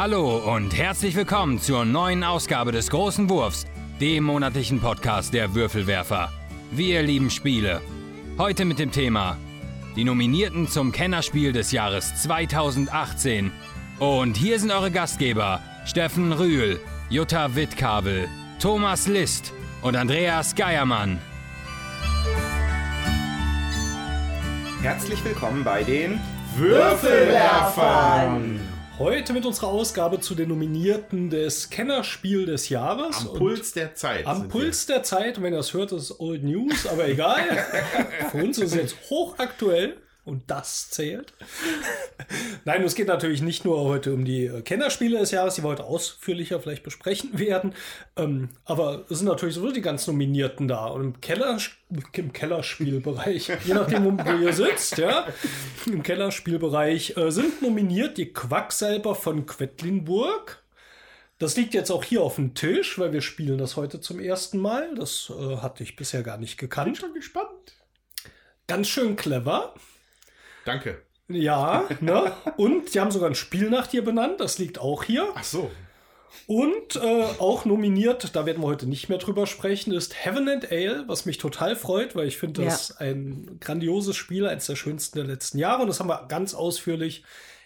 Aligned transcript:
Hallo 0.00 0.36
und 0.54 0.78
herzlich 0.78 1.16
willkommen 1.16 1.58
zur 1.58 1.84
neuen 1.84 2.22
Ausgabe 2.22 2.70
des 2.70 2.88
Großen 2.88 3.28
Wurfs, 3.28 3.66
dem 4.00 4.22
monatlichen 4.22 4.78
Podcast 4.78 5.34
der 5.34 5.56
Würfelwerfer. 5.56 6.30
Wir 6.70 7.02
lieben 7.02 7.30
Spiele. 7.30 7.80
Heute 8.38 8.64
mit 8.64 8.78
dem 8.78 8.92
Thema 8.92 9.36
die 9.96 10.04
Nominierten 10.04 10.68
zum 10.68 10.92
Kennerspiel 10.92 11.50
des 11.50 11.72
Jahres 11.72 12.14
2018. 12.22 13.50
Und 13.98 14.36
hier 14.36 14.60
sind 14.60 14.70
eure 14.70 14.92
Gastgeber 14.92 15.60
Steffen 15.84 16.32
Rühl, 16.32 16.78
Jutta 17.10 17.56
Wittkabel, 17.56 18.28
Thomas 18.60 19.08
List 19.08 19.52
und 19.82 19.96
Andreas 19.96 20.54
Geiermann. 20.54 21.18
Herzlich 24.80 25.24
willkommen 25.24 25.64
bei 25.64 25.82
den 25.82 26.20
Würfelwerfern! 26.56 28.67
Heute 28.98 29.32
mit 29.32 29.46
unserer 29.46 29.68
Ausgabe 29.68 30.18
zu 30.18 30.34
den 30.34 30.48
Nominierten 30.48 31.30
des 31.30 31.70
Kennerspiel 31.70 32.46
des 32.46 32.68
Jahres. 32.68 33.28
Am 33.28 33.32
Puls 33.32 33.72
der 33.72 33.94
Zeit. 33.94 34.26
Am 34.26 34.48
Puls 34.48 34.86
der 34.86 35.04
Zeit, 35.04 35.38
und 35.38 35.44
wenn 35.44 35.52
ihr 35.52 35.58
das 35.58 35.72
hört, 35.72 35.92
ist 35.92 36.10
es 36.10 36.20
Old 36.20 36.42
News, 36.42 36.84
aber 36.84 37.06
egal. 37.06 37.44
Für 38.32 38.38
uns 38.38 38.58
ist 38.58 38.72
es 38.72 38.74
jetzt 38.74 38.96
hochaktuell 39.08 39.98
und 40.28 40.50
das 40.50 40.90
zählt. 40.90 41.32
Nein, 42.64 42.82
es 42.84 42.94
geht 42.94 43.08
natürlich 43.08 43.42
nicht 43.42 43.64
nur 43.64 43.80
heute 43.84 44.12
um 44.12 44.24
die 44.24 44.48
Kennerspiele 44.64 45.18
des 45.18 45.30
Jahres, 45.30 45.54
die 45.54 45.64
wir 45.64 45.68
heute 45.68 45.84
ausführlicher 45.84 46.60
vielleicht 46.60 46.82
besprechen 46.82 47.30
werden. 47.38 47.74
Ähm, 48.16 48.50
aber 48.64 49.06
es 49.08 49.18
sind 49.18 49.28
natürlich 49.28 49.54
sowieso 49.54 49.72
die 49.72 49.80
ganz 49.80 50.06
Nominierten 50.06 50.68
da. 50.68 50.86
Und 50.86 51.02
im 51.02 51.20
Keller, 51.20 51.58
im 52.12 52.32
Kellerspielbereich, 52.32 53.50
je 53.64 53.74
nachdem, 53.74 54.18
wo 54.18 54.32
ihr 54.36 54.52
sitzt, 54.52 54.98
ja, 54.98 55.26
im 55.86 56.02
Kellerspielbereich 56.02 57.16
äh, 57.16 57.30
sind 57.30 57.62
nominiert 57.62 58.18
die 58.18 58.32
Quacksalber 58.32 59.14
von 59.14 59.46
Quedlinburg. 59.46 60.62
Das 61.38 61.56
liegt 61.56 61.72
jetzt 61.72 61.90
auch 61.90 62.02
hier 62.02 62.22
auf 62.22 62.34
dem 62.34 62.54
Tisch, 62.54 62.98
weil 62.98 63.12
wir 63.12 63.20
spielen 63.20 63.58
das 63.58 63.76
heute 63.76 64.00
zum 64.00 64.18
ersten 64.18 64.58
Mal. 64.58 64.94
Das 64.96 65.30
äh, 65.30 65.58
hatte 65.58 65.84
ich 65.84 65.94
bisher 65.94 66.22
gar 66.22 66.36
nicht 66.36 66.58
gekannt. 66.58 66.94
Bin 66.94 66.96
schon 66.96 67.14
gespannt. 67.14 67.74
Ganz 68.66 68.88
schön 68.88 69.16
clever. 69.16 69.72
Danke. 70.64 71.02
Ja, 71.28 71.86
ne? 72.00 72.32
Und 72.56 72.90
sie 72.90 73.00
haben 73.00 73.10
sogar 73.10 73.28
ein 73.28 73.34
Spiel 73.34 73.68
nach 73.68 73.86
dir 73.86 74.02
benannt, 74.02 74.40
das 74.40 74.58
liegt 74.58 74.78
auch 74.78 75.04
hier. 75.04 75.28
Ach 75.34 75.44
so. 75.44 75.70
Und 76.46 76.96
äh, 76.96 77.24
auch 77.38 77.64
nominiert, 77.64 78.34
da 78.34 78.46
werden 78.46 78.62
wir 78.62 78.66
heute 78.66 78.86
nicht 78.86 79.08
mehr 79.08 79.18
drüber 79.18 79.46
sprechen, 79.46 79.92
ist 79.92 80.24
Heaven 80.24 80.48
and 80.48 80.72
Ale, 80.72 81.04
was 81.06 81.26
mich 81.26 81.36
total 81.36 81.76
freut, 81.76 82.16
weil 82.16 82.26
ich 82.26 82.38
finde 82.38 82.64
das 82.64 82.96
ja. 82.98 83.06
ein 83.06 83.58
grandioses 83.60 84.16
Spiel, 84.16 84.46
eines 84.46 84.66
der 84.66 84.76
schönsten 84.76 85.18
der 85.18 85.26
letzten 85.26 85.58
Jahre. 85.58 85.82
Und 85.82 85.88
das 85.88 86.00
haben 86.00 86.08
wir 86.08 86.26
ganz 86.28 86.54
ausführlich 86.54 87.24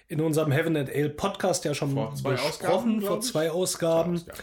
in 0.08 0.20
unserem 0.20 0.50
Heaven 0.50 0.76
and 0.76 0.90
Ale 0.90 1.10
Podcast 1.10 1.64
ja 1.64 1.74
schon 1.74 1.92
vor 1.92 2.14
zwei 2.14 2.32
besprochen, 2.32 2.50
Ausgaben, 2.50 3.02
vor 3.02 3.20
zwei 3.20 3.50
Ausgaben. 3.50 4.18
Zwei 4.18 4.32
Ausgaben. 4.32 4.42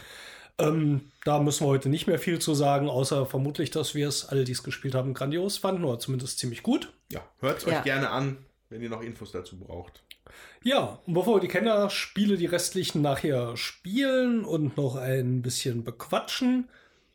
Ähm, 0.60 1.12
da 1.24 1.38
müssen 1.38 1.64
wir 1.64 1.68
heute 1.68 1.88
nicht 1.88 2.06
mehr 2.06 2.18
viel 2.18 2.38
zu 2.38 2.54
sagen, 2.54 2.88
außer 2.88 3.26
vermutlich, 3.26 3.70
dass 3.70 3.94
wir 3.94 4.08
es 4.08 4.28
alle, 4.28 4.44
die 4.44 4.52
es 4.52 4.62
gespielt 4.62 4.94
haben, 4.94 5.14
grandios 5.14 5.58
fanden 5.58 5.84
oder 5.84 5.98
zumindest 5.98 6.38
ziemlich 6.38 6.62
gut. 6.62 6.92
Ja, 7.10 7.22
hört 7.40 7.58
es 7.58 7.64
Ja. 7.64 7.78
euch 7.78 7.84
gerne 7.84 8.10
an, 8.10 8.38
wenn 8.68 8.82
ihr 8.82 8.90
noch 8.90 9.02
Infos 9.02 9.32
dazu 9.32 9.58
braucht. 9.58 10.02
Ja, 10.62 10.98
und 11.06 11.14
bevor 11.14 11.36
wir 11.36 11.40
die 11.40 11.48
Kennerspiele, 11.48 12.36
die 12.36 12.46
restlichen 12.46 13.02
nachher 13.02 13.56
spielen 13.56 14.44
und 14.44 14.76
noch 14.76 14.94
ein 14.96 15.42
bisschen 15.42 15.82
bequatschen, 15.84 16.68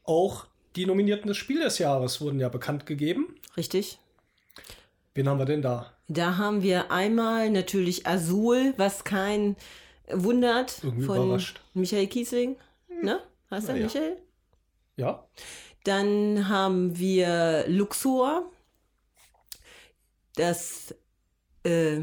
auch 0.03 0.47
die 0.75 0.85
Nominierten 0.85 1.27
des 1.27 1.37
Spiel 1.37 1.61
des 1.61 1.77
Jahres 1.79 2.19
wurden 2.19 2.39
ja 2.39 2.49
bekannt 2.49 2.85
gegeben. 2.85 3.35
Richtig. 3.55 3.99
Wen 5.13 5.29
haben 5.29 5.39
wir 5.39 5.45
denn 5.45 5.61
da? 5.61 5.93
Da 6.09 6.37
haben 6.37 6.61
wir 6.61 6.91
einmal 6.91 7.49
natürlich 7.49 8.05
Azul, 8.05 8.73
was 8.77 9.05
kein 9.05 9.55
wundert, 10.11 10.83
Irgendwie 10.83 11.05
von 11.05 11.17
überrascht. 11.25 11.61
Michael 11.73 12.07
Kiesling. 12.07 12.57
Ne? 13.01 13.21
Heißt 13.49 13.69
er 13.69 13.75
Na 13.75 13.79
ja. 13.79 13.85
Michael? 13.85 14.17
Ja, 14.97 15.25
Dann 15.85 16.49
haben 16.49 16.97
wir 16.97 17.65
Luxor. 17.67 18.51
Das 20.35 20.93
äh, 21.63 22.01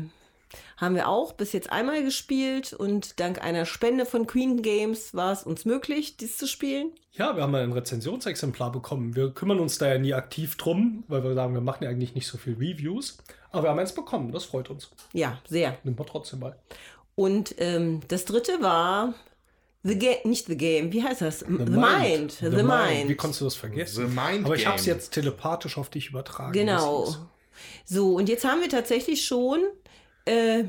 haben 0.77 0.95
wir 0.95 1.09
auch 1.09 1.33
bis 1.33 1.53
jetzt 1.53 1.71
einmal 1.71 2.03
gespielt 2.03 2.73
und 2.73 3.21
dank 3.21 3.43
einer 3.43 3.67
Spende 3.67 4.05
von 4.07 4.27
Queen 4.27 4.63
Games 4.63 5.15
war 5.15 5.33
es 5.33 5.45
uns 5.45 5.65
möglich, 5.65 6.17
dies 6.17 6.37
zu 6.37 6.47
spielen. 6.47 6.93
ja, 7.13 7.37
wir 7.37 7.43
haben 7.43 7.55
ein 7.55 7.73
Rezensionsexemplar 7.73 8.73
bekommen. 8.73 9.15
Wir 9.15 9.31
kümmern 9.31 9.61
uns 9.61 9.79
da 9.79 9.89
ja 9.89 9.99
nie 9.99 10.15
aktiv 10.15 10.57
drum, 10.57 11.05
weil 11.09 11.23
wir 11.23 11.35
sagen, 11.35 11.55
wir 11.55 11.61
machen 11.61 11.85
ja 11.85 11.91
eigentlich 11.91 12.15
nicht 12.15 12.27
so 12.27 12.39
viel 12.39 12.55
Reviews. 12.55 13.19
Aber 13.51 13.65
wir 13.65 13.71
haben 13.71 13.79
eins 13.79 13.95
bekommen, 13.95 14.33
das 14.33 14.45
freut 14.45 14.71
uns. 14.71 14.91
Ja, 15.13 15.39
sehr. 15.49 15.77
Nimmt 15.85 15.99
man 15.99 16.07
trotzdem 16.07 16.41
mal. 16.41 16.57
Und 17.15 17.55
ähm, 17.59 18.01
das 18.09 18.25
dritte 18.25 18.63
war 18.63 19.15
The 19.85 19.99
Game, 19.99 20.19
nicht 20.25 20.47
The 20.47 20.57
Game, 20.57 20.93
wie 20.93 21.03
heißt 21.03 21.21
das? 21.21 21.41
The, 21.41 21.47
Mind. 21.49 21.71
Mind. 21.71 22.33
The, 22.33 22.63
Mind. 22.63 23.09
Wie 23.09 23.17
konntest 23.17 23.41
du 23.41 23.45
das 23.45 23.57
vergessen? 23.57 24.09
The 24.09 24.15
Mind 24.15 24.47
Aber 24.47 24.55
ich 24.55 24.67
habe 24.67 24.77
es 24.79 24.87
jetzt 24.87 25.13
telepathisch 25.13 25.77
auf 25.77 25.91
dich 25.91 26.09
übertragen. 26.09 26.53
Genau. 26.53 27.15
Das 27.85 27.95
So, 27.95 28.15
und 28.15 28.29
jetzt 28.29 28.45
haben 28.45 28.61
wir 28.61 28.69
tatsächlich 28.69 29.25
schon 29.25 29.61
äh, 30.25 30.65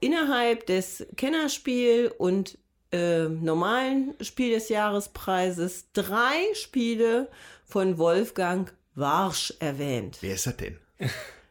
innerhalb 0.00 0.66
des 0.66 1.06
Kennerspiel 1.16 2.12
und 2.18 2.58
äh, 2.92 3.24
normalen 3.28 4.14
Spiel 4.20 4.52
des 4.52 4.68
Jahrespreises 4.68 5.92
drei 5.92 6.36
Spiele 6.54 7.28
von 7.64 7.98
Wolfgang 7.98 8.72
Warsch 8.94 9.54
erwähnt. 9.60 10.18
Wer 10.20 10.34
ist 10.34 10.46
das 10.46 10.56
denn? 10.58 10.78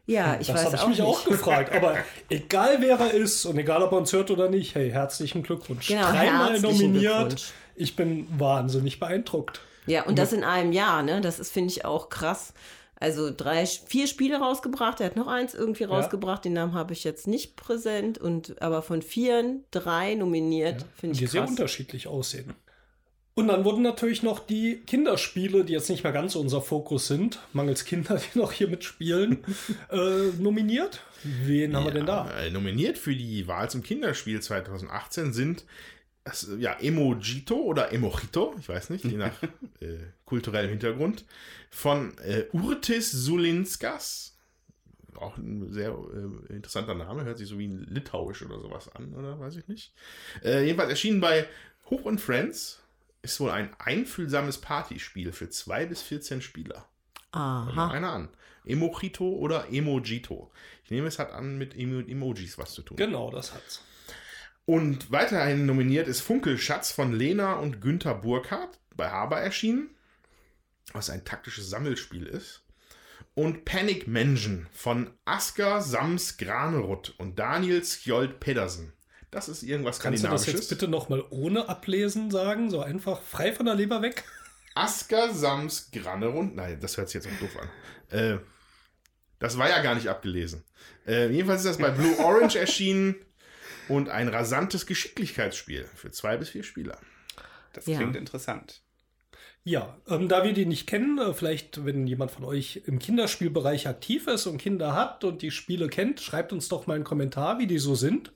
Ja, 0.06 0.36
ich 0.40 0.46
das 0.46 0.56
weiß 0.56 0.64
habe 0.66 0.76
ich 0.76 0.82
auch 0.82 0.88
mich 0.88 0.98
nicht. 0.98 1.06
auch 1.08 1.24
gefragt. 1.24 1.74
Aber 1.74 1.96
egal 2.28 2.76
wer 2.80 2.98
er 2.98 3.12
ist 3.12 3.44
und 3.44 3.58
egal 3.58 3.82
ob 3.82 3.92
er 3.92 3.98
uns 3.98 4.12
hört 4.12 4.30
oder 4.30 4.48
nicht, 4.48 4.74
hey, 4.74 4.90
herzlichen 4.90 5.42
Glückwunsch. 5.42 5.88
Genau, 5.88 6.10
Dreimal 6.10 6.60
nominiert. 6.60 7.14
Glückwunsch. 7.14 7.52
Ich 7.74 7.96
bin 7.96 8.26
wahnsinnig 8.38 9.00
beeindruckt. 9.00 9.60
Ja, 9.86 10.04
und 10.04 10.18
das 10.18 10.32
in 10.32 10.44
einem 10.44 10.72
Jahr, 10.72 11.02
ne? 11.02 11.20
Das 11.20 11.40
ist, 11.40 11.52
finde 11.52 11.72
ich, 11.72 11.84
auch 11.84 12.08
krass. 12.08 12.52
Also 13.02 13.32
drei, 13.36 13.66
vier 13.66 14.06
Spiele 14.06 14.38
rausgebracht. 14.38 15.00
Er 15.00 15.06
hat 15.06 15.16
noch 15.16 15.26
eins 15.26 15.54
irgendwie 15.54 15.82
rausgebracht. 15.82 16.44
Den 16.44 16.52
Namen 16.52 16.74
habe 16.74 16.92
ich 16.92 17.02
jetzt 17.02 17.26
nicht 17.26 17.56
präsent. 17.56 18.16
Und 18.16 18.62
aber 18.62 18.80
von 18.80 19.02
vieren 19.02 19.64
drei 19.72 20.14
nominiert, 20.14 20.84
finde 20.94 21.18
die 21.18 21.24
ich 21.24 21.30
sehr 21.32 21.40
krass. 21.40 21.50
unterschiedlich 21.50 22.06
aussehen. 22.06 22.54
Und 23.34 23.48
dann 23.48 23.64
wurden 23.64 23.82
natürlich 23.82 24.22
noch 24.22 24.38
die 24.38 24.82
Kinderspiele, 24.86 25.64
die 25.64 25.72
jetzt 25.72 25.90
nicht 25.90 26.04
mehr 26.04 26.12
ganz 26.12 26.36
unser 26.36 26.60
Fokus 26.60 27.08
sind, 27.08 27.40
mangels 27.52 27.84
Kinder, 27.84 28.20
die 28.34 28.38
noch 28.38 28.52
hier 28.52 28.68
mitspielen, 28.68 29.38
äh, 29.90 30.28
nominiert. 30.38 31.00
Wen 31.24 31.74
haben 31.74 31.84
wir 31.86 31.92
denn 31.92 32.06
da? 32.06 32.30
Äh, 32.38 32.50
nominiert 32.50 32.98
für 32.98 33.16
die 33.16 33.48
Wahl 33.48 33.68
zum 33.68 33.82
Kinderspiel 33.82 34.40
2018 34.40 35.32
sind 35.32 35.64
äh, 36.24 36.56
ja, 36.56 36.74
Emojito 36.74 37.56
oder 37.56 37.92
Emojito, 37.92 38.54
ich 38.58 38.68
weiß 38.68 38.90
nicht, 38.90 39.04
je 39.04 39.16
nach 39.16 39.42
äh, 39.80 39.98
kulturellem 40.24 40.70
Hintergrund, 40.70 41.24
von 41.70 42.16
äh, 42.18 42.46
Urtis 42.52 43.10
Sulinskas. 43.10 44.36
Auch 45.14 45.36
ein 45.36 45.72
sehr 45.72 45.90
äh, 45.90 46.52
interessanter 46.54 46.94
Name, 46.94 47.24
hört 47.24 47.38
sich 47.38 47.48
so 47.48 47.58
wie 47.58 47.68
ein 47.68 47.86
Litauisch 47.88 48.42
oder 48.42 48.60
sowas 48.60 48.88
an, 48.94 49.14
oder 49.14 49.38
weiß 49.38 49.56
ich 49.56 49.68
nicht. 49.68 49.92
Äh, 50.42 50.64
jedenfalls 50.64 50.90
erschienen 50.90 51.20
bei 51.20 51.46
Hoch 51.90 52.04
und 52.04 52.20
Friends, 52.20 52.82
ist 53.22 53.38
wohl 53.38 53.50
ein 53.50 53.70
einfühlsames 53.78 54.58
Partyspiel 54.58 55.32
für 55.32 55.48
2 55.48 55.86
bis 55.86 56.02
14 56.02 56.42
Spieler. 56.42 56.86
Aha. 57.30 57.70
Aha. 57.70 57.90
Einer 57.92 58.12
an. 58.12 58.28
Emojito 58.64 59.24
oder 59.24 59.72
Emojito. 59.72 60.50
Ich 60.84 60.90
nehme 60.90 61.08
es 61.08 61.18
hat 61.18 61.32
an 61.32 61.56
mit 61.56 61.76
Emo 61.76 62.00
Emojis 62.00 62.58
was 62.58 62.72
zu 62.72 62.82
tun. 62.82 62.96
Genau, 62.96 63.30
das 63.30 63.54
hat's. 63.54 63.82
Und 64.72 65.12
weiterhin 65.12 65.66
nominiert 65.66 66.08
ist 66.08 66.22
Funkelschatz 66.22 66.92
von 66.92 67.12
Lena 67.12 67.56
und 67.56 67.82
Günther 67.82 68.14
Burkhardt 68.14 68.78
bei 68.96 69.10
Haber 69.10 69.38
erschienen, 69.38 69.90
was 70.94 71.10
ein 71.10 71.26
taktisches 71.26 71.68
Sammelspiel 71.68 72.24
ist. 72.24 72.62
Und 73.34 73.66
Panic 73.66 74.08
Mansion 74.08 74.68
von 74.72 75.10
Asker 75.26 75.82
Sams 75.82 76.38
Granerud 76.38 77.14
und 77.18 77.38
Daniel 77.38 77.84
Skjold 77.84 78.40
Pedersen. 78.40 78.94
Das 79.30 79.50
ist 79.50 79.62
irgendwas 79.62 80.00
Kannst 80.00 80.24
du 80.24 80.28
das 80.28 80.46
jetzt 80.46 80.70
bitte 80.70 80.88
nochmal 80.88 81.22
ohne 81.28 81.68
Ablesen 81.68 82.30
sagen? 82.30 82.70
So 82.70 82.80
einfach 82.80 83.20
frei 83.20 83.52
von 83.52 83.66
der 83.66 83.74
Leber 83.74 84.00
weg? 84.00 84.24
Asker 84.74 85.34
Sams 85.34 85.90
Granerund. 85.92 86.56
Nein, 86.56 86.80
das 86.80 86.96
hört 86.96 87.10
sich 87.10 87.22
jetzt 87.22 87.28
auch 87.30 87.40
doof 87.40 87.58
an. 87.60 88.18
Äh, 88.18 88.38
das 89.38 89.58
war 89.58 89.68
ja 89.68 89.82
gar 89.82 89.96
nicht 89.96 90.08
abgelesen. 90.08 90.64
Äh, 91.06 91.28
jedenfalls 91.28 91.60
ist 91.62 91.68
das 91.72 91.76
bei 91.76 91.90
Blue 91.94 92.18
Orange 92.20 92.56
erschienen 92.56 93.16
und 93.88 94.08
ein 94.08 94.28
rasantes 94.28 94.86
Geschicklichkeitsspiel 94.86 95.84
für 95.94 96.10
zwei 96.10 96.36
bis 96.36 96.50
vier 96.50 96.62
Spieler. 96.62 96.98
Das 97.72 97.86
Ja. 97.86 97.98
klingt 97.98 98.16
interessant. 98.16 98.82
Ja, 99.64 99.96
ähm, 100.08 100.28
da 100.28 100.42
wir 100.42 100.52
die 100.52 100.66
nicht 100.66 100.88
kennen, 100.88 101.18
äh, 101.18 101.32
vielleicht, 101.34 101.84
wenn 101.84 102.06
jemand 102.06 102.32
von 102.32 102.44
euch 102.44 102.82
im 102.86 102.98
Kinderspielbereich 102.98 103.86
aktiv 103.86 104.26
ist 104.26 104.46
und 104.46 104.58
Kinder 104.58 104.94
hat 104.94 105.22
und 105.22 105.40
die 105.40 105.52
Spiele 105.52 105.88
kennt, 105.88 106.20
schreibt 106.20 106.52
uns 106.52 106.68
doch 106.68 106.86
mal 106.88 106.94
einen 106.94 107.04
Kommentar, 107.04 107.58
wie 107.60 107.68
die 107.68 107.78
so 107.78 107.94
sind. 107.94 108.32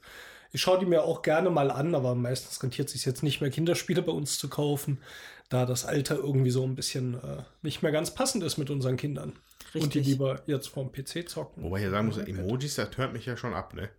Ich 0.53 0.61
schaue 0.63 0.79
die 0.79 0.87
mir 0.87 1.03
auch 1.03 1.23
gerne 1.23 1.51
mal 1.51 1.73
an, 1.73 1.97
aber 1.97 2.15
meistens 2.15 2.63
rentiert 2.63 2.87
es 2.89 2.93
sich 2.95 3.05
jetzt 3.05 3.25
nicht 3.25 3.41
mehr, 3.41 3.51
Kinderspiele 3.51 4.03
bei 4.03 4.13
uns 4.13 4.39
zu 4.39 4.49
kaufen, 4.49 5.01
da 5.49 5.67
das 5.67 5.85
Alter 5.85 6.17
irgendwie 6.17 6.51
so 6.53 6.65
ein 6.65 6.77
bisschen 6.77 7.15
äh, 7.15 7.43
nicht 7.61 7.83
mehr 7.83 7.93
ganz 7.93 8.15
passend 8.15 8.45
ist 8.45 8.57
mit 8.57 8.71
unseren 8.71 8.97
Kindern. 8.97 9.33
Und 9.75 9.95
die 9.95 9.99
Richtig. 9.99 10.07
lieber 10.07 10.43
jetzt 10.47 10.69
vom 10.69 10.93
PC 10.93 11.29
zocken. 11.29 11.65
Wobei 11.65 11.79
ich 11.79 11.85
ja 11.85 11.91
sagen 11.91 12.07
muss. 12.07 12.19
Emojis, 12.19 12.77
das 12.77 12.97
hört 12.97 13.13
mich 13.13 13.27
ja 13.27 13.37
schon 13.37 13.53
ab, 13.53 13.75
ne? 13.75 13.91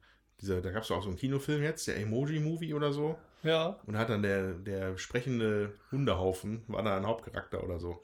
Dieser, 0.41 0.61
da 0.61 0.71
gab 0.71 0.83
es 0.83 0.91
auch 0.91 1.01
so 1.01 1.09
einen 1.09 1.17
Kinofilm 1.17 1.63
jetzt, 1.63 1.87
der 1.87 1.97
Emoji-Movie 1.97 2.73
oder 2.73 2.91
so. 2.93 3.17
Ja. 3.43 3.77
Und 3.85 3.97
hat 3.97 4.09
dann 4.09 4.21
der, 4.23 4.53
der 4.53 4.97
sprechende 4.97 5.73
Hundehaufen, 5.91 6.61
war 6.67 6.83
da 6.83 6.97
ein 6.97 7.05
Hauptcharakter 7.07 7.63
oder 7.63 7.79
so. 7.79 8.01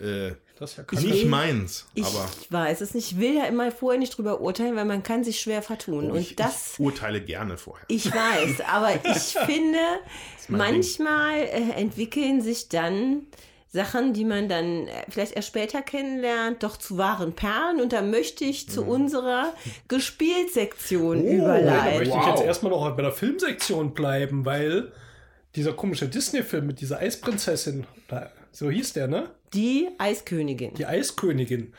Äh, 0.00 0.32
Das 0.58 0.70
ist 0.72 0.76
ja 0.78 0.84
Ich 0.92 1.00
nicht 1.04 1.22
will- 1.24 1.28
meins, 1.28 1.86
Ich 1.94 2.04
aber 2.04 2.28
weiß 2.50 2.80
es 2.82 2.94
nicht. 2.94 3.12
Ich 3.12 3.18
will 3.18 3.34
ja 3.34 3.44
immer 3.46 3.70
vorher 3.72 3.98
nicht 3.98 4.16
drüber 4.16 4.40
urteilen, 4.40 4.76
weil 4.76 4.84
man 4.84 5.02
kann 5.02 5.24
sich 5.24 5.40
schwer 5.40 5.60
vertun. 5.62 6.10
oh, 6.10 6.14
und 6.14 6.20
ich, 6.20 6.36
das, 6.36 6.74
ich 6.74 6.80
urteile 6.80 7.20
gerne 7.20 7.56
vorher. 7.58 7.84
ich 7.88 8.06
weiß, 8.06 8.60
aber 8.72 8.94
ich 9.04 9.34
finde, 9.34 9.78
mein 10.48 10.74
manchmal 10.74 11.38
äh, 11.40 11.70
entwickeln 11.76 12.40
sich 12.40 12.68
dann 12.68 13.26
Sachen, 13.70 14.14
die 14.14 14.24
man 14.24 14.48
dann 14.48 14.86
äh, 14.86 15.04
vielleicht 15.10 15.32
erst 15.36 15.48
später 15.48 15.82
kennenlernt, 15.82 16.62
doch 16.62 16.76
zu 16.78 16.96
wahren 16.96 17.34
Perlen. 17.34 17.80
Und 17.80 17.92
da 17.92 18.00
möchte 18.02 18.44
ich 18.44 18.68
zu 18.68 18.82
unserer 18.84 19.52
Gespieltsektion 19.88 21.24
Da 21.24 21.30
überleiten. 21.32 21.98
möchte 21.98 22.04
ich 22.04 22.14
Wow. 22.14 22.28
jetzt 22.28 22.42
erstmal 22.44 22.72
noch 22.72 22.96
bei 22.96 23.02
der 23.02 23.12
Filmsektion 23.12 23.94
bleiben, 23.94 24.44
weil 24.44 24.92
dieser 25.54 25.72
komische 25.74 26.08
Disney-Film 26.08 26.66
mit 26.66 26.80
dieser 26.80 26.98
Eisprinzessin, 26.98 27.86
da- 28.08 28.30
so 28.52 28.70
hieß 28.70 28.94
der, 28.94 29.06
ne? 29.08 29.30
Die 29.54 29.88
Eiskönigin. 29.98 30.74
Die 30.74 30.86
Eiskönigin. 30.86 31.72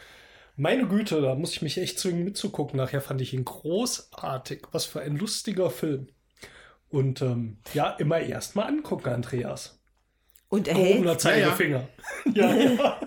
Meine 0.56 0.88
Güte, 0.88 1.22
da 1.22 1.36
muss 1.36 1.54
ich 1.54 1.62
mich 1.62 1.78
echt 1.78 2.00
zwingen 2.00 2.24
mitzugucken. 2.24 2.78
Nachher 2.78 3.02
fand 3.02 3.22
ich 3.22 3.34
ihn 3.34 3.46
großartig. 3.46 4.64
Was 4.72 4.86
für 4.86 5.02
ein 5.02 5.16
lustiger 5.18 5.70
Film. 5.70 6.08
Und 6.90 7.22
ähm, 7.22 7.58
ja, 7.74 7.92
immer 7.92 8.20
erst 8.20 8.56
mal 8.56 8.64
angucken, 8.66 9.10
Andreas. 9.10 9.79
Und 10.50 10.68
erhält, 10.68 11.22
Zeigefinger. 11.22 11.88
Ja, 12.34 12.54
ja. 12.54 13.00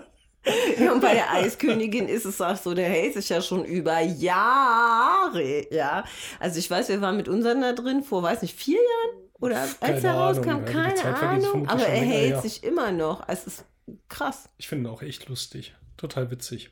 und 0.91 1.01
bei 1.01 1.13
der 1.13 1.31
Eiskönigin 1.33 2.07
ist 2.07 2.25
es 2.25 2.41
auch 2.41 2.55
so, 2.57 2.73
der 2.73 2.89
hält 2.89 3.13
sich 3.13 3.29
ja 3.29 3.41
schon 3.41 3.63
über 3.63 3.99
Jahre, 4.01 5.73
ja. 5.73 6.03
Also 6.39 6.59
ich 6.59 6.69
weiß, 6.69 6.89
wir 6.89 7.01
waren 7.01 7.15
mit 7.15 7.29
unseren 7.29 7.61
da 7.61 7.73
drin 7.73 8.03
vor, 8.03 8.23
weiß 8.23 8.41
nicht, 8.41 8.57
vier 8.57 8.79
Jahren? 8.79 9.23
Oder 9.39 9.61
als 9.61 9.79
Keine 9.79 10.01
er 10.01 10.13
Ahnung, 10.13 10.23
rauskam, 10.23 10.49
ja, 10.49 10.59
die 10.59 10.71
keine 10.71 10.97
vergeht 10.97 11.23
Ahnung. 11.23 11.67
Aber 11.67 11.83
er 11.83 11.99
länger 11.99 12.13
hält 12.13 12.33
her. 12.33 12.41
sich 12.41 12.63
immer 12.63 12.91
noch. 12.91 13.27
Es 13.27 13.45
ist 13.45 13.65
krass. 14.07 14.49
Ich 14.57 14.67
finde 14.67 14.89
ihn 14.89 14.93
auch 14.93 15.01
echt 15.01 15.27
lustig. 15.27 15.75
Total 15.97 16.31
witzig. 16.31 16.71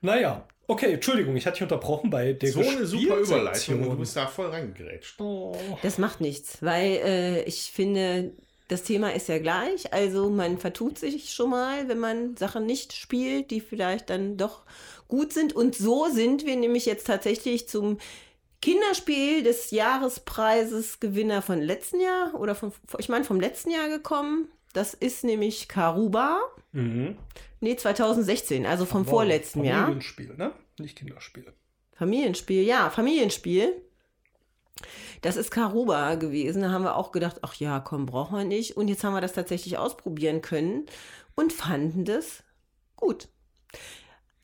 Naja, 0.00 0.46
okay, 0.66 0.94
Entschuldigung, 0.94 1.36
ich 1.36 1.46
hatte 1.46 1.54
dich 1.54 1.62
unterbrochen 1.62 2.10
bei 2.10 2.32
der 2.32 2.50
so 2.50 2.60
eine 2.60 2.84
super. 2.84 3.16
Überleitung 3.18 3.82
und 3.82 3.90
du 3.90 3.96
bist 3.98 4.16
da 4.16 4.26
voll 4.26 4.48
reingegrätscht. 4.48 5.20
Oh. 5.20 5.56
Das 5.82 5.98
macht 5.98 6.20
nichts, 6.20 6.58
weil 6.62 7.00
äh, 7.04 7.42
ich 7.44 7.70
finde, 7.72 8.32
das 8.70 8.84
Thema 8.84 9.12
ist 9.12 9.28
ja 9.28 9.38
gleich. 9.38 9.92
Also 9.92 10.30
man 10.30 10.58
vertut 10.58 10.96
sich 10.96 11.32
schon 11.32 11.50
mal, 11.50 11.88
wenn 11.88 11.98
man 11.98 12.36
Sachen 12.36 12.66
nicht 12.66 12.92
spielt, 12.92 13.50
die 13.50 13.60
vielleicht 13.60 14.10
dann 14.10 14.36
doch 14.36 14.62
gut 15.08 15.32
sind. 15.32 15.52
Und 15.52 15.74
so 15.74 16.06
sind 16.08 16.46
wir 16.46 16.56
nämlich 16.56 16.86
jetzt 16.86 17.08
tatsächlich 17.08 17.68
zum 17.68 17.98
Kinderspiel 18.62 19.42
des 19.42 19.72
Jahrespreises 19.72 21.00
Gewinner 21.00 21.42
von 21.42 21.60
letzten 21.60 22.00
Jahr 22.00 22.34
oder 22.34 22.54
von, 22.54 22.72
ich 22.98 23.08
meine 23.08 23.24
vom 23.24 23.40
letzten 23.40 23.70
Jahr 23.70 23.88
gekommen. 23.88 24.48
Das 24.72 24.94
ist 24.94 25.24
nämlich 25.24 25.66
Karuba. 25.66 26.40
Mhm. 26.70 27.16
Nee, 27.58 27.74
2016, 27.74 28.66
also 28.66 28.86
vom 28.86 29.04
Wow, 29.04 29.10
vorletzten 29.10 29.64
Jahr. 29.64 29.82
Familienspiel, 29.82 30.34
ne? 30.36 30.52
Nicht 30.78 30.96
Kinderspiel. 30.96 31.52
Familienspiel, 31.92 32.62
ja, 32.62 32.88
Familienspiel. 32.88 33.82
Das 35.22 35.36
ist 35.36 35.50
Karuba 35.50 36.14
gewesen. 36.16 36.62
Da 36.62 36.70
haben 36.70 36.84
wir 36.84 36.96
auch 36.96 37.12
gedacht, 37.12 37.38
ach 37.42 37.54
ja, 37.54 37.80
komm, 37.80 38.06
brauchen 38.06 38.38
wir 38.38 38.44
nicht. 38.44 38.76
Und 38.76 38.88
jetzt 38.88 39.04
haben 39.04 39.14
wir 39.14 39.20
das 39.20 39.32
tatsächlich 39.32 39.78
ausprobieren 39.78 40.42
können 40.42 40.86
und 41.34 41.52
fanden 41.52 42.04
das 42.04 42.42
gut. 42.96 43.28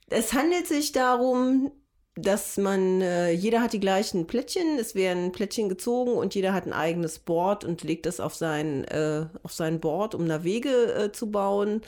Es 0.09 0.33
handelt 0.33 0.67
sich 0.67 0.93
darum, 0.93 1.73
dass 2.17 2.57
man, 2.57 3.03
äh, 3.03 3.31
jeder 3.31 3.61
hat 3.61 3.75
die 3.75 3.81
gleichen 3.81 4.27
Plättchen, 4.27 4.79
es 4.79 4.95
werden 4.95 5.33
Plättchen 5.33 5.69
gezogen 5.69 6.13
und 6.13 6.35
jeder 6.35 6.55
hat 6.55 6.67
ein 6.67 6.73
eigenes 6.73 7.19
Board 7.19 7.65
und 7.65 7.85
legt 7.85 8.07
das 8.07 8.21
auf 8.21 8.35
sein, 8.35 8.85
äh, 8.85 9.27
auf 9.43 9.53
sein 9.53 9.81
Board, 9.81 10.15
um 10.15 10.27
da 10.27 10.43
Wege 10.43 10.95
äh, 10.95 11.13
zu 11.13 11.31
bauen 11.31 11.83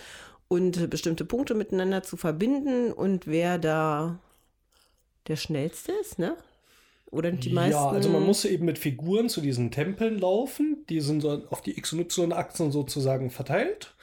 und 0.49 0.91
bestimmte 0.91 1.25
Punkte 1.25 1.55
miteinander 1.55 2.03
zu 2.03 2.17
verbinden. 2.19 2.93
Und 2.93 3.27
wer 3.27 3.59
da 3.59 4.19
der 5.29 5.37
schnellste 5.37 5.93
ist, 5.93 6.19
ne? 6.19 6.37
Oder 7.11 7.33
die 7.33 7.51
meisten. 7.51 7.73
Ja, 7.73 7.89
also 7.89 8.09
man 8.11 8.25
muss 8.25 8.45
eben 8.45 8.67
mit 8.67 8.79
Figuren 8.79 9.29
zu 9.29 9.41
diesen 9.41 9.71
Tempeln 9.71 10.19
laufen. 10.19 10.85
Die 10.89 11.01
sind 11.01 11.23
so 11.23 11.43
auf 11.51 11.63
die 11.63 11.79
X- 11.79 11.93
und 11.93 12.01
Y-Achsen 12.01 12.71
sozusagen 12.71 13.31
verteilt. 13.31 13.95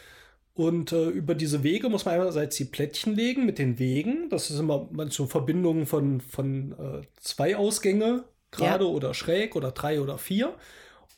Und 0.55 0.91
äh, 0.93 1.09
über 1.09 1.35
diese 1.35 1.63
Wege 1.63 1.89
muss 1.89 2.05
man 2.05 2.15
einerseits 2.15 2.55
die 2.55 2.65
Plättchen 2.65 3.13
legen 3.15 3.45
mit 3.45 3.59
den 3.59 3.77
Wegen. 3.77 4.29
Das 4.29 4.49
ist 4.49 4.57
immer 4.59 4.89
so 5.09 5.25
Verbindungen 5.27 5.85
von, 5.85 6.21
von 6.21 6.71
äh, 6.71 7.05
zwei 7.19 7.57
Ausgänge, 7.57 8.23
gerade 8.51 8.85
Ja. 8.85 8.89
oder 8.89 9.13
schräg 9.13 9.55
oder 9.55 9.71
drei 9.71 9.99
oder 10.01 10.17
vier. 10.17 10.53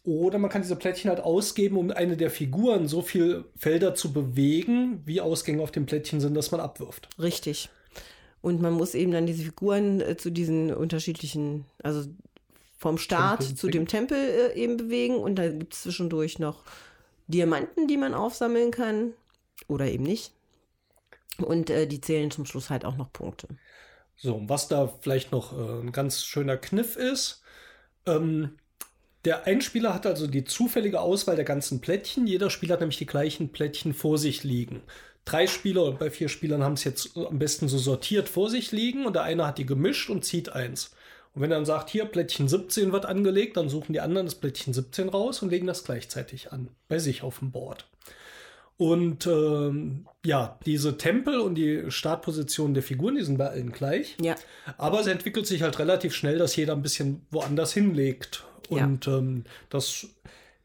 Oder 0.04 0.39
man 0.39 0.50
kann 0.50 0.62
diese 0.62 0.75
Plättchen 0.75 1.10
halt 1.10 1.19
ausgeben, 1.19 1.78
um 1.78 1.92
eine 1.92 2.18
der 2.18 2.31
Figuren 2.31 2.88
so 2.88 3.01
viel 3.01 3.45
Felder 3.57 3.94
zu 3.94 4.12
bewegen, 4.13 5.01
wie 5.06 5.22
Ausgänge 5.22 5.62
auf 5.62 5.72
dem 5.72 5.86
Plättchen 5.86 6.19
sind, 6.19 6.34
dass 6.34 6.50
man 6.51 6.60
abwirft. 6.62 7.10
Richtig. 7.19 7.69
Und 8.42 8.62
man 8.62 8.74
muss 8.74 8.94
eben 8.94 9.12
dann 9.12 9.25
diese 9.25 9.44
Figuren 9.44 10.01
äh, 10.01 10.18
zu 10.18 10.31
diesen 10.31 10.74
unterschiedlichen, 10.74 11.66
also 11.84 12.07
vom 12.78 12.98
Start 12.98 13.39
Tempel 13.39 13.57
zu 13.57 13.68
dem 13.69 13.88
Tempel 13.88 14.18
äh, 14.18 14.54
eben 14.56 14.78
bewegen. 14.78 15.16
Und 15.16 15.36
da 15.36 15.50
gibt 15.50 15.74
es 15.74 15.84
zwischendurch 15.84 16.39
noch 16.39 16.63
Diamanten, 17.28 17.88
die 17.88 17.98
man 17.98 18.13
aufsammeln 18.13 18.72
kann. 18.72 19.13
Oder 19.68 19.88
eben 19.88 20.04
nicht. 20.04 20.31
Und 21.39 21.69
äh, 21.69 21.88
die 21.88 22.01
zählen 22.01 22.31
zum 22.31 22.45
Schluss 22.45 22.69
halt 22.69 22.86
auch 22.86 22.98
noch 22.98 23.12
Punkte. 23.12 23.48
So, 24.16 24.42
was 24.48 24.68
da 24.68 24.88
vielleicht 25.01 25.31
noch 25.31 25.54
äh, 25.54 25.81
ein 25.81 25.92
ganz 25.92 26.24
schöner 26.24 26.57
Kniff 26.57 26.95
ist, 26.95 27.44
ähm, 28.06 28.57
der 29.25 29.45
Einspieler 29.45 29.94
hat 29.94 30.06
also 30.06 30.25
die 30.25 30.45
zufällige 30.45 31.01
Auswahl 31.01 31.36
der 31.36 31.45
ganzen 31.45 31.81
Plättchen. 31.81 32.28
Jeder 32.28 32.50
Spieler 32.50 32.74
hat 32.74 32.80
nämlich 32.80 32.98
die 32.98 33.06
gleichen 33.06 33.51
Plättchen 33.51 33.94
vor 33.94 34.18
sich 34.18 34.44
liegen. 34.44 34.81
Drei 35.27 35.45
Spieler 35.45 35.83
und 35.83 36.00
bei 36.00 36.09
vier 36.09 36.29
Spielern 36.29 36.63
haben 36.63 36.74
es 36.74 36.85
jetzt 36.85 37.18
am 37.18 37.38
besten 37.38 37.68
so 37.68 37.77
sortiert 37.77 38.29
vor 38.29 38.50
sich 38.50 38.71
liegen 38.71 39.06
und 39.06 39.13
der 39.13 39.24
eine 39.24 39.45
hat 39.45 39.57
die 39.57 39.65
gemischt 39.65 40.09
und 40.09 40.24
zieht 40.24 40.53
eins. 40.53 40.91
Und 41.35 41.41
wenn 41.41 41.51
er 41.51 41.57
dann 41.57 41.65
sagt, 41.65 41.89
hier 41.89 42.06
Plättchen 42.06 42.47
17 42.47 42.94
wird 42.94 43.06
angelegt, 43.06 43.57
dann 43.57 43.68
suchen 43.68 43.91
die 43.91 44.00
anderen 44.00 44.25
das 44.27 44.35
Plättchen 44.35 44.74
17 44.74 45.09
raus 45.09 45.41
und 45.41 45.50
legen 45.50 45.68
das 45.68 45.83
gleichzeitig 45.83 46.53
an, 46.53 46.69
bei 46.88 46.97
sich 46.97 47.24
auf 47.24 47.39
dem 47.39 47.51
Board. 47.51 47.89
Und 48.77 49.27
ähm, 49.27 50.07
ja, 50.25 50.57
diese 50.65 50.97
Tempel 50.97 51.41
und 51.41 51.56
die 51.56 51.91
Startpositionen 51.91 52.74
der 52.74 52.84
Figuren, 52.84 53.15
die 53.15 53.24
sind 53.24 53.38
bei 53.38 53.50
allen 53.50 53.74
gleich. 53.74 54.15
Ja. 54.22 54.36
Aber 54.77 55.01
es 55.01 55.07
entwickelt 55.07 55.46
sich 55.46 55.62
halt 55.62 55.77
relativ 55.77 56.15
schnell, 56.15 56.38
dass 56.38 56.55
jeder 56.55 56.72
ein 56.72 56.84
bisschen 56.84 57.25
woanders 57.31 57.74
hinlegt. 57.74 58.46
Ja. 58.69 58.86
Und 58.86 59.07
ähm, 59.10 59.43
das 59.69 60.07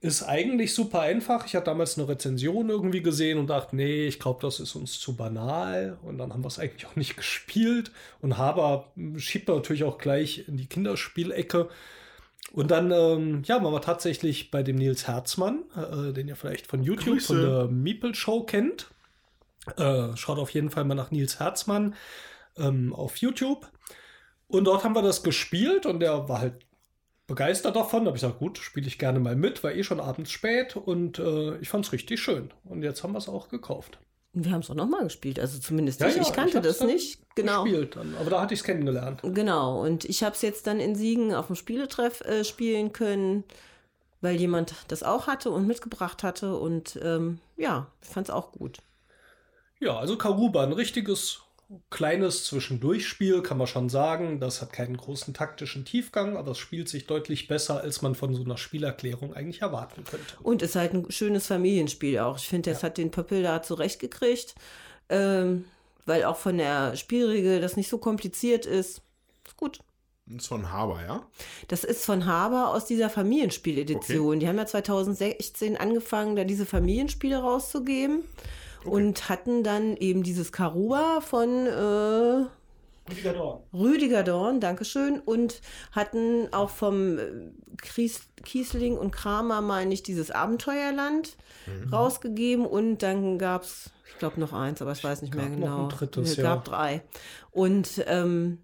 ist 0.03 0.25
eigentlich 0.25 0.75
super 0.75 1.01
einfach. 1.01 1.47
Ich 1.47 1.55
hatte 1.55 1.67
damals 1.67 1.97
eine 1.97 2.09
Rezension 2.09 2.69
irgendwie 2.69 3.03
gesehen 3.03 3.39
und 3.39 3.47
dachte, 3.47 3.77
nee, 3.77 4.07
ich 4.09 4.19
glaube, 4.19 4.41
das 4.43 4.59
ist 4.59 4.75
uns 4.75 4.99
zu 4.99 5.17
banal. 5.17 5.97
Und 6.03 6.19
dann 6.19 6.33
haben 6.33 6.43
wir 6.43 6.49
es 6.49 6.59
eigentlich 6.59 6.87
auch 6.87 6.97
nicht 6.97 7.17
gespielt. 7.17 7.93
Und 8.21 8.37
Haber 8.37 8.93
schiebt 9.17 9.49
natürlich 9.49 9.85
auch 9.85 9.99
gleich 9.99 10.49
in 10.49 10.57
die 10.57 10.67
Kinderspielecke. 10.67 11.69
Und 12.53 12.73
dann, 12.73 12.91
ähm, 12.91 13.43
ja, 13.47 13.63
waren 13.63 13.73
wir 13.73 13.81
tatsächlich 13.81 14.51
bei 14.51 14.65
dem 14.65 14.75
Nils 14.75 15.07
Herzmann, 15.07 15.63
äh, 15.77 16.13
den 16.13 16.27
ihr 16.27 16.37
vielleicht 16.37 16.67
von 16.67 16.83
YouTube, 16.83 17.15
Grüße. 17.15 17.27
von 17.27 17.41
der 17.41 17.65
Meeple 17.69 18.17
Show 18.17 18.43
kennt. 18.43 18.89
Äh, 19.77 20.17
schaut 20.17 20.39
auf 20.39 20.51
jeden 20.51 20.71
Fall 20.71 20.85
mal 20.85 20.97
nach 20.97 21.13
Nils 21.13 21.39
Herzmann 21.39 21.95
ähm, 22.57 22.93
auf 22.93 23.19
YouTube. 23.19 23.69
Und 24.49 24.65
dort 24.65 24.83
haben 24.83 24.97
wir 24.97 25.03
das 25.03 25.23
gespielt 25.23 25.87
und 25.87 26.01
der 26.01 26.29
war 26.29 26.41
halt 26.41 26.55
begeistert 27.33 27.77
davon. 27.77 28.05
Da 28.05 28.09
habe 28.09 28.17
ich 28.19 28.23
gesagt, 28.23 28.39
gut, 28.41 28.59
spiele 28.59 28.87
ich 28.87 28.99
gerne 28.99 29.19
mal 29.19 29.35
mit, 29.37 29.65
war 29.65 29.73
eh 29.73 29.83
schon 29.83 30.01
abends 30.01 30.31
spät 30.31 30.77
und 30.77 31.19
äh, 31.19 31.57
ich 31.59 31.69
fand 31.71 31.87
es 31.87 31.93
richtig 31.93 32.21
schön. 32.21 32.51
Und 32.65 32.83
jetzt 32.83 33.03
haben 33.03 33.13
wir 33.13 33.19
es 33.19 33.29
auch 33.29 33.49
gekauft. 33.49 33.99
Wir 34.35 34.53
haben 34.53 34.61
es 34.61 34.71
auch 34.71 34.75
nochmal 34.75 35.05
gespielt. 35.05 35.41
Also 35.41 35.59
zumindest 35.59 36.01
Ja, 36.01 36.09
ich. 36.09 36.17
ja, 36.17 36.23
ich 36.23 36.33
kannte 36.33 36.59
hab's 36.59 36.67
das 36.79 36.83
nicht. 36.87 37.21
Genau. 37.35 37.65
Gespielt 37.65 37.97
dann. 37.97 38.15
Aber 38.21 38.29
da 38.31 38.41
hatte 38.43 38.53
ich 38.55 38.61
es 38.61 38.65
kennengelernt. 38.65 39.21
Genau, 39.23 39.83
und 39.83 40.05
ich 40.05 40.23
habe 40.23 40.35
es 40.35 40.43
jetzt 40.43 40.67
dann 40.67 40.79
in 40.81 40.95
Siegen 40.95 41.35
auf 41.35 41.47
dem 41.47 41.57
Spieletreff 41.57 42.21
äh, 42.23 42.45
spielen 42.45 42.93
können, 42.93 43.45
weil 44.21 44.37
jemand 44.37 44.75
das 44.89 45.03
auch 45.03 45.27
hatte 45.27 45.51
und 45.51 45.67
mitgebracht 45.67 46.23
hatte. 46.23 46.57
Und 46.57 46.99
ähm, 47.03 47.39
ja, 47.57 47.87
ich 48.03 48.09
fand 48.09 48.29
es 48.29 48.35
auch 48.35 48.53
gut. 48.53 48.79
Ja, 49.81 49.97
also 49.99 50.17
Karuba, 50.17 50.63
ein 50.63 50.73
richtiges 50.73 51.41
kleines 51.91 52.45
Zwischendurchspiel, 52.45 53.43
kann 53.43 53.59
man 53.59 53.67
schon 53.67 53.89
sagen. 53.89 54.41
Das 54.41 54.61
hat 54.61 54.73
keinen 54.73 54.97
großen 54.97 55.35
taktischen 55.35 55.85
Tiefgang, 55.85 56.37
aber 56.37 56.53
es 56.53 56.59
spielt 56.59 56.89
sich 56.89 57.07
deutlich 57.07 57.49
besser, 57.49 57.81
als 57.81 58.03
man 58.03 58.15
von 58.15 58.35
so 58.35 58.43
einer 58.43 58.57
Spielerklärung 58.57 59.35
eigentlich 59.35 59.63
erwarten 59.63 60.05
könnte. 60.05 60.37
Und 60.43 60.63
ist 60.63 60.77
halt 60.77 60.95
ein 60.95 61.11
schönes 61.11 61.47
Familienspiel 61.47 62.19
auch. 62.19 62.39
Ich 62.39 62.49
finde, 62.49 62.71
das 62.71 62.83
hat 62.83 62.99
den 62.99 63.11
Pöppel 63.11 63.43
da 63.43 63.63
zurechtgekriegt, 63.63 64.55
ähm, 65.09 65.65
weil 66.05 66.25
auch 66.25 66.37
von 66.37 66.59
der 66.59 66.97
Spielregel 66.97 67.61
das 67.61 67.77
nicht 67.77 67.89
so 67.89 67.99
kompliziert 67.99 68.67
ist. 68.67 69.03
Ist 69.47 69.57
gut. 69.57 69.81
Das 70.27 70.43
ist 70.43 70.49
von 70.49 70.71
Haber, 70.71 71.03
ja? 71.03 71.27
Das 71.69 71.85
ist 71.85 72.05
von 72.05 72.27
Haber 72.27 72.69
aus 72.69 72.87
dieser 72.87 73.11
Familienspieledition. 73.11 74.39
Die 74.41 74.49
haben 74.49 74.57
ja 74.57 74.67
2016 74.67 75.77
angefangen, 75.77 76.37
da 76.37 76.45
diese 76.45 76.65
Familienspiele 76.65 77.39
rauszugeben 77.39 78.25
und 78.85 79.29
hatten 79.29 79.63
dann 79.63 79.97
eben 79.97 80.23
dieses 80.23 80.53
Karuba 80.53 81.21
von, 81.21 81.67
äh, 81.67 82.47
Rüdiger 83.11 83.33
Dorn. 83.33 83.63
Rüdiger 83.73 84.23
Dorn, 84.23 84.61
Dankeschön. 84.61 85.19
Und 85.21 85.61
hatten 85.91 86.53
auch 86.53 86.71
vom 86.71 87.19
äh, 87.19 87.51
Kies 87.81 88.29
Kiesling 88.45 88.97
und 88.97 89.13
Kramer, 89.13 89.61
meine 89.61 89.95
ich, 89.95 90.03
dieses 90.03 90.31
Abenteuerland 90.31 91.37
rausgegeben. 91.93 92.67
Und 92.67 92.99
dann 92.99 93.39
gab 93.39 93.63
es, 93.63 93.91
ich 94.09 94.19
glaube, 94.19 94.41
noch 94.41 94.53
eins, 94.53 94.83
aber 94.83 94.93
ich 94.93 95.03
weiß 95.03 95.23
nicht 95.23 95.35
mehr 95.35 95.49
Gab 95.49 95.59
noch 95.59 95.67
genau. 95.67 95.83
ein 95.85 95.89
drittes, 95.91 96.31
es 96.31 96.37
ja. 96.37 96.43
gab 96.43 96.65
drei. 96.65 97.03
Und 97.51 98.05
ähm, 98.07 98.59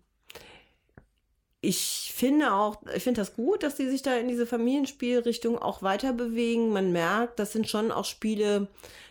ich 1.61 2.13
finde 2.15 2.53
auch, 2.55 2.83
ich 2.95 3.03
finde 3.03 3.21
das 3.21 3.35
gut, 3.35 3.63
dass 3.63 3.77
die 3.77 3.89
sich 3.89 4.03
da 4.03 4.17
in 4.17 4.29
diese 4.29 4.47
Familienspielrichtung 4.47 5.59
auch 5.59 5.83
weiter 5.83 6.13
bewegen. 6.13 6.71
Man 6.71 6.93
merkt, 6.93 7.39
das 7.39 7.53
sind 7.53 7.69
schon 7.69 7.91
auch 7.91 8.05
Spiele, 8.05 8.69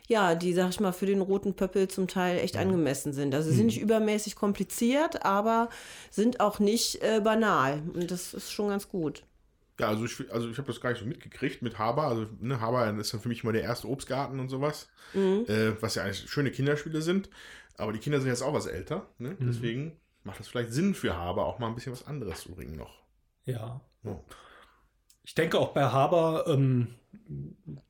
ja, 0.08 0.36
die, 0.36 0.54
sag 0.54 0.70
ich 0.70 0.80
mal, 0.80 0.94
für 0.94 1.06
den 1.06 1.22
roten 1.22 1.54
Pöppel 1.54 1.88
zum 1.90 2.08
Teil 2.08 2.40
echt 2.40 2.58
angemessen 2.58 3.14
sind. 3.14 3.36
Also 3.36 3.50
sie 3.50 3.58
sind 3.58 3.68
nicht 3.68 3.82
übermäßig 3.82 4.36
kompliziert, 4.36 5.26
aber 5.26 5.70
sind 6.10 6.40
auch 6.40 6.60
nicht 6.60 7.04
äh, 7.04 7.20
banal. 7.22 7.82
Und 7.94 8.10
das 8.10 8.34
ist 8.34 8.52
schon 8.52 8.70
ganz 8.70 8.88
gut. 8.90 9.24
Ja, 9.80 9.90
also 9.90 10.06
ich, 10.06 10.32
also 10.32 10.50
ich 10.50 10.58
habe 10.58 10.68
das 10.68 10.82
gar 10.82 10.92
nicht 10.92 11.00
so 11.00 11.06
mitgekriegt 11.06 11.62
mit 11.62 11.78
Haber. 11.78 12.04
Also 12.04 12.26
ne, 12.40 12.60
Haber 12.62 12.90
ist 12.98 13.14
dann 13.14 13.20
für 13.22 13.28
mich 13.28 13.44
immer 13.44 13.54
der 13.54 13.64
erste 13.64 13.88
Obstgarten 13.90 14.40
und 14.40 14.50
sowas. 14.50 14.88
Äh, 15.48 15.74
was 15.82 15.96
ja 15.96 16.04
eigentlich 16.04 16.30
schöne 16.30 16.52
Kinderspiele 16.52 17.02
sind. 17.02 17.30
Aber 17.78 17.94
die 17.94 18.00
Kinder 18.00 18.20
sind 18.20 18.30
jetzt 18.30 18.42
auch 18.42 18.54
was 18.54 18.66
älter. 18.66 19.08
Ne? 19.20 19.36
Deswegen 19.40 20.00
macht 20.24 20.40
das 20.40 20.48
vielleicht 20.48 20.74
Sinn 20.74 20.96
für 20.96 21.16
Haber, 21.16 21.46
auch 21.46 21.60
mal 21.60 21.68
ein 21.68 21.76
bisschen 21.76 21.92
was 21.92 22.08
anderes 22.08 22.42
zu 22.42 22.52
bringen 22.52 22.76
noch. 22.76 23.04
Ja. 23.46 23.82
Ja. 24.04 24.20
Ich 25.28 25.36
denke 25.36 25.60
auch 25.60 25.74
bei 25.74 25.84
Haber, 25.84 26.46
ähm, 26.48 26.96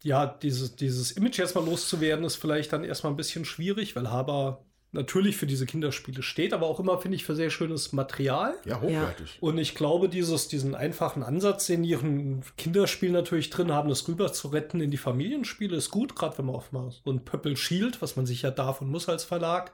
ja, 0.01 0.25
dieses, 0.25 0.75
dieses 0.75 1.11
Image 1.11 1.37
erstmal 1.37 1.65
loszuwerden, 1.65 2.25
ist 2.25 2.35
vielleicht 2.35 2.73
dann 2.73 2.83
erstmal 2.83 3.13
ein 3.13 3.15
bisschen 3.15 3.45
schwierig, 3.45 3.95
weil 3.95 4.09
Haber 4.09 4.65
natürlich 4.91 5.37
für 5.37 5.45
diese 5.45 5.67
Kinderspiele 5.67 6.23
steht, 6.23 6.51
aber 6.51 6.65
auch 6.65 6.79
immer, 6.79 6.97
finde 6.97 7.15
ich, 7.15 7.25
für 7.25 7.35
sehr 7.35 7.51
schönes 7.51 7.93
Material. 7.93 8.55
Ja, 8.65 8.81
hochwertig. 8.81 9.37
Und 9.39 9.59
ich 9.59 9.75
glaube, 9.75 10.09
dieses, 10.09 10.47
diesen 10.47 10.73
einfachen 10.73 11.21
Ansatz, 11.21 11.67
den 11.67 11.83
die 11.83 11.89
ihren 11.89 12.41
Kinderspiel 12.57 13.11
natürlich 13.11 13.51
drin 13.51 13.71
haben, 13.71 13.87
das 13.87 14.07
rüber 14.07 14.33
zu 14.33 14.47
retten 14.47 14.81
in 14.81 14.89
die 14.89 14.97
Familienspiele, 14.97 15.77
ist 15.77 15.91
gut, 15.91 16.15
gerade 16.15 16.39
wenn 16.39 16.45
man 16.45 16.55
auf 16.55 16.71
mal 16.71 16.89
so 16.89 17.11
ein 17.11 17.23
Pöppel 17.23 17.55
schielt, 17.55 18.01
was 18.01 18.15
man 18.15 18.25
sich 18.25 18.41
ja 18.41 18.49
darf 18.49 18.81
und 18.81 18.89
muss 18.89 19.09
als 19.09 19.23
Verlag. 19.23 19.73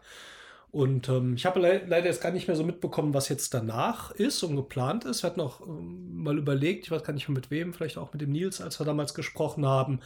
Und 0.74 1.08
ähm, 1.08 1.36
ich 1.36 1.46
habe 1.46 1.60
le 1.60 1.84
leider 1.86 2.08
jetzt 2.08 2.20
gar 2.20 2.32
nicht 2.32 2.48
mehr 2.48 2.58
so 2.58 2.63
mitbekommen, 2.63 3.13
was 3.13 3.30
jetzt 3.30 3.53
danach 3.53 4.10
ist 4.10 4.42
und 4.42 4.56
geplant 4.56 5.06
ist. 5.06 5.22
Wir 5.22 5.30
hatten 5.30 5.39
auch 5.39 5.62
ähm, 5.62 6.15
mal 6.24 6.36
überlegt, 6.36 6.86
ich 6.86 6.92
weiß 6.92 7.03
gar 7.03 7.13
nicht 7.13 7.30
mehr 7.30 7.36
mit 7.36 7.51
wem, 7.51 7.74
vielleicht 7.75 8.00
auch 8.00 8.12
mit 8.12 8.24
dem 8.24 8.32
Nils, 8.32 8.60
als 8.60 8.80
wir 8.80 8.86
damals 8.86 9.13
gesprochen 9.13 9.68
haben. 9.68 10.00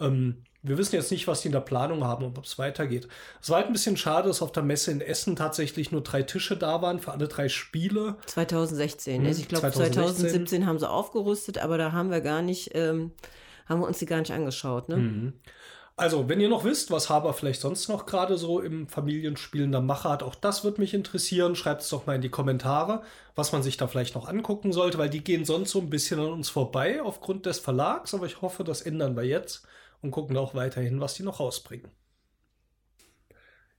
Ähm, 0.00 0.44
wir 0.62 0.78
wissen 0.78 0.94
jetzt 0.94 1.10
nicht, 1.10 1.28
was 1.28 1.42
die 1.42 1.48
in 1.48 1.52
der 1.52 1.60
Planung 1.60 2.04
haben 2.04 2.24
und 2.24 2.38
ob 2.38 2.46
es 2.46 2.58
weitergeht. 2.58 3.06
Es 3.42 3.50
war 3.50 3.58
halt 3.58 3.66
ein 3.66 3.74
bisschen 3.74 3.98
schade, 3.98 4.28
dass 4.28 4.40
auf 4.40 4.50
der 4.50 4.62
Messe 4.62 4.92
in 4.92 5.02
Essen 5.02 5.36
tatsächlich 5.36 5.92
nur 5.92 6.02
drei 6.02 6.22
Tische 6.22 6.56
da 6.56 6.80
waren 6.80 7.00
für 7.00 7.12
alle 7.12 7.28
drei 7.28 7.50
Spiele. 7.50 8.16
2016. 8.24 9.20
Mhm, 9.20 9.26
Also 9.26 9.42
ich 9.42 9.48
glaube, 9.48 9.70
2016. 9.70 10.22
2017 10.22 10.66
haben 10.66 10.78
sie 10.78 10.88
aufgerüstet, 10.88 11.58
aber 11.58 11.76
da 11.76 11.92
haben 11.92 12.10
wir 12.10 12.22
gar 12.22 12.40
nicht, 12.40 12.70
ähm, 12.72 13.12
haben 13.66 13.80
wir 13.82 13.86
uns 13.86 13.98
die 13.98 14.06
gar 14.06 14.20
nicht 14.20 14.32
angeschaut. 14.32 14.88
Ne? 14.88 15.34
Also, 15.96 16.28
wenn 16.28 16.40
ihr 16.40 16.48
noch 16.48 16.64
wisst, 16.64 16.90
was 16.90 17.08
Haber 17.08 17.34
vielleicht 17.34 17.60
sonst 17.60 17.88
noch 17.88 18.04
gerade 18.04 18.36
so 18.36 18.60
im 18.60 18.88
Familienspielender 18.88 19.80
Macher 19.80 20.10
hat, 20.10 20.22
auch 20.24 20.34
das 20.34 20.64
wird 20.64 20.78
mich 20.78 20.92
interessieren. 20.92 21.54
Schreibt 21.54 21.82
es 21.82 21.88
doch 21.88 22.06
mal 22.06 22.16
in 22.16 22.22
die 22.22 22.30
Kommentare, 22.30 23.02
was 23.36 23.52
man 23.52 23.62
sich 23.62 23.76
da 23.76 23.86
vielleicht 23.86 24.16
noch 24.16 24.28
angucken 24.28 24.72
sollte, 24.72 24.98
weil 24.98 25.08
die 25.08 25.22
gehen 25.22 25.44
sonst 25.44 25.70
so 25.70 25.80
ein 25.80 25.90
bisschen 25.90 26.18
an 26.18 26.32
uns 26.32 26.48
vorbei 26.48 27.00
aufgrund 27.00 27.46
des 27.46 27.60
Verlags. 27.60 28.12
Aber 28.12 28.26
ich 28.26 28.42
hoffe, 28.42 28.64
das 28.64 28.82
ändern 28.82 29.14
wir 29.16 29.22
jetzt 29.22 29.68
und 30.02 30.10
gucken 30.10 30.36
auch 30.36 30.54
weiterhin, 30.56 31.00
was 31.00 31.14
die 31.14 31.22
noch 31.22 31.38
rausbringen. 31.38 31.90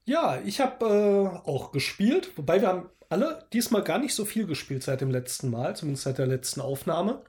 Ja, 0.05 0.39
ich 0.45 0.61
habe 0.61 0.85
äh, 0.85 1.49
auch 1.49 1.73
gespielt, 1.73 2.37
wobei 2.37 2.61
wir 2.61 2.69
haben 2.69 2.89
alle 3.09 3.45
diesmal 3.51 3.83
gar 3.83 3.97
nicht 3.97 4.15
so 4.15 4.23
viel 4.23 4.45
gespielt 4.45 4.83
seit 4.83 5.01
dem 5.01 5.11
letzten 5.11 5.49
Mal, 5.49 5.75
zumindest 5.75 6.03
seit 6.05 6.17
der 6.17 6.27
letzten 6.27 6.61
Aufnahme. 6.61 7.23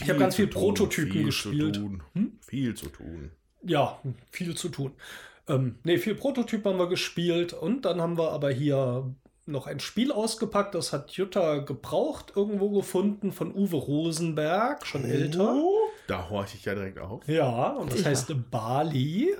Ich 0.00 0.08
habe 0.08 0.18
ganz 0.18 0.36
viel 0.36 0.48
tun, 0.48 0.62
Prototypen 0.62 1.12
viel 1.12 1.24
gespielt. 1.24 1.74
Zu 1.74 1.82
tun, 1.82 2.38
Viel 2.46 2.74
zu 2.74 2.88
tun. 2.88 3.30
Ja, 3.64 3.98
viel 4.30 4.54
zu 4.56 4.68
tun. 4.68 4.92
Ähm, 5.48 5.76
ne, 5.84 5.98
viel 5.98 6.14
Prototyp 6.14 6.64
haben 6.64 6.78
wir 6.78 6.88
gespielt 6.88 7.52
und 7.52 7.84
dann 7.84 8.00
haben 8.00 8.16
wir 8.16 8.30
aber 8.30 8.50
hier 8.50 9.12
noch 9.46 9.66
ein 9.66 9.80
Spiel 9.80 10.12
ausgepackt, 10.12 10.74
das 10.74 10.92
hat 10.92 11.10
Jutta 11.12 11.58
gebraucht, 11.58 12.32
irgendwo 12.36 12.70
gefunden 12.70 13.32
von 13.32 13.52
Uwe 13.54 13.76
Rosenberg, 13.76 14.86
schon 14.86 15.04
älter. 15.04 15.60
Da 16.06 16.28
horche 16.30 16.56
ich 16.56 16.64
ja 16.64 16.74
direkt 16.74 16.98
auf. 16.98 17.26
Ja, 17.26 17.70
und 17.70 17.90
das 17.90 17.98
Sicher. 17.98 18.10
heißt 18.10 18.50
Bali. 18.50 19.34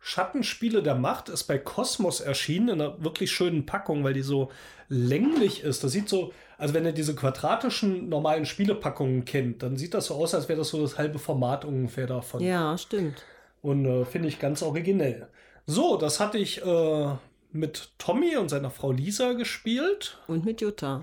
Schattenspiele 0.00 0.82
der 0.82 0.96
Macht 0.96 1.30
ist 1.30 1.44
bei 1.44 1.56
Kosmos 1.56 2.20
erschienen 2.20 2.68
in 2.68 2.80
einer 2.82 3.02
wirklich 3.02 3.32
schönen 3.32 3.64
Packung, 3.64 4.04
weil 4.04 4.12
die 4.12 4.20
so 4.22 4.50
länglich 4.90 5.62
ist. 5.62 5.82
Das 5.82 5.92
sieht 5.92 6.10
so, 6.10 6.34
also 6.58 6.74
wenn 6.74 6.84
ihr 6.84 6.92
diese 6.92 7.14
quadratischen 7.14 8.10
normalen 8.10 8.44
Spielepackungen 8.44 9.24
kennt, 9.24 9.62
dann 9.62 9.78
sieht 9.78 9.94
das 9.94 10.06
so 10.06 10.14
aus, 10.16 10.34
als 10.34 10.50
wäre 10.50 10.58
das 10.58 10.68
so 10.68 10.82
das 10.82 10.98
halbe 10.98 11.18
Format 11.18 11.64
ungefähr 11.64 12.06
davon. 12.06 12.42
Ja, 12.42 12.76
stimmt. 12.76 13.24
Und 13.64 13.86
äh, 13.86 14.04
finde 14.04 14.28
ich 14.28 14.38
ganz 14.38 14.62
originell. 14.62 15.26
So, 15.64 15.96
das 15.96 16.20
hatte 16.20 16.36
ich 16.36 16.62
äh, 16.62 17.08
mit 17.50 17.92
Tommy 17.96 18.36
und 18.36 18.50
seiner 18.50 18.68
Frau 18.68 18.92
Lisa 18.92 19.32
gespielt. 19.32 20.18
Und 20.26 20.44
mit 20.44 20.60
Jutta. 20.60 21.02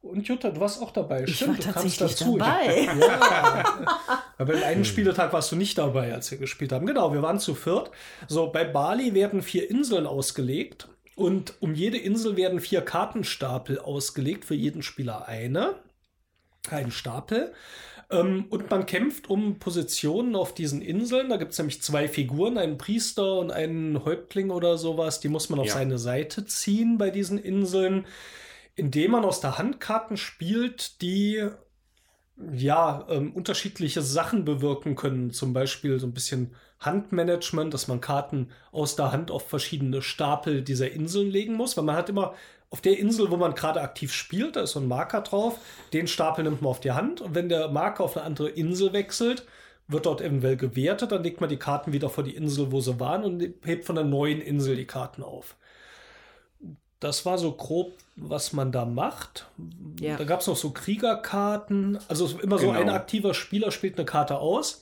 Und 0.00 0.26
Jutta, 0.26 0.50
du 0.50 0.60
warst 0.60 0.82
auch 0.82 0.90
dabei. 0.90 1.22
Ich 1.22 1.36
Stimmt, 1.36 1.64
war 1.64 1.72
du 1.72 1.80
kamst 1.80 2.00
tatsächlich 2.00 2.18
dazu. 2.18 2.38
dabei. 2.38 2.88
Ja. 2.98 4.00
Aber 4.36 4.54
im 4.54 4.64
einen 4.64 4.84
Spieletag 4.84 5.32
warst 5.32 5.52
du 5.52 5.56
nicht 5.56 5.78
dabei, 5.78 6.12
als 6.12 6.28
wir 6.32 6.38
gespielt 6.38 6.72
haben. 6.72 6.86
Genau, 6.86 7.12
wir 7.12 7.22
waren 7.22 7.38
zu 7.38 7.54
viert. 7.54 7.92
So, 8.26 8.48
bei 8.48 8.64
Bali 8.64 9.14
werden 9.14 9.40
vier 9.40 9.70
Inseln 9.70 10.08
ausgelegt. 10.08 10.88
Und 11.14 11.54
um 11.60 11.72
jede 11.72 11.98
Insel 11.98 12.36
werden 12.36 12.58
vier 12.58 12.80
Kartenstapel 12.80 13.78
ausgelegt, 13.78 14.44
für 14.44 14.56
jeden 14.56 14.82
Spieler 14.82 15.28
eine. 15.28 15.76
Ein 16.68 16.90
Stapel. 16.90 17.52
Ähm, 18.12 18.46
und 18.50 18.70
man 18.70 18.86
kämpft 18.86 19.28
um 19.30 19.58
Positionen 19.58 20.36
auf 20.36 20.54
diesen 20.54 20.82
Inseln. 20.82 21.30
Da 21.30 21.36
gibt 21.38 21.52
es 21.52 21.58
nämlich 21.58 21.82
zwei 21.82 22.06
Figuren, 22.08 22.58
einen 22.58 22.78
Priester 22.78 23.38
und 23.38 23.50
einen 23.50 24.04
Häuptling 24.04 24.50
oder 24.50 24.78
sowas. 24.78 25.20
Die 25.20 25.28
muss 25.28 25.48
man 25.48 25.58
auf 25.58 25.66
Ja. 25.66 25.74
seine 25.74 25.98
Seite 25.98 26.44
ziehen 26.44 26.98
bei 26.98 27.10
diesen 27.10 27.38
Inseln, 27.38 28.06
indem 28.76 29.12
man 29.12 29.24
aus 29.24 29.40
der 29.40 29.58
Hand 29.58 29.80
Karten 29.80 30.16
spielt, 30.16 31.00
die 31.02 31.48
ja 32.54 33.06
ähm, 33.08 33.32
unterschiedliche 33.32 34.02
Sachen 34.02 34.44
bewirken 34.44 34.94
können. 34.96 35.30
Zum 35.32 35.52
Beispiel 35.52 35.98
so 35.98 36.06
ein 36.06 36.14
bisschen 36.14 36.54
Handmanagement, 36.80 37.72
dass 37.72 37.88
man 37.88 38.00
Karten 38.00 38.50
aus 38.72 38.96
der 38.96 39.12
Hand 39.12 39.30
auf 39.30 39.48
verschiedene 39.48 40.02
Stapel 40.02 40.62
dieser 40.62 40.90
Inseln 40.90 41.30
legen 41.30 41.54
muss. 41.54 41.76
Weil 41.76 41.84
man 41.84 41.96
hat 41.96 42.08
immer 42.08 42.34
auf 42.72 42.80
der 42.80 42.98
Insel, 42.98 43.30
wo 43.30 43.36
man 43.36 43.54
gerade 43.54 43.82
aktiv 43.82 44.14
spielt, 44.14 44.56
da 44.56 44.62
ist 44.62 44.72
so 44.72 44.80
ein 44.80 44.88
Marker 44.88 45.20
drauf. 45.20 45.58
Den 45.92 46.06
Stapel 46.08 46.42
nimmt 46.42 46.62
man 46.62 46.70
auf 46.70 46.80
die 46.80 46.92
Hand. 46.92 47.20
Und 47.20 47.34
wenn 47.34 47.50
der 47.50 47.68
Marker 47.68 48.02
auf 48.02 48.16
eine 48.16 48.24
andere 48.24 48.48
Insel 48.48 48.94
wechselt, 48.94 49.44
wird 49.88 50.06
dort 50.06 50.22
eventuell 50.22 50.56
gewertet. 50.56 51.12
Dann 51.12 51.22
legt 51.22 51.42
man 51.42 51.50
die 51.50 51.58
Karten 51.58 51.92
wieder 51.92 52.08
vor 52.08 52.24
die 52.24 52.34
Insel, 52.34 52.72
wo 52.72 52.80
sie 52.80 52.98
waren 52.98 53.24
und 53.24 53.42
hebt 53.66 53.84
von 53.84 53.94
der 53.94 54.04
neuen 54.04 54.40
Insel 54.40 54.74
die 54.74 54.86
Karten 54.86 55.22
auf. 55.22 55.54
Das 56.98 57.26
war 57.26 57.36
so 57.36 57.52
grob, 57.52 57.92
was 58.16 58.54
man 58.54 58.72
da 58.72 58.86
macht. 58.86 59.46
Ja. 60.00 60.16
Da 60.16 60.24
gab 60.24 60.40
es 60.40 60.46
noch 60.46 60.56
so 60.56 60.70
Kriegerkarten. 60.70 61.98
Also 62.08 62.26
immer 62.40 62.58
so 62.58 62.68
Genau. 62.68 62.80
ein 62.80 62.88
aktiver 62.88 63.34
Spieler 63.34 63.70
spielt 63.70 63.98
eine 63.98 64.06
Karte 64.06 64.38
aus 64.38 64.81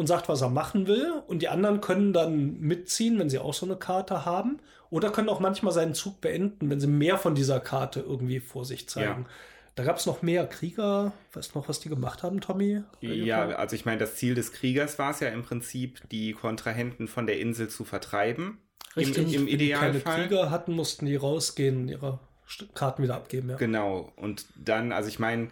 und 0.00 0.06
sagt, 0.06 0.30
was 0.30 0.40
er 0.40 0.48
machen 0.48 0.86
will. 0.86 1.12
Und 1.26 1.42
die 1.42 1.48
anderen 1.48 1.82
können 1.82 2.14
dann 2.14 2.58
mitziehen, 2.58 3.18
wenn 3.18 3.28
sie 3.28 3.38
auch 3.38 3.52
so 3.52 3.66
eine 3.66 3.76
Karte 3.76 4.24
haben. 4.24 4.58
Oder 4.88 5.10
können 5.10 5.28
auch 5.28 5.40
manchmal 5.40 5.74
seinen 5.74 5.92
Zug 5.92 6.22
beenden, 6.22 6.70
wenn 6.70 6.80
sie 6.80 6.86
mehr 6.86 7.18
von 7.18 7.34
dieser 7.34 7.60
Karte 7.60 8.00
irgendwie 8.00 8.40
vor 8.40 8.64
sich 8.64 8.88
zeigen. 8.88 9.26
Da 9.74 9.84
gab 9.84 9.98
es 9.98 10.06
noch 10.06 10.22
mehr 10.22 10.46
Krieger. 10.46 11.12
Weißt 11.34 11.54
du 11.54 11.58
noch, 11.58 11.68
was 11.68 11.80
die 11.80 11.90
gemacht 11.90 12.22
haben, 12.22 12.40
Tommy? 12.40 12.82
Ja, 13.02 13.50
also 13.50 13.76
ich 13.76 13.84
meine, 13.84 13.98
das 13.98 14.16
Ziel 14.16 14.34
des 14.34 14.52
Kriegers 14.52 14.98
war 14.98 15.10
es 15.10 15.20
ja 15.20 15.28
im 15.28 15.42
Prinzip, 15.42 16.00
die 16.08 16.32
Kontrahenten 16.32 17.06
von 17.06 17.26
der 17.26 17.38
Insel 17.38 17.68
zu 17.68 17.84
vertreiben. 17.84 18.56
Richtig. 18.96 19.34
Im, 19.34 19.42
im 19.42 19.46
Wenn 19.48 19.58
die 19.58 19.68
keine 19.68 19.98
Idealfall. 19.98 20.22
Krieger 20.22 20.50
hatten, 20.50 20.72
mussten 20.72 21.04
die 21.04 21.16
rausgehen 21.16 21.82
und 21.82 21.88
ihre 21.88 22.20
Karten 22.72 23.02
wieder 23.02 23.16
abgeben. 23.16 23.50
Ja. 23.50 23.56
Genau. 23.56 24.10
Und 24.16 24.46
dann, 24.56 24.92
also 24.92 25.10
ich 25.10 25.18
meine, 25.18 25.50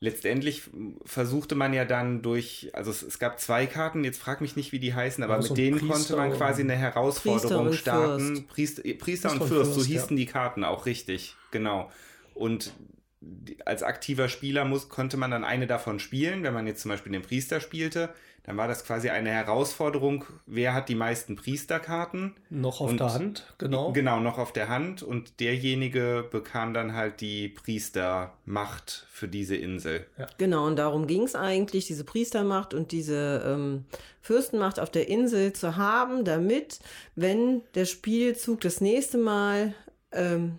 letztendlich 0.00 0.62
versuchte 1.04 1.54
man 1.54 1.72
ja 1.72 1.84
dann 1.84 2.22
durch, 2.22 2.70
also 2.74 2.90
es, 2.90 3.02
es 3.02 3.18
gab 3.18 3.40
zwei 3.40 3.66
Karten, 3.66 4.04
jetzt 4.04 4.20
frag 4.20 4.40
mich 4.40 4.56
nicht, 4.56 4.72
wie 4.72 4.78
die 4.78 4.94
heißen, 4.94 5.24
aber 5.24 5.36
Ja, 5.36 5.42
so 5.42 5.54
mit 5.54 5.58
denen 5.58 5.78
Priester 5.78 5.94
konnte 5.94 6.16
man 6.16 6.32
quasi 6.32 6.62
eine 6.62 6.76
Herausforderung 6.76 7.68
Priester 7.68 7.92
starten. 7.92 8.46
Priester, 8.46 8.84
äh, 8.84 8.94
Priester 8.94 9.30
und 9.30 9.38
Priester 9.38 9.44
und 9.44 9.48
Fürst, 9.48 9.70
so 9.70 9.80
Fürst, 9.80 9.90
ja. 9.90 10.00
hießen 10.00 10.16
die 10.16 10.26
Karten 10.26 10.64
auch 10.64 10.86
richtig, 10.86 11.36
genau. 11.50 11.90
Und 12.34 12.72
als 13.64 13.82
aktiver 13.82 14.28
Spieler 14.28 14.64
muss, 14.64 14.88
konnte 14.88 15.16
man 15.16 15.30
dann 15.30 15.44
eine 15.44 15.66
davon 15.66 15.98
spielen. 15.98 16.42
Wenn 16.42 16.54
man 16.54 16.66
jetzt 16.66 16.82
zum 16.82 16.90
Beispiel 16.90 17.12
den 17.12 17.22
Priester 17.22 17.60
spielte, 17.60 18.10
dann 18.46 18.56
war 18.56 18.68
das 18.68 18.84
quasi 18.84 19.10
eine 19.10 19.30
Herausforderung, 19.30 20.24
wer 20.46 20.72
hat 20.72 20.88
die 20.88 20.94
meisten 20.94 21.34
Priesterkarten. 21.36 22.34
Noch 22.48 22.80
auf 22.80 22.90
Und- 22.90 23.00
der 23.00 23.12
Hand, 23.12 23.54
genau. 23.58 23.92
Genau, 23.92 24.20
noch 24.20 24.38
auf 24.38 24.52
der 24.52 24.68
Hand 24.68 25.02
und 25.02 25.40
derjenige 25.40 26.24
bekam 26.30 26.72
dann 26.72 26.94
halt 26.94 27.20
die 27.20 27.48
Priestermacht 27.48 29.06
für 29.10 29.28
diese 29.28 29.56
Insel. 29.56 30.06
Genau, 30.38 30.66
und 30.66 30.76
darum 30.76 31.06
ging 31.06 31.22
es 31.24 31.34
eigentlich, 31.34 31.86
diese 31.86 32.04
Priestermacht 32.04 32.72
und 32.74 32.92
diese 32.92 33.42
ähm, 33.44 33.84
Fürstenmacht 34.20 34.78
auf 34.80 34.90
der 34.90 35.08
Insel 35.08 35.52
zu 35.52 35.76
haben, 35.76 36.24
damit, 36.24 36.78
wenn 37.14 37.62
der 37.74 37.84
Spielzug 37.84 38.60
das 38.60 38.80
nächste 38.80 39.18
Mal 39.18 39.74
ähm, 40.12 40.58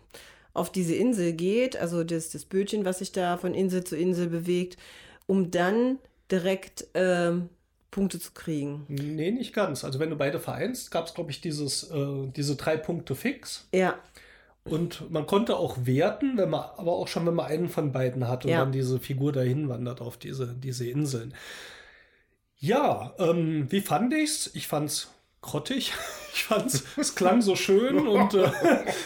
auf 0.54 0.72
diese 0.72 0.96
Insel 0.96 1.34
geht, 1.34 1.78
also 1.78 2.04
das, 2.04 2.32
das 2.32 2.46
Bötchen, 2.46 2.84
was 2.84 3.00
sich 3.00 3.12
da 3.12 3.38
von 3.38 3.54
Insel 3.54 3.84
zu 3.84 3.96
Insel 3.96 4.28
bewegt, 4.28 4.78
um 5.26 5.52
dann 5.52 6.00
direkt 6.32 6.88
ähm, 6.94 7.50
Punkte 7.92 8.20
zu 8.20 8.32
kriegen. 8.34 8.86
Nee, 8.88 9.32
nicht 9.32 9.54
ganz. 9.54 9.84
Also 9.84 10.00
wenn 10.00 10.10
du 10.10 10.16
beide 10.18 10.40
vereinst, 10.40 10.92
gab 10.92 11.08
es, 11.08 11.14
glaube 11.14 11.32
ich, 11.32 11.42
dieses, 11.42 11.90
äh, 11.90 12.28
diese 12.36 12.56
drei 12.56 12.78
Punkte 12.78 13.16
fix. 13.16 13.68
Ja. 13.74 13.96
Und 14.66 15.10
man 15.10 15.26
konnte 15.26 15.56
auch 15.56 15.78
werten, 15.86 16.38
wenn 16.38 16.50
man, 16.50 16.62
aber 16.76 16.92
auch 16.94 17.08
schon, 17.08 17.26
wenn 17.26 17.34
man 17.36 17.46
einen 17.46 17.70
von 17.70 17.94
beiden 17.94 18.28
hat 18.28 18.44
und 18.44 18.52
Ja. 18.52 18.60
dann 18.60 18.74
diese 18.74 19.00
Figur 19.00 19.32
dahin 19.32 19.70
wandert 19.70 20.02
auf 20.02 20.18
diese, 20.18 20.54
diese 20.56 20.86
Inseln. 20.90 21.34
Ja, 22.60 23.14
ähm, 23.20 23.68
wie 23.72 23.82
fand 23.82 24.14
ich's? 24.14 24.50
Ich 24.54 24.68
fand's 24.68 25.10
grottig. 25.42 25.94
Ich 26.38 26.44
fand's, 26.44 26.84
es 26.98 27.16
klang 27.16 27.42
so 27.42 27.56
schön 27.56 28.08
und 28.08 28.36
äh, 28.36 28.48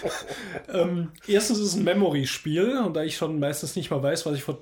ähm, 0.73 1.13
erstens 1.25 1.59
ist 1.59 1.67
es 1.67 1.75
ein 1.75 1.85
Memory-Spiel 1.85 2.79
und 2.79 2.93
da 2.93 3.03
ich 3.03 3.15
schon 3.15 3.39
meistens 3.39 3.77
nicht 3.77 3.89
mal 3.89 4.03
weiß, 4.03 4.25
was 4.25 4.35
ich 4.35 4.43
vor 4.43 4.57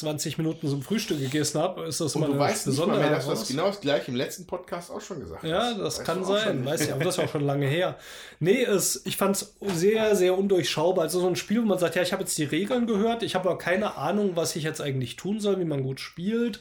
20 0.00 0.38
Minuten 0.38 0.68
zum 0.68 0.82
Frühstück 0.82 1.20
gegessen 1.20 1.60
habe, 1.60 1.84
ist 1.84 2.00
das 2.00 2.14
Und 2.14 2.22
immer 2.22 2.26
du 2.26 2.32
eine 2.32 2.40
weißt 2.40 2.66
nicht 2.66 2.78
mal 2.78 2.86
besondere 2.86 3.00
mehr, 3.00 3.16
dass 3.16 3.24
du 3.24 3.30
das 3.30 3.48
genau 3.48 3.66
das 3.66 3.80
gleiche 3.80 4.10
im 4.10 4.16
letzten 4.16 4.46
Podcast 4.46 4.90
auch 4.90 5.00
schon 5.00 5.20
gesagt 5.20 5.44
ja, 5.44 5.74
das 5.74 5.98
Weißt 5.98 6.06
kann 6.06 6.24
sein, 6.24 6.64
weiß 6.64 6.80
ich, 6.82 6.92
aber 6.92 7.04
das 7.04 7.14
ist 7.14 7.18
ja 7.18 7.24
auch 7.26 7.30
schon 7.30 7.44
lange 7.44 7.66
her. 7.66 7.98
Nee, 8.38 8.62
es, 8.62 9.04
ich 9.04 9.16
fand 9.16 9.36
es 9.36 9.54
sehr, 9.60 10.16
sehr 10.16 10.36
undurchschaubar. 10.36 11.04
Also 11.04 11.20
so 11.20 11.28
ein 11.28 11.36
Spiel, 11.36 11.62
wo 11.62 11.66
man 11.66 11.78
sagt, 11.78 11.94
ja, 11.94 12.02
ich 12.02 12.12
habe 12.12 12.22
jetzt 12.22 12.36
die 12.38 12.44
Regeln 12.44 12.86
gehört, 12.86 13.22
ich 13.22 13.34
habe 13.34 13.48
aber 13.48 13.58
keine 13.58 13.96
Ahnung, 13.96 14.32
was 14.34 14.56
ich 14.56 14.64
jetzt 14.64 14.80
eigentlich 14.80 15.16
tun 15.16 15.40
soll, 15.40 15.60
wie 15.60 15.64
man 15.64 15.82
gut 15.82 16.00
spielt. 16.00 16.60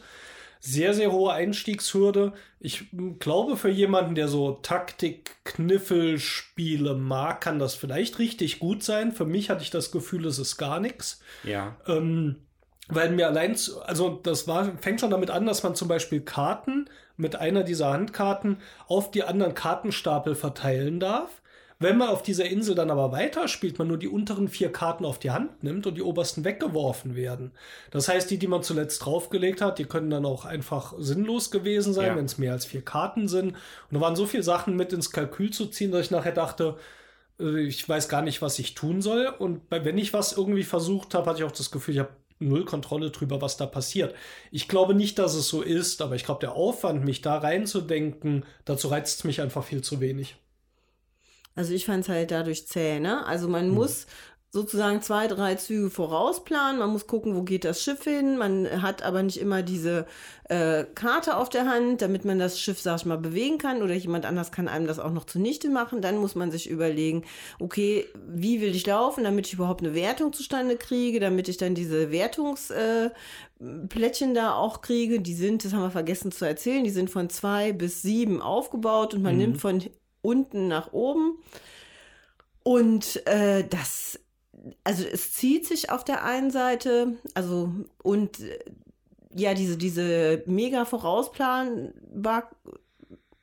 Sehr, 0.62 0.93
sehr 0.93 1.13
hohe 1.13 1.31
Einstiegshürde. 1.31 2.34
Ich 2.60 2.88
glaube, 3.19 3.55
für 3.55 3.69
jemanden, 3.69 4.15
der 4.15 4.27
so 4.27 4.60
Taktik-Kniffel-Spiele 4.62 6.96
mag, 6.96 7.39
kann 7.39 7.60
das 7.60 7.75
vielleicht 7.75 8.19
richtig 8.19 8.60
gut 8.60 8.84
sein. 8.84 9.13
Für 9.13 9.24
mich 9.24 9.50
hatte 9.50 9.63
ich 9.63 9.69
das 9.69 9.91
Gefühl, 9.91 10.25
es 10.25 10.38
ist 10.38 10.58
gar 10.58 10.81
nichts. 10.81 11.22
Ja. 11.46 11.77
Ähm, 11.88 12.41
weil 12.89 13.12
mir 13.12 13.27
allein, 13.27 13.55
zu- 13.55 13.81
also 13.81 14.19
das 14.24 14.48
war, 14.48 14.65
fängt 14.81 15.00
schon 15.00 15.12
damit 15.12 15.29
an, 15.29 15.46
dass 15.46 15.63
man 15.63 15.75
zum 15.75 15.88
Beispiel 15.88 16.22
Karten 16.22 16.89
mit 17.17 17.36
einer 17.36 17.63
dieser 17.63 17.91
Handkarten 17.91 18.58
auf 18.88 19.12
die 19.12 19.24
anderen 19.24 19.53
Kartenstapel 19.53 20.36
verteilen 20.36 21.00
darf. 21.00 21.41
Wenn 21.81 21.98
man 21.98 22.10
auf 22.10 22.24
dieser 22.24 22.43
Insel 22.46 22.75
dann 22.75 22.91
aber 22.91 23.13
weiterspielt, 23.13 23.79
man 23.79 23.88
nur 23.88 23.98
die 23.98 24.10
unteren 24.10 24.50
vier 24.50 24.69
Karten 24.69 25.05
auf 25.05 25.17
die 25.17 25.31
Hand 25.31 25.63
nimmt 25.63 25.88
und 25.88 25.96
die 25.96 26.01
obersten 26.01 26.43
weggeworfen 26.43 27.15
werden. 27.15 27.51
Das 27.89 28.10
heißt, 28.10 28.29
die, 28.29 28.38
die 28.38 28.48
man 28.48 28.63
zuletzt 28.63 29.05
draufgelegt 29.05 29.62
hat, 29.62 29.79
die 29.79 29.86
können 29.86 30.10
dann 30.10 30.25
auch 30.25 30.43
einfach 30.43 30.93
sinnlos 30.98 31.51
gewesen 31.51 31.93
sein, 31.93 32.08
Ja. 32.08 32.15
wenn 32.17 32.25
es 32.25 32.38
mehr 32.38 32.51
als 32.51 32.65
vier 32.65 32.81
Karten 32.81 33.29
sind. 33.29 33.51
Und 33.51 33.58
da 33.91 34.01
waren 34.01 34.17
so 34.17 34.25
viele 34.25 34.43
Sachen 34.43 34.75
mit 34.75 34.91
ins 34.91 35.12
Kalkül 35.12 35.51
zu 35.51 35.67
ziehen, 35.67 35.91
dass 35.91 36.01
ich 36.01 36.12
nachher 36.12 36.34
dachte, 36.34 36.75
äh, 37.39 37.62
ich 37.62 37.88
weiß 37.88 38.10
gar 38.10 38.24
nicht, 38.24 38.41
was 38.41 38.60
ich 38.60 38.74
tun 38.75 39.01
soll. 39.01 39.27
Und 39.27 39.62
wenn 39.69 39.98
ich 39.98 40.12
was 40.12 40.34
irgendwie 40.34 40.63
versucht 40.65 41.13
habe, 41.13 41.29
hatte 41.29 41.39
ich 41.39 41.46
auch 41.46 41.51
das 41.53 41.72
Gefühl, 41.72 41.93
ich 41.93 42.00
habe 42.01 42.10
null 42.39 42.65
Kontrolle 42.65 43.12
drüber, 43.12 43.41
was 43.41 43.58
da 43.58 43.65
passiert. 43.65 44.15
Ich 44.51 44.67
glaube 44.67 44.93
nicht, 44.93 45.19
dass 45.19 45.36
es 45.36 45.48
so 45.48 45.62
ist, 45.62 46.01
aber 46.01 46.15
ich 46.15 46.24
glaube, 46.24 46.39
der 46.39 46.53
Aufwand, 46.53 47.03
mich 47.03 47.22
da 47.22 47.38
reinzudenken, 47.38 48.46
dazu 48.65 48.88
reizt 48.88 49.19
es 49.19 49.24
mich 49.24 49.41
einfach 49.41 49.63
viel 49.63 49.81
zu 49.81 50.00
wenig. 50.00 50.36
Also 51.55 51.74
ich 51.74 51.86
fand 51.86 52.03
es 52.03 52.10
halt 52.10 52.31
dadurch 52.31 52.67
zäh, 52.67 53.00
ne? 53.00 53.25
Also 53.25 53.50
man 53.50 53.69
muss 53.69 54.08
sozusagen 54.51 55.01
zwei, 55.03 55.27
drei 55.27 55.56
Züge 55.56 55.91
vorausplanen. 55.91 56.79
Man 56.79 56.89
muss 56.89 57.06
gucken, 57.06 57.36
wo 57.36 57.44
geht 57.44 57.65
das 57.65 57.84
Schiff 57.84 58.03
hin. 58.03 58.38
Man 58.38 58.82
hat 58.82 59.03
aber 59.03 59.22
nicht 59.22 59.39
immer 59.39 59.62
diese 59.62 60.08
äh, 60.46 60.86
Karte 60.96 61.38
auf 61.38 61.50
der 61.50 61.68
Hand, 61.70 62.01
damit 62.01 62.25
man 62.25 62.39
das 62.39 62.60
Schiff, 62.60 62.82
sag 62.82 62.98
ich 62.98 63.06
mal, 63.06 63.20
bewegen 63.20 63.60
kann 63.60 63.84
oder 63.84 63.94
jemand 63.94 64.25
anders 64.25 64.51
kann 64.51 64.68
einem 64.68 64.88
das 64.88 64.98
auch 64.98 65.12
noch 65.12 65.25
zunichte 65.25 65.70
machen. 65.70 66.01
Dann 66.01 66.18
muss 66.18 66.34
man 66.34 66.50
sich 66.50 66.68
überlegen, 66.68 67.25
okay, 67.60 68.08
wie 68.27 68.60
will 68.60 68.75
ich 68.75 68.88
laufen, 68.88 69.24
damit 69.24 69.46
ich 69.46 69.53
überhaupt 69.53 69.84
eine 69.84 69.94
Wertung 69.94 70.34
zustande 70.34 70.77
kriege, 70.77 71.20
damit 71.20 71.48
ich 71.48 71.57
dann 71.57 71.75
diese 71.75 72.12
Wertungsplättchen 72.12 73.12
äh, 73.62 73.88
Plättchen 73.88 74.33
da 74.33 74.55
auch 74.55 74.81
kriege. 74.81 75.20
Die 75.20 75.35
sind, 75.35 75.64
das 75.64 75.74
haben 75.74 75.83
wir 75.83 75.92
vergessen 75.92 76.31
zu 76.31 76.46
erzählen, 76.46 76.83
die 76.83 76.90
sind 76.90 77.12
von 77.12 77.29
zwei 77.29 77.72
bis 77.72 78.01
sieben 78.01 78.42
aufgebaut 78.42 79.14
und 79.14 79.22
man 79.22 79.38
nimmt 79.38 79.62
von 79.62 79.83
unten 80.22 80.68
nach 80.68 80.92
oben. 80.92 81.38
Und 82.64 83.25
äh, 83.27 83.64
das, 83.68 84.20
also 84.83 85.03
es 85.05 85.33
zieht 85.33 85.65
sich 85.65 85.89
auf 85.91 86.03
der 86.03 86.24
einen 86.24 86.51
Seite, 86.51 87.13
also 87.33 87.72
und 88.03 88.39
äh, 88.41 88.59
ja, 89.35 89.53
diese, 89.53 89.77
diese 89.77 90.43
mega 90.48 90.85
vorausplanbar 90.85 92.50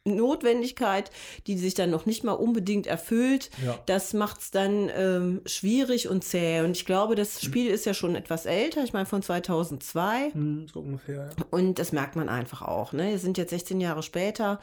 Notwendigkeit, 0.05 1.11
die 1.49 1.59
sich 1.59 1.75
dann 1.75 1.91
noch 1.91 2.07
nicht 2.07 2.23
mal 2.23 2.33
unbedingt 2.33 2.87
erfüllt, 2.87 3.51
Ja. 3.65 3.77
das 3.87 4.13
macht 4.15 4.41
es 4.41 4.51
dann 4.53 4.89
ähm, 4.97 5.41
schwierig 5.47 6.09
und 6.09 6.23
zäh. 6.23 6.61
Und 6.61 6.73
ich 6.77 6.87
glaube, 6.87 7.17
das 7.17 7.43
Spiel 7.43 7.69
ist 7.71 7.87
ja 7.87 7.95
schon 7.95 8.15
etwas 8.15 8.47
älter, 8.47 8.85
ich 8.85 8.93
meine 8.93 9.07
von 9.07 9.23
2002. 9.23 10.31
Hm, 10.33 10.69
so 10.73 10.81
ungefähr, 10.81 11.31
ja. 11.37 11.45
Und 11.51 11.79
das 11.81 11.91
merkt 11.93 12.15
man 12.15 12.29
einfach 12.29 12.63
auch. 12.63 12.93
Ne? 12.93 13.11
Wir 13.11 13.19
sind 13.19 13.37
jetzt 13.37 13.51
16 13.51 13.81
Jahre 13.81 14.03
später. 14.05 14.61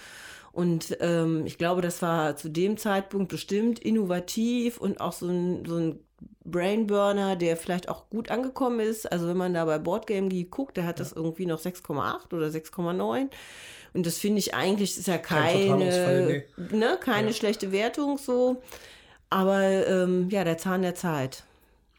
Und 0.54 0.98
ähm, 1.02 1.46
ich 1.46 1.58
glaube, 1.58 1.82
das 1.82 2.02
war 2.02 2.36
zu 2.38 2.48
dem 2.50 2.78
Zeitpunkt 2.78 3.30
bestimmt 3.30 3.80
innovativ 3.80 4.78
und 4.78 5.02
auch 5.02 5.14
so 5.14 5.28
ein, 5.28 5.66
so 5.66 5.76
ein 5.78 6.00
Brainburner, 6.46 7.36
der 7.36 7.58
vielleicht 7.58 7.90
auch 7.90 8.10
gut 8.10 8.30
angekommen 8.32 8.80
ist. 8.80 9.12
Also 9.12 9.28
wenn 9.28 9.38
man 9.38 9.54
da 9.54 9.66
bei 9.66 9.80
Boardgame 9.80 10.30
Geek 10.30 10.52
guckt, 10.52 10.78
der 10.78 10.86
hat 10.86 11.00
das 11.00 11.12
irgendwie 11.14 11.46
noch 11.46 11.60
6,8 11.62 12.34
oder 12.34 12.48
6,9. 12.48 13.30
Und 13.94 14.06
das 14.06 14.18
finde 14.18 14.40
ich 14.40 14.54
eigentlich, 14.56 14.98
ist 14.98 15.08
ja 15.08 15.18
Kein 15.18 15.68
Totalausfall, 15.70 16.46
keine, 16.56 16.78
ne, 16.80 16.98
keine 17.00 17.28
Ja. 17.28 17.34
schlechte 17.34 17.72
Wertung 17.72 18.18
so. 18.18 18.62
Aber 19.30 19.62
ähm, 19.88 20.30
ja, 20.30 20.44
der 20.44 20.58
Zahn 20.58 20.82
der 20.82 20.96
Zeit 20.96 21.44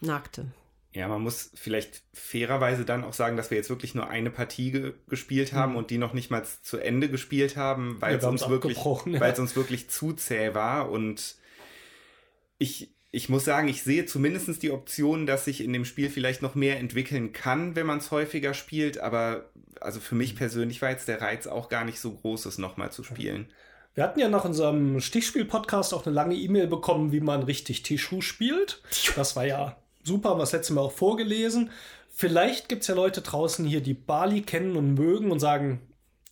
nagte. 0.01 0.47
Ja, 0.93 1.09
man 1.09 1.23
muss 1.23 1.51
vielleicht 1.55 2.03
fairerweise 2.13 2.85
dann 2.85 3.03
auch 3.03 3.15
sagen, 3.15 3.37
dass 3.37 3.51
wir 3.51 3.57
jetzt 3.59 3.69
wirklich 3.71 3.97
nur 3.97 4.07
eine 4.09 4.31
Partie 4.31 4.71
ge 4.71 4.93
gespielt 5.09 5.53
haben 5.53 5.75
und 5.75 5.91
die 5.91 5.99
noch 5.99 6.13
nicht 6.13 6.31
mal 6.31 6.45
zu 6.63 6.79
Ende 6.79 7.09
gespielt 7.09 7.57
haben, 7.57 7.97
weil 8.01 8.13
Ja, 8.13 8.19
es 8.19 8.25
uns 8.25 8.49
wirklich, 8.49 8.77
ja. 8.79 9.21
weil 9.21 9.33
es 9.33 9.39
uns 9.41 9.57
wirklich 9.57 9.91
zu 9.91 10.13
zäh 10.13 10.55
war. 10.55 10.91
Und 10.91 11.35
ich, 12.59 12.94
ich 13.15 13.29
muss 13.29 13.45
sagen, 13.45 13.69
ich 13.69 13.85
sehe 13.85 14.07
zumindest 14.07 14.63
die 14.63 14.73
Option, 14.73 15.25
dass 15.25 15.45
sich 15.45 15.63
in 15.63 15.73
dem 15.73 15.85
Spiel 15.85 16.11
vielleicht 16.11 16.43
noch 16.43 16.57
mehr 16.57 16.81
entwickeln 16.81 17.33
kann, 17.33 17.77
wenn 17.77 17.87
man 17.87 17.99
es 17.99 18.11
häufiger 18.11 18.55
spielt. 18.55 18.99
Aber 18.99 19.45
also 19.81 20.01
für 20.01 20.17
mich 20.17 20.35
persönlich 20.35 20.83
war 20.83 20.91
jetzt 20.91 21.07
der 21.07 21.21
Reiz 21.21 21.47
auch 21.47 21.69
gar 21.69 21.85
nicht 21.85 22.01
so 22.01 22.11
groß, 22.11 22.47
es 22.47 22.59
nochmal 22.59 22.91
zu 22.91 23.05
spielen. 23.05 23.47
Wir 23.95 24.03
hatten 24.03 24.19
ja 24.19 24.29
nach 24.29 24.45
unserem 24.45 25.01
Stichspiel-Podcast 25.01 25.95
auch 25.95 26.05
eine 26.05 26.15
lange 26.15 26.35
E-Mail 26.35 26.67
bekommen, 26.67 27.13
wie 27.13 27.21
man 27.21 27.45
richtig 27.45 27.85
Tischu 27.85 28.21
spielt. 28.21 28.83
Das 29.15 29.37
war 29.37 29.47
ja 29.47 29.77
super, 30.03 30.31
haben 30.31 30.39
wir 30.39 30.43
das 30.43 30.53
letzte 30.53 30.73
Mal 30.73 30.81
auch 30.81 30.93
vorgelesen. 30.93 31.71
Vielleicht 32.11 32.69
gibt 32.69 32.83
es 32.83 32.89
ja 32.89 32.97
Leute 32.97 33.23
draußen 33.23 33.65
hier, 33.65 33.81
die 33.81 33.95
Bali 33.95 34.43
kennen 34.43 34.77
und 34.77 34.95
mögen 34.95 35.31
und 35.31 35.39
sagen, 35.39 35.81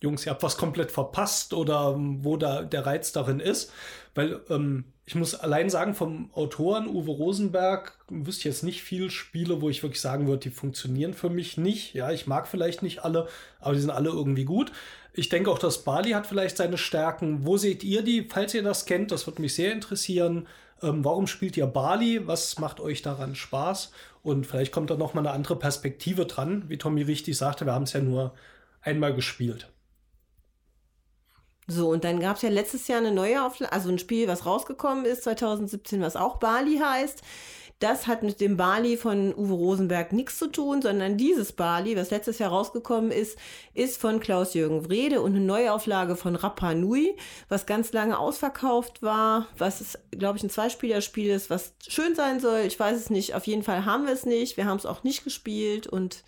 Jungs, 0.03 0.25
ihr 0.25 0.31
habt 0.31 0.43
was 0.43 0.57
komplett 0.57 0.91
verpasst 0.91 1.53
oder 1.53 1.93
ähm, 1.95 2.23
wo 2.23 2.35
da 2.35 2.61
der 2.63 2.85
Reiz 2.85 3.13
darin 3.13 3.39
ist. 3.39 3.71
Weil 4.13 4.41
ähm, 4.49 4.83
ich 5.05 5.15
muss 5.15 5.33
allein 5.33 5.69
sagen, 5.69 5.95
vom 5.95 6.29
Autoren 6.33 6.87
Uwe 6.87 7.11
Rosenberg 7.11 7.97
wüsste 8.09 8.41
ich 8.41 8.45
jetzt 8.45 8.63
nicht 8.63 8.83
viel 8.83 9.09
Spiele, 9.09 9.61
wo 9.61 9.69
ich 9.69 9.81
wirklich 9.81 10.01
sagen 10.01 10.27
würde, 10.27 10.41
die 10.41 10.49
funktionieren 10.49 11.13
für 11.13 11.29
mich 11.29 11.57
nicht. 11.57 11.93
Ja, 11.93 12.11
ich 12.11 12.27
mag 12.27 12.47
vielleicht 12.47 12.83
nicht 12.83 13.03
alle, 13.05 13.27
aber 13.59 13.75
die 13.75 13.81
sind 13.81 13.91
alle 13.91 14.09
irgendwie 14.09 14.45
gut. 14.45 14.73
Ich 15.13 15.29
denke 15.29 15.49
auch, 15.49 15.59
dass 15.59 15.83
Bali 15.83 16.11
hat 16.11 16.27
vielleicht 16.27 16.57
seine 16.57 16.77
Stärken. 16.77 17.45
Wo 17.45 17.55
seht 17.55 17.83
ihr 17.83 18.01
die, 18.01 18.27
falls 18.29 18.53
ihr 18.53 18.63
das 18.63 18.85
kennt? 18.85 19.11
Das 19.11 19.25
würde 19.25 19.41
mich 19.41 19.55
sehr 19.55 19.71
interessieren. 19.71 20.47
Ähm, 20.81 21.05
warum 21.05 21.27
spielt 21.27 21.55
ihr 21.55 21.67
Bali? 21.67 22.27
Was 22.27 22.59
macht 22.59 22.81
euch 22.81 23.01
daran 23.01 23.35
Spaß? 23.35 23.91
Und 24.21 24.47
vielleicht 24.47 24.73
kommt 24.73 24.89
da 24.89 24.95
noch 24.95 25.13
mal 25.13 25.21
eine 25.21 25.31
andere 25.31 25.57
Perspektive 25.57 26.25
dran. 26.25 26.65
Wie 26.67 26.77
Tommy 26.77 27.03
richtig 27.03 27.37
sagte, 27.37 27.65
wir 27.65 27.73
haben 27.73 27.83
es 27.83 27.93
ja 27.93 28.01
nur 28.01 28.33
einmal 28.81 29.13
gespielt. 29.13 29.69
So, 31.67 31.89
und 31.89 32.03
dann 32.03 32.19
gab 32.19 32.35
es 32.37 32.41
ja 32.41 32.49
letztes 32.49 32.87
Jahr 32.87 32.99
eine 32.99 33.11
neue 33.11 33.43
Auflage, 33.43 33.71
also 33.71 33.89
ein 33.89 33.99
Spiel, 33.99 34.27
was 34.27 34.45
rausgekommen 34.45 35.05
ist, 35.05 35.23
2017, 35.23 36.01
was 36.01 36.15
auch 36.15 36.37
Bali 36.37 36.77
heißt. 36.77 37.21
Das 37.79 38.07
hat 38.07 38.23
mit 38.23 38.39
dem 38.39 38.55
Bali 38.55 38.95
von 38.95 39.35
Uwe 39.35 39.53
Rosenberg 39.55 40.13
nichts 40.13 40.37
zu 40.37 40.47
tun, 40.47 40.81
sondern 40.81 41.17
dieses 41.17 41.51
Bali, 41.51 41.97
was 41.97 42.11
letztes 42.11 42.39
Jahr 42.39 42.51
rausgekommen 42.51 43.11
ist, 43.11 43.37
ist 43.73 43.99
von 43.99 44.21
Klaus-Jürgen 44.21 44.87
Wrede 44.87 45.21
und 45.21 45.35
eine 45.35 45.43
Neuauflage 45.43 46.15
von 46.15 46.35
Rapa 46.35 46.75
Nui, 46.75 47.17
was 47.49 47.65
ganz 47.65 47.91
lange 47.91 48.17
ausverkauft 48.17 49.01
war, 49.01 49.47
was, 49.57 49.97
glaube 50.11 50.37
ich, 50.37 50.43
ein 50.43 50.49
Zweispielerspiel 50.49 51.29
ist, 51.29 51.49
was 51.49 51.73
schön 51.85 52.15
sein 52.15 52.39
soll. 52.39 52.61
Ich 52.61 52.79
weiß 52.79 52.95
es 52.95 53.09
nicht. 53.09 53.35
Auf 53.35 53.47
jeden 53.47 53.63
Fall 53.63 53.83
haben 53.83 54.05
wir 54.05 54.13
es 54.13 54.25
nicht. 54.25 54.55
Wir 54.55 54.65
haben 54.65 54.77
es 54.77 54.85
auch 54.85 55.03
nicht 55.03 55.25
gespielt 55.25 55.85
und 55.85 56.23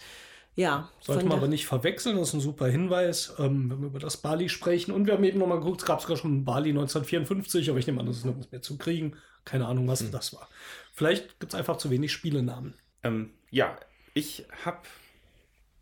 ja. 0.56 0.90
Sollte 1.02 1.26
man 1.26 1.38
aber 1.38 1.48
nicht 1.48 1.66
verwechseln, 1.66 2.18
das 2.18 2.30
ist 2.30 2.34
ein 2.36 2.40
super 2.42 2.68
Hinweis, 2.68 3.34
ähm, 3.40 3.70
wenn 3.70 3.82
wir 3.82 3.88
über 3.88 4.00
das 4.00 4.18
Bali 4.18 4.50
sprechen. 4.50 4.92
Und 4.92 5.06
wir 5.06 5.14
haben 5.14 5.24
eben 5.24 5.40
nochmal 5.40 5.60
geguckt, 5.60 5.82
es 5.82 5.88
gab 5.88 6.02
sogar 6.02 6.18
schon 6.18 6.38
ein 6.38 6.46
Bali 6.46 6.70
1954, 6.70 7.70
aber 7.70 7.80
ich 7.80 7.88
nehme 7.88 8.00
an, 8.00 8.06
das 8.06 8.18
ist 8.18 8.26
nirgends 8.26 8.52
mehr 8.52 8.62
zu 8.62 8.78
kriegen. 8.78 9.16
Keine 9.44 9.68
Ahnung, 9.68 9.84
Hm. 9.84 9.90
was 9.90 10.10
das 10.12 10.34
war. 10.34 10.50
Vielleicht 10.94 11.40
gibt 11.40 11.54
es 11.54 11.60
einfach 11.60 11.78
zu 11.78 11.90
wenig 11.90 12.12
Spielenamen. 12.12 12.74
Ähm, 13.04 13.32
ja, 13.52 13.78
ich 14.14 14.46
habe 14.64 14.80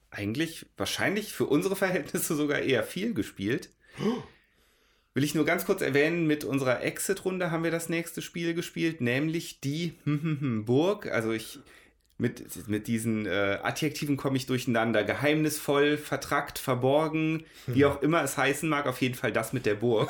eigentlich 0.09 0.65
wahrscheinlich 0.77 1.33
für 1.33 1.45
unsere 1.45 1.75
Verhältnisse 1.75 2.35
sogar 2.35 2.59
eher 2.59 2.83
viel 2.83 3.13
gespielt. 3.13 3.69
will 5.13 5.23
ich 5.23 5.35
nur 5.35 5.45
ganz 5.45 5.65
kurz 5.65 5.81
erwähnen, 5.81 6.25
mit 6.25 6.43
unserer 6.43 6.81
Exit-Runde 6.81 7.51
haben 7.51 7.63
wir 7.63 7.71
das 7.71 7.89
nächste 7.89 8.23
Spiel 8.23 8.55
gespielt, 8.55 9.01
nämlich 9.01 9.59
die 9.61 9.93
Burg. 10.65 11.11
Also 11.11 11.31
ich 11.31 11.59
mit, 12.23 12.69
mit 12.69 12.87
diesen 12.87 13.25
äh, 13.25 13.59
Adjektiven 13.61 14.15
komme 14.15 14.37
ich 14.37 14.45
durcheinander. 14.45 15.03
Geheimnisvoll, 15.03 15.97
vertrackt, 15.97 16.57
verborgen, 16.57 17.43
wie 17.67 17.83
auch 17.83 18.01
immer 18.01 18.23
es 18.23 18.37
heißen 18.37 18.67
mag, 18.69 18.87
auf 18.87 19.01
jeden 19.01 19.15
Fall 19.15 19.33
das 19.33 19.51
mit 19.51 19.65
der 19.65 19.75
Burg. 19.75 20.09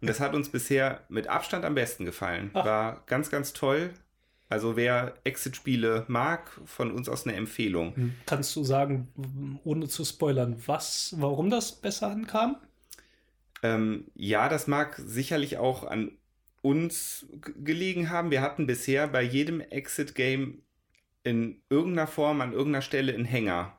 Und 0.00 0.08
das 0.08 0.18
hat 0.18 0.34
uns 0.34 0.48
bisher 0.48 1.02
mit 1.08 1.28
Abstand 1.28 1.64
am 1.64 1.76
besten 1.76 2.04
gefallen. 2.04 2.50
Ach. 2.54 2.64
War 2.64 3.02
ganz, 3.06 3.30
ganz 3.30 3.52
toll. 3.52 3.90
Also 4.48 4.74
wer 4.76 5.14
Exit-Spiele 5.22 6.04
mag, 6.08 6.50
von 6.66 6.90
uns 6.90 7.08
aus 7.08 7.26
eine 7.26 7.36
Empfehlung. 7.36 8.12
Kannst 8.26 8.56
du 8.56 8.64
sagen, 8.64 9.08
ohne 9.62 9.86
zu 9.86 10.04
spoilern, 10.04 10.56
was, 10.66 11.14
warum 11.16 11.48
das 11.48 11.80
besser 11.80 12.10
ankam? 12.10 12.56
Ähm, 13.62 14.06
ja, 14.14 14.48
das 14.48 14.66
mag 14.66 15.00
sicherlich 15.06 15.58
auch 15.58 15.84
an 15.84 16.10
uns 16.60 17.24
gelegen 17.62 18.10
haben. 18.10 18.32
Wir 18.32 18.42
hatten 18.42 18.66
bisher 18.66 19.06
bei 19.06 19.22
jedem 19.22 19.60
Exit-Game 19.60 20.62
in 21.24 21.60
irgendeiner 21.68 22.06
Form 22.06 22.40
an 22.40 22.52
irgendeiner 22.52 22.82
Stelle 22.82 23.14
einen 23.14 23.24
Hänger. 23.24 23.78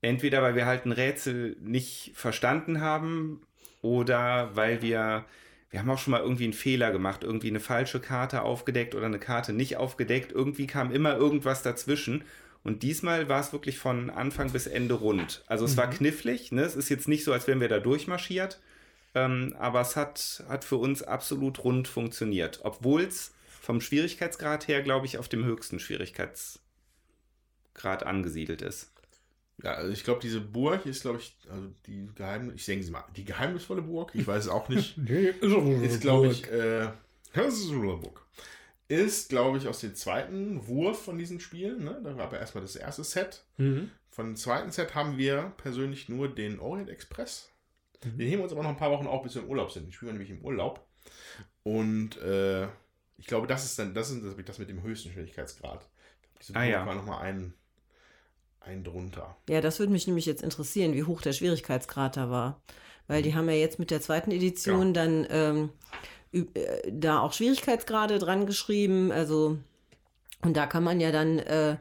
Entweder 0.00 0.42
weil 0.42 0.54
wir 0.54 0.66
halt 0.66 0.86
ein 0.86 0.92
Rätsel 0.92 1.56
nicht 1.60 2.12
verstanden 2.14 2.80
haben 2.80 3.40
oder 3.82 4.54
weil 4.54 4.80
wir, 4.82 5.24
wir 5.70 5.80
haben 5.80 5.90
auch 5.90 5.98
schon 5.98 6.12
mal 6.12 6.20
irgendwie 6.20 6.44
einen 6.44 6.52
Fehler 6.52 6.92
gemacht, 6.92 7.24
irgendwie 7.24 7.48
eine 7.48 7.60
falsche 7.60 8.00
Karte 8.00 8.42
aufgedeckt 8.42 8.94
oder 8.94 9.06
eine 9.06 9.18
Karte 9.18 9.52
nicht 9.52 9.76
aufgedeckt. 9.76 10.32
Irgendwie 10.32 10.66
kam 10.66 10.92
immer 10.92 11.16
irgendwas 11.16 11.62
dazwischen. 11.62 12.24
Und 12.64 12.82
diesmal 12.82 13.28
war 13.28 13.40
es 13.40 13.52
wirklich 13.52 13.78
von 13.78 14.10
Anfang 14.10 14.50
bis 14.52 14.66
Ende 14.66 14.94
rund. 14.94 15.42
Also 15.46 15.64
es 15.64 15.76
war 15.76 15.88
knifflig, 15.88 16.52
ne? 16.52 16.62
Es 16.62 16.76
ist 16.76 16.88
jetzt 16.88 17.08
nicht 17.08 17.24
so, 17.24 17.32
als 17.32 17.46
wären 17.46 17.60
wir 17.60 17.68
da 17.68 17.78
durchmarschiert. 17.78 18.60
Ähm, 19.14 19.54
aber 19.58 19.80
es 19.80 19.96
hat, 19.96 20.44
hat 20.48 20.64
für 20.64 20.76
uns 20.76 21.02
absolut 21.02 21.64
rund 21.64 21.88
funktioniert. 21.88 22.60
Obwohl 22.64 23.02
es 23.02 23.32
vom 23.68 23.80
Schwierigkeitsgrad 23.82 24.66
her, 24.66 24.80
glaube 24.80 25.04
ich, 25.04 25.18
auf 25.18 25.28
dem 25.28 25.44
höchsten 25.44 25.78
Schwierigkeitsgrad 25.78 26.62
angesiedelt 28.02 28.62
ist. 28.62 28.94
Ja, 29.62 29.72
also 29.72 29.92
ich 29.92 30.04
glaube, 30.04 30.20
diese 30.22 30.40
Burg 30.40 30.86
ist, 30.86 31.02
glaube 31.02 31.18
ich, 31.18 31.36
also 31.50 31.68
die 31.84 32.08
geheim, 32.14 32.50
ich 32.56 32.64
denke 32.64 32.82
sie 32.82 32.90
mal, 32.90 33.04
die 33.14 33.26
geheimnisvolle 33.26 33.82
Burg, 33.82 34.12
ich 34.14 34.26
weiß 34.26 34.44
es 34.44 34.50
auch 34.50 34.70
nicht, 34.70 34.96
Nee, 35.06 35.34
ist, 35.82 36.00
glaube 36.00 36.28
ich, 36.28 36.50
äh, 36.50 36.88
das 37.34 37.58
ist 37.58 37.70
eine 37.70 37.80
Burg. 37.98 38.26
Ist, 38.88 39.28
glaube 39.28 39.58
ich, 39.58 39.68
aus 39.68 39.80
dem 39.80 39.94
zweiten 39.94 40.66
Wurf 40.66 41.04
von 41.04 41.18
diesen 41.18 41.38
Spielen. 41.38 41.84
Ne? 41.84 42.00
Da 42.02 42.16
war 42.16 42.24
aber 42.24 42.38
erstmal 42.38 42.62
das 42.62 42.74
erste 42.74 43.04
Set. 43.04 43.44
Mhm. 43.58 43.90
Von 44.08 44.28
dem 44.28 44.36
zweiten 44.36 44.70
Set 44.70 44.94
haben 44.94 45.18
wir 45.18 45.52
persönlich 45.58 46.08
nur 46.08 46.34
den 46.34 46.58
Orient 46.58 46.88
Express. 46.88 47.50
Mhm. 48.02 48.16
Den 48.16 48.28
heben 48.28 48.38
wir 48.38 48.44
uns 48.44 48.52
aber 48.52 48.62
noch 48.62 48.70
ein 48.70 48.78
paar 48.78 48.92
Wochen 48.92 49.06
auf, 49.06 49.22
bis 49.24 49.34
wir 49.34 49.42
im 49.42 49.50
Urlaub 49.50 49.72
sind. 49.72 49.86
Die 49.86 49.92
spielen 49.92 50.12
wir 50.12 50.18
nämlich 50.18 50.30
im 50.30 50.42
Urlaub. 50.42 50.88
Und 51.64 52.16
äh, 52.22 52.68
ich 53.18 53.26
glaube, 53.26 53.46
das 53.46 53.64
ist 53.64 53.78
dann, 53.78 53.94
das 53.94 54.10
ist 54.10 54.24
das, 54.24 54.34
das 54.44 54.58
mit 54.58 54.68
dem 54.68 54.82
höchsten 54.82 55.10
Schwierigkeitsgrad. 55.10 55.86
Diese 56.40 56.54
Ah, 56.54 56.60
Burg 56.60 56.70
ja. 56.72 56.86
war 56.86 56.94
nochmal 56.94 57.20
ein, 57.22 57.52
ein 58.60 58.84
drunter. 58.84 59.36
Ja, 59.48 59.60
das 59.60 59.78
würde 59.78 59.92
mich 59.92 60.06
nämlich 60.06 60.26
jetzt 60.26 60.42
interessieren, 60.42 60.94
wie 60.94 61.04
hoch 61.04 61.20
der 61.20 61.32
Schwierigkeitsgrad 61.32 62.16
da 62.16 62.30
war. 62.30 62.62
Weil 63.08 63.22
die 63.22 63.34
haben 63.34 63.48
ja 63.48 63.54
jetzt 63.56 63.78
mit 63.78 63.90
der 63.90 64.00
zweiten 64.00 64.30
Edition 64.30 64.94
dann 64.94 65.26
ähm, 65.30 65.70
äh, 66.32 66.44
da 66.90 67.20
auch 67.20 67.32
Schwierigkeitsgrade 67.32 68.18
dran 68.18 68.46
geschrieben. 68.46 69.10
Also, 69.10 69.58
und 70.42 70.56
da 70.56 70.66
kann 70.66 70.84
man 70.84 71.00
ja 71.00 71.10
dann, 71.10 71.38
äh, 71.38 71.76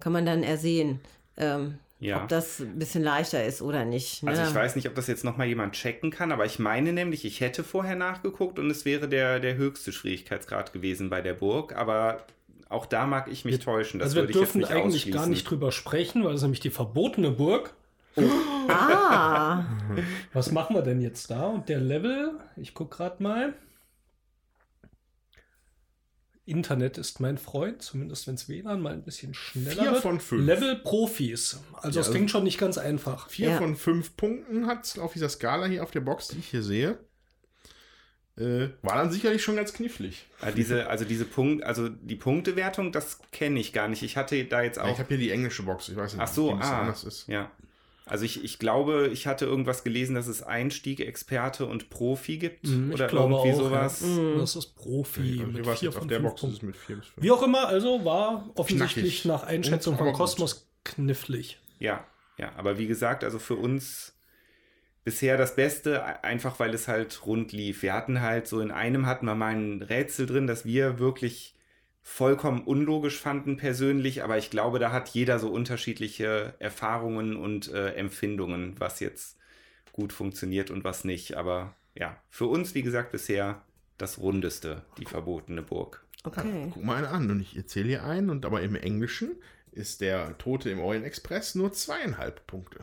kann 0.00 0.12
man 0.12 0.24
dann 0.24 0.42
ersehen, 0.42 1.00
ähm, 1.36 1.78
Ja. 2.00 2.22
ob 2.22 2.28
das 2.28 2.60
ein 2.60 2.78
bisschen 2.78 3.02
leichter 3.02 3.44
ist 3.44 3.60
oder 3.60 3.84
nicht. 3.84 4.22
Ne? 4.22 4.30
Also 4.30 4.42
ich 4.42 4.54
weiß 4.54 4.76
nicht, 4.76 4.88
ob 4.88 4.94
das 4.94 5.08
jetzt 5.08 5.24
nochmal 5.24 5.48
jemand 5.48 5.74
checken 5.74 6.10
kann, 6.10 6.30
aber 6.30 6.46
ich 6.46 6.58
meine 6.60 6.92
nämlich, 6.92 7.24
ich 7.24 7.40
hätte 7.40 7.64
vorher 7.64 7.96
nachgeguckt 7.96 8.58
und 8.60 8.70
es 8.70 8.84
wäre 8.84 9.08
der, 9.08 9.40
der 9.40 9.56
höchste 9.56 9.90
Schwierigkeitsgrad 9.90 10.72
gewesen 10.72 11.10
bei 11.10 11.20
der 11.22 11.34
Burg, 11.34 11.74
aber 11.74 12.24
auch 12.68 12.86
da 12.86 13.06
mag 13.06 13.28
ich 13.28 13.44
mich 13.44 13.58
täuschen. 13.58 13.98
Das 13.98 14.08
Also 14.08 14.16
wir 14.16 14.22
würde 14.22 14.30
ich 14.32 14.36
jetzt 14.36 14.54
dürfen 14.54 14.58
nicht 14.60 14.70
eigentlich 14.70 15.10
gar 15.10 15.26
nicht 15.26 15.48
drüber 15.50 15.72
sprechen, 15.72 16.22
weil 16.24 16.34
es 16.34 16.42
nämlich 16.42 16.60
die 16.60 16.70
verbotene 16.70 17.30
Burg. 17.30 17.74
Ah, 18.70 19.64
Was 20.34 20.52
machen 20.52 20.76
wir 20.76 20.82
denn 20.82 21.00
jetzt 21.00 21.30
da? 21.30 21.46
Und 21.46 21.70
der 21.70 21.80
Level, 21.80 22.32
ich 22.56 22.74
gucke 22.74 22.96
gerade 22.98 23.22
mal. 23.22 23.54
Internet 26.48 26.98
ist 26.98 27.20
mein 27.20 27.38
Freund, 27.38 27.82
zumindest 27.82 28.26
wenn 28.26 28.34
es 28.34 28.48
WLAN 28.48 28.80
mal 28.80 28.92
ein 28.94 29.02
bisschen 29.04 29.34
schneller 29.34 29.82
Vier 29.82 29.92
wird. 29.92 30.02
von 30.02 30.18
fünf. 30.20 30.46
Level 30.46 30.76
Profis. 30.76 31.60
Also 31.74 31.86
Ja, 31.86 31.90
es 31.90 31.96
also- 31.98 32.10
klingt 32.12 32.30
schon 32.30 32.44
nicht 32.44 32.58
ganz 32.58 32.78
einfach. 32.78 33.28
Vier 33.30 33.50
Ja. 33.50 33.58
von 33.58 33.76
fünf 33.76 34.16
Punkten 34.16 34.66
hat 34.66 34.84
es 34.86 34.98
auf 34.98 35.12
dieser 35.12 35.28
Skala 35.28 35.66
hier 35.66 35.82
auf 35.82 35.90
der 35.90 36.00
Box, 36.00 36.28
die 36.28 36.38
ich 36.38 36.48
hier 36.48 36.62
sehe. 36.62 36.98
Äh, 38.36 38.68
war 38.82 38.94
dann 38.94 39.10
sicherlich 39.10 39.42
schon 39.42 39.56
ganz 39.56 39.72
knifflig. 39.72 40.26
Ah, 40.40 40.52
diese, 40.52 40.86
also 40.88 41.04
diese 41.04 41.24
Punkt, 41.24 41.64
also 41.64 41.88
die 41.88 42.14
Punktewertung, 42.14 42.92
das 42.92 43.18
kenne 43.32 43.58
ich 43.58 43.72
gar 43.72 43.88
nicht. 43.88 44.02
Ich 44.04 44.16
hatte 44.16 44.44
da 44.44 44.62
jetzt 44.62 44.76
Ja, 44.76 44.84
auch. 44.84 44.92
ich 44.92 44.98
habe 45.00 45.08
hier 45.08 45.18
die 45.18 45.30
englische 45.32 45.64
Box, 45.64 45.88
ich 45.88 45.96
weiß 45.96 46.12
nicht, 46.12 46.22
Ach 46.22 46.28
so, 46.28 46.54
wie 46.54 46.58
das 46.60 46.68
ah, 46.68 46.80
anders 46.82 47.02
ist. 47.04 47.26
ja. 47.26 47.50
Also 48.08 48.24
ich, 48.24 48.42
ich 48.44 48.58
glaube, 48.58 49.08
ich 49.12 49.26
hatte 49.26 49.44
irgendwas 49.44 49.84
gelesen, 49.84 50.14
dass 50.14 50.26
es 50.26 50.42
Einstieg, 50.42 51.00
Experte 51.00 51.66
und 51.66 51.90
Profi 51.90 52.38
gibt 52.38 52.66
Mhm, 52.66 52.88
ich 52.88 52.94
oder 52.94 53.06
glaube 53.08 53.34
irgendwie 53.34 53.52
auch, 53.52 53.66
sowas. 53.68 54.02
Ja. 54.04 54.38
Das 54.38 54.56
ist 54.56 54.74
Profi. 54.76 55.42
Mit 55.46 55.64
vier 55.66 55.74
jetzt 55.74 55.86
auf 55.88 55.94
von 55.94 56.08
der 56.08 56.18
fünf 56.20 56.30
Box, 56.30 56.42
ist 56.42 56.48
es 56.48 56.58
Punkten. 56.60 56.66
mit 56.66 56.76
vier 56.76 56.96
bis 56.96 57.06
fünf. 57.06 57.24
Wie 57.24 57.30
auch 57.30 57.42
immer, 57.42 57.68
also 57.68 58.04
war 58.04 58.48
offensichtlich 58.54 59.22
Knackig. 59.22 59.24
nach 59.26 59.42
Einschätzung 59.48 59.94
Und- 59.94 59.98
von 59.98 60.06
gut. 60.08 60.16
Kosmos 60.16 60.68
knifflig. 60.84 61.58
Ja, 61.78 62.04
ja, 62.38 62.52
aber 62.56 62.78
wie 62.78 62.86
gesagt, 62.86 63.24
also 63.24 63.38
für 63.38 63.56
uns 63.56 64.14
bisher 65.04 65.36
das 65.36 65.54
Beste, 65.56 65.94
e- 66.04 66.24
einfach 66.26 66.58
weil 66.60 66.74
es 66.74 66.88
halt 66.88 67.26
rund 67.26 67.52
lief. 67.52 67.82
Wir 67.82 67.92
hatten 67.94 68.20
halt 68.20 68.46
so 68.46 68.60
in 68.60 68.70
einem 68.70 69.06
hatten 69.06 69.26
wir 69.26 69.34
mal 69.34 69.54
ein 69.54 69.82
Rätsel 69.82 70.26
drin, 70.26 70.46
das 70.46 70.64
wir 70.64 70.98
wirklich 70.98 71.54
vollkommen 72.08 72.62
unlogisch 72.62 73.20
fanden 73.20 73.58
persönlich, 73.58 74.24
aber 74.24 74.38
ich 74.38 74.48
glaube, 74.50 74.78
da 74.78 74.92
hat 74.92 75.10
jeder 75.10 75.38
so 75.38 75.50
unterschiedliche 75.50 76.54
Erfahrungen 76.58 77.36
und 77.36 77.70
äh, 77.70 77.90
Empfindungen, 77.92 78.74
was 78.78 78.98
jetzt 79.00 79.36
gut 79.92 80.14
funktioniert 80.14 80.70
und 80.70 80.84
was 80.84 81.04
nicht. 81.04 81.36
Aber 81.36 81.74
ja, 81.94 82.16
für 82.30 82.46
uns, 82.46 82.74
wie 82.74 82.82
gesagt, 82.82 83.12
bisher 83.12 83.60
das 83.98 84.18
rundeste, 84.18 84.82
die 84.96 85.04
verbotene 85.04 85.62
Burg. 85.62 86.02
okay. 86.24 86.70
Guck 86.72 86.82
mal 86.82 86.96
einen 86.96 87.06
an 87.06 87.30
und 87.30 87.40
ich 87.40 87.56
erzähle 87.56 87.88
hier 87.88 88.04
einen, 88.04 88.30
und 88.30 88.46
aber 88.46 88.62
im 88.62 88.74
Englischen 88.74 89.36
ist 89.70 90.00
der 90.00 90.36
Tote 90.38 90.70
im 90.70 90.80
Orient 90.80 91.04
Express 91.04 91.54
nur 91.54 91.72
zweieinhalb 91.74 92.46
Punkte. 92.46 92.80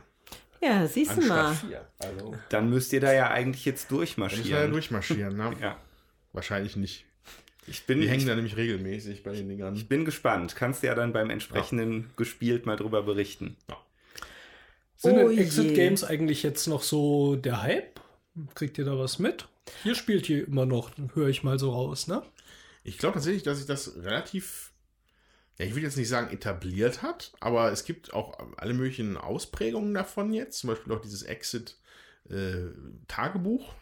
Ja, 0.61 0.85
siehst 0.87 1.17
du 1.17 1.21
mal. 1.21 1.53
Vier. 1.55 1.85
Also, 1.99 2.35
Dann 2.49 2.69
müsst 2.69 2.93
ihr 2.93 3.01
da 3.01 3.11
ja 3.11 3.31
eigentlich 3.31 3.65
jetzt 3.65 3.91
müssen 3.91 3.97
wir 3.99 4.05
ja 4.05 4.05
durchmarschieren. 4.05 4.71
durchmarschieren. 4.71 5.35
Ne? 5.35 5.53
Ja, 5.61 5.77
Wahrscheinlich 6.31 6.75
nicht. 6.75 7.05
Ich 7.67 7.85
bin, 7.85 7.99
Die 7.99 8.05
ich 8.05 8.11
hängen 8.11 8.27
da 8.27 8.35
nämlich 8.35 8.57
regelmäßig 8.57 9.23
bei 9.23 9.33
den 9.33 9.49
Dingern. 9.49 9.75
Ich 9.75 9.87
bin 9.87 10.05
gespannt. 10.05 10.55
Kannst 10.55 10.83
du 10.83 10.87
ja 10.87 10.95
dann 10.95 11.13
beim 11.13 11.29
entsprechenden 11.29 12.09
gespielt 12.15 12.65
mal 12.65 12.75
drüber 12.75 13.03
berichten. 13.03 13.55
Sind 14.97 15.17
Oh 15.17 15.29
Exit 15.29 15.71
je. 15.71 15.73
Games 15.73 16.03
eigentlich 16.03 16.43
jetzt 16.43 16.67
noch 16.67 16.83
so 16.83 17.35
der 17.35 17.63
Hype? 17.63 17.99
Kriegt 18.53 18.77
ihr 18.77 18.85
da 18.85 18.97
was 18.97 19.19
mit? 19.19 19.47
Ihr 19.83 19.95
spielt 19.95 20.25
hier 20.25 20.47
immer 20.47 20.65
noch, 20.65 20.91
höre 21.13 21.29
ich 21.29 21.43
mal 21.43 21.57
so 21.57 21.71
raus, 21.71 22.07
ne? 22.07 22.21
Ich 22.83 22.97
glaube 22.99 23.15
tatsächlich, 23.15 23.43
dass 23.43 23.57
sich 23.57 23.65
das 23.65 23.95
relativ, 24.03 24.71
ja, 25.57 25.65
ich 25.65 25.73
will 25.73 25.81
jetzt 25.81 25.97
nicht 25.97 26.09
sagen 26.09 26.31
etabliert 26.31 27.01
hat, 27.01 27.33
aber 27.39 27.71
es 27.71 27.83
gibt 27.83 28.13
auch 28.13 28.37
alle 28.57 28.75
möglichen 28.75 29.17
Ausprägungen 29.17 29.91
davon 29.93 30.33
jetzt. 30.33 30.59
Zum 30.59 30.69
Beispiel 30.69 30.93
auch 30.93 31.01
dieses 31.01 31.23
Exit-Tagebuch, 31.23 33.73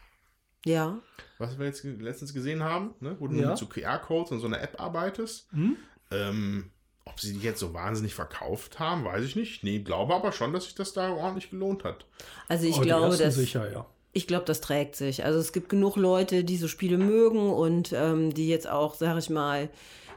Ja. 0.66 1.00
was 1.40 1.60
wir 1.60 1.66
jetzt 1.66 1.84
letztens 1.84 2.34
gesehen 2.34 2.64
haben, 2.64 2.94
ne? 3.02 3.16
wo 3.20 3.28
du 3.28 3.36
Ja. 3.36 3.50
mit 3.50 3.58
so 3.58 3.66
QR-Codes 3.66 4.32
und 4.32 4.40
so 4.40 4.48
einer 4.48 4.62
App 4.62 4.80
arbeitest. 4.80 5.48
Hm? 5.52 5.76
Ähm, 6.12 6.72
ob 7.06 7.20
sie 7.20 7.34
die 7.34 7.40
jetzt 7.40 7.60
so 7.60 7.74
wahnsinnig 7.74 8.16
verkauft 8.16 8.80
haben, 8.80 9.04
weiß 9.04 9.26
ich 9.26 9.36
nicht. 9.36 9.64
Nee, 9.64 9.80
glaube 9.80 10.14
aber 10.16 10.32
schon, 10.32 10.54
dass 10.54 10.64
sich 10.66 10.76
das 10.76 10.94
da 10.94 11.12
ordentlich 11.12 11.50
gelohnt 11.50 11.84
hat. 11.84 12.06
Also 12.48 12.66
ich 12.66 12.78
Oh, 12.78 12.82
glaube, 12.82 13.18
dass 13.18 13.36
sicher, 13.36 13.70
ja. 13.72 13.86
Ich 14.14 14.28
glaube, 14.28 14.46
das 14.46 14.62
trägt 14.62 14.96
sich. 14.96 15.26
Also 15.26 15.40
es 15.40 15.52
gibt 15.52 15.70
genug 15.70 15.96
Leute, 15.98 16.44
die 16.44 16.56
so 16.58 16.68
Spiele 16.68 16.98
mögen 16.98 17.50
und 17.52 17.92
ähm, 17.94 18.34
die 18.34 18.48
jetzt 18.48 18.70
auch, 18.70 18.94
sag 18.96 19.18
ich 19.18 19.30
mal, 19.30 19.70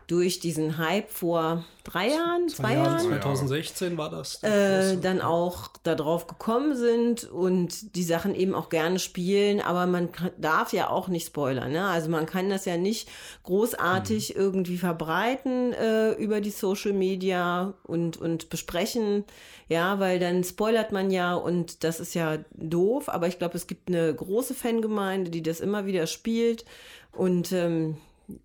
durch 0.07 0.39
diesen 0.39 0.79
Hype 0.79 1.11
vor 1.11 1.65
drei 1.83 2.09
Jahren, 2.09 2.49
zwei, 2.49 2.75
Jahren, 2.75 3.11
Jahren, 3.11 3.21
2016 3.21 3.99
war 3.99 4.11
das. 4.11 4.43
äh, 4.43 4.97
dann 4.99 5.21
auch 5.21 5.69
darauf 5.83 6.27
gekommen 6.27 6.77
sind 6.77 7.25
und 7.25 7.97
die 7.97 8.03
Sachen 8.05 8.35
eben 8.35 8.55
auch 8.55 8.69
gerne 8.69 8.99
spielen, 9.01 9.61
aber 9.61 9.87
man 9.87 10.13
kann, 10.13 10.31
darf 10.39 10.73
ja 10.73 10.91
auch 10.91 11.09
nicht 11.09 11.27
spoilern. 11.27 11.73
Ne? 11.73 11.85
Also 11.85 12.09
man 12.09 12.27
kann 12.27 12.51
das 12.51 12.65
ja 12.67 12.77
nicht 12.77 13.09
großartig 13.43 14.37
irgendwie 14.37 14.79
verbreiten 14.79 15.73
äh, 15.73 16.13
über 16.13 16.41
die 16.41 16.51
Social 16.51 16.93
Media 16.93 17.75
und, 17.85 18.17
und 18.17 18.49
besprechen, 18.49 19.25
ja, 19.69 19.99
weil 19.99 20.21
dann 20.21 20.45
spoilert 20.45 20.93
man 20.93 21.11
ja 21.11 21.35
und 21.35 21.83
das 21.83 21.99
ist 21.99 22.15
ja 22.15 22.39
doof, 22.53 23.09
aber 23.09 23.27
ich 23.27 23.39
glaube, 23.39 23.57
es 23.57 23.67
gibt 23.67 23.89
eine 23.89 24.15
große 24.15 24.55
Fangemeinde, 24.55 25.31
die 25.31 25.43
das 25.43 25.59
immer 25.59 25.87
wieder 25.87 26.07
spielt 26.07 26.65
und 27.13 27.51
ähm, 27.53 27.97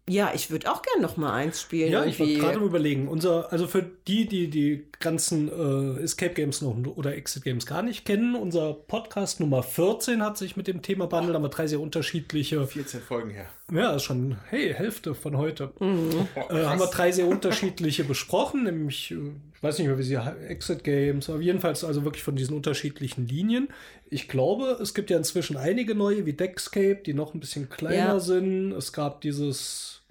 ja, 0.07 0.31
ich 0.33 0.51
würde 0.51 0.71
auch 0.71 0.81
gern 0.81 1.01
noch 1.01 1.17
mal 1.17 1.31
eins 1.31 1.61
spielen. 1.61 1.91
Ja, 1.91 2.05
ich 2.05 2.19
war 2.19 2.27
irgendwie. 2.27 2.41
gerade 2.41 2.57
am 2.59 2.65
überlegen. 2.65 3.07
Unser, 3.07 3.51
also 3.51 3.67
für 3.67 3.81
die, 3.81 4.27
die 4.27 4.49
die 4.49 4.87
ganzen 4.99 5.49
äh, 5.49 6.03
Escape 6.03 6.33
Games 6.33 6.61
noch 6.61 6.75
oder 6.95 7.15
Exit 7.15 7.43
Games 7.43 7.65
gar 7.65 7.81
nicht 7.81 8.05
kennen, 8.05 8.35
unser 8.35 8.73
Podcast 8.73 9.39
Nummer 9.39 9.63
14 9.63 10.21
hat 10.21 10.37
sich 10.37 10.55
mit 10.55 10.67
dem 10.67 10.81
Thema 10.81 11.07
behandelt, 11.07 11.35
haben 11.35 11.43
wir 11.43 11.49
drei 11.49 11.65
sehr 11.65 11.79
unterschiedliche 11.79 12.65
14 12.65 13.01
Folgen 13.01 13.31
her. 13.31 13.47
Ja, 13.71 13.95
ist 13.95 14.03
schon, 14.03 14.37
hey, 14.49 14.73
Hälfte 14.73 15.15
von 15.15 15.37
heute. 15.37 15.71
Mhm. 15.79 16.27
Äh, 16.35 16.65
haben 16.65 16.79
wir 16.79 16.87
drei 16.87 17.11
sehr 17.11 17.27
unterschiedliche 17.27 18.03
besprochen, 18.03 18.63
nämlich, 18.63 19.11
äh, 19.11 19.31
weiß 19.62 19.78
nicht 19.78 19.88
mehr, 19.88 19.97
wie 19.97 20.04
sie 20.04 20.15
Exit 20.15 20.84
Games, 20.84 21.30
aber 21.30 21.39
jedenfalls 21.41 21.84
also 21.84 22.04
wirklich 22.04 22.24
von 22.24 22.36
diesen 22.36 22.56
unterschiedlichen 22.56 23.28
Linien. 23.28 23.69
Ich 24.10 24.28
glaube, 24.28 24.78
es 24.82 24.93
gibt 24.93 25.10
ja 25.10 25.17
inzwischen 25.17 25.58
einige 25.58 25.95
neue, 25.95 26.26
wie 26.26 26.34
Deckscape, 26.34 27.02
die 27.06 27.13
noch 27.13 27.34
ein 27.34 27.39
bisschen 27.39 27.69
kleiner 27.69 28.13
Ja. 28.13 28.19
sind. 28.19 28.71
Es 28.74 28.91
gab 28.93 29.21
dieses 29.21 30.02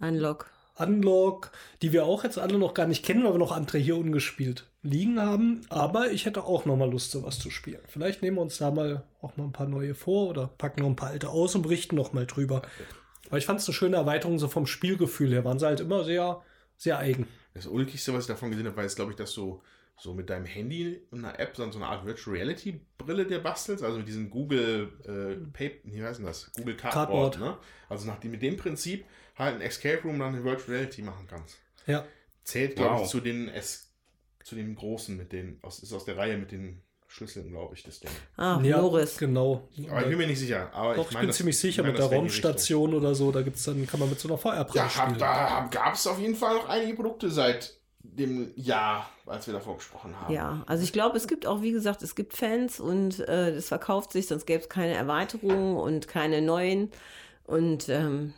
Unlock. 0.00 0.50
Unlock, 0.76 1.50
die 1.82 1.92
wir 1.92 2.04
auch 2.04 2.22
jetzt 2.22 2.38
alle 2.38 2.56
noch 2.56 2.72
gar 2.72 2.86
nicht 2.86 3.04
kennen, 3.04 3.24
weil 3.24 3.34
wir 3.34 3.38
noch 3.38 3.50
andere 3.50 3.78
hier 3.78 3.96
ungespielt 3.96 4.64
liegen 4.82 5.20
haben. 5.20 5.62
Aber 5.70 6.12
ich 6.12 6.24
hätte 6.24 6.44
auch 6.44 6.64
noch 6.64 6.76
mal 6.76 6.88
Lust, 6.88 7.10
sowas 7.10 7.40
zu 7.40 7.50
spielen. 7.50 7.80
Vielleicht 7.88 8.22
nehmen 8.22 8.36
wir 8.36 8.42
uns 8.42 8.58
da 8.58 8.70
mal 8.70 9.02
auch 9.20 9.36
mal 9.36 9.44
ein 9.44 9.52
paar 9.52 9.66
neue 9.66 9.96
vor 9.96 10.28
oder 10.28 10.46
packen 10.46 10.82
noch 10.82 10.88
ein 10.88 10.94
paar 10.96 11.10
alte 11.10 11.30
aus 11.30 11.56
und 11.56 11.62
berichten 11.62 11.96
noch 11.96 12.12
mal 12.12 12.26
drüber. 12.26 12.62
Weil 13.28 13.40
ich 13.40 13.46
fand 13.46 13.58
es 13.58 13.66
eine 13.66 13.74
schöne 13.74 13.96
Erweiterung 13.96 14.38
so 14.38 14.46
vom 14.46 14.66
Spielgefühl 14.66 15.32
her. 15.32 15.44
Waren 15.44 15.58
sie 15.58 15.66
halt 15.66 15.80
immer 15.80 16.04
sehr, 16.04 16.42
sehr 16.76 16.98
eigen. 16.98 17.26
Das 17.58 17.66
Ulkigste, 17.66 18.12
was 18.14 18.24
ich 18.24 18.28
davon 18.28 18.50
gesehen 18.50 18.66
habe, 18.66 18.76
war 18.76 18.84
jetzt, 18.84 18.96
glaube 18.96 19.10
ich, 19.12 19.16
dass 19.16 19.32
du 19.34 19.62
so 20.00 20.14
mit 20.14 20.30
deinem 20.30 20.44
Handy 20.46 21.00
und 21.10 21.24
einer 21.24 21.38
App 21.40 21.54
dann 21.54 21.72
so 21.72 21.78
eine 21.78 21.88
Art 21.88 22.06
Virtual 22.06 22.36
Reality 22.36 22.80
Brille 22.98 23.26
dir 23.26 23.40
bastelst, 23.40 23.82
also 23.82 23.98
mit 23.98 24.06
diesem 24.06 24.30
Google 24.30 24.92
äh, 25.04 25.36
Paper, 25.52 25.76
wie 25.84 26.02
heißt 26.02 26.20
denn 26.20 26.26
das? 26.26 26.52
Google 26.52 26.76
Cardboard, 26.76 27.34
Cardboard. 27.36 27.40
ne? 27.40 27.66
Also 27.88 28.06
nach 28.06 28.18
dem, 28.20 28.30
mit 28.30 28.42
dem 28.42 28.56
Prinzip 28.56 29.04
halt 29.36 29.56
ein 29.56 29.60
Escape 29.60 30.02
Room 30.04 30.18
dann 30.20 30.34
in 30.36 30.44
Virtual 30.44 30.76
Reality 30.76 31.02
machen 31.02 31.26
kannst. 31.28 31.58
Ja. 31.86 32.06
Zählt, 32.44 32.76
glaube 32.76 32.94
Wow. 32.96 33.02
ich, 33.04 33.08
zu 33.08 33.20
den 33.20 33.48
es 33.48 33.92
zu 34.44 34.54
den 34.54 34.74
großen 34.76 35.16
mit 35.16 35.32
den, 35.32 35.58
aus, 35.62 35.82
ist 35.82 35.92
aus 35.92 36.04
der 36.04 36.16
Reihe 36.16 36.38
mit 36.38 36.52
den 36.52 36.80
Schlüsseln, 37.10 37.48
glaube 37.48 37.74
ich, 37.74 37.82
das 37.82 38.00
Ding. 38.00 38.10
Ah, 38.36 38.60
ja, 38.62 38.76
Norris. 38.76 39.16
genau. 39.16 39.66
Aber 39.90 40.02
ich 40.02 40.08
bin 40.08 40.18
mir 40.18 40.26
nicht 40.26 40.38
sicher. 40.38 40.70
Aber 40.74 40.94
Doch, 40.94 41.04
ich, 41.04 41.08
ich, 41.08 41.14
meine, 41.14 41.22
bin 41.22 41.28
das- 41.28 41.36
ziemlich 41.38 41.58
sicher, 41.58 41.80
ich 41.82 41.86
meine, 41.86 41.92
mit 41.98 42.10
der. 42.10 42.18
Raumstation 42.18 42.94
oder 42.94 43.14
so, 43.14 43.32
da 43.32 43.40
gibt's 43.42 43.64
dann, 43.64 43.86
kann 43.86 43.98
man 43.98 44.10
mit 44.10 44.20
so 44.20 44.28
einer 44.28 44.36
VR-Brille 44.36 44.84
Ja, 44.84 44.90
spielen. 44.90 45.18
da 45.18 45.68
gab 45.70 45.94
es 45.94 46.06
auf 46.06 46.18
jeden 46.18 46.34
Fall 46.36 46.54
noch 46.56 46.68
einige 46.68 46.94
Produkte 46.94 47.30
seit 47.30 47.74
dem 48.02 48.52
Jahr, 48.56 49.08
als 49.26 49.46
wir 49.46 49.54
davor 49.54 49.76
gesprochen 49.78 50.14
haben. 50.20 50.32
Ja, 50.32 50.62
also 50.66 50.84
ich 50.84 50.92
glaube, 50.92 51.16
es 51.16 51.26
gibt 51.26 51.46
auch, 51.46 51.62
wie 51.62 51.72
gesagt, 51.72 52.02
es 52.02 52.14
gibt 52.14 52.36
Fans 52.36 52.78
und 52.78 53.20
äh, 53.20 53.50
es 53.50 53.68
verkauft 53.68 54.12
sich, 54.12 54.26
sonst 54.28 54.46
gäbe 54.46 54.62
es 54.62 54.68
keine 54.68 54.92
Erweiterungen 54.94 55.76
und 55.76 56.08
keine 56.08 56.42
neuen. 56.42 56.90
Und 57.44 57.88
ähm, 57.88 58.34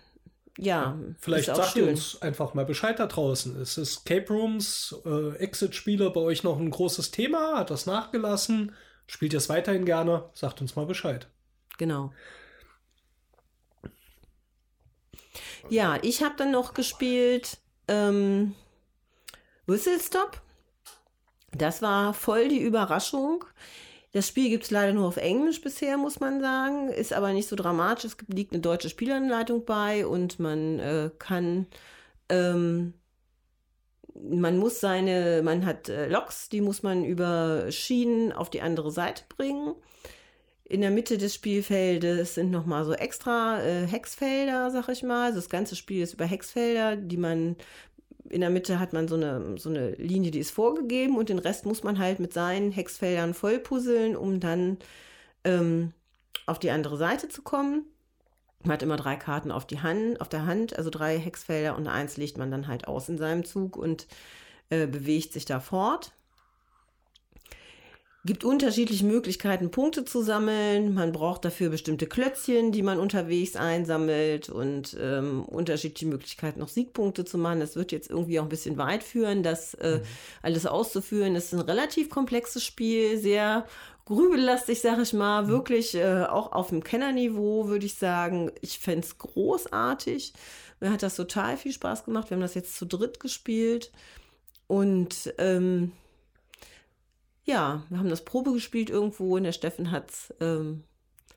ja, 0.59 0.99
Vielleicht 1.19 1.47
sagt 1.47 1.77
ihr 1.77 1.83
schön. 1.85 1.89
uns 1.91 2.21
einfach 2.23 2.55
mal 2.55 2.65
Bescheid 2.65 2.99
da 2.99 3.07
draußen. 3.07 3.61
Ist 3.61 3.79
Escape 3.79 4.27
Rooms, 4.29 4.95
äh, 5.05 5.37
Exit-Spiele 5.37 6.11
bei 6.11 6.21
euch 6.21 6.43
noch 6.43 6.59
ein 6.59 6.71
großes 6.71 7.11
Thema? 7.11 7.59
Hat 7.59 7.71
das 7.71 7.87
nachgelassen? 7.87 8.75
Spielt 9.07 9.33
ihr 9.33 9.39
es 9.39 9.49
weiterhin 9.49 9.85
gerne? 9.85 10.29
Sagt 10.35 10.61
uns 10.61 10.77
mal 10.77 10.87
Bescheid. 10.87 11.29
Genau. 11.79 12.13
Ja, 15.69 15.99
ich 16.03 16.23
habe 16.23 16.35
dann 16.37 16.51
noch 16.51 16.75
gespielt 16.75 17.59
ähm, 17.89 18.55
Whistle 19.67 20.01
Stop. 20.01 20.41
Das 21.53 21.83
war 21.83 22.15
voll 22.15 22.49
die 22.49 22.61
Überraschung. 22.61 23.45
Das 24.13 24.27
Spiel 24.27 24.49
gibt 24.51 24.65
es 24.65 24.71
leider 24.71 24.93
nur 24.93 25.07
auf 25.07 25.19
Englisch 25.19 25.61
bisher, 25.61 25.97
muss 25.97 26.19
man 26.19 26.41
sagen. 26.41 26.89
Ist 26.89 27.13
aber 27.13 27.33
nicht 27.33 27.49
so 27.49 27.55
dramatisch. 27.55 28.07
Es 28.07 28.17
liegt 28.27 28.53
eine 28.53 28.61
deutsche 28.61 28.89
Spielanleitung 28.89 29.65
bei 29.65 30.07
und 30.07 30.41
man 30.41 30.81
äh, 30.81 31.11
kann. 31.19 31.67
Ähm, 32.29 32.95
man 34.15 34.59
muss 34.59 34.81
seine, 34.81 35.43
man 35.45 35.65
hat 35.65 35.89
äh, 35.89 36.09
Loks, 36.09 36.49
die 36.49 36.61
muss 36.61 36.83
man 36.83 37.05
über 37.05 37.71
Schienen 37.71 38.33
auf 38.33 38.51
die 38.51 38.63
andere 38.63 38.91
Seite 38.91 39.25
bringen. 39.29 39.75
In 40.65 40.83
der 40.83 40.91
Mitte 40.91 41.19
des 41.19 41.35
Spielfeldes 41.35 42.35
sind 42.35 42.51
nochmal 42.51 42.85
so 42.85 42.93
extra 42.93 43.61
äh, 43.61 43.87
Hexfelder, 43.87 44.71
sag 44.71 44.89
ich 44.89 45.03
mal. 45.03 45.27
Also 45.27 45.39
das 45.39 45.49
ganze 45.49 45.75
Spiel 45.75 46.03
ist 46.03 46.15
über 46.15 46.27
Hexfelder, 46.27 46.97
die 46.97 47.17
man 47.17 47.57
in 48.29 48.41
der 48.41 48.51
Mitte 48.51 48.79
hat 48.79 48.93
man 48.93 49.09
so 49.09 49.15
eine, 49.17 49.59
so 49.59 49.69
eine 49.69 49.93
Linie, 49.93 50.31
die 50.31 50.39
ist 50.39 50.51
vorgegeben 50.51 51.17
und 51.17 51.29
den 51.29 51.39
Rest 51.39 51.67
muss 51.67 51.83
man 51.83 51.99
halt 51.99 52.21
mit 52.21 52.33
seinen 52.33 52.73
Hexfeldern 52.73 53.35
voll 53.35 53.59
puzzeln, 53.59 54.17
um 54.17 54.41
dann 54.41 54.79
ähm, 55.45 55.93
auf 56.47 56.59
die 56.59 56.71
andere 56.71 56.97
Seite 56.97 57.29
zu 57.29 57.43
kommen. 57.43 57.85
Man 58.63 58.75
hat 58.75 58.83
immer 58.83 58.97
drei 58.97 59.17
Karten 59.17 59.51
auf, 59.51 59.67
die 59.67 59.81
Hand, 59.81 60.21
auf 60.21 60.29
der 60.29 60.45
Hand, 60.45 60.77
also 60.77 60.91
drei 60.91 61.19
Hexfelder 61.19 61.77
und 61.77 61.87
eins 61.89 62.17
legt 62.19 62.37
man 62.37 62.51
dann 62.51 62.69
halt 62.69 62.87
aus 62.87 63.09
in 63.09 63.17
seinem 63.17 63.45
Zug 63.45 63.77
und 63.77 64.07
äh, 64.69 64.87
bewegt 64.87 65.33
sich 65.33 65.47
da 65.47 65.61
fort. 65.61 66.13
Gibt 68.23 68.45
unterschiedliche 68.45 69.07
Möglichkeiten, 69.07 69.71
Punkte 69.71 70.05
zu 70.05 70.21
sammeln. 70.21 70.93
Man 70.93 71.11
braucht 71.11 71.43
dafür 71.43 71.71
bestimmte 71.71 72.07
Klötzchen, 72.07 72.71
die 72.71 72.83
man 72.83 73.01
unterwegs 73.01 73.57
einsammelt 73.57 74.51
und 74.51 74.95
ähm, 75.01 75.43
unterschiedliche 75.45 76.07
Möglichkeiten, 76.07 76.61
noch 76.61 76.69
Siegpunkte 76.69 77.25
zu 77.25 77.39
machen. 77.39 77.61
Das 77.61 77.77
wird 77.77 77.93
jetzt 77.93 78.11
irgendwie 78.11 78.39
auch 78.39 78.43
ein 78.43 78.51
bisschen 78.51 78.77
weit 78.77 79.03
führen, 79.05 79.43
das 79.43 79.73
äh, 79.73 80.01
alles 80.43 80.67
auszuführen. 80.67 81.33
Das 81.33 81.47
ist 81.47 81.55
ein 81.55 81.61
relativ 81.61 82.11
komplexes 82.11 82.63
Spiel, 82.63 83.17
sehr 83.17 83.65
grübellastig, 84.05 84.83
sag 84.83 85.01
ich 85.01 85.15
mal. 85.15 85.49
Wirklich 85.49 85.95
äh, 85.95 86.25
auch 86.25 86.53
auf 86.53 86.69
dem 86.69 86.85
Kennerniveau, 86.85 87.69
würde 87.69 87.87
ich 87.87 87.95
sagen. 87.95 88.53
Ich 88.61 88.81
fände 88.81 89.07
es 89.07 89.17
großartig. 89.17 90.35
Mir 90.81 90.93
hat 90.93 91.03
das 91.03 91.17
total 91.17 91.57
viel 91.57 91.73
Spaß 91.73 92.05
gemacht. 92.05 92.29
Wir 92.29 92.35
haben 92.35 92.43
das 92.43 92.55
jetzt 92.55 92.77
zu 92.77 92.85
dritt 92.85 93.19
gespielt. 93.19 93.91
Und 94.67 95.33
ähm, 95.39 95.93
ja, 97.45 97.85
wir 97.89 97.99
haben 97.99 98.09
das 98.09 98.25
Probe 98.25 98.53
gespielt 98.53 98.91
irgendwo 98.91 99.37
und 99.37 99.45
der 99.45 99.53
Steffen 99.53 99.91
hat 99.91 100.11
es 100.11 100.35
ähm, 100.41 100.85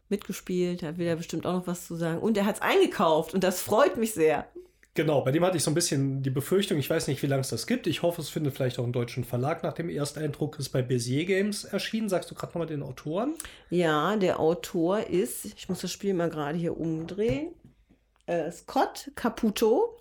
mitgespielt. 0.09 0.83
Da 0.83 0.97
will 0.97 1.07
er 1.07 1.15
bestimmt 1.15 1.45
auch 1.45 1.53
noch 1.53 1.67
was 1.67 1.87
zu 1.87 1.95
sagen. 1.95 2.19
Und 2.19 2.37
er 2.37 2.45
hat 2.45 2.55
es 2.55 2.61
eingekauft 2.61 3.33
und 3.33 3.43
das 3.43 3.61
freut 3.61 3.97
mich 3.97 4.13
sehr. 4.13 4.47
Genau, 4.95 5.21
bei 5.21 5.31
dem 5.31 5.43
hatte 5.43 5.57
ich 5.57 5.63
so 5.63 5.71
ein 5.71 5.73
bisschen 5.73 6.21
die 6.21 6.29
Befürchtung, 6.29 6.77
ich 6.77 6.87
weiß 6.87 7.07
nicht, 7.07 7.23
wie 7.23 7.27
lange 7.27 7.41
es 7.41 7.49
das 7.49 7.65
gibt. 7.65 7.87
Ich 7.87 8.03
hoffe, 8.03 8.21
es 8.21 8.29
findet 8.29 8.53
vielleicht 8.53 8.77
auch 8.77 8.83
einen 8.83 8.93
deutschen 8.93 9.23
Verlag 9.23 9.63
nach 9.63 9.73
dem 9.73 9.89
Ersteindruck. 9.89 10.59
Ist 10.59 10.69
bei 10.69 10.83
Bezier 10.83 11.25
Games 11.25 11.63
erschienen. 11.63 12.09
Sagst 12.09 12.29
du 12.29 12.35
gerade 12.35 12.51
nochmal 12.51 12.67
den 12.67 12.83
Autoren? 12.83 13.33
Ja, 13.71 14.15
der 14.17 14.39
Autor 14.39 14.99
ist, 14.99 15.45
ich 15.45 15.67
muss 15.67 15.81
das 15.81 15.91
Spiel 15.91 16.13
mal 16.13 16.29
gerade 16.29 16.59
hier 16.59 16.77
umdrehen, 16.77 17.53
äh, 18.27 18.51
Scott 18.51 19.11
Caputo. 19.15 19.97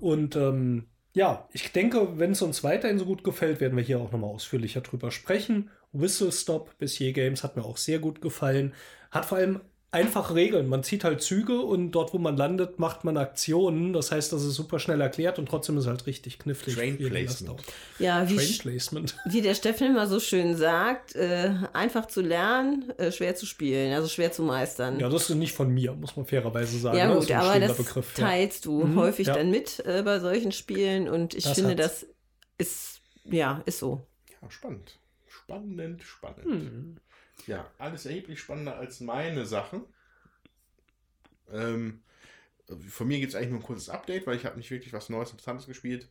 Und 0.00 0.36
ähm, 0.36 0.86
ja, 1.16 1.48
ich 1.54 1.72
denke, 1.72 2.18
wenn 2.18 2.32
es 2.32 2.42
uns 2.42 2.62
weiterhin 2.62 2.98
so 2.98 3.06
gut 3.06 3.24
gefällt, 3.24 3.58
werden 3.58 3.74
wir 3.74 3.82
hier 3.82 3.98
auch 3.98 4.12
nochmal 4.12 4.28
ausführlicher 4.28 4.82
drüber 4.82 5.10
sprechen. 5.10 5.70
Whistle 5.92 6.30
Stop 6.30 6.76
Bezier 6.76 7.14
Games 7.14 7.42
hat 7.42 7.56
mir 7.56 7.64
auch 7.64 7.78
sehr 7.78 8.00
gut 8.00 8.20
gefallen. 8.20 8.74
Hat 9.10 9.24
vor 9.24 9.38
allem 9.38 9.62
einfache 9.96 10.34
Regeln. 10.34 10.68
Man 10.68 10.82
zieht 10.82 11.04
halt 11.04 11.22
Züge 11.22 11.60
und 11.60 11.92
dort, 11.92 12.12
wo 12.14 12.18
man 12.18 12.36
landet, 12.36 12.78
macht 12.78 13.04
man 13.04 13.16
Aktionen. 13.16 13.92
Das 13.92 14.12
heißt, 14.12 14.32
das 14.32 14.44
ist 14.44 14.54
super 14.54 14.78
schnell 14.78 15.00
erklärt 15.00 15.38
und 15.38 15.48
trotzdem 15.48 15.76
ist 15.76 15.84
es 15.84 15.88
halt 15.88 16.06
richtig 16.06 16.38
knifflig. 16.38 16.76
Train 16.76 16.98
das 16.98 17.08
Placement. 17.08 17.62
Ja, 17.98 18.28
wie, 18.28 18.36
Train 18.36 18.58
Placement. 18.58 19.16
wie 19.26 19.42
der 19.42 19.54
Steffen 19.54 19.88
immer 19.88 20.06
so 20.06 20.20
schön 20.20 20.56
sagt, 20.56 21.14
äh, 21.16 21.52
einfach 21.72 22.06
zu 22.06 22.20
lernen, 22.20 22.90
äh, 22.98 23.10
schwer 23.10 23.34
zu 23.34 23.46
spielen, 23.46 23.92
also 23.92 24.08
schwer 24.08 24.32
zu 24.32 24.42
meistern. 24.42 25.00
Ja, 25.00 25.08
das 25.08 25.28
ist 25.30 25.36
nicht 25.36 25.52
von 25.54 25.68
mir, 25.72 25.92
muss 25.94 26.16
man 26.16 26.26
fairerweise 26.26 26.78
sagen. 26.78 26.98
Ja 26.98 27.12
gut, 27.12 27.24
ist 27.24 27.32
ein 27.32 27.38
aber 27.40 27.60
das 27.60 27.76
Begriff, 27.76 28.16
ja. 28.18 28.26
teilst 28.26 28.64
du 28.64 28.84
Mhm, 28.84 28.96
häufig 28.96 29.26
ja. 29.26 29.34
dann 29.34 29.50
mit 29.50 29.84
äh, 29.86 30.02
bei 30.04 30.20
solchen 30.20 30.52
Spielen 30.52 31.08
und 31.08 31.34
ich 31.34 31.44
Das 31.44 31.54
finde, 31.54 31.82
hat's. 31.82 32.00
das 32.00 32.06
ist, 32.58 33.00
ja, 33.24 33.62
ist 33.66 33.78
so. 33.78 34.06
Ja, 34.42 34.50
spannend. 34.50 34.98
Spannend, 35.26 36.02
spannend. 36.02 36.44
Hm. 36.44 36.96
Ja, 37.46 37.70
alles 37.78 38.06
erheblich 38.06 38.40
spannender 38.40 38.76
als 38.76 39.00
meine 39.00 39.46
Sachen. 39.46 39.84
Ähm, 41.52 42.00
von 42.88 43.06
mir 43.06 43.20
gibt 43.20 43.30
es 43.30 43.36
eigentlich 43.36 43.50
nur 43.50 43.60
ein 43.60 43.64
kurzes 43.64 43.88
Update, 43.88 44.26
weil 44.26 44.36
ich 44.36 44.44
habe 44.44 44.56
nicht 44.56 44.70
wirklich 44.72 44.92
was 44.92 45.08
Neues, 45.08 45.30
Interessantes 45.30 45.66
gespielt. 45.68 46.08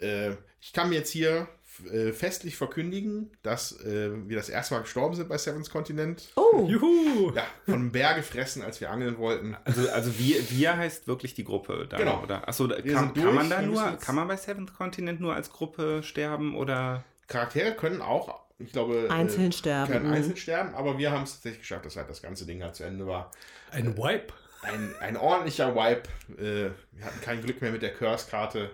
Äh, 0.00 0.32
ich 0.60 0.72
kann 0.72 0.88
mir 0.88 0.94
jetzt 0.94 1.10
hier 1.10 1.48
äh, 1.92 2.12
festlich 2.12 2.56
verkündigen, 2.56 3.30
dass 3.42 3.78
äh, 3.84 4.10
wir 4.26 4.36
das 4.36 4.48
erste 4.48 4.74
Mal 4.74 4.80
gestorben 4.80 5.14
sind 5.16 5.28
bei 5.28 5.36
Seven's 5.36 5.68
Continent. 5.68 6.30
Oh, 6.36 6.66
Juhu! 6.68 7.32
Ja, 7.34 7.44
von 7.66 7.74
einem 7.74 7.92
Bär 7.92 8.14
gefressen, 8.14 8.62
als 8.62 8.80
wir 8.80 8.90
angeln 8.90 9.18
wollten. 9.18 9.54
Also, 9.64 9.86
also 9.90 10.18
wir, 10.18 10.50
wir 10.50 10.78
heißt 10.78 11.06
wirklich 11.06 11.34
die 11.34 11.44
Gruppe 11.44 11.86
da, 11.90 11.98
Genau. 11.98 12.22
oder? 12.22 12.48
Achso, 12.48 12.66
kann, 12.66 12.82
kann 12.84 13.14
durch, 13.14 13.34
man 13.34 13.50
da 13.50 13.60
nur, 13.60 13.98
kann 13.98 14.14
man 14.14 14.26
bei 14.28 14.38
Seventh 14.38 14.74
Continent 14.74 15.20
nur 15.20 15.34
als 15.34 15.50
Gruppe 15.52 16.02
sterben 16.02 16.56
oder? 16.56 17.04
Charaktere 17.26 17.74
können 17.76 18.00
auch, 18.00 18.47
ich 18.58 18.72
glaube, 18.72 19.08
einzeln 19.10 19.50
äh, 19.50 19.52
sterben. 19.52 19.92
können 19.92 20.06
Mhm. 20.08 20.12
einzeln 20.14 20.36
sterben, 20.36 20.74
aber 20.74 20.98
wir 20.98 21.10
haben 21.10 21.22
es 21.24 21.32
tatsächlich 21.34 21.60
geschafft, 21.60 21.84
dass 21.86 21.96
halt 21.96 22.08
das 22.10 22.22
ganze 22.22 22.46
Ding 22.46 22.62
halt 22.62 22.74
zu 22.74 22.84
Ende 22.84 23.06
war. 23.06 23.30
Ein 23.70 23.96
Wipe. 23.96 24.32
Ein, 24.62 24.94
ein 25.00 25.16
ordentlicher 25.16 25.74
Wipe. 25.76 26.08
Äh, 26.36 26.70
wir 26.96 27.04
hatten 27.04 27.20
kein 27.20 27.40
Glück 27.42 27.60
mehr 27.62 27.70
mit 27.70 27.82
der 27.82 27.94
Curse-Karte, 27.94 28.70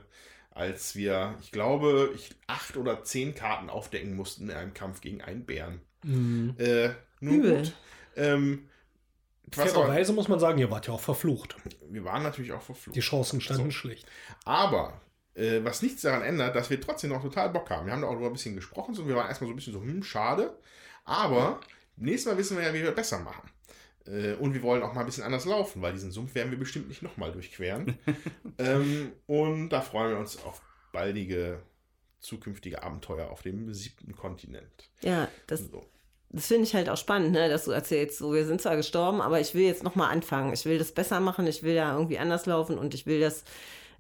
als 0.50 0.94
wir, 0.96 1.34
ich 1.42 1.52
glaube, 1.52 2.10
ich, 2.14 2.30
acht 2.46 2.76
oder 2.76 3.04
zehn 3.04 3.34
Karten 3.34 3.68
aufdecken 3.68 4.14
mussten 4.16 4.48
in 4.48 4.56
einem 4.56 4.72
Kampf 4.72 5.00
gegen 5.02 5.20
einen 5.20 5.44
Bären. 5.44 5.80
Mhm. 6.02 6.54
Äh, 6.58 6.90
nun 7.20 7.34
Übel. 7.34 7.56
gut. 7.58 7.72
Ähm, 8.16 8.68
Fairerweise 9.52 10.12
muss 10.12 10.28
man 10.28 10.40
sagen, 10.40 10.58
ihr 10.58 10.70
wart 10.70 10.86
ja 10.86 10.94
auch 10.94 11.00
verflucht. 11.00 11.54
wir 11.90 12.04
waren 12.04 12.22
natürlich 12.22 12.52
auch 12.52 12.62
verflucht. 12.62 12.96
Die 12.96 13.00
Chancen 13.00 13.40
standen 13.40 13.64
So. 13.66 13.70
schlecht. 13.72 14.06
Aber 14.44 15.00
äh, 15.34 15.62
was 15.64 15.82
nichts 15.82 16.02
daran 16.02 16.22
ändert, 16.22 16.54
dass 16.56 16.70
wir 16.70 16.80
trotzdem 16.80 17.10
noch 17.10 17.22
total 17.22 17.50
Bock 17.50 17.70
haben. 17.70 17.86
Wir 17.86 17.92
haben 17.92 18.02
da 18.02 18.08
auch 18.08 18.12
darüber 18.12 18.28
ein 18.30 18.34
bisschen 18.34 18.54
gesprochen, 18.54 18.94
so 18.94 19.06
wir 19.06 19.16
waren 19.16 19.28
erstmal 19.28 19.48
so 19.48 19.52
ein 19.52 19.56
bisschen 19.56 19.72
so, 19.72 19.80
hm, 19.80 20.02
schade. 20.02 20.56
Aber 21.04 21.60
nächstes 21.96 22.30
Mal 22.32 22.38
wissen 22.38 22.56
wir 22.56 22.64
ja, 22.64 22.74
wie 22.74 22.82
wir 22.82 22.92
besser 22.92 23.18
machen. 23.18 23.50
Äh, 24.06 24.34
und 24.34 24.54
wir 24.54 24.62
wollen 24.62 24.82
auch 24.82 24.92
mal 24.92 25.00
ein 25.00 25.06
bisschen 25.06 25.24
anders 25.24 25.44
laufen, 25.44 25.82
weil 25.82 25.92
diesen 25.92 26.10
Sumpf 26.10 26.34
werden 26.34 26.50
wir 26.50 26.58
bestimmt 26.58 26.88
nicht 26.88 27.02
nochmal 27.02 27.32
durchqueren. 27.32 27.98
ähm, 28.58 29.12
und 29.26 29.70
da 29.70 29.80
freuen 29.80 30.10
wir 30.12 30.18
uns 30.18 30.42
auf 30.42 30.60
baldige 30.92 31.60
zukünftige 32.20 32.82
Abenteuer 32.82 33.30
auf 33.30 33.42
dem 33.42 33.72
siebten 33.74 34.14
Kontinent. 34.14 34.90
Ja, 35.02 35.28
das, 35.46 35.60
So. 35.60 35.84
das 36.30 36.46
finde 36.46 36.64
ich 36.64 36.74
halt 36.74 36.88
auch 36.88 36.96
spannend, 36.96 37.32
ne, 37.32 37.48
dass 37.48 37.64
du 37.64 37.70
erzählst, 37.70 38.18
so, 38.18 38.32
wir 38.32 38.46
sind 38.46 38.62
zwar 38.62 38.76
gestorben, 38.76 39.20
aber 39.20 39.40
ich 39.40 39.54
will 39.54 39.64
jetzt 39.64 39.82
nochmal 39.82 40.10
anfangen. 40.10 40.52
Ich 40.54 40.64
will 40.64 40.78
das 40.78 40.92
besser 40.92 41.20
machen, 41.20 41.46
ich 41.46 41.62
will 41.62 41.74
da 41.74 41.94
irgendwie 41.94 42.18
anders 42.18 42.46
laufen 42.46 42.78
und 42.78 42.94
ich 42.94 43.04
will 43.06 43.20
das 43.20 43.44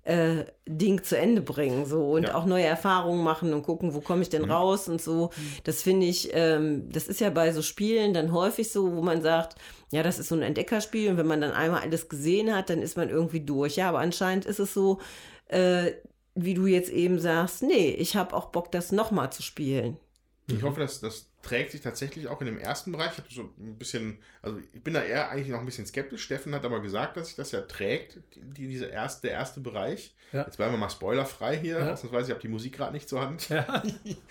äh, 0.04 0.44
Ding 0.66 1.02
zu 1.02 1.16
Ende 1.16 1.40
bringen 1.40 1.86
so 1.86 2.12
und 2.12 2.24
Ja. 2.24 2.30
Mhm. 2.30 2.34
auch 2.36 2.44
neue 2.46 2.64
Erfahrungen 2.64 3.24
machen 3.24 3.52
und 3.54 3.62
gucken, 3.62 3.94
wo 3.94 4.00
komme 4.00 4.22
ich 4.22 4.28
denn 4.28 4.44
raus 4.50 4.88
und 4.88 5.00
so. 5.00 5.30
Das 5.64 5.82
finde 5.82 6.06
ich, 6.06 6.30
ähm, 6.34 6.88
das 6.92 7.08
ist 7.08 7.20
ja 7.20 7.30
bei 7.30 7.52
so 7.52 7.62
Spielen 7.62 8.12
dann 8.12 8.32
häufig 8.32 8.70
so, 8.70 8.94
wo 8.94 9.00
man 9.02 9.22
sagt, 9.22 9.56
ja, 9.90 10.02
das 10.02 10.18
ist 10.18 10.28
so 10.28 10.34
ein 10.34 10.42
Entdeckerspiel 10.42 11.10
und 11.10 11.16
wenn 11.16 11.26
man 11.26 11.40
dann 11.40 11.52
einmal 11.52 11.80
alles 11.80 12.08
gesehen 12.08 12.54
hat, 12.54 12.68
dann 12.68 12.82
ist 12.82 12.96
man 12.96 13.08
irgendwie 13.08 13.40
durch. 13.40 13.76
Ja, 13.76 13.88
aber 13.88 14.00
anscheinend 14.00 14.44
ist 14.44 14.58
es 14.58 14.74
so, 14.74 15.00
äh, 15.48 15.92
wie 16.34 16.54
du 16.54 16.66
jetzt 16.66 16.90
eben 16.90 17.18
sagst, 17.20 17.62
nee, 17.62 17.90
ich 17.90 18.16
habe 18.16 18.34
auch 18.34 18.46
Bock, 18.46 18.72
das 18.72 18.92
nochmal 18.92 19.32
zu 19.32 19.42
spielen. 19.42 19.96
Ich 20.46 20.62
hoffe, 20.62 20.80
dass 20.80 21.00
das 21.00 21.26
trägt 21.42 21.72
sich 21.72 21.80
tatsächlich 21.80 22.28
auch 22.28 22.40
in 22.40 22.46
dem 22.46 22.58
ersten 22.58 22.92
Bereich. 22.92 23.12
Ich 23.12 23.18
habe 23.18 23.28
so 23.30 23.42
ein 23.58 23.76
bisschen, 23.78 24.18
also 24.42 24.58
ich 24.72 24.82
bin 24.82 24.92
da 24.94 25.02
eher 25.02 25.30
eigentlich 25.30 25.48
noch 25.48 25.60
ein 25.60 25.66
bisschen 25.66 25.86
skeptisch. 25.86 26.22
Steffen 26.22 26.54
hat 26.54 26.64
aber 26.64 26.80
gesagt, 26.80 27.16
dass 27.16 27.28
sich 27.28 27.36
das 27.36 27.52
ja 27.52 27.62
trägt, 27.62 28.18
die, 28.34 28.68
diese 28.68 28.86
erste, 28.86 29.28
der 29.28 29.36
erste 29.36 29.60
Bereich. 29.60 30.14
Ja. 30.32 30.44
Jetzt 30.44 30.56
bleiben 30.58 30.72
wir 30.74 30.78
mal 30.78 30.90
spoilerfrei 30.90 31.56
hier, 31.56 31.78
Ja. 31.78 31.92
ausnahmsweise, 31.92 32.26
ich 32.28 32.30
habe 32.32 32.42
die 32.42 32.48
Musik 32.48 32.74
gerade 32.76 32.92
nicht 32.92 33.08
zur 33.08 33.22
Hand. 33.22 33.48
Ja. 33.48 33.82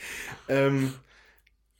ähm, 0.49 0.93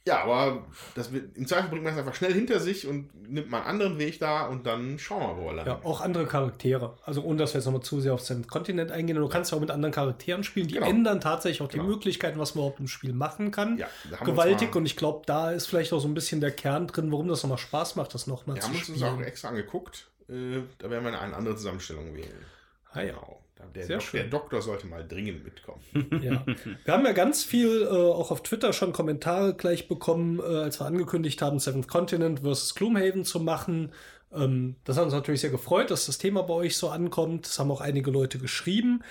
ja, 0.05 0.23
aber 0.23 0.65
das 0.95 1.11
wird, 1.13 1.37
im 1.37 1.47
Zweifel 1.47 1.69
bringt 1.69 1.83
man 1.83 1.93
es 1.93 1.99
einfach 1.99 2.13
schnell 2.15 2.33
hinter 2.33 2.59
sich 2.59 2.85
und 2.87 3.09
nimmt 3.31 3.49
mal 3.49 3.59
einen 3.59 3.67
anderen 3.67 3.99
Weg 3.99 4.19
da 4.19 4.47
und 4.47 4.65
dann 4.65 4.99
schauen 4.99 5.21
wir, 5.21 5.41
wo 5.41 5.47
er 5.49 5.53
landet. 5.55 5.67
Ja, 5.81 5.89
auch 5.89 6.01
andere 6.01 6.25
Charaktere. 6.25 6.97
Also 7.05 7.21
ohne 7.23 7.37
dass 7.37 7.53
wir 7.53 7.59
jetzt 7.59 7.65
nochmal 7.65 7.81
zu 7.83 8.01
sehr 8.01 8.13
auf 8.13 8.25
den 8.25 8.45
Kontinent 8.47 8.91
eingehen. 8.91 9.15
Du 9.15 9.27
kannst 9.29 9.51
ja 9.51 9.57
auch 9.57 9.61
mit 9.61 9.71
anderen 9.71 9.93
Charakteren 9.93 10.43
spielen. 10.43 10.67
Die 10.67 10.73
Genau. 10.75 10.87
ändern 10.87 11.21
tatsächlich 11.21 11.61
auch 11.61 11.69
Genau. 11.69 11.83
die 11.83 11.89
Möglichkeiten, 11.89 12.37
was 12.39 12.53
man 12.55 12.63
überhaupt 12.63 12.79
im 12.81 12.87
Spiel 12.87 13.13
machen 13.13 13.51
kann. 13.51 13.77
Ja, 13.77 13.87
wir 14.09 14.17
Gewaltig. 14.17 14.75
Und 14.75 14.85
ich 14.85 14.97
glaube, 14.97 15.23
da 15.25 15.51
ist 15.51 15.67
vielleicht 15.67 15.93
auch 15.93 15.99
so 15.99 16.07
ein 16.07 16.13
bisschen 16.13 16.41
der 16.41 16.51
Kern 16.51 16.87
drin, 16.87 17.11
warum 17.11 17.27
das 17.29 17.41
nochmal 17.43 17.57
Spaß 17.59 17.95
macht, 17.95 18.13
das 18.13 18.27
nochmal 18.27 18.57
Wir 18.57 18.61
zu 18.61 18.67
haben 18.67 18.75
uns 18.75 18.87
das 18.87 18.97
spielen. 18.97 19.15
auch 19.15 19.21
extra 19.21 19.47
angeguckt. 19.49 20.07
Äh, 20.29 20.61
da 20.79 20.89
werden 20.89 21.05
wir 21.05 21.19
eine 21.19 21.35
andere 21.35 21.55
Zusammenstellung 21.55 22.13
wählen. 22.15 22.45
Ah, 22.91 23.01
ja. 23.01 23.13
Genau. 23.13 23.39
Der, 23.73 23.85
Sehr 23.85 23.97
Dok 23.97 24.05
schön. 24.05 24.19
der 24.21 24.29
Doktor 24.29 24.61
sollte 24.61 24.87
mal 24.87 25.07
dringend 25.07 25.43
mitkommen. 25.43 25.81
Ja. 26.21 26.43
Wir 26.85 26.93
haben 26.93 27.05
ja 27.05 27.11
ganz 27.11 27.43
viel 27.43 27.83
äh, 27.83 27.87
auch 27.87 28.31
auf 28.31 28.43
Twitter 28.43 28.73
schon 28.73 28.93
Kommentare 28.93 29.53
gleich 29.53 29.87
bekommen, 29.87 30.39
äh, 30.39 30.43
als 30.43 30.79
wir 30.79 30.85
angekündigt 30.85 31.41
haben, 31.41 31.59
Seventh 31.59 31.87
Continent 31.87 32.41
versus 32.41 32.75
Gloomhaven 32.75 33.25
zu 33.25 33.39
machen. 33.39 33.91
Ähm, 34.33 34.75
das 34.83 34.97
hat 34.97 35.05
uns 35.05 35.13
natürlich 35.13 35.41
sehr 35.41 35.49
gefreut, 35.49 35.91
dass 35.91 36.05
das 36.05 36.17
Thema 36.17 36.43
bei 36.43 36.53
euch 36.53 36.77
so 36.77 36.89
ankommt. 36.89 37.45
Das 37.45 37.59
haben 37.59 37.71
auch 37.71 37.81
einige 37.81 38.11
Leute 38.11 38.39
geschrieben. 38.39 39.03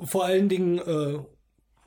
Vor 0.00 0.24
allen 0.24 0.48
Dingen 0.48 0.78
äh, 0.78 1.18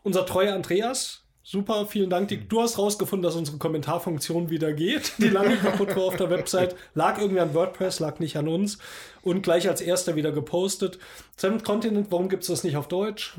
unser 0.04 0.26
treuer 0.26 0.56
Andreas. 0.56 1.26
Super, 1.52 1.88
vielen 1.88 2.12
Dank. 2.12 2.28
Die, 2.28 2.48
du 2.48 2.62
hast 2.62 2.78
rausgefunden, 2.78 3.24
dass 3.24 3.36
unsere 3.36 3.58
Kommentarfunktion 3.58 4.52
wieder 4.52 4.72
geht, 4.72 5.14
die 5.18 5.30
lange 5.30 5.58
kaputt 5.58 5.96
war 5.96 6.04
auf 6.04 6.16
der 6.16 6.30
Website. 6.30 6.76
Lag 6.94 7.18
irgendwie 7.18 7.40
an 7.40 7.56
WordPress, 7.56 8.00
lag 8.00 8.20
nicht 8.20 8.38
an 8.38 8.48
uns. 8.48 8.78
Und 9.24 9.42
gleich 9.42 9.68
als 9.68 9.82
erster 9.82 10.16
wieder 10.16 10.32
gepostet. 10.32 11.00
Seventh 11.38 11.64
Continent, 11.64 12.12
warum 12.12 12.30
gibt 12.30 12.44
es 12.44 12.50
das 12.50 12.64
nicht 12.64 12.78
auf 12.78 12.88
Deutsch? 12.88 13.34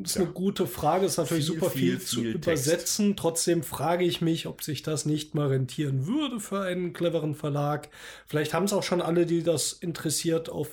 Das 0.00 0.12
ist 0.12 0.18
eine 0.18 0.28
gute 0.28 0.68
Frage. 0.68 1.06
Ist 1.06 1.16
natürlich 1.16 1.46
Viel, 1.46 1.54
super 1.56 1.70
viel, 1.70 1.98
viel, 1.98 2.00
zu 2.00 2.20
viel 2.20 2.34
übersetzen. 2.36 3.16
Trotzdem 3.16 3.64
frage 3.64 4.04
ich 4.04 4.20
mich, 4.20 4.46
ob 4.46 4.62
sich 4.62 4.84
das 4.84 5.04
nicht 5.04 5.34
mal 5.34 5.48
rentieren 5.48 6.06
würde 6.06 6.38
für 6.38 6.60
einen 6.60 6.92
cleveren 6.92 7.34
Verlag. 7.34 7.88
Vielleicht 8.28 8.54
haben 8.54 8.66
es 8.66 8.72
auch 8.72 8.84
schon 8.84 9.02
alle, 9.02 9.26
die 9.26 9.42
das 9.42 9.72
interessiert, 9.72 10.50
auf 10.50 10.68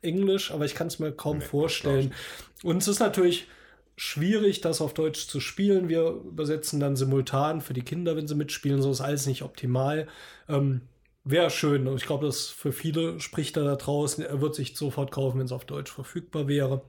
Englisch, 0.00 0.52
aber 0.52 0.64
ich 0.64 0.74
kann 0.74 0.86
es 0.86 0.98
mir 0.98 1.12
kaum 1.12 1.40
Nee, 1.40 1.44
vorstellen. 1.44 2.14
Und 2.62 2.78
es 2.78 2.88
ist 2.88 3.00
natürlich 3.00 3.46
schwierig, 3.96 4.60
das 4.60 4.80
auf 4.80 4.94
Deutsch 4.94 5.26
zu 5.26 5.40
spielen. 5.40 5.88
Wir 5.88 6.08
übersetzen 6.08 6.80
dann 6.80 6.96
simultan 6.96 7.60
für 7.60 7.74
die 7.74 7.82
Kinder, 7.82 8.16
wenn 8.16 8.28
sie 8.28 8.34
mitspielen. 8.34 8.82
So 8.82 8.90
ist 8.90 9.00
alles 9.00 9.26
nicht 9.26 9.42
optimal. 9.42 10.08
Ähm, 10.48 10.82
Wäre 11.26 11.48
schön. 11.48 11.88
Und 11.88 11.96
ich 11.96 12.04
glaube, 12.04 12.26
das 12.26 12.48
für 12.48 12.70
viele 12.70 13.18
spricht 13.18 13.56
er 13.56 13.64
da 13.64 13.76
draußen. 13.76 14.22
Er 14.22 14.42
wird 14.42 14.54
sich 14.54 14.76
sofort 14.76 15.10
kaufen, 15.10 15.38
wenn 15.38 15.46
es 15.46 15.52
auf 15.52 15.64
Deutsch 15.64 15.90
verfügbar 15.90 16.48
wäre. 16.48 16.82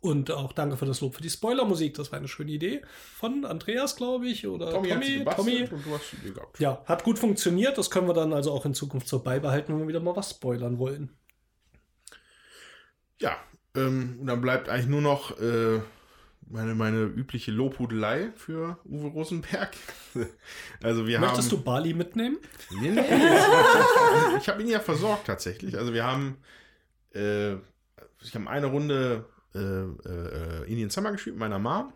Und 0.00 0.32
auch 0.32 0.52
danke 0.52 0.76
für 0.76 0.84
das 0.84 1.00
Lob 1.00 1.14
für 1.14 1.22
die 1.22 1.30
Spoilermusik. 1.30 1.94
Das 1.94 2.10
war 2.10 2.18
eine 2.18 2.26
schöne 2.26 2.50
Idee 2.50 2.82
von 3.14 3.44
Andreas, 3.44 3.94
glaube 3.94 4.26
ich. 4.26 4.48
Oder 4.48 4.72
Tommy, 4.72 4.88
Tommy. 4.88 5.24
Tommy. 5.36 5.68
Ja, 6.58 6.82
hat 6.86 7.04
gut 7.04 7.20
funktioniert. 7.20 7.78
Das 7.78 7.88
können 7.88 8.08
wir 8.08 8.14
dann 8.14 8.32
also 8.32 8.50
auch 8.50 8.66
in 8.66 8.74
Zukunft 8.74 9.06
so 9.06 9.20
beibehalten, 9.20 9.72
wenn 9.72 9.82
wir 9.82 9.88
wieder 9.88 10.00
mal 10.00 10.16
was 10.16 10.30
spoilern 10.30 10.78
wollen. 10.78 11.10
Ja, 13.20 13.36
ähm, 13.76 14.16
und 14.20 14.26
dann 14.26 14.40
bleibt 14.40 14.68
eigentlich 14.68 14.88
nur 14.88 15.02
noch 15.02 15.38
äh, 15.40 15.78
meine, 16.52 16.74
meine 16.74 17.04
übliche 17.04 17.50
Lobhudelei 17.50 18.30
für 18.36 18.78
Uwe 18.84 19.08
Rosenberg. 19.08 19.70
also 20.82 21.06
wir 21.06 21.18
Möchtest 21.18 21.50
haben... 21.50 21.58
du 21.58 21.64
Bali 21.64 21.94
mitnehmen? 21.94 22.38
Nee, 22.70 22.90
nee, 22.90 23.00
ich 24.38 24.48
habe 24.48 24.62
ihn 24.62 24.68
ja 24.68 24.80
versorgt 24.80 25.26
tatsächlich. 25.26 25.76
Also 25.78 25.94
wir 25.94 26.04
haben, 26.04 26.36
äh, 27.14 27.54
ich 28.20 28.34
habe 28.34 28.48
eine 28.48 28.66
Runde 28.66 29.24
äh, 29.54 29.58
äh, 29.58 30.70
Indian 30.70 30.90
Summer 30.90 31.12
gespielt 31.12 31.36
mit 31.36 31.40
meiner 31.40 31.58
Mom. 31.58 31.92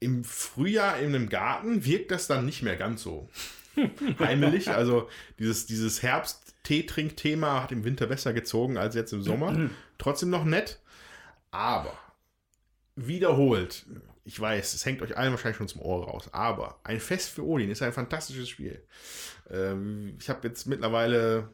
Im 0.00 0.24
Frühjahr 0.24 0.98
in 0.98 1.14
einem 1.14 1.28
Garten 1.28 1.84
wirkt 1.84 2.10
das 2.10 2.26
dann 2.26 2.46
nicht 2.46 2.62
mehr 2.62 2.76
ganz 2.76 3.02
so 3.02 3.28
heimelig. 4.18 4.70
Also 4.70 5.08
dieses, 5.38 5.66
dieses 5.66 6.02
Herbst-Tee-Trink-Thema 6.02 7.62
hat 7.62 7.72
im 7.72 7.84
Winter 7.84 8.06
besser 8.06 8.32
gezogen 8.32 8.76
als 8.76 8.94
jetzt 8.94 9.12
im 9.12 9.22
Sommer. 9.22 9.70
Trotzdem 9.98 10.30
noch 10.30 10.44
nett. 10.44 10.80
Aber 11.50 11.96
wiederholt, 12.96 13.86
ich 14.24 14.38
weiß, 14.38 14.74
es 14.74 14.84
hängt 14.86 15.02
euch 15.02 15.16
allen 15.16 15.32
wahrscheinlich 15.32 15.56
schon 15.56 15.68
zum 15.68 15.82
Ohr 15.82 16.04
raus, 16.04 16.28
aber 16.32 16.78
ein 16.84 17.00
Fest 17.00 17.30
für 17.30 17.44
Odin 17.44 17.70
ist 17.70 17.82
ein 17.82 17.92
fantastisches 17.92 18.48
Spiel. 18.48 18.82
Ähm, 19.50 20.16
ich 20.20 20.28
habe 20.28 20.46
jetzt 20.46 20.66
mittlerweile 20.66 21.48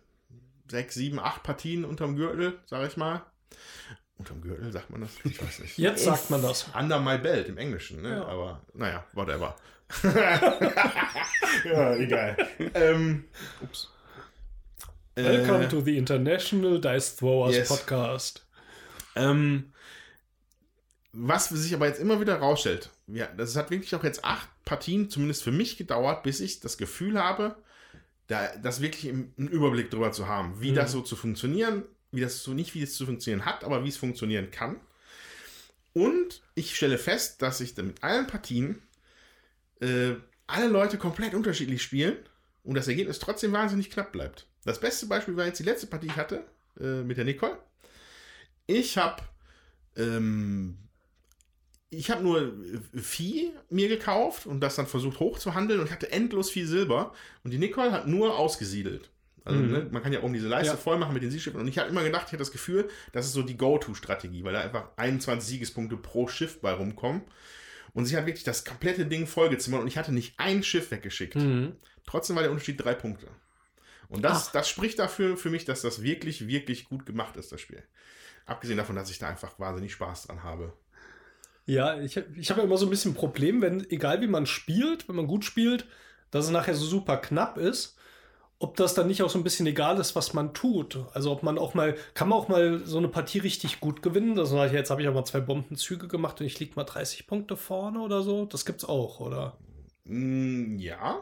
sechs, 0.70 0.94
sieben, 0.94 1.18
acht 1.18 1.42
Partien 1.42 1.84
unterm 1.84 2.16
Gürtel, 2.16 2.58
sage 2.66 2.86
ich 2.86 2.96
mal. 2.96 3.22
Unterm 4.18 4.42
Gürtel 4.42 4.72
sagt 4.72 4.90
man 4.90 5.00
das? 5.00 5.10
Ich 5.24 5.40
weiß 5.42 5.60
nicht. 5.60 5.78
Jetzt 5.78 6.04
sagt 6.04 6.28
man 6.28 6.42
das. 6.42 6.66
Under 6.76 6.98
my 7.00 7.18
belt 7.18 7.48
im 7.48 7.56
Englischen, 7.56 8.02
ne? 8.02 8.16
Ja. 8.16 8.24
Aber 8.26 8.62
naja, 8.74 9.06
whatever. 9.12 9.54
ja, 11.64 11.94
egal. 11.94 12.36
ähm, 12.74 13.24
ups. 13.62 13.88
Welcome 15.14 15.64
Äh, 15.64 15.68
to 15.68 15.80
the 15.80 15.96
International 15.96 16.80
Dice 16.80 17.16
Throwers 17.16 17.54
yes. 17.54 17.68
Podcast. 17.68 18.44
Ähm, 19.14 19.72
was 21.20 21.48
sich 21.48 21.74
aber 21.74 21.86
jetzt 21.86 22.00
immer 22.00 22.20
wieder 22.20 22.36
rausstellt, 22.36 22.90
ja, 23.08 23.26
das 23.36 23.56
hat 23.56 23.70
wirklich 23.70 23.94
auch 23.94 24.04
jetzt 24.04 24.24
acht 24.24 24.48
Partien, 24.64 25.10
zumindest 25.10 25.42
für 25.42 25.52
mich, 25.52 25.76
gedauert, 25.76 26.22
bis 26.22 26.40
ich 26.40 26.60
das 26.60 26.78
Gefühl 26.78 27.18
habe, 27.22 27.56
da, 28.28 28.54
das 28.56 28.80
wirklich 28.80 29.06
im, 29.06 29.32
einen 29.38 29.48
Überblick 29.48 29.90
darüber 29.90 30.12
zu 30.12 30.28
haben, 30.28 30.60
wie 30.60 30.70
Mhm. 30.70 30.76
das 30.76 30.92
so 30.92 31.00
zu 31.00 31.16
funktionieren, 31.16 31.84
wie 32.12 32.20
das 32.20 32.42
so 32.42 32.52
nicht, 32.54 32.74
wie 32.74 32.82
es 32.82 32.94
zu 32.94 33.06
funktionieren 33.06 33.44
hat, 33.44 33.64
aber 33.64 33.84
wie 33.84 33.88
es 33.88 33.96
funktionieren 33.96 34.50
kann. 34.50 34.76
Und 35.92 36.42
ich 36.54 36.76
stelle 36.76 36.98
fest, 36.98 37.42
dass 37.42 37.60
ich 37.60 37.74
dann 37.74 37.88
mit 37.88 38.02
allen 38.04 38.26
Partien 38.26 38.80
äh, 39.80 40.14
alle 40.46 40.68
Leute 40.68 40.98
komplett 40.98 41.34
unterschiedlich 41.34 41.82
spielen 41.82 42.16
und 42.62 42.74
das 42.76 42.88
Ergebnis 42.88 43.18
trotzdem 43.18 43.52
wahnsinnig 43.52 43.90
knapp 43.90 44.12
bleibt. 44.12 44.46
Das 44.64 44.80
beste 44.80 45.06
Beispiel 45.06 45.36
war 45.36 45.46
jetzt 45.46 45.58
die 45.58 45.64
letzte 45.64 45.86
Partie, 45.86 46.06
die 46.06 46.12
ich 46.12 46.18
hatte 46.18 46.44
äh, 46.80 47.02
mit 47.02 47.16
der 47.16 47.24
Nicole. 47.24 47.58
Ich 48.66 48.98
habe 48.98 49.22
ähm, 49.96 50.76
ich 51.90 52.10
habe 52.10 52.22
nur 52.22 52.40
äh, 52.42 52.98
Vieh 53.00 53.52
mir 53.70 53.88
gekauft 53.88 54.46
und 54.46 54.60
das 54.60 54.76
dann 54.76 54.86
versucht 54.86 55.20
hochzuhandeln 55.20 55.80
und 55.80 55.86
ich 55.86 55.92
hatte 55.92 56.12
endlos 56.12 56.50
viel 56.50 56.66
Silber 56.66 57.12
und 57.44 57.50
die 57.52 57.58
Nicole 57.58 57.92
hat 57.92 58.06
nur 58.06 58.38
ausgesiedelt. 58.38 59.10
Also 59.44 59.60
Mhm. 59.60 59.70
ne, 59.72 59.88
man 59.90 60.02
kann 60.02 60.12
ja 60.12 60.22
oben 60.22 60.34
diese 60.34 60.48
Leiste 60.48 60.72
Ja. 60.74 60.76
voll 60.76 60.98
machen 60.98 61.14
mit 61.14 61.22
den 61.22 61.30
Siegsschiffen 61.30 61.60
und 61.60 61.68
ich 61.68 61.78
habe 61.78 61.88
immer 61.88 62.02
gedacht, 62.04 62.24
ich 62.26 62.32
hatte 62.32 62.38
das 62.38 62.52
Gefühl, 62.52 62.88
das 63.12 63.24
ist 63.26 63.32
so 63.32 63.42
die 63.42 63.56
Go-To-Strategie, 63.56 64.44
weil 64.44 64.52
da 64.52 64.60
einfach 64.60 64.90
21 64.96 65.48
Siegespunkte 65.48 65.96
pro 65.96 66.28
Schiff 66.28 66.60
bei 66.60 66.72
rumkommen. 66.72 67.22
Und 67.94 68.04
sie 68.04 68.16
hat 68.16 68.26
wirklich 68.26 68.44
das 68.44 68.64
komplette 68.66 69.06
Ding 69.06 69.26
vollgezimmert 69.26 69.80
und 69.80 69.88
ich 69.88 69.96
hatte 69.96 70.12
nicht 70.12 70.34
ein 70.38 70.62
Schiff 70.62 70.90
weggeschickt. 70.90 71.36
Mhm. 71.36 71.76
Trotzdem 72.06 72.36
war 72.36 72.42
der 72.42 72.52
Unterschied 72.52 72.82
drei 72.82 72.94
Punkte. 72.94 73.28
Und 74.10 74.22
das, 74.22 74.52
das 74.52 74.68
spricht 74.68 74.98
dafür 74.98 75.36
für 75.38 75.50
mich, 75.50 75.64
dass 75.64 75.80
das 75.82 76.02
wirklich, 76.02 76.46
wirklich 76.46 76.84
gut 76.84 77.06
gemacht 77.06 77.36
ist, 77.36 77.50
das 77.50 77.60
Spiel. 77.62 77.82
Abgesehen 78.46 78.76
davon, 78.78 78.96
dass 78.96 79.10
ich 79.10 79.18
da 79.18 79.28
einfach 79.28 79.58
wahnsinnig 79.58 79.92
Spaß 79.92 80.26
dran 80.26 80.42
habe. 80.42 80.72
Ja, 81.68 82.00
ich, 82.00 82.16
ich 82.16 82.50
habe 82.50 82.60
ja 82.60 82.66
immer 82.66 82.78
so 82.78 82.86
ein 82.86 82.90
bisschen 82.90 83.12
ein 83.12 83.14
Problem, 83.14 83.60
wenn, 83.62 83.88
egal 83.90 84.20
wie 84.22 84.26
man 84.26 84.46
spielt, 84.46 85.08
wenn 85.08 85.16
man 85.16 85.26
gut 85.26 85.44
spielt, 85.44 85.86
dass 86.30 86.46
es 86.46 86.50
nachher 86.50 86.74
so 86.74 86.86
super 86.86 87.18
knapp 87.18 87.58
ist. 87.58 87.96
ob 88.60 88.76
das 88.76 88.94
dann 88.94 89.08
nicht 89.08 89.22
auch 89.22 89.30
so 89.30 89.38
ein 89.38 89.44
bisschen 89.44 89.66
egal 89.66 89.98
ist, 90.00 90.16
was 90.16 90.34
man 90.34 90.54
tut. 90.54 90.98
Also 91.14 91.32
ob 91.32 91.42
man 91.44 91.58
auch 91.58 91.74
mal, 91.74 91.96
kann 92.14 92.28
man 92.30 92.38
auch 92.38 92.48
mal 92.48 92.80
so 92.86 92.98
eine 92.98 93.08
Partie 93.08 93.38
richtig 93.40 93.80
gut 93.80 94.02
gewinnen. 94.02 94.38
Ich, 94.38 94.72
jetzt 94.72 94.90
habe 94.90 95.02
ich 95.02 95.08
aber 95.08 95.24
zwei 95.24 95.40
Bombenzüge 95.40 96.08
gemacht 96.08 96.40
und 96.40 96.46
ich 96.46 96.60
liege 96.60 96.74
mal 96.76 96.84
30 96.84 97.26
Punkte 97.26 97.56
vorne 97.56 98.00
oder 98.00 98.22
so. 98.22 98.46
Das 98.46 98.64
gibt's 98.66 98.84
auch, 98.86 99.20
oder? 99.20 99.58
Mm, 100.04 100.78
ja. 100.78 101.20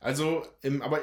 Also, 0.00 0.42
aber 0.82 1.00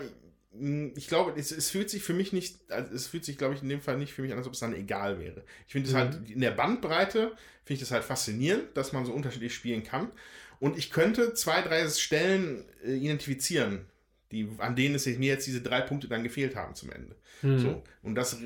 ich 0.96 1.08
glaube, 1.08 1.34
es, 1.36 1.52
es, 1.52 1.72
fühlt 1.72 1.90
sich 1.90 2.04
für 2.04 2.14
mich 2.14 2.32
nicht, 2.32 2.58
also 2.70 2.94
es 2.94 3.08
fühlt 3.08 3.26
sich, 3.26 3.38
glaube 3.38 3.56
ich, 3.56 3.64
in 3.64 3.70
dem 3.70 3.82
Fall 3.82 3.98
nicht 3.98 4.14
für 4.14 4.22
mich 4.22 4.32
an, 4.32 4.38
als 4.38 4.46
ob 4.46 4.54
es 4.54 4.60
dann 4.60 4.76
egal 4.76 5.20
wäre. 5.20 5.44
Ich 5.66 5.74
finde 5.74 5.90
es 5.90 5.96
halt, 5.96 6.14
mhm. 6.14 6.18
halt 6.20 6.30
in 6.30 6.42
der 6.42 6.52
Bandbreite, 6.52 7.32
finde 7.66 7.74
ich 7.74 7.80
das 7.80 7.92
halt 7.92 8.04
faszinierend, 8.04 8.66
dass 8.76 8.94
man 8.94 9.06
so 9.06 9.14
unterschiedlich 9.14 9.56
spielen 9.56 9.84
kann. 9.84 10.12
Und 10.60 10.78
ich 10.78 10.92
könnte 10.92 11.34
zwei, 11.34 11.62
drei 11.62 11.88
Stellen 11.90 12.66
äh, 12.86 12.94
identifizieren, 12.94 13.86
die, 14.32 14.48
an 14.60 14.76
denen 14.76 14.96
es 14.96 15.06
mir 15.06 15.28
jetzt 15.28 15.48
diese 15.48 15.62
drei 15.62 15.82
Punkte 15.82 16.08
dann 16.08 16.24
gefehlt 16.24 16.56
haben 16.56 16.76
zum 16.76 16.92
Ende. 16.92 17.16
Mhm. 17.42 17.60
So. 17.60 17.84
Und 18.04 18.16
das, 18.16 18.38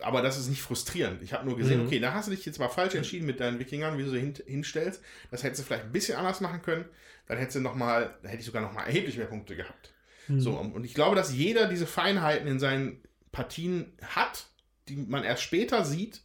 aber 0.00 0.22
das 0.22 0.38
ist 0.38 0.48
nicht 0.48 0.62
frustrierend. 0.62 1.22
Ich 1.22 1.32
habe 1.34 1.46
nur 1.46 1.58
gesehen, 1.58 1.80
mhm. 1.80 1.86
okay, 1.86 2.00
da 2.00 2.14
hast 2.14 2.28
du 2.28 2.34
dich 2.34 2.44
jetzt 2.46 2.58
mal 2.58 2.68
falsch 2.68 2.94
entschieden 2.94 3.26
mit 3.26 3.38
deinen 3.38 3.58
Wikingern, 3.58 3.98
wie 3.98 4.04
du 4.04 4.10
sie 4.10 4.18
hin, 4.18 4.34
hinstellst. 4.46 5.02
Das 5.30 5.42
hättest 5.42 5.60
du 5.60 5.66
vielleicht 5.66 5.84
ein 5.84 5.92
bisschen 5.92 6.16
anders 6.16 6.40
machen 6.40 6.62
können. 6.62 6.86
Dann 7.26 7.38
hättest 7.38 7.56
du 7.56 7.60
noch 7.60 7.74
mal, 7.74 8.18
da 8.22 8.28
hätte 8.28 8.40
ich 8.40 8.46
sogar 8.46 8.62
noch 8.62 8.72
mal 8.72 8.84
erheblich 8.84 9.16
mehr 9.16 9.26
Punkte 9.26 9.54
gehabt. 9.56 9.92
Mhm. 10.30 10.40
So, 10.40 10.52
und 10.52 10.84
ich 10.84 10.94
glaube, 10.94 11.16
dass 11.16 11.32
jeder 11.32 11.68
diese 11.68 11.86
Feinheiten 11.86 12.46
in 12.46 12.58
seinen 12.58 13.00
Partien 13.32 13.92
hat, 14.02 14.46
die 14.88 14.96
man 14.96 15.24
erst 15.24 15.42
später 15.42 15.84
sieht. 15.84 16.22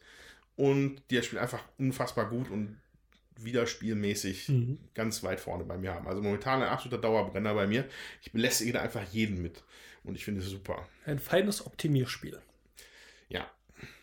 Und 0.56 1.02
der 1.12 1.22
spielt 1.22 1.42
einfach 1.42 1.64
unfassbar 1.78 2.30
gut 2.30 2.50
und 2.50 2.80
wiederspielmäßig 3.38 4.48
mhm. 4.48 4.78
ganz 4.94 5.24
weit 5.24 5.40
vorne 5.40 5.66
bei 5.66 5.78
mir 5.78 5.94
haben. 5.94 6.08
Also 6.08 6.22
momentan 6.22 6.62
ein 6.62 6.70
absoluter 6.70 7.02
Dauerbrenner 7.02 7.54
bei 7.54 7.68
mir. 7.68 7.86
Ich 8.22 8.32
belästige 8.32 8.74
da 8.74 8.82
einfach 8.82 9.04
jeden 9.12 9.42
mit. 9.42 9.64
Und 10.04 10.16
ich 10.16 10.24
finde 10.24 10.42
es 10.42 10.48
super. 10.48 10.88
Ein 11.06 11.20
feines 11.20 11.66
Optimierspiel. 11.66 12.40
Ja, 13.28 13.50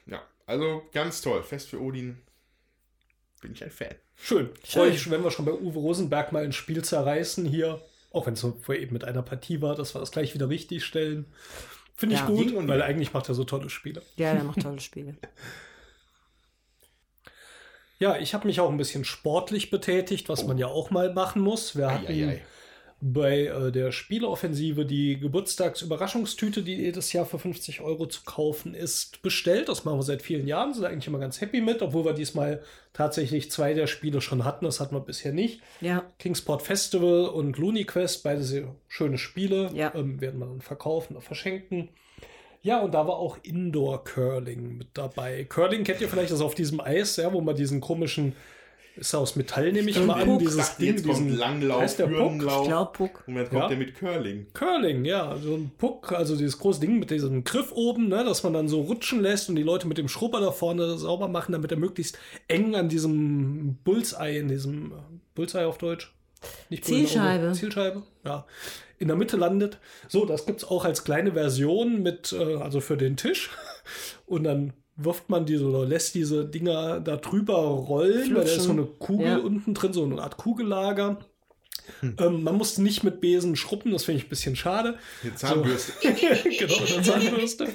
ja. 0.06 0.22
Also 0.46 0.82
ganz 0.92 1.22
toll. 1.22 1.42
Fest 1.42 1.70
für 1.70 1.80
Odin. 1.80 2.18
Bin 3.40 3.52
ich 3.52 3.64
ein 3.64 3.70
Fan. 3.70 3.94
Schön. 4.16 4.50
Freue 4.64 4.90
ich, 4.90 5.10
wenn 5.10 5.24
wir 5.24 5.30
schon 5.30 5.44
bei 5.44 5.52
Uwe 5.52 5.78
Rosenberg 5.78 6.32
mal 6.32 6.44
ein 6.44 6.52
Spiel 6.52 6.84
zerreißen 6.84 7.46
hier. 7.46 7.82
Auch 8.12 8.26
wenn 8.26 8.34
es 8.34 8.40
vorher 8.40 8.82
eben 8.82 8.92
mit 8.92 9.04
einer 9.04 9.22
Partie 9.22 9.62
war, 9.62 9.74
dass 9.74 9.94
wir 9.94 10.00
das 10.00 10.10
gleich 10.10 10.34
wieder 10.34 10.48
richtig 10.48 10.84
stellen. 10.84 11.26
Finde 11.94 12.14
ich 12.16 12.20
ja, 12.20 12.26
gut, 12.26 12.68
weil 12.68 12.82
eigentlich 12.82 13.12
macht 13.12 13.28
er 13.28 13.34
so 13.34 13.44
tolle 13.44 13.70
Spiele. 13.70 14.02
Ja, 14.16 14.34
der 14.34 14.44
macht 14.44 14.62
tolle 14.62 14.80
Spiele. 14.80 15.16
Ja, 17.98 18.16
ich 18.16 18.34
habe 18.34 18.48
mich 18.48 18.58
auch 18.58 18.68
ein 18.68 18.78
bisschen 18.78 19.04
sportlich 19.04 19.70
betätigt, 19.70 20.28
was 20.28 20.42
oh. 20.42 20.48
man 20.48 20.58
ja 20.58 20.66
auch 20.66 20.90
mal 20.90 21.14
machen 21.14 21.40
muss. 21.40 21.76
Wir 21.76 21.88
hatten 21.88 22.06
ei, 22.06 22.24
ei, 22.24 22.28
ei. 22.30 22.42
Bei 23.04 23.46
äh, 23.46 23.72
der 23.72 23.90
Spieleoffensive 23.90 24.86
die 24.86 25.18
Geburtstagsüberraschungstüte, 25.18 26.62
die 26.62 26.76
jedes 26.76 27.12
Jahr 27.12 27.26
für 27.26 27.40
50 27.40 27.80
Euro 27.80 28.06
zu 28.06 28.22
kaufen 28.24 28.74
ist, 28.74 29.20
bestellt. 29.22 29.68
Das 29.68 29.84
machen 29.84 29.98
wir 29.98 30.04
seit 30.04 30.22
vielen 30.22 30.46
Jahren, 30.46 30.72
sind 30.72 30.84
eigentlich 30.84 31.08
immer 31.08 31.18
ganz 31.18 31.40
happy 31.40 31.60
mit, 31.60 31.82
obwohl 31.82 32.04
wir 32.04 32.12
diesmal 32.12 32.62
tatsächlich 32.92 33.50
zwei 33.50 33.74
der 33.74 33.88
Spiele 33.88 34.20
schon 34.20 34.44
hatten. 34.44 34.66
Das 34.66 34.78
hatten 34.78 34.94
wir 34.94 35.00
bisher 35.00 35.32
nicht. 35.32 35.60
Ja. 35.80 36.04
Kingsport 36.20 36.62
Festival 36.62 37.26
und 37.26 37.58
Looney 37.58 37.84
Quest, 37.84 38.22
beide 38.22 38.44
sehr 38.44 38.72
schöne 38.86 39.18
Spiele, 39.18 39.72
ja. 39.74 39.92
ähm, 39.96 40.20
werden 40.20 40.38
wir 40.38 40.46
dann 40.46 40.60
verkaufen 40.60 41.16
oder 41.16 41.22
verschenken. 41.22 41.88
Ja, 42.62 42.78
und 42.78 42.94
da 42.94 43.08
war 43.08 43.16
auch 43.16 43.38
Indoor 43.42 44.04
Curling 44.04 44.78
mit 44.78 44.90
dabei. 44.94 45.42
Curling 45.42 45.82
kennt 45.82 46.00
ihr 46.00 46.08
vielleicht, 46.08 46.30
das 46.30 46.40
auf 46.40 46.54
diesem 46.54 46.80
Eis, 46.80 47.16
ja, 47.16 47.32
wo 47.32 47.40
man 47.40 47.56
diesen 47.56 47.80
komischen, 47.80 48.36
ist 48.96 49.14
aus 49.14 49.36
Metall, 49.36 49.72
nehme 49.72 49.90
ich 49.90 50.04
mal 50.04 50.22
an, 50.22 50.38
dieses 50.38 50.56
dachte, 50.56 50.80
Ding, 50.80 50.94
jetzt 50.94 51.06
diesen 51.06 51.36
Langlauf, 51.36 51.82
heißt 51.82 51.98
der 51.98 52.06
Puck? 52.06 52.32
Ich 52.34 52.68
glaube 52.68 52.92
Puck. 52.92 53.24
Und 53.26 53.36
dann 53.36 53.48
kommt 53.48 53.62
ja. 53.62 53.68
der 53.68 53.76
mit 53.78 53.94
Curling. 53.94 54.46
Curling, 54.52 55.04
ja, 55.04 55.36
so 55.42 55.54
ein 55.54 55.70
Puck, 55.78 56.12
also 56.12 56.36
dieses 56.36 56.58
große 56.58 56.80
Ding 56.80 56.98
mit 56.98 57.10
diesem 57.10 57.44
Griff 57.44 57.72
oben, 57.72 58.08
ne, 58.08 58.24
dass 58.24 58.42
man 58.42 58.52
dann 58.52 58.68
so 58.68 58.82
rutschen 58.82 59.20
lässt 59.20 59.48
und 59.48 59.56
die 59.56 59.62
Leute 59.62 59.88
mit 59.88 59.98
dem 59.98 60.08
Schrubber 60.08 60.40
da 60.40 60.52
vorne 60.52 60.98
sauber 60.98 61.28
machen, 61.28 61.52
damit 61.52 61.70
er 61.70 61.78
möglichst 61.78 62.18
eng 62.48 62.74
an 62.74 62.88
diesem 62.88 63.76
Bullseye, 63.84 64.38
in 64.38 64.48
diesem 64.48 64.92
Bullseye 65.34 65.66
auf 65.66 65.78
Deutsch. 65.78 66.14
Nicht 66.70 66.84
Zielscheibe. 66.84 67.52
Zielscheibe, 67.52 68.02
ja 68.24 68.46
in 68.98 69.08
der 69.08 69.16
Mitte 69.16 69.36
landet. 69.36 69.78
So, 70.08 70.24
das 70.24 70.46
gibt 70.46 70.62
es 70.62 70.68
auch 70.68 70.84
als 70.84 71.02
kleine 71.02 71.32
Version 71.32 72.02
mit, 72.02 72.32
äh, 72.32 72.54
also 72.54 72.80
für 72.80 72.96
den 72.96 73.16
Tisch. 73.16 73.50
Und 74.26 74.44
dann 74.44 74.72
wirft 74.96 75.30
man 75.30 75.46
diese 75.46 75.66
oder 75.66 75.86
lässt 75.86 76.14
diese 76.14 76.44
Dinger 76.44 77.00
da 77.00 77.16
drüber 77.16 77.54
rollen, 77.54 78.24
Flutschen. 78.24 78.36
weil 78.36 78.44
da 78.44 78.50
ist 78.50 78.62
so 78.64 78.72
eine 78.72 78.84
Kugel 78.84 79.26
ja. 79.26 79.38
unten 79.38 79.74
drin, 79.74 79.92
so 79.92 80.04
eine 80.04 80.22
Art 80.22 80.36
Kugellager. 80.36 81.18
Hm. 82.00 82.16
Ähm, 82.20 82.42
man 82.44 82.56
muss 82.56 82.78
nicht 82.78 83.02
mit 83.02 83.20
Besen 83.20 83.56
schrubben, 83.56 83.92
das 83.92 84.04
finde 84.04 84.18
ich 84.18 84.26
ein 84.26 84.28
bisschen 84.28 84.56
schade. 84.56 84.98
Die 85.22 85.34
Zahnbürste. 85.34 85.92
So. 86.00 86.08
genau, 86.58 86.94
eine 86.94 87.02
Zahnbürste. 87.02 87.68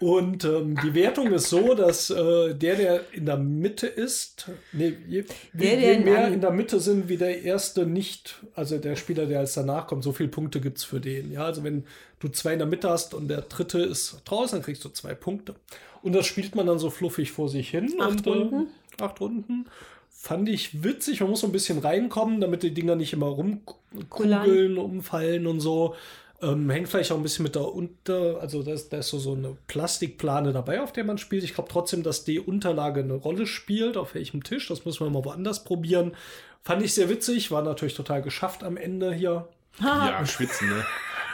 Und 0.00 0.44
ähm, 0.44 0.76
die 0.82 0.94
Wertung 0.94 1.32
ist 1.32 1.48
so, 1.48 1.74
dass 1.74 2.10
äh, 2.10 2.54
der, 2.54 2.76
der 2.76 3.12
in 3.12 3.26
der 3.26 3.38
Mitte 3.38 3.86
ist, 3.86 4.50
nee, 4.72 4.96
je, 5.08 5.24
der, 5.52 5.80
je 5.80 5.98
mehr 6.00 6.28
in 6.28 6.40
der 6.40 6.50
Mitte 6.50 6.80
sind, 6.80 7.08
wie 7.08 7.16
der 7.16 7.42
erste 7.42 7.86
nicht, 7.86 8.42
also 8.54 8.78
der 8.78 8.96
Spieler, 8.96 9.26
der 9.26 9.40
als 9.40 9.54
danach 9.54 9.86
kommt, 9.86 10.04
so 10.04 10.12
viele 10.12 10.28
Punkte 10.28 10.60
gibt 10.60 10.78
es 10.78 10.84
für 10.84 11.00
den. 11.00 11.32
Ja, 11.32 11.44
also 11.44 11.64
wenn 11.64 11.84
du 12.20 12.28
zwei 12.28 12.52
in 12.52 12.58
der 12.58 12.68
Mitte 12.68 12.90
hast 12.90 13.14
und 13.14 13.28
der 13.28 13.42
dritte 13.42 13.80
ist 13.80 14.20
draußen, 14.24 14.58
dann 14.58 14.64
kriegst 14.64 14.84
du 14.84 14.90
zwei 14.90 15.14
Punkte. 15.14 15.54
Und 16.02 16.12
das 16.12 16.26
spielt 16.26 16.54
man 16.54 16.66
dann 16.66 16.78
so 16.78 16.90
fluffig 16.90 17.32
vor 17.32 17.48
sich 17.48 17.70
hin. 17.70 17.92
Acht 18.00 18.26
und, 18.26 18.26
äh, 18.26 18.30
Runden. 18.30 18.66
Äh, 18.98 19.02
acht 19.02 19.20
Runden 19.20 19.66
fand 20.22 20.48
ich 20.48 20.84
witzig. 20.84 21.20
Man 21.20 21.30
muss 21.30 21.40
so 21.40 21.48
ein 21.48 21.52
bisschen 21.52 21.78
reinkommen, 21.78 22.40
damit 22.40 22.62
die 22.62 22.72
Dinger 22.72 22.94
nicht 22.94 23.12
immer 23.12 23.26
rumkugeln, 23.26 24.78
umfallen 24.78 25.48
und 25.48 25.58
so. 25.58 25.96
Ähm, 26.40 26.70
hängt 26.70 26.88
vielleicht 26.88 27.10
auch 27.10 27.16
ein 27.16 27.24
bisschen 27.24 27.42
mit 27.42 27.56
der 27.56 27.72
Unter, 27.72 28.38
also 28.40 28.62
da 28.62 28.72
ist, 28.72 28.92
da 28.92 28.98
ist 28.98 29.08
so, 29.08 29.18
so 29.18 29.34
eine 29.34 29.56
Plastikplane 29.66 30.52
dabei, 30.52 30.80
auf 30.80 30.92
der 30.92 31.02
man 31.02 31.18
spielt. 31.18 31.42
Ich 31.42 31.54
glaube 31.54 31.68
trotzdem, 31.70 32.04
dass 32.04 32.24
die 32.24 32.38
Unterlage 32.38 33.00
eine 33.00 33.14
Rolle 33.14 33.46
spielt, 33.46 33.96
auf 33.96 34.14
welchem 34.14 34.44
Tisch. 34.44 34.68
Das 34.68 34.84
müssen 34.84 35.04
wir 35.04 35.10
mal 35.10 35.24
woanders 35.24 35.64
probieren. 35.64 36.12
Fand 36.62 36.82
ich 36.82 36.94
sehr 36.94 37.08
witzig, 37.08 37.50
war 37.50 37.62
natürlich 37.62 37.94
total 37.94 38.22
geschafft 38.22 38.62
am 38.62 38.76
Ende 38.76 39.12
hier. 39.12 39.48
ja, 39.80 40.24
schwitzen, 40.24 40.68
ne? 40.68 40.84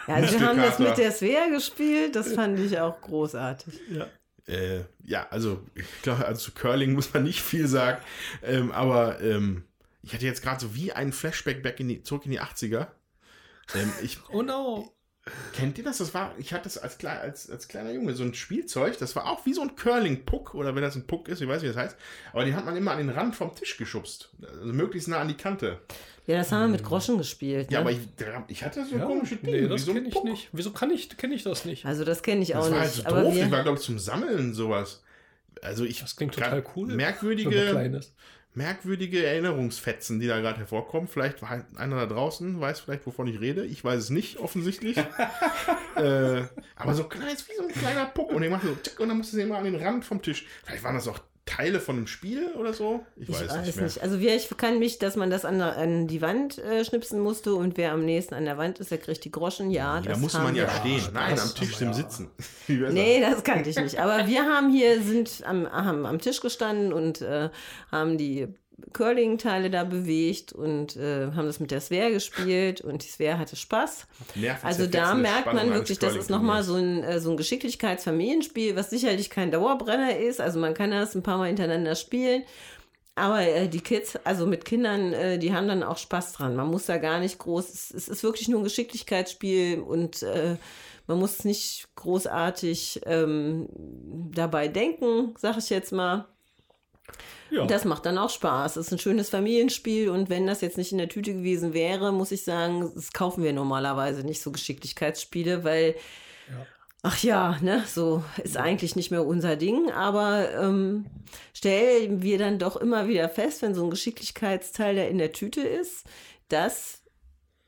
Ja, 0.06 0.14
also 0.14 0.40
wir 0.40 0.46
haben 0.46 0.58
das 0.58 0.78
mit 0.78 0.96
der 0.96 1.12
Svea 1.12 1.48
gespielt, 1.48 2.16
das 2.16 2.32
fand 2.32 2.58
ich 2.58 2.80
auch 2.80 2.98
großartig. 3.02 3.74
Ja. 3.90 4.06
Äh, 4.48 4.84
ja, 5.04 5.28
also 5.30 5.62
ich 5.74 6.02
glaube, 6.02 6.26
also 6.26 6.40
zu 6.40 6.52
Curling 6.52 6.94
muss 6.94 7.12
man 7.12 7.24
nicht 7.24 7.42
viel 7.42 7.68
sagen. 7.68 8.02
Ähm, 8.42 8.72
aber 8.72 9.20
ähm, 9.20 9.64
ich 10.02 10.14
hatte 10.14 10.24
jetzt 10.24 10.42
gerade 10.42 10.60
so 10.60 10.74
wie 10.74 10.92
einen 10.92 11.12
Flashback 11.12 11.62
back 11.62 11.80
in 11.80 11.88
die, 11.88 12.02
zurück 12.02 12.24
in 12.24 12.32
die 12.32 12.40
80er. 12.40 12.88
Ähm, 13.74 13.92
ich, 14.02 14.18
oh 14.30 14.42
no. 14.42 14.92
Kennt 15.52 15.78
ihr 15.78 15.84
das? 15.84 15.98
Das 15.98 16.14
war, 16.14 16.34
ich 16.38 16.52
hatte 16.52 16.64
das 16.64 16.78
als, 16.78 17.04
als, 17.04 17.50
als 17.50 17.68
kleiner 17.68 17.92
Junge, 17.92 18.14
so 18.14 18.24
ein 18.24 18.34
Spielzeug, 18.34 18.98
das 18.98 19.16
war 19.16 19.26
auch 19.26 19.44
wie 19.46 19.54
so 19.54 19.62
ein 19.62 19.76
Curling-Puck, 19.76 20.54
oder 20.54 20.74
wenn 20.74 20.82
das 20.82 20.96
ein 20.96 21.06
Puck 21.06 21.28
ist, 21.28 21.40
ich 21.40 21.48
weiß 21.48 21.62
nicht, 21.62 21.70
wie 21.70 21.74
das 21.74 21.84
heißt, 21.84 21.96
aber 22.32 22.44
den 22.44 22.54
hat 22.54 22.64
man 22.64 22.76
immer 22.76 22.92
an 22.92 22.98
den 22.98 23.10
Rand 23.10 23.36
vom 23.36 23.54
Tisch 23.54 23.76
geschubst. 23.76 24.30
Also 24.42 24.72
möglichst 24.72 25.08
nah 25.08 25.18
an 25.18 25.28
die 25.28 25.34
Kante. 25.34 25.78
Ja, 26.28 26.36
das 26.36 26.52
haben 26.52 26.60
wir 26.60 26.68
mit 26.68 26.84
Groschen 26.84 27.16
gespielt. 27.16 27.70
Ne? 27.70 27.74
Ja, 27.74 27.80
aber 27.80 27.90
ich, 27.90 28.00
ich 28.48 28.62
hatte 28.62 28.84
so 28.84 28.96
ja, 28.96 29.06
komische 29.06 29.36
Dinge. 29.36 29.62
Nee, 29.62 29.68
das 29.68 29.86
so 29.86 29.94
kenne 29.94 30.08
ich 30.08 30.22
nicht. 30.24 30.48
Wieso 30.52 30.72
kann 30.72 30.90
ich, 30.90 31.16
kenne 31.16 31.34
ich 31.34 31.42
das 31.42 31.64
nicht? 31.64 31.86
Also 31.86 32.04
das 32.04 32.22
kenne 32.22 32.42
ich 32.42 32.54
auch 32.54 32.68
das 32.68 32.70
war 32.70 32.80
nicht. 32.80 32.86
Halt 32.86 32.94
so 32.94 33.06
aber 33.06 33.22
doof. 33.22 33.34
Ich 33.34 33.50
war, 33.50 33.62
glaube 33.62 33.78
ich, 33.78 33.84
zum 33.84 33.98
Sammeln 33.98 34.52
sowas. 34.52 35.02
Also 35.62 35.86
ich. 35.86 36.00
Das 36.00 36.16
klingt 36.16 36.34
total 36.34 36.62
cool. 36.76 36.88
Merkwürdige, 36.88 38.02
merkwürdige 38.54 39.24
Erinnerungsfetzen, 39.24 40.18
die 40.20 40.26
da 40.26 40.40
gerade 40.40 40.58
hervorkommen. 40.58 41.08
Vielleicht 41.08 41.42
war 41.42 41.64
einer 41.76 41.96
da 41.96 42.06
draußen, 42.06 42.60
weiß 42.60 42.80
vielleicht, 42.80 43.06
wovon 43.06 43.26
ich 43.28 43.40
rede. 43.40 43.64
Ich 43.64 43.84
weiß 43.84 44.04
es 44.04 44.10
nicht, 44.10 44.38
offensichtlich. 44.38 44.96
äh, 45.96 46.42
aber 46.76 46.94
so 46.94 47.04
klein 47.04 47.34
ist 47.34 47.48
wie 47.48 47.54
so 47.56 47.62
ein 47.62 47.68
kleiner 47.68 48.06
Puck. 48.06 48.32
Und, 48.32 48.42
den 48.42 48.50
machst 48.50 48.64
du 48.64 48.74
so, 48.74 49.02
und 49.02 49.08
dann 49.08 49.16
musst 49.16 49.32
du 49.32 49.36
sie 49.36 49.42
immer 49.42 49.58
an 49.58 49.64
den 49.64 49.76
Rand 49.76 50.04
vom 50.04 50.20
Tisch. 50.22 50.46
Vielleicht 50.64 50.82
waren 50.82 50.94
das 50.94 51.06
auch 51.08 51.20
Teile 51.48 51.80
von 51.80 51.96
einem 51.96 52.06
Spiel 52.06 52.48
oder 52.58 52.72
so? 52.72 53.04
Ich, 53.16 53.28
ich 53.28 53.34
weiß, 53.34 53.48
weiß, 53.48 53.66
nicht, 53.66 53.80
nicht. 53.80 54.02
Also 54.02 54.18
ich 54.18 54.56
kann 54.56 54.78
mich, 54.78 54.98
dass 54.98 55.16
man 55.16 55.30
das 55.30 55.44
an, 55.44 55.60
an 55.60 56.06
die 56.06 56.20
Wand 56.20 56.58
äh, 56.58 56.84
schnipsen 56.84 57.20
musste 57.20 57.54
und 57.54 57.76
wer 57.76 57.92
am 57.92 58.04
nächsten 58.04 58.34
an 58.34 58.44
der 58.44 58.58
Wand 58.58 58.78
ist, 58.78 58.90
der 58.90 58.98
kriegt 58.98 59.24
die 59.24 59.30
Groschen. 59.30 59.70
Ja, 59.70 60.00
da 60.00 60.16
muss 60.16 60.34
man 60.34 60.54
ja 60.54 60.68
stehen. 60.68 61.02
Nein, 61.12 61.38
am 61.38 61.54
Tisch 61.54 61.76
zum 61.76 61.94
Sitzen. 61.94 62.30
nee, 62.68 63.20
das 63.20 63.42
kannte 63.42 63.70
ich 63.70 63.76
nicht. 63.76 63.98
Aber 63.98 64.26
wir 64.26 64.44
haben 64.44 64.70
hier, 64.70 65.02
sind 65.02 65.42
am, 65.46 65.70
haben 65.70 66.06
am 66.06 66.18
Tisch 66.18 66.40
gestanden 66.40 66.92
und 66.92 67.22
äh, 67.22 67.48
haben 67.90 68.18
die 68.18 68.48
Curling-Teile 68.92 69.70
da 69.70 69.84
bewegt 69.84 70.52
und 70.52 70.96
äh, 70.96 71.26
haben 71.32 71.46
das 71.46 71.60
mit 71.60 71.70
der 71.70 71.80
Sphäre 71.80 72.12
gespielt 72.12 72.80
und 72.80 73.04
die 73.04 73.08
Sphäre 73.08 73.38
hatte 73.38 73.56
Spaß. 73.56 74.06
Also 74.62 74.86
da 74.86 75.14
merkt 75.14 75.52
man 75.52 75.72
wirklich, 75.72 75.98
das 75.98 76.16
ist 76.16 76.30
nochmal 76.30 76.62
so 76.62 76.74
ein, 76.74 77.02
äh, 77.02 77.20
so 77.20 77.30
ein 77.30 77.36
Geschicklichkeitsfamilienspiel, 77.36 78.76
was 78.76 78.90
sicherlich 78.90 79.30
kein 79.30 79.50
Dauerbrenner 79.50 80.16
ist. 80.16 80.40
Also 80.40 80.58
man 80.58 80.74
kann 80.74 80.90
das 80.90 81.14
ein 81.14 81.22
paar 81.22 81.38
Mal 81.38 81.48
hintereinander 81.48 81.94
spielen. 81.94 82.44
Aber 83.14 83.40
äh, 83.40 83.68
die 83.68 83.80
Kids, 83.80 84.16
also 84.24 84.46
mit 84.46 84.64
Kindern, 84.64 85.12
äh, 85.12 85.38
die 85.38 85.52
haben 85.52 85.66
dann 85.66 85.82
auch 85.82 85.98
Spaß 85.98 86.34
dran. 86.34 86.54
Man 86.54 86.68
muss 86.68 86.86
da 86.86 86.98
gar 86.98 87.18
nicht 87.18 87.38
groß, 87.38 87.68
es, 87.68 87.90
es 87.90 88.08
ist 88.08 88.22
wirklich 88.22 88.48
nur 88.48 88.60
ein 88.60 88.64
Geschicklichkeitsspiel 88.64 89.80
und 89.80 90.22
äh, 90.22 90.56
man 91.08 91.18
muss 91.18 91.44
nicht 91.44 91.88
großartig 91.96 93.00
ähm, 93.06 93.68
dabei 94.32 94.68
denken, 94.68 95.34
sag 95.36 95.56
ich 95.56 95.70
jetzt 95.70 95.90
mal. 95.90 96.26
Ja. 97.50 97.66
Das 97.66 97.84
macht 97.84 98.04
dann 98.04 98.18
auch 98.18 98.30
Spaß. 98.30 98.76
Es 98.76 98.86
ist 98.86 98.92
ein 98.92 98.98
schönes 98.98 99.30
Familienspiel 99.30 100.10
und 100.10 100.28
wenn 100.28 100.46
das 100.46 100.60
jetzt 100.60 100.76
nicht 100.76 100.92
in 100.92 100.98
der 100.98 101.08
Tüte 101.08 101.32
gewesen 101.32 101.72
wäre, 101.72 102.12
muss 102.12 102.30
ich 102.30 102.44
sagen, 102.44 102.92
das 102.94 103.12
kaufen 103.12 103.42
wir 103.42 103.52
normalerweise 103.52 104.22
nicht 104.22 104.42
so 104.42 104.52
Geschicklichkeitsspiele, 104.52 105.64
weil 105.64 105.94
Ach 107.02 107.22
ja, 107.22 107.56
ne, 107.62 107.84
so 107.86 108.24
ist 108.42 108.56
eigentlich 108.56 108.96
nicht 108.96 109.12
mehr 109.12 109.24
unser 109.24 109.54
Ding, 109.54 109.90
aber 109.92 110.52
ähm, 110.54 111.06
stellen 111.54 112.22
wir 112.22 112.38
dann 112.38 112.58
doch 112.58 112.76
immer 112.76 113.06
wieder 113.06 113.28
fest, 113.28 113.62
wenn 113.62 113.74
so 113.74 113.84
ein 113.84 113.90
Geschicklichkeitsteil 113.90 114.96
da 114.96 115.02
in 115.04 115.18
der 115.18 115.32
Tüte 115.32 115.60
ist, 115.60 116.04
dass 116.48 117.02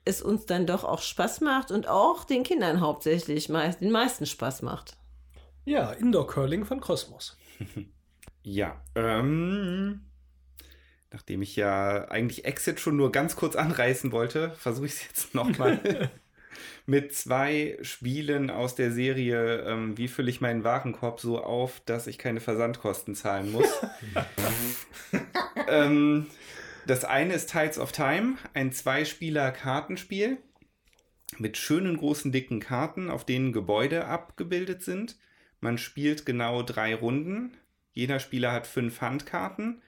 es 0.04 0.20
uns 0.20 0.46
dann 0.46 0.66
doch 0.66 0.82
auch 0.82 1.00
Spaß 1.00 1.42
macht 1.42 1.70
und 1.70 1.86
auch 1.86 2.24
den 2.24 2.42
Kindern 2.42 2.80
hauptsächlich 2.80 3.48
meist, 3.48 3.80
den 3.80 3.92
meisten 3.92 4.26
Spaß 4.26 4.62
macht. 4.62 4.96
Ja, 5.64 5.92
Indoor 5.92 6.26
Curling 6.26 6.64
von 6.64 6.80
Kosmos. 6.80 7.36
Ja, 8.42 8.82
ähm, 8.94 10.00
nachdem 11.10 11.42
ich 11.42 11.56
ja 11.56 12.08
eigentlich 12.08 12.44
Exit 12.44 12.80
schon 12.80 12.96
nur 12.96 13.12
ganz 13.12 13.36
kurz 13.36 13.56
anreißen 13.56 14.12
wollte, 14.12 14.52
versuche 14.52 14.86
ich 14.86 14.92
es 14.92 15.04
jetzt 15.06 15.34
nochmal 15.34 16.10
mit 16.86 17.14
zwei 17.14 17.78
Spielen 17.82 18.50
aus 18.50 18.74
der 18.74 18.92
Serie 18.92 19.60
ähm, 19.60 19.96
Wie 19.98 20.08
fülle 20.08 20.30
ich 20.30 20.40
meinen 20.40 20.64
Warenkorb 20.64 21.20
so 21.20 21.42
auf, 21.42 21.80
dass 21.84 22.06
ich 22.06 22.18
keine 22.18 22.40
Versandkosten 22.40 23.14
zahlen 23.14 23.52
muss. 23.52 23.68
ähm, 25.68 26.26
das 26.86 27.04
eine 27.04 27.34
ist 27.34 27.50
Tides 27.50 27.78
of 27.78 27.92
Time, 27.92 28.36
ein 28.54 28.72
Zweispieler-Kartenspiel 28.72 30.38
mit 31.38 31.56
schönen 31.56 31.96
großen 31.96 32.32
dicken 32.32 32.60
Karten, 32.60 33.10
auf 33.10 33.24
denen 33.24 33.52
Gebäude 33.52 34.06
abgebildet 34.06 34.82
sind. 34.82 35.16
Man 35.60 35.78
spielt 35.78 36.26
genau 36.26 36.62
drei 36.62 36.94
Runden. 36.94 37.56
Jeder 37.92 38.20
Spieler 38.20 38.52
hat 38.52 38.66
fünf 38.66 39.00
Handkarten 39.00 39.82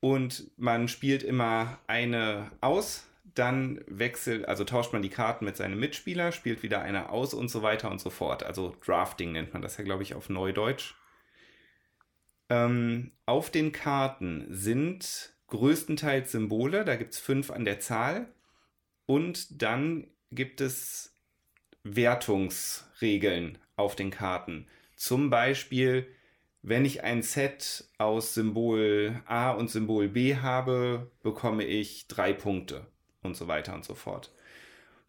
und 0.00 0.50
man 0.56 0.88
spielt 0.88 1.22
immer 1.22 1.78
eine 1.86 2.50
aus. 2.60 3.06
Dann 3.34 3.80
wechselt, 3.88 4.46
also 4.46 4.64
tauscht 4.64 4.92
man 4.92 5.02
die 5.02 5.08
Karten 5.08 5.44
mit 5.44 5.56
seinem 5.56 5.80
Mitspieler, 5.80 6.30
spielt 6.30 6.62
wieder 6.62 6.82
eine 6.82 7.08
aus 7.08 7.34
und 7.34 7.48
so 7.48 7.62
weiter 7.62 7.90
und 7.90 8.00
so 8.00 8.10
fort. 8.10 8.42
Also 8.42 8.76
Drafting 8.84 9.32
nennt 9.32 9.52
man 9.52 9.62
das 9.62 9.76
ja, 9.76 9.84
glaube 9.84 10.02
ich, 10.02 10.14
auf 10.14 10.28
Neudeutsch. 10.28 10.94
Ähm, 12.50 13.12
auf 13.26 13.50
den 13.50 13.72
Karten 13.72 14.46
sind 14.50 15.34
größtenteils 15.48 16.32
Symbole, 16.32 16.84
da 16.84 16.96
gibt 16.96 17.14
es 17.14 17.18
fünf 17.18 17.50
an 17.50 17.64
der 17.64 17.80
Zahl. 17.80 18.28
Und 19.06 19.62
dann 19.62 20.06
gibt 20.30 20.60
es 20.60 21.14
Wertungsregeln 21.82 23.58
auf 23.76 23.96
den 23.96 24.10
Karten. 24.10 24.66
Zum 24.96 25.30
Beispiel, 25.30 26.06
wenn 26.66 26.86
ich 26.86 27.04
ein 27.04 27.22
Set 27.22 27.84
aus 27.98 28.32
Symbol 28.32 29.20
A 29.26 29.50
und 29.50 29.68
Symbol 29.68 30.08
B 30.08 30.36
habe, 30.36 31.10
bekomme 31.22 31.62
ich 31.64 32.08
drei 32.08 32.32
Punkte 32.32 32.86
und 33.22 33.36
so 33.36 33.48
weiter 33.48 33.74
und 33.74 33.84
so 33.84 33.94
fort. 33.94 34.32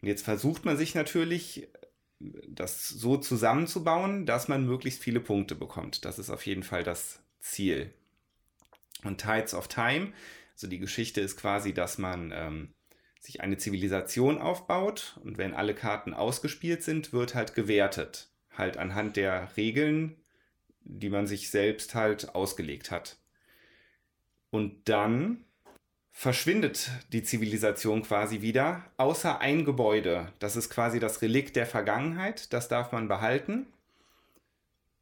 Und 0.01 0.09
jetzt 0.09 0.25
versucht 0.25 0.65
man 0.65 0.75
sich 0.75 0.95
natürlich, 0.95 1.69
das 2.19 2.89
so 2.89 3.15
zusammenzubauen, 3.15 4.25
dass 4.25 4.49
man 4.49 4.65
möglichst 4.65 5.01
viele 5.01 5.21
Punkte 5.21 5.55
bekommt. 5.55 6.03
Das 6.03 6.19
ist 6.19 6.29
auf 6.29 6.45
jeden 6.45 6.63
Fall 6.63 6.83
das 6.83 7.21
Ziel. 7.39 7.93
Und 9.03 9.21
Tides 9.21 9.53
of 9.53 9.69
Time, 9.69 10.11
also 10.53 10.67
die 10.67 10.79
Geschichte 10.79 11.21
ist 11.21 11.37
quasi, 11.37 11.73
dass 11.73 11.97
man 11.97 12.33
ähm, 12.35 12.73
sich 13.21 13.39
eine 13.39 13.57
Zivilisation 13.57 14.39
aufbaut 14.39 15.19
und 15.23 15.37
wenn 15.37 15.53
alle 15.53 15.73
Karten 15.73 16.13
ausgespielt 16.13 16.83
sind, 16.83 17.13
wird 17.13 17.33
halt 17.33 17.55
gewertet. 17.55 18.29
Halt 18.51 18.75
anhand 18.75 19.15
der 19.15 19.55
Regeln, 19.55 20.17
die 20.85 21.09
man 21.09 21.27
sich 21.27 21.49
selbst 21.49 21.95
halt 21.95 22.33
ausgelegt 22.33 22.91
hat. 22.91 23.17
Und 24.51 24.87
dann 24.87 25.43
verschwindet 26.11 26.91
die 27.11 27.23
Zivilisation 27.23 28.03
quasi 28.03 28.41
wieder, 28.41 28.85
außer 28.95 29.41
ein 29.41 29.65
Gebäude. 29.65 30.31
Das 30.39 30.55
ist 30.55 30.69
quasi 30.69 30.99
das 30.99 31.21
Relikt 31.21 31.57
der 31.57 31.65
Vergangenheit, 31.65 32.53
das 32.53 32.69
darf 32.69 32.93
man 32.93 33.09
behalten. 33.09 33.67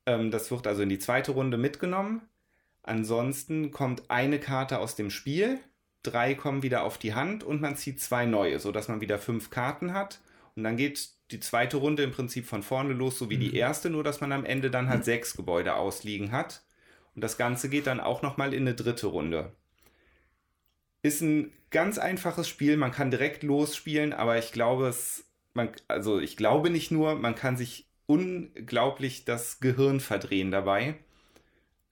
Ähm, 0.08 0.32
das 0.32 0.50
wird 0.50 0.66
also 0.66 0.82
in 0.82 0.90
die 0.90 0.98
zweite 0.98 1.34
Runde 1.34 1.58
mitgenommen. 1.58 2.22
Ansonsten 2.82 3.72
kommt 3.72 4.10
eine 4.10 4.40
Karte 4.40 4.80
aus 4.80 4.96
dem 4.96 5.12
Spiel, 5.12 5.60
drei 6.02 6.34
kommen 6.34 6.64
wieder 6.64 6.84
auf 6.84 6.98
die 6.98 7.14
Hand 7.14 7.44
und 7.44 7.62
man 7.62 7.76
zieht 7.76 8.02
zwei 8.02 8.26
neue, 8.26 8.60
sodass 8.60 8.88
man 8.88 9.00
wieder 9.00 9.20
fünf 9.20 9.50
Karten 9.52 9.94
hat. 9.94 10.20
Und 10.56 10.64
dann 10.64 10.78
geht 10.78 11.10
die 11.34 11.40
zweite 11.40 11.78
Runde 11.78 12.04
im 12.04 12.12
Prinzip 12.12 12.46
von 12.46 12.64
vorne 12.64 12.94
los, 12.94 13.18
so 13.18 13.30
wie 13.30 13.38
die 13.38 13.56
erste, 13.56 13.90
nur 13.90 14.04
dass 14.04 14.22
man 14.22 14.32
am 14.32 14.46
Ende 14.46 14.70
dann 14.70 14.88
halt 14.88 15.04
sechs 15.04 15.36
Gebäude 15.36 15.76
ausliegen 15.76 16.32
hat. 16.32 16.64
Und 17.16 17.24
das 17.24 17.38
Ganze 17.38 17.70
geht 17.70 17.88
dann 17.88 18.00
auch 18.00 18.22
nochmal 18.22 18.54
in 18.54 18.62
eine 18.62 18.76
dritte 18.76 19.08
Runde. 19.08 19.52
Ist 21.02 21.22
ein 21.22 21.52
ganz 21.70 21.98
einfaches 21.98 22.48
Spiel, 22.48 22.78
man 22.78 22.92
kann 22.92 23.12
direkt 23.12 23.44
losspielen, 23.44 24.14
aber 24.14 24.38
ich 24.38 24.52
glaube 24.52 24.88
es, 24.88 25.26
man, 25.54 25.70
also 25.88 26.20
ich 26.20 26.38
glaube 26.38 26.70
nicht 26.70 26.92
nur, 26.92 27.16
man 27.16 27.36
kann 27.36 27.58
sich 27.58 27.88
unglaublich 28.06 29.26
das 29.26 29.60
Gehirn 29.60 30.00
verdrehen 30.00 30.52
dabei. 30.52 30.96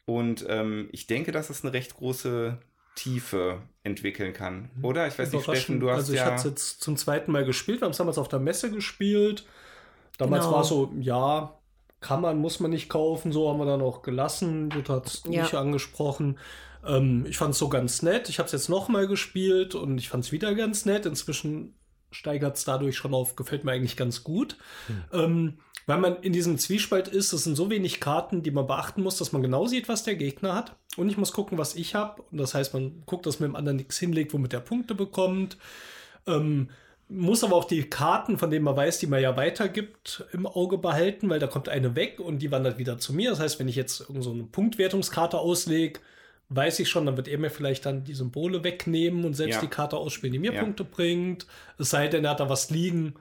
Und 0.06 0.46
ähm, 0.50 0.90
ich 0.92 1.08
denke, 1.08 1.32
dass 1.32 1.50
es 1.50 1.64
eine 1.64 1.74
recht 1.74 1.96
große 1.96 2.60
Tiefe 3.04 3.62
entwickeln 3.84 4.34
kann. 4.34 4.70
Oder? 4.82 5.08
Ich 5.08 5.18
weiß 5.18 5.32
nicht, 5.32 5.44
Steffen, 5.44 5.80
du 5.80 5.90
hast 5.90 5.98
Also 5.98 6.14
ich 6.14 6.20
ja... 6.20 6.36
es 6.36 6.44
jetzt 6.44 6.82
zum 6.84 6.98
zweiten 6.98 7.32
Mal 7.32 7.46
gespielt. 7.46 7.82
Wir 7.82 7.86
haben 7.86 7.92
es 7.92 7.98
damals 7.98 8.18
auf 8.18 8.28
der 8.28 8.40
Messe 8.40 8.70
gespielt. 8.72 9.46
Damals 10.18 10.44
Genau. 10.46 10.56
war 10.56 10.62
es 10.62 10.68
so, 10.68 10.94
ja, 11.00 11.58
kann 12.00 12.22
man, 12.22 12.38
muss 12.38 12.60
man 12.60 12.72
nicht 12.72 12.90
kaufen. 12.90 13.32
So 13.32 13.50
haben 13.50 13.58
wir 13.60 13.66
dann 13.66 13.82
auch 13.82 14.02
gelassen. 14.04 14.70
Hat 14.88 15.08
es 15.08 15.24
Ja. 15.28 15.42
nicht 15.44 15.56
angesprochen. 15.56 16.38
Ähm, 16.86 17.26
ich 17.28 17.38
fand 17.38 17.54
es 17.54 17.60
so 17.60 17.70
ganz 17.70 18.02
nett. 18.02 18.30
Ich 18.30 18.38
habe 18.40 18.46
es 18.48 18.52
jetzt 18.54 18.70
noch 18.70 18.88
mal 18.88 19.08
gespielt 19.08 19.74
und 19.76 19.98
ich 19.98 20.10
fand 20.10 20.24
es 20.24 20.32
wieder 20.32 20.54
ganz 20.54 20.86
nett. 20.86 21.06
Inzwischen 21.06 21.74
steigert 22.12 22.58
es 22.58 22.66
dadurch 22.66 22.98
schon 22.98 23.14
auf, 23.14 23.36
gefällt 23.36 23.64
mir 23.64 23.72
eigentlich 23.72 23.98
ganz 23.98 24.24
gut. 24.24 24.58
Ähm, 25.14 25.60
weil 25.88 25.98
man 26.00 26.22
in 26.22 26.34
diesem 26.34 26.58
Zwiespalt 26.58 27.08
ist, 27.08 27.34
es 27.34 27.44
sind 27.44 27.56
so 27.56 27.70
wenig 27.70 28.00
Karten, 28.00 28.44
die 28.44 28.52
man 28.52 28.68
beachten 28.68 29.02
muss, 29.04 29.18
dass 29.18 29.32
man 29.32 29.42
genau 29.42 29.68
sieht, 29.68 29.90
was 29.90 30.04
der 30.04 30.16
Gegner 30.16 30.56
hat. 30.56 30.76
Und 30.98 31.10
ich 31.10 31.18
muss 31.18 31.34
gucken, 31.34 31.58
was 31.58 31.76
ich 31.76 31.96
habe. 31.96 32.22
Und 32.32 32.38
das 32.38 32.54
heißt, 32.54 32.74
man 32.74 33.04
guckt, 33.06 33.26
dass 33.26 33.40
man 33.40 33.50
dem 33.52 33.56
anderen 33.56 33.78
nichts 33.78 33.98
hinlegt, 33.98 34.34
womit 34.34 34.54
er 34.54 34.60
Punkte 34.60 34.94
bekommt. 34.96 35.58
Ähm, 36.28 36.70
muss 37.10 37.44
aber 37.44 37.56
auch 37.58 37.66
die 37.66 37.84
Karten, 37.90 38.38
von 38.38 38.50
denen 38.52 38.64
man 38.64 38.76
weiß, 38.78 39.00
die 39.00 39.08
man 39.08 39.22
ja 39.22 39.36
weitergibt, 39.36 40.26
im 40.32 40.46
Auge 40.48 40.78
behalten, 40.78 41.30
weil 41.30 41.40
da 41.40 41.48
kommt 41.48 41.68
eine 41.68 41.96
weg 41.96 42.20
und 42.20 42.40
die 42.40 42.52
wandert 42.52 42.78
wieder 42.78 43.00
zu 43.00 43.14
mir. 43.14 43.32
Das 43.32 43.40
heißt, 43.40 43.60
wenn 43.60 43.68
ich 43.68 43.76
jetzt 43.76 44.02
irgend 44.02 44.24
so 44.24 44.32
eine 44.32 44.44
Punktwertungskarte 44.44 45.38
auslege, 45.38 46.00
weiß 46.50 46.80
ich 46.80 46.90
schon, 46.90 47.06
dann 47.06 47.18
wird 47.18 47.28
er 47.28 47.38
mir 47.38 47.50
vielleicht 47.50 47.86
dann 47.86 48.04
die 48.04 48.14
Symbole 48.14 48.64
wegnehmen 48.64 49.26
und 49.26 49.34
selbst 49.34 49.56
Ja. 49.56 49.62
die 49.62 49.68
Karte 49.68 49.98
ausspielen, 49.98 50.34
die 50.34 50.40
mir 50.40 50.54
Ja. 50.54 50.64
Punkte 50.64 50.84
bringt. 50.84 51.48
Es 51.78 51.90
sei 51.90 52.08
denn, 52.08 52.24
er 52.26 52.32
hat 52.32 52.40
da 52.40 52.50
was 52.50 52.70
liegen, 52.70 53.16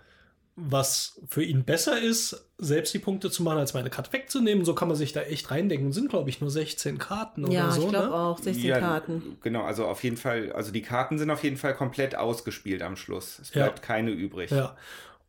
was 0.68 1.20
für 1.28 1.42
ihn 1.42 1.64
besser 1.64 2.00
ist, 2.00 2.46
selbst 2.58 2.92
die 2.92 2.98
Punkte 2.98 3.30
zu 3.30 3.42
machen, 3.42 3.58
als 3.58 3.74
meine 3.74 3.90
Karte 3.90 4.12
wegzunehmen. 4.12 4.64
So 4.64 4.74
kann 4.74 4.88
man 4.88 4.96
sich 4.96 5.12
da 5.12 5.22
echt 5.22 5.50
reindenken. 5.50 5.92
Sind, 5.92 6.10
glaube 6.10 6.28
ich, 6.30 6.40
nur 6.40 6.50
16 6.50 6.98
Karten 6.98 7.44
oder 7.44 7.52
Ja, 7.54 7.70
so. 7.70 7.82
ich 7.84 7.88
glaube 7.88 8.08
ne? 8.08 8.14
auch, 8.14 8.38
16 8.38 8.64
Ja, 8.66 8.78
Karten. 8.80 9.38
Genau, 9.42 9.62
also 9.64 9.86
auf 9.86 10.02
jeden 10.04 10.16
Fall, 10.16 10.52
also 10.52 10.70
die 10.72 10.82
Karten 10.82 11.18
sind 11.18 11.30
auf 11.30 11.42
jeden 11.42 11.56
Fall 11.56 11.74
komplett 11.74 12.14
ausgespielt 12.16 12.82
am 12.82 12.96
Schluss. 12.96 13.38
Es 13.40 13.54
Ja. 13.54 13.64
bleibt 13.64 13.82
keine 13.82 14.10
übrig. 14.10 14.50
Ja. 14.50 14.76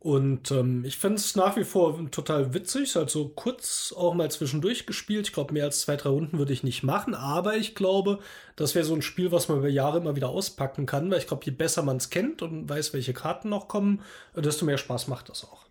Und 0.02 0.50
ähm, 0.50 0.84
ich 0.84 0.96
finde 0.96 1.18
es 1.18 1.36
nach 1.36 1.56
wie 1.56 1.62
vor 1.62 1.96
total 2.10 2.54
witzig, 2.54 2.96
halt 2.96 3.08
so 3.08 3.28
kurz 3.28 3.94
auch 3.96 4.14
mal 4.14 4.28
zwischendurch 4.32 4.84
gespielt. 4.84 5.28
Ich 5.28 5.32
glaube, 5.32 5.52
mehr 5.52 5.66
als 5.66 5.82
zwei, 5.82 5.94
drei 5.94 6.08
Runden 6.08 6.38
würde 6.38 6.52
ich 6.52 6.64
nicht 6.64 6.82
machen, 6.82 7.14
aber 7.14 7.54
ich 7.56 7.76
glaube, 7.76 8.18
das 8.56 8.74
wäre 8.74 8.84
so 8.84 8.94
ein 8.94 9.02
Spiel, 9.02 9.30
was 9.30 9.48
man 9.48 9.58
über 9.58 9.68
Jahre 9.68 9.98
immer 9.98 10.16
wieder 10.16 10.30
auspacken 10.30 10.86
kann, 10.86 11.08
weil 11.08 11.18
ich 11.18 11.28
glaube, 11.28 11.44
je 11.44 11.52
besser 11.52 11.84
man 11.84 11.98
es 11.98 12.10
kennt 12.10 12.42
und 12.42 12.68
weiß, 12.68 12.92
welche 12.94 13.12
Karten 13.12 13.48
noch 13.48 13.68
kommen, 13.68 14.02
desto 14.34 14.64
mehr 14.64 14.76
Spaß 14.76 15.06
macht 15.06 15.28
das 15.28 15.44
auch. 15.44 15.66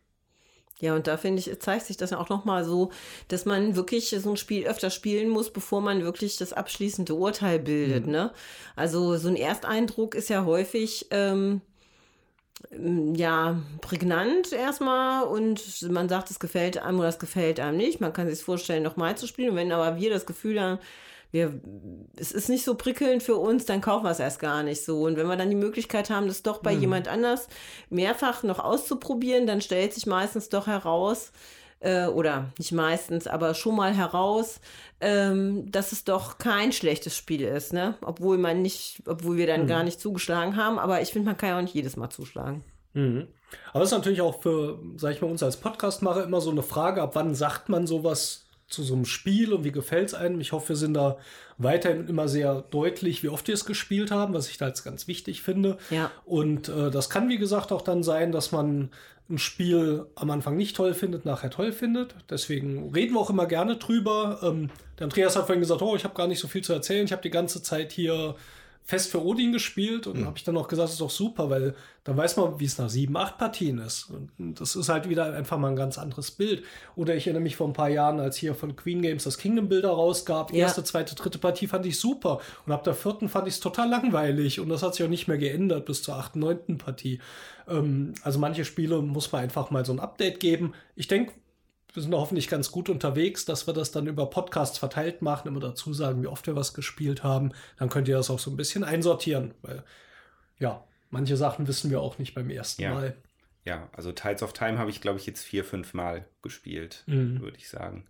Ja, 0.79 0.95
und 0.95 1.07
da 1.07 1.17
finde 1.17 1.39
ich, 1.39 1.59
zeigt 1.59 1.87
sich 1.87 1.97
das 1.97 2.11
ja 2.11 2.17
auch 2.17 2.29
nochmal 2.29 2.63
so, 2.63 2.91
dass 3.27 3.43
man 3.43 3.75
wirklich 3.75 4.15
so 4.17 4.29
ein 4.29 4.37
Spiel 4.37 4.65
öfter 4.65 4.91
spielen 4.91 5.27
muss, 5.27 5.49
bevor 5.49 5.81
man 5.81 6.03
wirklich 6.03 6.37
das 6.37 6.53
abschließende 6.53 7.13
Urteil 7.15 7.59
bildet. 7.59 8.07
Ne? 8.07 8.31
Also 8.77 9.17
so 9.17 9.27
ein 9.27 9.35
Ersteindruck 9.35 10.15
ist 10.15 10.29
ja 10.29 10.45
häufig 10.45 11.07
ähm, 11.11 11.59
ja 13.15 13.59
prägnant 13.81 14.51
erstmal 14.51 15.23
und 15.23 15.89
man 15.89 16.09
sagt, 16.09 16.31
es 16.31 16.39
gefällt 16.39 16.77
einem 16.77 16.99
oder 16.99 17.09
es 17.09 17.19
gefällt 17.19 17.59
einem 17.59 17.77
nicht. 17.77 18.01
Man 18.01 18.13
kann 18.13 18.29
sich 18.29 18.43
vorstellen, 18.43 18.83
nochmal 18.83 19.17
zu 19.17 19.27
spielen. 19.27 19.51
Und 19.51 19.55
wenn 19.55 19.71
aber 19.71 19.97
wir 19.97 20.09
das 20.09 20.25
Gefühl 20.25 20.61
haben, 20.61 20.79
wir, 21.31 21.53
es 22.17 22.31
ist 22.33 22.49
nicht 22.49 22.65
so 22.65 22.75
prickelnd 22.75 23.23
für 23.23 23.37
uns, 23.37 23.65
dann 23.65 23.79
kaufen 23.81 24.03
wir 24.03 24.11
es 24.11 24.19
erst 24.19 24.39
gar 24.39 24.63
nicht 24.63 24.83
so. 24.83 25.03
Und 25.03 25.15
wenn 25.15 25.27
wir 25.27 25.37
dann 25.37 25.49
die 25.49 25.55
Möglichkeit 25.55 26.09
haben, 26.09 26.27
das 26.27 26.43
doch 26.43 26.59
bei 26.59 26.73
jemand 26.73 27.07
anders 27.07 27.47
mehrfach 27.89 28.43
noch 28.43 28.59
auszuprobieren, 28.59 29.47
dann 29.47 29.61
stellt 29.61 29.93
sich 29.93 30.05
meistens 30.05 30.49
doch 30.49 30.67
heraus, 30.67 31.31
äh, 31.81 32.05
oder 32.05 32.51
nicht 32.57 32.71
meistens, 32.71 33.27
aber 33.27 33.53
schon 33.53 33.75
mal 33.75 33.93
heraus, 33.93 34.61
ähm, 35.01 35.69
dass 35.71 35.91
es 35.91 36.03
doch 36.03 36.37
kein 36.37 36.71
schlechtes 36.71 37.17
Spiel 37.17 37.41
ist, 37.41 37.73
ne? 37.73 37.95
Obwohl 38.01 38.37
man 38.37 38.61
nicht, 38.61 39.03
obwohl 39.05 39.37
wir 39.37 39.47
dann 39.47 39.67
gar 39.67 39.83
nicht 39.83 39.99
zugeschlagen 39.99 40.55
haben, 40.55 40.79
aber 40.79 41.01
ich 41.01 41.09
finde, 41.09 41.27
man 41.27 41.37
kann 41.37 41.49
ja 41.49 41.57
auch 41.57 41.61
nicht 41.61 41.75
jedes 41.75 41.97
Mal 41.97 42.09
zuschlagen. 42.09 42.63
Mhm. 42.93 43.27
Aber 43.73 43.83
es 43.83 43.91
ist 43.91 43.97
natürlich 43.97 44.21
auch 44.21 44.41
für, 44.41 44.79
sag 44.97 45.13
ich 45.13 45.21
mal, 45.21 45.29
uns 45.29 45.43
als 45.43 45.57
Podcastmacher 45.57 46.23
immer 46.23 46.39
so 46.39 46.51
eine 46.51 46.63
Frage, 46.63 47.01
ab 47.01 47.15
wann 47.15 47.35
sagt 47.35 47.69
man 47.69 47.87
sowas 47.87 48.45
zu 48.67 48.83
so 48.83 48.93
einem 48.93 49.05
Spiel 49.05 49.51
und 49.51 49.63
wie 49.63 49.71
gefällt 49.71 50.09
es 50.09 50.13
einem. 50.13 50.39
Ich 50.39 50.53
hoffe, 50.53 50.69
wir 50.69 50.75
sind 50.77 50.93
da 50.93 51.17
weiterhin 51.57 52.07
immer 52.07 52.27
sehr 52.27 52.61
deutlich, 52.61 53.21
wie 53.21 53.29
oft 53.29 53.47
wir 53.47 53.53
es 53.53 53.65
gespielt 53.65 54.11
haben, 54.11 54.33
was 54.33 54.49
ich 54.49 54.57
da 54.57 54.65
als 54.65 54.83
ganz 54.83 55.07
wichtig 55.07 55.41
finde. 55.41 55.77
Ja. 55.89 56.09
Und 56.25 56.69
äh, 56.69 56.89
das 56.89 57.09
kann, 57.09 57.27
wie 57.27 57.37
gesagt, 57.37 57.71
auch 57.71 57.81
dann 57.81 58.01
sein, 58.01 58.31
dass 58.31 58.51
man 58.51 58.91
ein 59.31 59.37
Spiel 59.37 60.05
am 60.15 60.29
Anfang 60.29 60.57
nicht 60.57 60.75
toll 60.75 60.93
findet, 60.93 61.25
nachher 61.25 61.49
toll 61.49 61.71
findet. 61.71 62.15
Deswegen 62.29 62.91
reden 62.93 63.13
wir 63.13 63.19
auch 63.19 63.29
immer 63.29 63.45
gerne 63.45 63.77
drüber. 63.77 64.39
Ähm, 64.43 64.69
der 64.99 65.05
Andreas 65.05 65.35
hat 65.35 65.45
vorhin 65.45 65.61
gesagt, 65.61 65.81
oh, 65.81 65.95
ich 65.95 66.03
habe 66.03 66.13
gar 66.13 66.27
nicht 66.27 66.39
so 66.39 66.47
viel 66.47 66.63
zu 66.63 66.73
erzählen. 66.73 67.05
Ich 67.05 67.11
habe 67.11 67.21
die 67.21 67.29
ganze 67.29 67.63
Zeit 67.63 67.91
hier 67.91 68.35
fest 68.83 69.11
für 69.11 69.23
Odin 69.23 69.53
gespielt 69.53 70.07
und 70.07 70.19
mhm. 70.19 70.25
habe 70.25 70.37
ich 70.37 70.43
dann 70.43 70.57
auch 70.57 70.67
gesagt, 70.67 70.85
das 70.85 70.93
ist 70.93 71.01
doch 71.01 71.09
super, 71.09 71.49
weil 71.49 71.75
dann 72.03 72.17
weiß 72.17 72.37
man, 72.37 72.59
wie 72.59 72.65
es 72.65 72.79
nach 72.79 72.89
sieben, 72.89 73.15
acht 73.15 73.37
Partien 73.37 73.77
ist. 73.77 74.09
Und 74.09 74.59
das 74.59 74.75
ist 74.75 74.89
halt 74.89 75.07
wieder 75.07 75.33
einfach 75.33 75.59
mal 75.59 75.69
ein 75.69 75.75
ganz 75.75 75.99
anderes 75.99 76.31
Bild. 76.31 76.63
Oder 76.95 77.15
ich 77.15 77.27
erinnere 77.27 77.43
mich 77.43 77.55
vor 77.55 77.67
ein 77.67 77.73
paar 77.73 77.89
Jahren, 77.89 78.19
als 78.19 78.37
hier 78.37 78.55
von 78.55 78.75
Queen 78.75 79.03
Games 79.03 79.23
das 79.23 79.37
Kingdom 79.37 79.69
Builder 79.69 79.91
rausgab. 79.91 80.51
Ja. 80.51 80.65
erste, 80.65 80.83
zweite, 80.83 81.13
dritte 81.13 81.37
Partie 81.37 81.67
fand 81.67 81.85
ich 81.85 81.99
super. 81.99 82.39
Und 82.65 82.73
ab 82.73 82.83
der 82.83 82.95
vierten 82.95 83.29
fand 83.29 83.47
ich 83.47 83.53
es 83.53 83.59
total 83.59 83.87
langweilig. 83.87 84.59
Und 84.59 84.69
das 84.69 84.81
hat 84.81 84.95
sich 84.95 85.05
auch 85.05 85.09
nicht 85.09 85.27
mehr 85.27 85.37
geändert 85.37 85.85
bis 85.85 86.01
zur 86.01 86.15
achten, 86.15 86.39
neunten 86.39 86.79
Partie. 86.79 87.19
Ähm, 87.67 88.13
also 88.23 88.39
manche 88.39 88.65
Spiele 88.65 89.01
muss 89.01 89.31
man 89.31 89.43
einfach 89.43 89.71
mal 89.71 89.85
so 89.85 89.93
ein 89.93 89.99
Update 89.99 90.39
geben. 90.39 90.73
Ich 90.95 91.07
denke, 91.07 91.33
wir 91.93 92.01
sind 92.01 92.13
hoffentlich 92.13 92.47
ganz 92.47 92.71
gut 92.71 92.89
unterwegs, 92.89 93.45
dass 93.45 93.67
wir 93.67 93.73
das 93.73 93.91
dann 93.91 94.07
über 94.07 94.29
Podcasts 94.29 94.77
verteilt 94.77 95.21
machen, 95.21 95.47
immer 95.47 95.59
dazu 95.59 95.93
sagen, 95.93 96.21
wie 96.23 96.27
oft 96.27 96.47
wir 96.47 96.55
was 96.55 96.73
gespielt 96.73 97.23
haben. 97.23 97.51
Dann 97.77 97.89
könnt 97.89 98.07
ihr 98.07 98.15
das 98.15 98.29
auch 98.29 98.39
so 98.39 98.49
ein 98.49 98.57
bisschen 98.57 98.83
einsortieren, 98.83 99.53
weil 99.61 99.83
ja, 100.59 100.83
manche 101.09 101.35
Sachen 101.35 101.67
wissen 101.67 101.91
wir 101.91 102.01
auch 102.01 102.17
nicht 102.17 102.33
beim 102.33 102.49
ersten 102.49 102.81
ja. 102.81 102.93
Mal. 102.93 103.15
Ja, 103.65 103.89
also 103.93 104.11
Tides 104.11 104.41
of 104.41 104.53
Time 104.53 104.79
habe 104.79 104.89
ich, 104.89 105.01
glaube 105.01 105.19
ich, 105.19 105.25
jetzt 105.25 105.43
vier, 105.43 105.63
fünf 105.63 105.93
Mal 105.93 106.25
gespielt, 106.41 107.03
mhm. 107.05 107.41
würde 107.41 107.57
ich 107.57 107.69
sagen. 107.69 108.07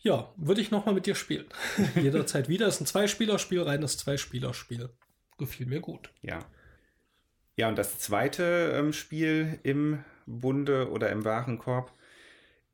Ja, 0.00 0.32
würde 0.36 0.60
ich 0.60 0.72
nochmal 0.72 0.94
mit 0.94 1.06
dir 1.06 1.14
spielen. 1.14 1.46
Jederzeit 1.94 2.48
wieder. 2.48 2.66
Es 2.66 2.74
ist 2.76 2.80
ein 2.80 2.86
Zwei-Spieler-Spiel, 2.86 3.62
reines 3.62 3.98
Zwei-Spieler-Spiel. 3.98 4.90
Gefiel 5.38 5.66
mir 5.66 5.80
gut. 5.80 6.10
Ja. 6.22 6.40
Ja, 7.56 7.68
und 7.68 7.76
das 7.76 7.98
zweite 7.98 8.74
ähm, 8.76 8.92
Spiel 8.92 9.58
im 9.62 10.02
Bunde 10.26 10.90
oder 10.90 11.10
im 11.10 11.24
Warenkorb 11.24 11.92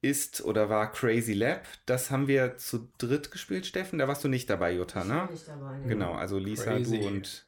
ist 0.01 0.45
oder 0.45 0.69
war 0.69 0.93
Crazy 0.93 1.33
Lab. 1.33 1.67
Das 1.87 2.11
haben 2.11 2.29
wir 2.29 2.57
zu 2.57 2.89
dritt 2.99 3.31
gespielt, 3.31 3.67
Steffen. 3.67 3.99
Da 3.99 4.07
warst 4.07 4.23
du 4.23 4.29
nicht 4.29 4.49
dabei, 4.49 4.73
Jutta, 4.73 5.05
ne? 5.05 5.05
Ich 5.05 5.11
war 5.15 5.31
nicht 5.31 5.49
dabei. 5.49 5.79
Ne? 5.79 5.89
Genau, 5.89 6.13
also 6.13 6.39
Lisa, 6.39 6.65
Crazy. 6.65 7.01
du 7.01 7.07
und 7.07 7.47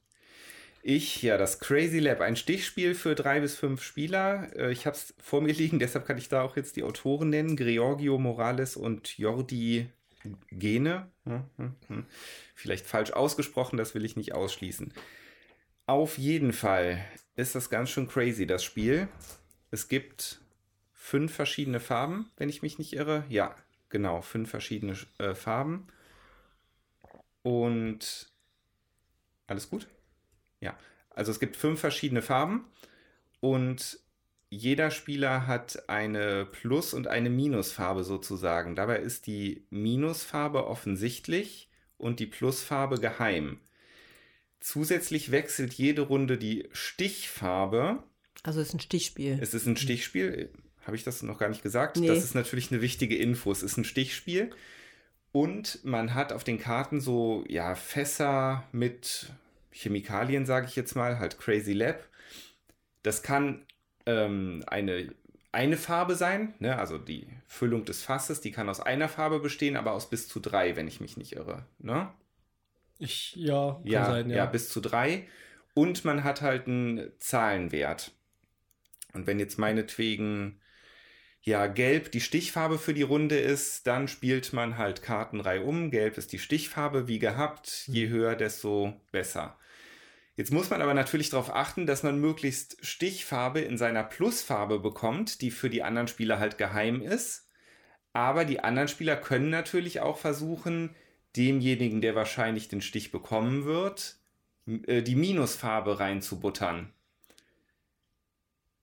ich. 0.83 1.22
Ja, 1.22 1.37
das 1.37 1.61
Crazy 1.61 2.01
Lab, 2.01 2.20
ein 2.20 2.37
Stichspiel 2.37 2.95
für 2.95 3.14
drei 3.14 3.41
bis 3.41 3.55
fünf 3.55 3.83
Spieler. 3.83 4.49
Äh, 4.57 4.72
ich 4.72 4.87
habe 4.87 4.97
es 4.97 5.14
vor 5.22 5.41
mir 5.41 5.53
liegen, 5.53 5.78
deshalb 5.78 6.07
kann 6.07 6.18
ich 6.18 6.28
da 6.28 6.43
auch 6.43 6.57
jetzt 6.57 6.76
die 6.76 6.83
Autoren 6.83 7.31
nennen. 7.31 7.57
Georgio 7.57 8.18
Morales 8.18 8.76
und 8.76 9.16
Jordi 9.16 9.89
Gene. 10.51 11.09
Hm, 11.24 11.45
hm, 11.57 11.76
hm. 11.87 12.07
Vielleicht 12.55 12.87
falsch 12.87 13.12
ausgesprochen, 13.12 13.76
das 13.76 13.95
will 13.95 14.05
ich 14.05 14.16
nicht 14.16 14.35
ausschließen. 14.35 14.93
Auf 15.91 16.18
jeden 16.18 16.53
Fall 16.53 17.05
ist 17.34 17.57
das 17.57 17.68
ganz 17.68 17.91
schön 17.91 18.07
crazy, 18.07 18.47
das 18.47 18.62
Spiel. 18.62 19.09
Es 19.72 19.88
gibt 19.88 20.41
fünf 20.93 21.34
verschiedene 21.34 21.80
Farben, 21.80 22.30
wenn 22.36 22.49
ich 22.49 22.62
mich 22.62 22.78
nicht 22.78 22.93
irre. 22.93 23.24
Ja, 23.28 23.57
genau, 23.88 24.20
fünf 24.20 24.51
verschiedene 24.51 24.97
äh, 25.18 25.34
Farben. 25.34 25.88
Und 27.43 28.30
alles 29.49 29.68
gut? 29.68 29.88
Ja, 30.61 30.78
also 31.11 31.32
es 31.32 31.41
gibt 31.41 31.57
fünf 31.57 31.80
verschiedene 31.80 32.22
Farben 32.22 32.66
und 33.41 33.99
jeder 34.49 34.93
Spieler 34.93 35.49
hat 35.49 35.88
eine 35.88 36.47
Plus- 36.47 36.95
und 36.95 37.09
eine 37.09 37.30
Minusfarbe 37.30 38.05
sozusagen. 38.05 38.76
Dabei 38.76 39.01
ist 39.01 39.26
die 39.26 39.66
Minusfarbe 39.70 40.68
offensichtlich 40.68 41.68
und 41.99 42.20
die 42.20 42.26
Plusfarbe 42.26 43.01
geheim. 43.01 43.59
Zusätzlich 44.61 45.31
wechselt 45.31 45.73
jede 45.75 46.03
Runde 46.03 46.39
die 46.39 46.69
Stichfarbe. 46.73 48.03
Also 48.43 48.61
es 48.61 48.69
ist 48.69 48.75
ein 48.75 48.81
Stichspiel. 48.81 49.39
Es 49.41 49.55
ist 49.55 49.67
ein 49.67 49.77
Stichspiel. 49.77 50.51
Habe 50.87 50.97
ich 50.97 51.05
das 51.05 51.23
noch 51.23 51.39
gar 51.39 51.49
nicht 51.49 51.63
gesagt? 51.63 51.97
Nee. 51.97 52.07
Das 52.07 52.25
ist 52.25 52.35
natürlich 52.35 52.71
eine 52.71 52.81
wichtige 52.81 53.17
Info. 53.17 53.51
Es 53.53 53.63
ist 53.63 53.77
ein 53.77 53.85
Stichspiel. 53.85 54.51
Und 55.33 55.85
man 55.85 56.15
hat 56.15 56.33
auf 56.33 56.45
den 56.45 56.59
Karten 56.59 57.01
so, 57.01 57.45
ja, 57.49 57.75
Fässer 57.75 58.65
mit 58.73 59.31
Chemikalien, 59.71 60.47
sage 60.47 60.67
ich 60.67 60.77
jetzt 60.77 60.97
mal, 60.97 61.19
halt 61.19 61.39
Crazy 61.39 61.73
Lab. 61.73 62.07
Das 63.03 63.23
kann 63.23 63.65
ähm, 64.07 64.65
eine, 64.67 65.15
eine 65.53 65.77
Farbe 65.77 66.17
sein, 66.17 66.55
ne? 66.59 66.79
also 66.79 66.99
die 66.99 67.27
Füllung 67.47 67.85
des 67.85 68.03
Fasses, 68.03 68.41
die 68.41 68.51
kann 68.51 68.69
aus 68.69 68.81
einer 68.81 69.09
Farbe 69.09 69.39
bestehen, 69.39 69.77
aber 69.77 69.93
aus 69.93 70.11
bis 70.11 70.29
zu 70.29 70.41
drei, 70.41 70.77
wenn 70.77 70.89
ich 70.89 71.01
mich 71.01 71.17
nicht 71.17 71.33
irre. 71.33 71.65
Ne? 71.79 72.09
Ich, 73.01 73.35
ja, 73.35 73.81
ja, 73.85 74.07
sein, 74.07 74.31
ja. 74.31 74.37
Ja, 74.37 74.47
bis 74.47 74.69
zu 74.69 74.81
drei. 74.81 75.27
Und 75.75 76.05
man 76.05 76.23
hat 76.23 76.43
halt 76.43 76.67
einen 76.67 77.11
Zahlenwert. 77.19 78.13
Und 79.13 79.27
wenn 79.27 79.41
jetzt 79.41 79.59
meinetwegen 79.59 80.61
ja, 81.43 81.67
gelb 81.67 82.13
die 82.13 82.21
Stichfarbe 82.21 82.79
für 82.79 82.93
die 82.93 83.03
Runde 83.03 83.39
ist, 83.39 83.87
dann 83.87 84.09
spielt 84.09 84.53
man 84.53 84.77
halt 84.77 85.03
Kartenreihe 85.03 85.63
um. 85.63 85.91
Gelb 85.91 86.19
ist 86.19 86.33
die 86.33 86.39
Stichfarbe, 86.39 87.09
wie 87.09 87.19
gehabt. 87.19 87.85
Je 87.87 88.07
mhm. 88.07 88.11
höher, 88.11 88.37
desto 88.37 89.01
besser. 89.11 89.59
Jetzt 90.37 90.53
muss 90.53 90.71
man 90.71 90.83
aber 90.83 90.95
natürlich 90.95 91.31
darauf 91.31 91.55
achten, 91.55 91.87
dass 91.87 92.03
man 92.03 92.21
möglichst 92.21 92.85
Stichfarbe 92.85 93.61
in 93.61 93.79
seiner 93.79 94.05
Plusfarbe 94.05 94.79
bekommt, 94.79 95.41
die 95.41 95.51
für 95.51 95.71
die 95.71 95.83
anderen 95.83 96.09
Spieler 96.09 96.39
halt 96.39 96.59
geheim 96.59 97.01
ist. 97.01 97.49
Aber 98.13 98.45
die 98.45 98.61
anderen 98.61 98.89
Spieler 98.89 99.17
können 99.17 99.51
natürlich 99.51 100.01
auch 100.01 100.19
versuchen, 100.19 100.95
demjenigen, 101.37 102.01
der 102.01 102.14
wahrscheinlich 102.14 102.68
den 102.68 102.81
Stich 102.81 103.12
bekommen 103.12 103.64
wird, 103.64 104.16
äh, 104.87 105.03
die 105.03 105.16
Minusfarbe 105.16 106.01
reinzubuttern 106.01 106.93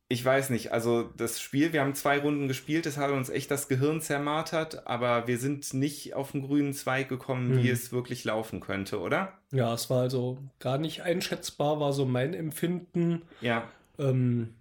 ich 0.10 0.24
weiß 0.24 0.52
nicht, 0.52 0.72
also 0.72 1.04
das 1.18 1.42
Spiel, 1.42 1.74
wir 1.74 1.82
haben 1.82 1.94
zwei 1.94 2.20
Runden 2.20 2.48
gespielt, 2.48 2.86
es 2.86 2.98
hat 2.98 3.12
uns 3.12 3.30
echt 3.30 3.52
das 3.52 3.68
Gehirn 3.68 4.00
zermartert, 4.00 4.88
aber 4.88 5.28
wir 5.28 5.38
sind 5.38 5.74
nicht 5.74 6.14
auf 6.14 6.32
den 6.32 6.44
grünen 6.44 6.74
Zweig 6.74 7.10
gekommen, 7.10 7.50
mhm. 7.50 7.64
wie 7.64 7.70
es 7.70 7.92
wirklich 7.92 8.24
laufen 8.24 8.62
könnte, 8.62 9.02
oder? 9.02 9.34
Ja, 9.52 9.74
es 9.74 9.90
war 9.90 10.02
also 10.02 10.38
gar 10.60 10.78
nicht 10.78 11.02
einschätzbar, 11.02 11.82
war 11.82 11.92
so 11.92 12.06
mein 12.06 12.34
Empfinden. 12.34 13.24
Ja. 13.42 13.68
Ähm, 14.00 14.54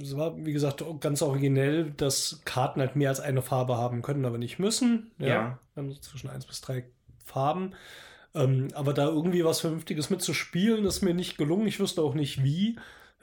es 0.00 0.16
war, 0.16 0.36
wie 0.44 0.52
gesagt, 0.52 0.84
ganz 1.00 1.22
originell, 1.22 1.90
dass 1.96 2.42
Karten 2.44 2.80
halt 2.80 2.94
mehr 2.94 3.08
als 3.08 3.18
eine 3.18 3.42
Farbe 3.42 3.76
haben 3.76 4.02
können, 4.02 4.24
aber 4.24 4.38
nicht 4.38 4.60
müssen. 4.60 5.10
Ja. 5.18 5.26
ja. 5.26 5.58
Wir 5.74 5.82
haben 5.82 5.90
so 5.90 5.98
zwischen 5.98 6.30
eins 6.30 6.46
bis 6.46 6.60
drei 6.60 6.84
Farben. 7.28 7.74
Ähm, 8.34 8.68
aber 8.74 8.92
da 8.92 9.06
irgendwie 9.06 9.44
was 9.44 9.60
Vernünftiges 9.60 10.10
mitzuspielen, 10.10 10.84
ist 10.84 11.02
mir 11.02 11.14
nicht 11.14 11.38
gelungen. 11.38 11.66
Ich 11.66 11.80
wüsste 11.80 12.02
auch 12.02 12.14
nicht 12.14 12.42
wie. 12.42 12.78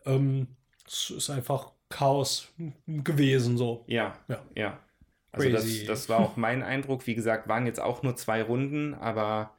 Ähm, 0.05 0.47
es 0.87 1.09
ist 1.09 1.29
einfach 1.29 1.71
Chaos 1.89 2.49
gewesen 2.87 3.57
so. 3.57 3.83
Ja, 3.87 4.17
ja. 4.27 4.41
ja. 4.55 4.79
Also 5.31 5.49
das, 5.49 5.85
das 5.85 6.09
war 6.09 6.19
auch 6.19 6.37
mein 6.37 6.63
Eindruck. 6.63 7.05
Wie 7.07 7.15
gesagt, 7.15 7.47
waren 7.47 7.65
jetzt 7.65 7.79
auch 7.79 8.03
nur 8.03 8.15
zwei 8.15 8.41
Runden, 8.41 8.93
aber 8.93 9.51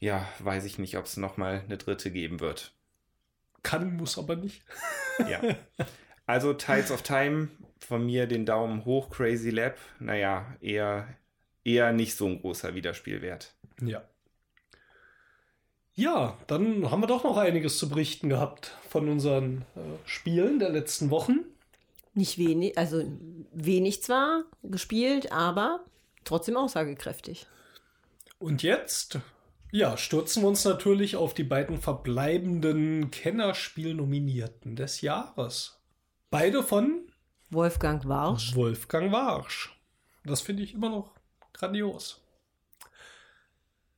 ja, 0.00 0.26
weiß 0.38 0.64
ich 0.64 0.78
nicht, 0.78 0.96
ob 0.96 1.04
es 1.04 1.16
nochmal 1.16 1.62
eine 1.64 1.76
dritte 1.76 2.10
geben 2.10 2.40
wird. 2.40 2.72
Kann, 3.62 3.96
muss 3.96 4.18
aber 4.18 4.36
nicht. 4.36 4.62
ja. 5.28 5.40
Also 6.26 6.52
Tides 6.54 6.90
of 6.90 7.02
Time, 7.02 7.48
von 7.80 8.04
mir 8.04 8.26
den 8.26 8.46
Daumen 8.46 8.84
hoch, 8.84 9.10
Crazy 9.10 9.50
Lab. 9.50 9.76
Naja, 9.98 10.56
eher, 10.60 11.08
eher 11.68 11.92
nicht 11.92 12.16
so 12.16 12.26
ein 12.26 12.40
großer 12.40 12.74
Wiederspielwert. 12.74 13.54
Ja. 13.82 14.02
Ja, 15.94 16.38
dann 16.46 16.90
haben 16.90 17.02
wir 17.02 17.08
doch 17.08 17.24
noch 17.24 17.36
einiges 17.36 17.78
zu 17.78 17.88
berichten 17.88 18.28
gehabt 18.28 18.76
von 18.88 19.08
unseren 19.08 19.62
äh, 19.74 19.80
Spielen 20.04 20.60
der 20.60 20.70
letzten 20.70 21.10
Wochen. 21.10 21.40
Nicht 22.14 22.38
wenig, 22.38 22.78
also 22.78 23.02
wenig 23.52 24.02
zwar 24.02 24.44
gespielt, 24.62 25.32
aber 25.32 25.84
trotzdem 26.24 26.56
aussagekräftig. 26.56 27.46
Und 28.38 28.62
jetzt, 28.62 29.18
ja, 29.72 29.96
stürzen 29.96 30.44
wir 30.44 30.48
uns 30.48 30.64
natürlich 30.64 31.16
auf 31.16 31.34
die 31.34 31.42
beiden 31.42 31.78
verbleibenden 31.78 33.10
Kennerspiel-Nominierten 33.10 34.76
des 34.76 35.00
Jahres. 35.00 35.80
Beide 36.30 36.62
von 36.62 37.10
Wolfgang 37.50 38.06
Warsch. 38.06 38.54
Wolfgang 38.54 39.10
Warsch. 39.10 39.76
Das 40.24 40.42
finde 40.42 40.62
ich 40.62 40.74
immer 40.74 40.90
noch 40.90 41.17
grandios. 41.58 42.20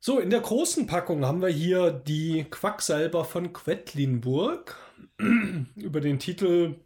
So, 0.03 0.19
in 0.19 0.31
der 0.31 0.41
großen 0.41 0.87
Packung 0.87 1.27
haben 1.27 1.43
wir 1.43 1.49
hier 1.49 1.91
die 1.91 2.45
Quacksalber 2.45 3.25
von 3.25 3.53
Quedlinburg. 3.53 4.77
Über 5.77 6.01
den 6.01 6.19
Titel 6.19 6.77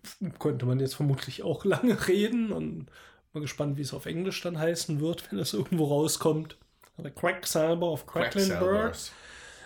könnte 0.40 0.66
man 0.66 0.80
jetzt 0.80 0.96
vermutlich 0.96 1.44
auch 1.44 1.64
lange 1.64 2.08
reden 2.08 2.50
und 2.50 2.86
mal 3.32 3.40
gespannt, 3.40 3.76
wie 3.76 3.82
es 3.82 3.94
auf 3.94 4.06
Englisch 4.06 4.40
dann 4.42 4.58
heißen 4.58 5.00
wird, 5.00 5.30
wenn 5.30 5.38
es 5.38 5.54
irgendwo 5.54 5.84
rauskommt. 5.84 6.58
The 7.02 7.10
Quacksalber 7.10 7.90
of 7.90 8.06
Quedlinburg. 8.06 8.96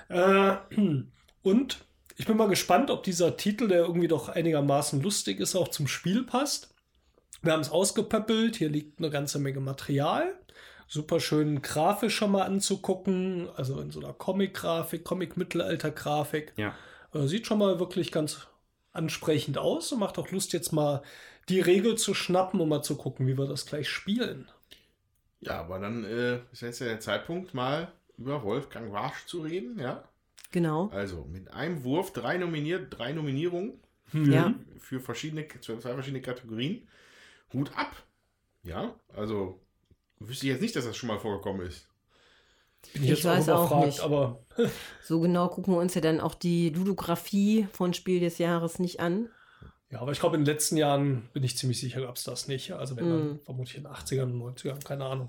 Äh, 0.08 0.56
und 1.42 1.84
ich 2.16 2.26
bin 2.26 2.36
mal 2.36 2.48
gespannt, 2.48 2.90
ob 2.90 3.02
dieser 3.02 3.36
Titel, 3.36 3.68
der 3.68 3.80
irgendwie 3.80 4.08
doch 4.08 4.28
einigermaßen 4.28 5.00
lustig 5.00 5.40
ist, 5.40 5.56
auch 5.56 5.68
zum 5.68 5.88
Spiel 5.88 6.24
passt. 6.24 6.74
Wir 7.40 7.52
haben 7.52 7.60
es 7.60 7.70
ausgepöppelt, 7.70 8.56
hier 8.56 8.68
liegt 8.68 8.98
eine 8.98 9.10
ganze 9.10 9.38
Menge 9.38 9.60
Material. 9.60 10.34
Super 10.88 11.20
schön 11.20 11.62
grafisch 11.62 12.16
schon 12.16 12.32
mal 12.32 12.42
anzugucken. 12.44 13.48
Also 13.56 13.80
in 13.80 13.90
so 13.90 14.00
einer 14.00 14.12
Comic-Grafik, 14.14 15.04
Comic-Mittelalter-Grafik. 15.04 16.54
Ja. 16.56 16.74
Äh, 17.14 17.26
sieht 17.26 17.46
schon 17.46 17.58
mal 17.58 17.78
wirklich 17.78 18.10
ganz 18.10 18.48
ansprechend 18.92 19.58
aus 19.58 19.92
und 19.92 20.00
macht 20.00 20.18
auch 20.18 20.30
Lust, 20.30 20.52
jetzt 20.52 20.72
mal 20.72 21.02
die 21.48 21.60
Regel 21.60 21.96
zu 21.96 22.14
schnappen, 22.14 22.60
um 22.60 22.68
mal 22.68 22.82
zu 22.82 22.96
gucken, 22.96 23.26
wie 23.26 23.38
wir 23.38 23.46
das 23.46 23.66
gleich 23.66 23.88
spielen. 23.88 24.48
Ja, 25.40 25.60
aber 25.60 25.78
dann 25.78 26.04
äh, 26.04 26.40
ist 26.52 26.62
jetzt 26.62 26.80
ja 26.80 26.86
der 26.86 27.00
Zeitpunkt, 27.00 27.54
mal 27.54 27.92
über 28.16 28.42
Wolfgang 28.42 28.92
Warsch 28.92 29.26
zu 29.26 29.42
reden, 29.42 29.78
ja. 29.78 30.02
Genau. 30.50 30.88
Also 30.88 31.24
mit 31.24 31.52
einem 31.52 31.84
Wurf 31.84 32.12
drei 32.12 32.38
nominiert, 32.38 32.86
drei 32.98 33.12
Nominierungen 33.12 33.74
Ja. 34.12 34.54
für 34.78 34.98
verschiedene, 35.00 35.46
zwei 35.60 35.78
verschiedene 35.78 36.22
Kategorien. 36.22 36.88
Hut 37.52 37.70
ab. 37.76 37.94
Ja, 38.62 38.94
also 39.14 39.60
wüsste 40.20 40.46
ich 40.46 40.52
jetzt 40.52 40.60
nicht, 40.62 40.76
dass 40.76 40.84
das 40.84 40.96
schon 40.96 41.08
mal 41.08 41.18
vorgekommen 41.18 41.66
ist. 41.66 41.86
Bin 42.94 43.04
Ich 43.04 43.24
weiß 43.24 43.48
auch 43.48 43.84
nicht. 43.84 44.00
aber 44.00 44.40
So 45.04 45.20
genau 45.20 45.48
gucken 45.48 45.74
wir 45.74 45.78
uns 45.80 45.94
ja 45.94 46.00
dann 46.00 46.20
auch 46.20 46.34
die 46.34 46.70
Ludografie 46.70 47.66
von 47.72 47.94
Spiel 47.94 48.20
des 48.20 48.38
Jahres 48.38 48.78
nicht 48.78 49.00
an. 49.00 49.28
ja, 49.90 50.00
aber 50.00 50.12
ich 50.12 50.20
glaube, 50.20 50.36
in 50.36 50.44
den 50.44 50.52
letzten 50.54 50.76
Jahren 50.76 51.28
bin 51.32 51.42
ich 51.42 51.56
ziemlich 51.56 51.80
sicher, 51.80 52.02
gab 52.02 52.16
es 52.16 52.24
das 52.24 52.46
nicht. 52.48 52.72
Also 52.72 52.96
wenn 52.96 53.08
dann 53.08 53.28
Mhm. 53.34 53.40
vermutlich 53.40 53.76
in 53.76 53.84
den 53.84 53.92
80ern 53.92 54.24
und 54.32 54.38
90ern, 54.38 54.82
keine 54.84 55.04
Ahnung. 55.06 55.28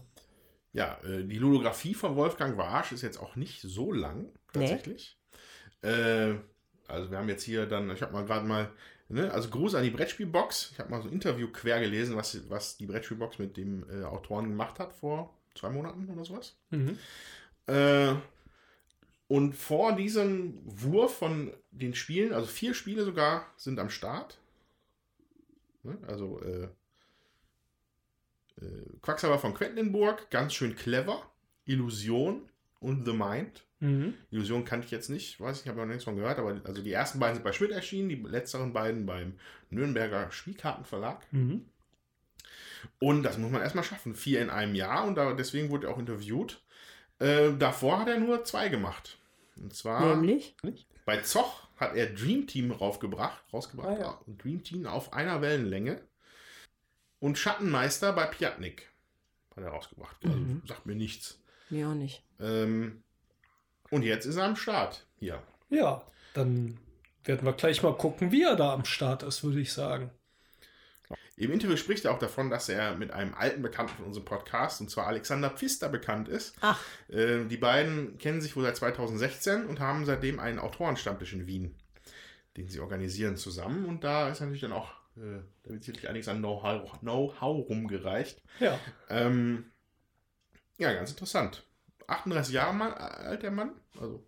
Ja, 0.74 1.00
äh, 1.04 1.24
die 1.26 1.38
Ludografie 1.40 1.94
von 1.96 2.16
Wolfgang 2.16 2.58
Warsch 2.58 2.92
ist 2.92 3.02
jetzt 3.02 3.18
auch 3.20 3.36
nicht 3.36 3.62
so 3.62 3.92
lang, 3.92 4.28
tatsächlich. 4.54 5.18
Äh, 5.82 6.36
also 6.88 7.10
wir 7.12 7.18
haben 7.18 7.30
jetzt 7.30 7.44
hier 7.44 7.66
dann, 7.66 7.90
ich 7.92 8.02
habe 8.02 8.14
mal 8.14 8.26
gerade 8.26 8.46
mal, 8.46 8.70
ne, 9.10 9.32
also 9.32 9.50
Gruß 9.50 9.76
an 9.76 9.84
die 9.84 9.90
Brettspielbox. 9.90 10.72
Ich 10.74 10.80
habe 10.80 10.90
mal 10.90 11.02
so 11.02 11.08
ein 11.08 11.14
Interview 11.14 11.48
quer 11.52 11.80
gelesen, 11.80 12.16
was, 12.16 12.50
was 12.50 12.78
die 12.78 12.86
Brettspielbox 12.86 13.40
mit 13.40 13.58
dem 13.58 13.86
äh, 13.90 14.04
Autoren 14.04 14.50
gemacht 14.50 14.80
hat 14.80 14.94
vor 14.94 15.34
zwei 15.56 15.70
Monaten 15.70 16.10
oder 16.10 16.24
sowas. 16.24 16.56
Mhm. 16.70 16.98
Äh, 17.68 18.16
und 19.28 19.56
vor 19.56 19.96
diesem 19.96 20.60
Wurf 20.66 21.18
von 21.18 21.54
den 21.72 21.94
Spielen, 21.94 22.34
also 22.34 22.48
vier 22.48 22.74
Spiele 22.74 23.04
sogar, 23.04 23.46
sind 23.58 23.80
am 23.80 23.90
Start. 23.90 24.40
Ne? 25.84 25.98
Also 26.08 26.42
äh, 26.42 26.68
äh, 28.64 28.86
Quacksalber 29.02 29.38
von 29.38 29.54
Quedlinburg, 29.54 30.30
ganz 30.32 30.54
schön 30.54 30.76
clever. 30.76 31.24
Illusion 31.66 32.50
und 32.80 33.06
The 33.06 33.14
Mind. 33.14 33.64
Mhm. 33.82 34.14
Illusion 34.32 34.66
kannte 34.66 34.86
ich 34.86 34.92
jetzt 34.92 35.10
nicht, 35.10 35.40
weiß 35.40 35.62
ich, 35.62 35.68
habe 35.68 35.80
noch 35.80 35.86
nichts 35.86 36.04
von 36.04 36.16
gehört, 36.18 36.38
aber 36.38 36.60
also 36.66 36.82
die 36.82 36.92
ersten 36.92 37.20
beiden 37.20 37.36
sind 37.36 37.44
bei 37.44 37.54
Schmidt 37.54 37.72
erschienen, 37.72 38.10
die 38.10 38.16
letzteren 38.16 38.74
beiden 38.74 39.06
beim 39.06 39.40
Nürnberger 39.70 40.32
Spielkartenverlag. 40.32 41.26
Mhm. 41.32 41.66
Und 43.00 43.24
das 43.24 43.38
muss 43.38 43.52
man 43.52 43.62
erstmal 43.62 43.84
schaffen. 43.84 44.16
Vier 44.16 44.42
in 44.42 44.50
einem 44.50 44.76
Jahr 44.76 45.06
und 45.06 45.16
da, 45.16 45.34
deswegen 45.34 45.70
wurde 45.70 45.88
er 45.88 45.94
auch 45.94 46.00
interviewt. 46.00 46.62
Äh, 47.20 47.52
davor 47.58 48.00
hat 48.00 48.08
er 48.08 48.20
nur 48.20 48.44
zwei 48.46 48.70
gemacht. 48.70 49.18
Und 49.58 49.74
zwar 49.76 50.16
Nämlich? 50.16 50.56
bei 51.06 51.18
Zoch 51.22 51.68
hat 51.78 51.96
er 51.96 52.08
Dream 52.08 52.48
Team 52.48 52.72
raufgebracht, 52.72 53.42
rausgebracht. 53.54 53.98
Ah, 53.98 54.00
ja. 54.00 54.22
Dream 54.38 54.64
Team 54.64 54.86
auf 54.88 55.14
einer 55.14 55.42
Wellenlänge. 55.42 56.02
Und 57.20 57.38
Schattenmeister 57.38 58.14
bei 58.14 58.26
Piatnik 58.26 58.90
hat 59.56 59.64
er 59.64 59.70
rausgebracht. 59.72 60.18
Also 60.24 60.38
Mhm. 60.38 60.62
sagt 60.66 60.86
mir 60.86 60.96
nichts. 60.96 61.40
Mir 61.70 61.90
auch 61.90 61.94
nicht. 61.96 62.24
Ähm, 62.40 63.04
und 63.92 64.04
jetzt 64.04 64.26
ist 64.26 64.36
er 64.38 64.46
am 64.46 64.56
Start. 64.56 65.06
Hier. 65.18 65.42
Ja, 65.70 66.04
dann 66.34 66.78
werden 67.24 67.46
wir 67.46 67.54
gleich 67.54 67.84
mal 67.84 67.96
gucken, 67.96 68.32
wie 68.32 68.44
er 68.44 68.56
da 68.56 68.74
am 68.74 68.86
Start 68.86 69.24
ist, 69.24 69.44
würde 69.44 69.60
ich 69.60 69.74
sagen. 69.74 70.12
Im 71.36 71.52
Interview 71.54 71.78
spricht 71.78 72.04
er 72.04 72.12
auch 72.12 72.20
davon, 72.20 72.50
dass 72.50 72.68
er 72.68 72.96
mit 72.96 73.12
einem 73.12 73.34
alten 73.34 73.62
Bekannten 73.62 73.96
von 73.96 74.06
unserem 74.06 74.26
Podcast, 74.26 74.82
und 74.82 74.92
zwar 74.92 75.08
Alexander 75.08 75.50
Pfister, 75.50 75.88
bekannt 75.88 76.28
ist. 76.28 76.56
Ach, 76.60 76.80
Äh, 77.08 77.46
die 77.46 77.58
beiden 77.58 78.18
kennen 78.18 78.42
sich 78.42 78.56
wohl 78.56 78.64
seit 78.64 78.76
2016 78.76 79.66
und 79.66 79.80
haben 79.80 80.06
seitdem 80.06 80.40
einen 80.40 80.60
Autorenstammtisch 80.60 81.32
in 81.34 81.48
Wien, 81.48 81.76
den 82.58 82.68
sie 82.68 82.82
organisieren 82.82 83.38
zusammen. 83.38 83.86
Und 83.86 84.04
da 84.04 84.28
ist 84.30 84.42
natürlich 84.42 84.62
dann 84.62 84.74
auch, 84.74 84.92
äh, 85.16 85.40
da 85.64 85.70
wird 85.70 85.84
sicherlich 85.84 86.10
einiges 86.10 86.28
an 86.28 86.40
Know-how 86.40 87.00
Know 87.00 87.34
rumgereicht. 87.38 88.42
Ja, 88.60 88.78
Ähm, 89.10 89.72
ja, 90.78 90.92
ganz 90.94 91.12
interessant. 91.12 91.64
38 92.10 92.54
Jahre 92.54 92.74
mal, 92.74 92.94
alt 92.94 93.44
der 93.44 93.52
Mann. 93.52 93.72
Also 94.00 94.24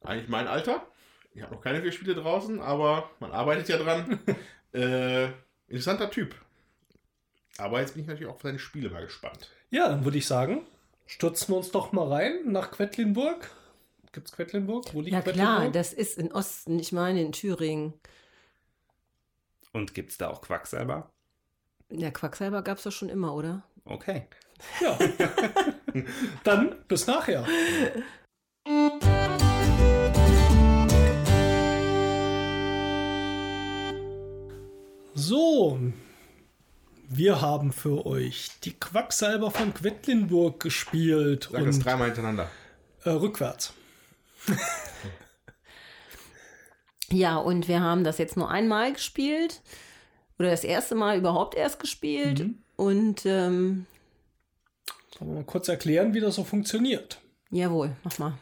eigentlich 0.00 0.28
mein 0.28 0.46
Alter. 0.46 0.86
Ich 1.34 1.42
habe 1.42 1.54
noch 1.54 1.60
keine 1.60 1.82
vier 1.82 1.92
Spiele 1.92 2.14
draußen, 2.14 2.60
aber 2.60 3.10
man 3.20 3.32
arbeitet 3.32 3.68
ja 3.68 3.78
dran. 3.78 4.18
äh, 4.72 5.28
interessanter 5.68 6.10
Typ. 6.10 6.34
Aber 7.58 7.80
jetzt 7.80 7.94
bin 7.94 8.02
ich 8.02 8.08
natürlich 8.08 8.28
auch 8.28 8.36
auf 8.36 8.42
seine 8.42 8.58
Spiele 8.58 8.90
mal 8.90 9.04
gespannt. 9.04 9.50
ja 9.70 9.88
dann 9.88 10.04
würde 10.04 10.18
ich 10.18 10.26
sagen, 10.26 10.66
stürzen 11.06 11.52
wir 11.52 11.58
uns 11.58 11.70
doch 11.70 11.92
mal 11.92 12.08
rein 12.08 12.52
nach 12.52 12.70
Quedlinburg. 12.70 13.50
Gibt 14.12 14.28
es 14.28 14.32
Quedlinburg? 14.32 14.94
Wo 14.94 15.00
liegt 15.00 15.12
ja 15.12 15.20
klar, 15.22 15.34
Quedlinburg? 15.34 15.72
das 15.72 15.92
ist 15.92 16.18
in 16.18 16.32
Osten, 16.32 16.78
ich 16.78 16.92
meine 16.92 17.20
in 17.20 17.32
Thüringen. 17.32 17.94
Und 19.72 19.94
gibt 19.94 20.12
es 20.12 20.18
da 20.18 20.28
auch 20.28 20.40
Quacksalber? 20.40 21.10
Ja, 21.90 22.10
Quacksalber 22.10 22.62
gab 22.62 22.78
es 22.78 22.84
doch 22.84 22.92
schon 22.92 23.08
immer, 23.08 23.34
oder? 23.34 23.64
Okay. 23.84 24.26
Ja. 24.80 24.98
dann 26.44 26.76
bis 26.88 27.06
nachher. 27.06 27.46
So, 35.14 35.78
wir 37.08 37.40
haben 37.40 37.72
für 37.72 38.06
euch 38.06 38.50
die 38.64 38.72
Quacksalber 38.72 39.50
von 39.50 39.74
Quedlinburg 39.74 40.60
gespielt 40.60 41.48
Sag 41.50 41.64
das 41.64 41.76
und 41.76 41.84
dreimal 41.84 42.06
hintereinander. 42.06 42.50
äh, 43.04 43.10
rückwärts. 43.10 43.72
Ja, 47.10 47.38
und 47.38 47.68
wir 47.68 47.80
haben 47.80 48.04
das 48.04 48.18
jetzt 48.18 48.36
nur 48.36 48.50
einmal 48.50 48.92
gespielt. 48.92 49.62
Oder 50.38 50.50
das 50.50 50.64
erste 50.64 50.94
Mal 50.94 51.18
überhaupt 51.18 51.54
erst 51.54 51.80
gespielt. 51.80 52.40
Mhm. 52.40 52.58
Und 52.76 53.26
ähm, 53.26 53.86
Sollen 55.18 55.30
wir 55.32 55.36
mal 55.36 55.44
kurz 55.44 55.68
erklären, 55.68 56.14
wie 56.14 56.20
das 56.20 56.36
so 56.36 56.44
funktioniert? 56.44 57.20
jawohl, 57.50 57.96
mach 58.04 58.18
mal. 58.18 58.34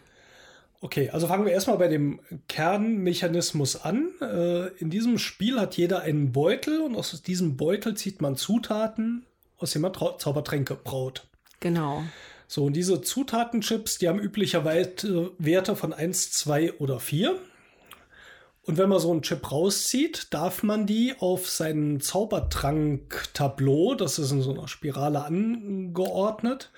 Okay, 0.80 1.10
also 1.10 1.26
fangen 1.26 1.46
wir 1.46 1.52
erstmal 1.52 1.78
bei 1.78 1.88
dem 1.88 2.20
Kernmechanismus 2.48 3.76
an. 3.76 4.10
Äh, 4.20 4.68
in 4.78 4.90
diesem 4.90 5.18
Spiel 5.18 5.58
hat 5.58 5.76
jeder 5.76 6.02
einen 6.02 6.32
Beutel 6.32 6.80
und 6.80 6.96
aus 6.96 7.22
diesem 7.22 7.56
Beutel 7.56 7.96
zieht 7.96 8.20
man 8.20 8.36
Zutaten, 8.36 9.24
aus 9.58 9.72
denen 9.72 9.82
man 9.82 9.92
Trau 9.92 10.16
Zaubertränke 10.16 10.74
braut. 10.74 11.26
Genau. 11.60 12.02
So, 12.46 12.64
und 12.64 12.74
diese 12.74 13.00
Zutatenchips, 13.00 13.98
die 13.98 14.08
haben 14.08 14.20
üblicherweise 14.20 15.32
Werte 15.38 15.76
von 15.76 15.92
1, 15.92 16.30
2 16.32 16.74
oder 16.74 17.00
4. 17.00 17.38
Und 18.66 18.78
wenn 18.78 18.88
man 18.88 18.98
so 18.98 19.12
einen 19.12 19.22
Chip 19.22 19.52
rauszieht, 19.52 20.34
darf 20.34 20.64
man 20.64 20.86
die 20.86 21.14
auf 21.20 21.48
sein 21.48 22.00
Zaubertrank-Tableau, 22.00 23.94
das 23.94 24.18
ist 24.18 24.32
in 24.32 24.42
so 24.42 24.50
einer 24.52 24.66
Spirale 24.66 25.24
angeordnet, 25.24 26.72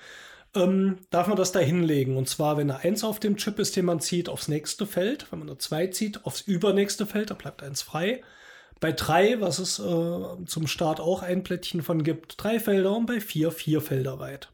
ähm, 0.55 0.99
darf 1.09 1.25
man 1.25 1.35
das 1.35 1.51
da 1.51 1.59
hinlegen. 1.59 2.15
Und 2.15 2.29
zwar, 2.29 2.57
wenn 2.57 2.69
eine 2.69 2.81
1 2.81 3.03
auf 3.03 3.19
dem 3.19 3.37
Chip 3.37 3.57
ist, 3.57 3.75
den 3.75 3.85
man 3.85 4.01
zieht, 4.01 4.29
aufs 4.29 4.47
nächste 4.47 4.85
Feld. 4.85 5.31
Wenn 5.31 5.39
man 5.39 5.49
eine 5.49 5.57
2 5.57 5.87
zieht, 5.87 6.25
aufs 6.25 6.41
übernächste 6.41 7.07
Feld, 7.07 7.31
da 7.31 7.33
bleibt 7.33 7.63
eins 7.63 7.81
frei. 7.81 8.21
Bei 8.79 8.91
3, 8.91 9.41
was 9.41 9.57
es 9.57 9.79
äh, 9.79 10.45
zum 10.45 10.67
Start 10.67 10.99
auch 10.99 11.23
ein 11.23 11.43
Plättchen 11.43 11.81
von 11.81 12.03
gibt, 12.03 12.35
drei 12.37 12.59
Felder 12.59 12.95
und 12.95 13.07
bei 13.07 13.19
4 13.19 13.51
vier 13.51 13.81
Felder 13.81 14.19
weit. 14.19 14.51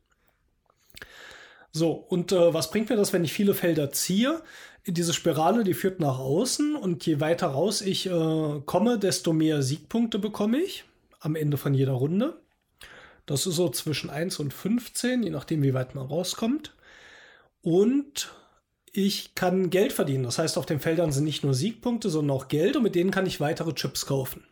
So, 1.75 1.91
und 1.91 2.31
äh, 2.31 2.53
was 2.53 2.71
bringt 2.71 2.89
mir 2.89 2.95
das, 2.95 3.11
wenn 3.11 3.25
ich 3.25 3.33
viele 3.33 3.53
Felder 3.53 3.91
ziehe? 3.91 4.41
Diese 4.87 5.13
Spirale, 5.13 5.65
die 5.65 5.73
führt 5.73 5.99
nach 5.99 6.19
außen 6.19 6.73
und 6.73 7.05
je 7.05 7.19
weiter 7.19 7.47
raus 7.47 7.81
ich 7.81 8.05
äh, 8.05 8.61
komme, 8.65 8.97
desto 8.97 9.33
mehr 9.33 9.61
Siegpunkte 9.61 10.17
bekomme 10.17 10.59
ich 10.59 10.85
am 11.19 11.35
Ende 11.35 11.57
von 11.57 11.73
jeder 11.73 11.91
Runde. 11.91 12.39
Das 13.25 13.45
ist 13.45 13.57
so 13.57 13.67
zwischen 13.67 14.09
1 14.09 14.39
und 14.39 14.53
15, 14.53 15.23
je 15.23 15.31
nachdem, 15.31 15.63
wie 15.63 15.73
weit 15.73 15.95
man 15.95 16.05
rauskommt. 16.05 16.73
Und 17.61 18.33
ich 18.93 19.35
kann 19.35 19.69
Geld 19.69 19.91
verdienen. 19.91 20.23
Das 20.23 20.37
heißt, 20.37 20.57
auf 20.57 20.65
den 20.65 20.79
Feldern 20.79 21.11
sind 21.11 21.25
nicht 21.25 21.43
nur 21.43 21.53
Siegpunkte, 21.53 22.09
sondern 22.09 22.37
auch 22.37 22.47
Geld 22.47 22.77
und 22.77 22.83
mit 22.83 22.95
denen 22.95 23.11
kann 23.11 23.25
ich 23.25 23.41
weitere 23.41 23.73
Chips 23.73 24.05
kaufen. 24.05 24.45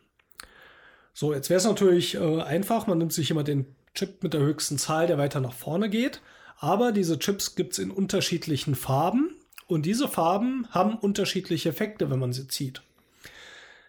So, 1.14 1.32
jetzt 1.32 1.48
wäre 1.48 1.56
es 1.56 1.64
natürlich 1.64 2.16
äh, 2.16 2.42
einfach, 2.42 2.86
man 2.86 2.98
nimmt 2.98 3.14
sich 3.14 3.30
immer 3.30 3.44
den 3.44 3.64
Chip 3.94 4.22
mit 4.22 4.34
der 4.34 4.42
höchsten 4.42 4.76
Zahl, 4.76 5.06
der 5.06 5.16
weiter 5.16 5.40
nach 5.40 5.54
vorne 5.54 5.88
geht. 5.88 6.20
Aber 6.64 6.92
diese 6.92 7.18
Chips 7.18 7.56
gibt 7.56 7.74
es 7.74 7.78
in 7.78 7.90
unterschiedlichen 7.90 8.74
Farben 8.74 9.36
und 9.66 9.84
diese 9.84 10.08
Farben 10.08 10.66
haben 10.70 10.96
unterschiedliche 10.96 11.68
Effekte, 11.68 12.10
wenn 12.10 12.18
man 12.18 12.32
sie 12.32 12.48
zieht. 12.48 12.80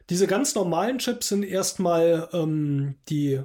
Diese 0.10 0.28
ganz 0.28 0.56
normalen 0.56 0.98
Chips 0.98 1.30
sind 1.30 1.44
erstmal 1.44 2.28
ähm, 2.34 2.96
die 3.08 3.40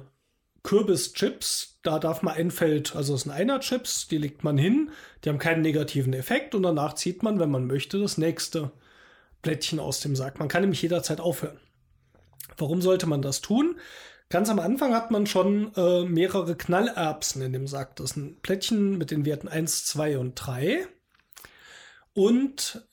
Kürbis-Chips. 0.63 1.79
Da 1.81 1.97
darf 1.97 2.23
man 2.23 2.33
ein 2.33 2.51
Feld, 2.51 2.93
also 2.93 3.15
es 3.15 3.21
sind 3.21 3.31
Einer-Chips, 3.31 4.09
die 4.09 4.17
legt 4.17 4.43
man 4.43 4.57
hin, 4.57 4.91
die 5.23 5.29
haben 5.29 5.39
keinen 5.39 5.61
negativen 5.61 6.11
Effekt 6.11 6.53
und 6.53 6.63
danach 6.63 6.95
zieht 6.95 7.23
man, 7.23 7.39
wenn 7.39 7.51
man 7.51 7.67
möchte, 7.67 7.99
das 7.99 8.17
nächste 8.17 8.73
Blättchen 9.43 9.79
aus 9.79 10.01
dem 10.01 10.13
Sack. 10.13 10.39
Man 10.39 10.49
kann 10.49 10.63
nämlich 10.63 10.81
jederzeit 10.81 11.21
aufhören. 11.21 11.57
Warum 12.57 12.81
sollte 12.81 13.07
man 13.07 13.21
das 13.21 13.39
tun? 13.39 13.77
Ganz 14.31 14.49
am 14.49 14.59
Anfang 14.59 14.95
hat 14.95 15.11
man 15.11 15.27
schon 15.27 15.75
äh, 15.75 16.05
mehrere 16.05 16.55
Knallerbsen 16.55 17.41
in 17.41 17.51
dem 17.51 17.67
Sack. 17.67 17.97
Das 17.97 18.11
sind 18.11 18.41
Plättchen 18.41 18.97
mit 18.97 19.11
den 19.11 19.25
Werten 19.25 19.49
1, 19.49 19.85
2 19.85 20.17
und 20.19 20.35
3. 20.35 20.87
Und 22.13 22.87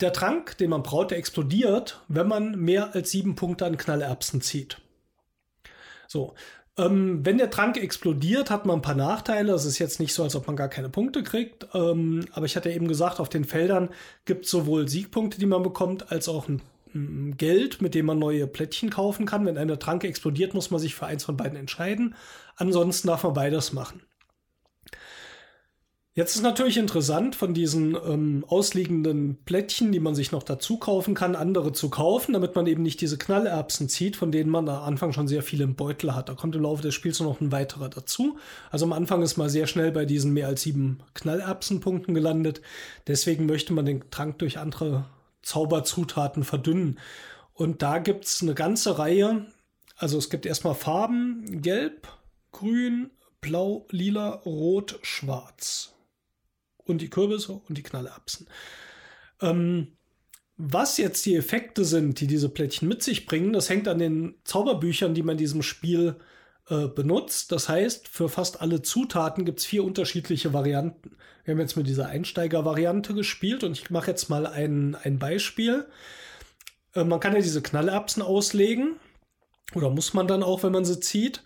der 0.00 0.12
Trank, 0.12 0.58
den 0.58 0.70
man 0.70 0.82
braut, 0.82 1.12
der 1.12 1.18
explodiert, 1.18 2.02
wenn 2.08 2.26
man 2.26 2.58
mehr 2.58 2.94
als 2.94 3.12
sieben 3.12 3.36
Punkte 3.36 3.66
an 3.66 3.76
Knallerbsen 3.76 4.40
zieht. 4.40 4.80
So, 6.08 6.34
ähm, 6.76 7.24
wenn 7.24 7.38
der 7.38 7.50
Trank 7.50 7.76
explodiert, 7.76 8.50
hat 8.50 8.66
man 8.66 8.80
ein 8.80 8.82
paar 8.82 8.96
Nachteile. 8.96 9.52
Es 9.52 9.64
ist 9.64 9.78
jetzt 9.78 10.00
nicht 10.00 10.12
so, 10.12 10.24
als 10.24 10.34
ob 10.34 10.48
man 10.48 10.56
gar 10.56 10.68
keine 10.68 10.88
Punkte 10.88 11.22
kriegt. 11.22 11.68
Ähm, 11.72 12.26
aber 12.32 12.46
ich 12.46 12.56
hatte 12.56 12.70
eben 12.70 12.88
gesagt, 12.88 13.20
auf 13.20 13.28
den 13.28 13.44
Feldern 13.44 13.90
gibt 14.24 14.46
es 14.46 14.50
sowohl 14.50 14.88
Siegpunkte, 14.88 15.38
die 15.38 15.46
man 15.46 15.62
bekommt, 15.62 16.10
als 16.10 16.28
auch 16.28 16.48
ein, 16.48 16.54
ein 16.54 16.62
Geld, 17.36 17.82
mit 17.82 17.94
dem 17.94 18.06
man 18.06 18.18
neue 18.18 18.46
Plättchen 18.46 18.90
kaufen 18.90 19.26
kann. 19.26 19.46
Wenn 19.46 19.58
eine 19.58 19.78
Trank 19.78 20.04
explodiert, 20.04 20.54
muss 20.54 20.70
man 20.70 20.80
sich 20.80 20.94
für 20.94 21.06
eins 21.06 21.24
von 21.24 21.36
beiden 21.36 21.58
entscheiden. 21.58 22.14
Ansonsten 22.56 23.08
darf 23.08 23.22
man 23.24 23.34
beides 23.34 23.72
machen. 23.72 24.02
Jetzt 26.12 26.34
ist 26.34 26.42
natürlich 26.42 26.76
interessant, 26.76 27.36
von 27.36 27.54
diesen 27.54 27.94
ähm, 27.94 28.44
ausliegenden 28.48 29.38
Plättchen, 29.44 29.92
die 29.92 30.00
man 30.00 30.16
sich 30.16 30.32
noch 30.32 30.42
dazu 30.42 30.76
kaufen 30.76 31.14
kann, 31.14 31.36
andere 31.36 31.72
zu 31.72 31.88
kaufen, 31.88 32.32
damit 32.32 32.56
man 32.56 32.66
eben 32.66 32.82
nicht 32.82 33.00
diese 33.00 33.16
Knallerbsen 33.16 33.88
zieht, 33.88 34.16
von 34.16 34.32
denen 34.32 34.50
man 34.50 34.68
am 34.68 34.82
Anfang 34.82 35.12
schon 35.12 35.28
sehr 35.28 35.44
viele 35.44 35.62
im 35.62 35.76
Beutel 35.76 36.14
hat. 36.14 36.28
Da 36.28 36.34
kommt 36.34 36.56
im 36.56 36.62
Laufe 36.62 36.82
des 36.82 36.94
Spiels 36.94 37.20
noch 37.20 37.40
ein 37.40 37.52
weiterer 37.52 37.88
dazu. 37.88 38.38
Also 38.72 38.86
am 38.86 38.92
Anfang 38.92 39.22
ist 39.22 39.36
man 39.36 39.48
sehr 39.48 39.68
schnell 39.68 39.92
bei 39.92 40.04
diesen 40.04 40.32
mehr 40.32 40.48
als 40.48 40.62
sieben 40.62 40.98
Knallerbsenpunkten 41.14 42.12
gelandet. 42.12 42.60
Deswegen 43.06 43.46
möchte 43.46 43.72
man 43.72 43.86
den 43.86 44.10
Trank 44.10 44.40
durch 44.40 44.58
andere 44.58 45.06
Zauberzutaten 45.42 46.44
verdünnen. 46.44 46.98
Und 47.52 47.82
da 47.82 47.98
gibt 47.98 48.24
es 48.24 48.42
eine 48.42 48.54
ganze 48.54 48.98
Reihe. 48.98 49.46
Also 49.96 50.18
es 50.18 50.30
gibt 50.30 50.46
erstmal 50.46 50.74
Farben, 50.74 51.62
gelb, 51.62 52.08
grün, 52.52 53.10
blau, 53.40 53.86
lila, 53.90 54.30
rot, 54.30 54.98
schwarz 55.02 55.94
und 56.78 57.00
die 57.00 57.10
Kürbisse 57.10 57.60
und 57.68 57.78
die 57.78 57.82
Knallerbsen. 57.82 58.46
Ähm, 59.40 59.92
was 60.56 60.98
jetzt 60.98 61.24
die 61.24 61.36
Effekte 61.36 61.84
sind, 61.84 62.20
die 62.20 62.26
diese 62.26 62.50
Plättchen 62.50 62.88
mit 62.88 63.02
sich 63.02 63.24
bringen, 63.24 63.52
das 63.52 63.70
hängt 63.70 63.88
an 63.88 63.98
den 63.98 64.34
Zauberbüchern, 64.44 65.14
die 65.14 65.22
man 65.22 65.32
in 65.32 65.38
diesem 65.38 65.62
Spiel 65.62 66.16
äh, 66.70 66.86
benutzt. 66.86 67.52
Das 67.52 67.68
heißt, 67.68 68.08
für 68.08 68.28
fast 68.28 68.60
alle 68.60 68.80
Zutaten 68.80 69.44
gibt 69.44 69.58
es 69.58 69.66
vier 69.66 69.84
unterschiedliche 69.84 70.52
Varianten. 70.52 71.16
Wir 71.44 71.52
haben 71.52 71.60
jetzt 71.60 71.76
mit 71.76 71.86
dieser 71.86 72.06
Einsteiger-Variante 72.06 73.12
gespielt 73.12 73.64
und 73.64 73.72
ich 73.72 73.90
mache 73.90 74.10
jetzt 74.10 74.28
mal 74.30 74.46
ein, 74.46 74.94
ein 75.02 75.18
Beispiel. 75.18 75.86
Äh, 76.94 77.04
man 77.04 77.20
kann 77.20 77.34
ja 77.34 77.40
diese 77.40 77.62
Knallerbsen 77.62 78.22
auslegen. 78.22 78.96
Oder 79.74 79.90
muss 79.90 80.14
man 80.14 80.26
dann 80.26 80.42
auch, 80.42 80.62
wenn 80.62 80.72
man 80.72 80.84
sie 80.84 81.00
zieht. 81.00 81.42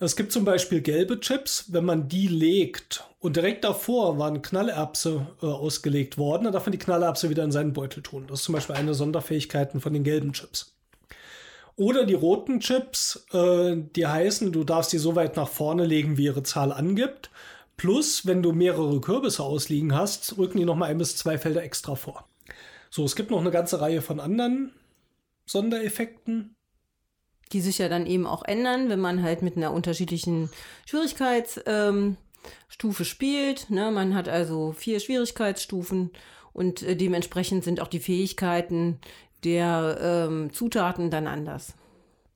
Es 0.00 0.16
gibt 0.16 0.32
zum 0.32 0.44
Beispiel 0.44 0.80
gelbe 0.80 1.18
Chips, 1.20 1.72
wenn 1.72 1.84
man 1.84 2.08
die 2.08 2.28
legt 2.28 3.04
und 3.18 3.34
direkt 3.34 3.64
davor 3.64 4.18
waren 4.18 4.42
Knallerbse 4.42 5.26
äh, 5.42 5.46
ausgelegt 5.46 6.18
worden, 6.18 6.44
dann 6.44 6.52
darf 6.52 6.66
man 6.66 6.72
die 6.72 6.78
Knallerbse 6.78 7.30
wieder 7.30 7.42
in 7.42 7.50
seinen 7.50 7.72
Beutel 7.72 8.02
tun. 8.02 8.26
Das 8.28 8.40
ist 8.40 8.44
zum 8.44 8.54
Beispiel 8.54 8.76
eine 8.76 8.86
der 8.86 8.94
Sonderfähigkeiten 8.94 9.80
von 9.80 9.92
den 9.92 10.04
gelben 10.04 10.32
Chips. 10.32 10.77
Oder 11.78 12.04
die 12.04 12.14
roten 12.14 12.58
Chips, 12.58 13.24
äh, 13.32 13.76
die 13.94 14.06
heißen, 14.06 14.52
du 14.52 14.64
darfst 14.64 14.92
die 14.92 14.98
so 14.98 15.14
weit 15.14 15.36
nach 15.36 15.48
vorne 15.48 15.86
legen, 15.86 16.18
wie 16.18 16.24
ihre 16.24 16.42
Zahl 16.42 16.72
angibt. 16.72 17.30
Plus, 17.76 18.26
wenn 18.26 18.42
du 18.42 18.52
mehrere 18.52 19.00
Kürbisse 19.00 19.44
ausliegen 19.44 19.94
hast, 19.94 20.36
rücken 20.36 20.58
die 20.58 20.64
nochmal 20.64 20.90
ein 20.90 20.98
bis 20.98 21.16
zwei 21.16 21.38
Felder 21.38 21.62
extra 21.62 21.94
vor. 21.94 22.28
So, 22.90 23.04
es 23.04 23.14
gibt 23.14 23.30
noch 23.30 23.40
eine 23.40 23.52
ganze 23.52 23.80
Reihe 23.80 24.02
von 24.02 24.18
anderen 24.18 24.72
Sondereffekten 25.46 26.56
die 27.52 27.60
sich 27.60 27.78
ja 27.78 27.88
dann 27.88 28.06
eben 28.06 28.26
auch 28.26 28.44
ändern, 28.44 28.88
wenn 28.88 29.00
man 29.00 29.22
halt 29.22 29.42
mit 29.42 29.56
einer 29.56 29.72
unterschiedlichen 29.72 30.50
Schwierigkeitsstufe 30.86 33.04
spielt. 33.04 33.70
Ne? 33.70 33.90
Man 33.90 34.14
hat 34.14 34.28
also 34.28 34.72
vier 34.72 35.00
Schwierigkeitsstufen 35.00 36.10
und 36.52 36.82
äh, 36.82 36.96
dementsprechend 36.96 37.64
sind 37.64 37.80
auch 37.80 37.88
die 37.88 38.00
Fähigkeiten 38.00 39.00
der 39.44 39.98
ähm, 40.00 40.52
Zutaten 40.52 41.10
dann 41.10 41.26
anders. 41.26 41.74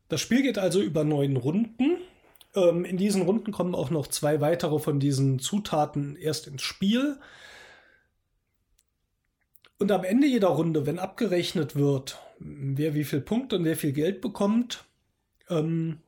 Das 0.09 0.21
Spiel 0.21 0.43
geht 0.43 0.59
also 0.59 0.81
über 0.81 1.05
neun 1.05 1.37
Runden. 1.37 1.99
Ähm, 2.55 2.85
in 2.85 2.97
diesen 2.97 3.23
Runden 3.23 3.51
kommen 3.53 3.75
auch 3.75 3.91
noch 3.91 4.07
zwei 4.07 4.41
weitere 4.41 4.79
von 4.79 5.01
diesen 5.01 5.39
Zutaten 5.39 6.17
erst 6.17 6.47
ins 6.47 6.63
Spiel. 6.63 7.19
Und 9.79 9.91
am 9.91 10.05
Ende 10.05 10.27
jeder 10.27 10.49
Runde, 10.49 10.87
wenn 10.87 10.99
abgerechnet 10.99 11.75
wird, 11.77 12.21
wer 12.39 12.95
wie 12.95 13.05
viel 13.05 13.21
Punkte 13.21 13.57
und 13.57 13.65
wer 13.65 13.77
viel 13.77 13.93
Geld 13.93 14.21
bekommt, 14.21 14.85
ähm, 15.49 15.99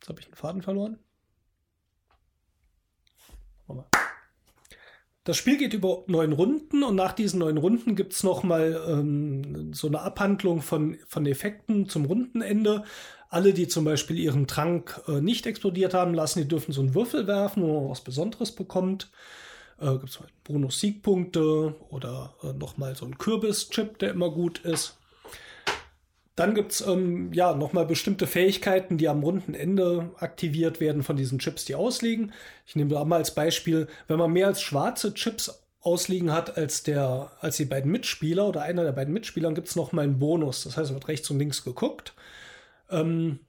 jetzt 0.00 0.08
habe 0.08 0.20
ich 0.20 0.26
den 0.26 0.34
Faden 0.34 0.62
verloren. 0.62 0.98
Das 5.24 5.36
Spiel 5.36 5.56
geht 5.56 5.72
über 5.72 6.02
neun 6.08 6.32
Runden 6.32 6.82
und 6.82 6.96
nach 6.96 7.12
diesen 7.12 7.38
neun 7.38 7.56
Runden 7.56 7.94
gibt 7.94 8.12
es 8.12 8.24
nochmal 8.24 8.80
ähm, 8.88 9.72
so 9.72 9.86
eine 9.86 10.00
Abhandlung 10.00 10.62
von, 10.62 10.98
von 11.06 11.26
Effekten 11.26 11.88
zum 11.88 12.06
Rundenende. 12.06 12.82
Alle, 13.28 13.54
die 13.54 13.68
zum 13.68 13.84
Beispiel 13.84 14.18
ihren 14.18 14.48
Trank 14.48 15.00
äh, 15.06 15.20
nicht 15.20 15.46
explodiert 15.46 15.94
haben 15.94 16.12
lassen, 16.12 16.40
die 16.40 16.48
dürfen 16.48 16.72
so 16.72 16.80
einen 16.80 16.94
Würfel 16.94 17.28
werfen, 17.28 17.62
wo 17.62 17.80
man 17.80 17.90
was 17.90 18.00
Besonderes 18.00 18.50
bekommt. 18.50 19.10
Äh, 19.80 19.92
gibt 19.92 20.10
es 20.10 20.18
halt 20.18 20.32
Bonus-Siegpunkte 20.42 21.76
oder 21.90 22.34
äh, 22.42 22.52
nochmal 22.52 22.96
so 22.96 23.04
einen 23.04 23.16
Kürbis-Chip, 23.16 23.98
der 23.98 24.10
immer 24.10 24.30
gut 24.30 24.58
ist. 24.60 24.98
Dann 26.34 26.54
gibt 26.54 26.72
es 26.72 26.80
ähm, 26.86 27.32
ja 27.32 27.54
nochmal 27.54 27.84
bestimmte 27.84 28.26
Fähigkeiten, 28.26 28.96
die 28.96 29.08
am 29.08 29.22
runden 29.22 29.54
Ende 29.54 30.10
aktiviert 30.16 30.80
werden 30.80 31.02
von 31.02 31.16
diesen 31.16 31.38
Chips, 31.38 31.66
die 31.66 31.74
ausliegen. 31.74 32.32
Ich 32.66 32.74
nehme 32.74 32.90
da 32.90 33.04
mal 33.04 33.16
als 33.16 33.34
Beispiel, 33.34 33.86
wenn 34.08 34.18
man 34.18 34.32
mehr 34.32 34.46
als 34.46 34.62
schwarze 34.62 35.12
Chips 35.12 35.62
ausliegen 35.80 36.32
hat 36.32 36.56
als, 36.56 36.84
der, 36.84 37.32
als 37.40 37.56
die 37.56 37.64
beiden 37.64 37.90
Mitspieler 37.90 38.46
oder 38.48 38.62
einer 38.62 38.84
der 38.84 38.92
beiden 38.92 39.12
Mitspieler, 39.12 39.52
gibt 39.52 39.68
es 39.68 39.76
nochmal 39.76 40.04
einen 40.04 40.18
Bonus. 40.18 40.64
Das 40.64 40.76
heißt, 40.76 40.94
wird 40.94 41.08
rechts 41.08 41.28
und 41.30 41.38
links 41.38 41.64
geguckt. 41.64 42.14
Ähm, 42.88 43.40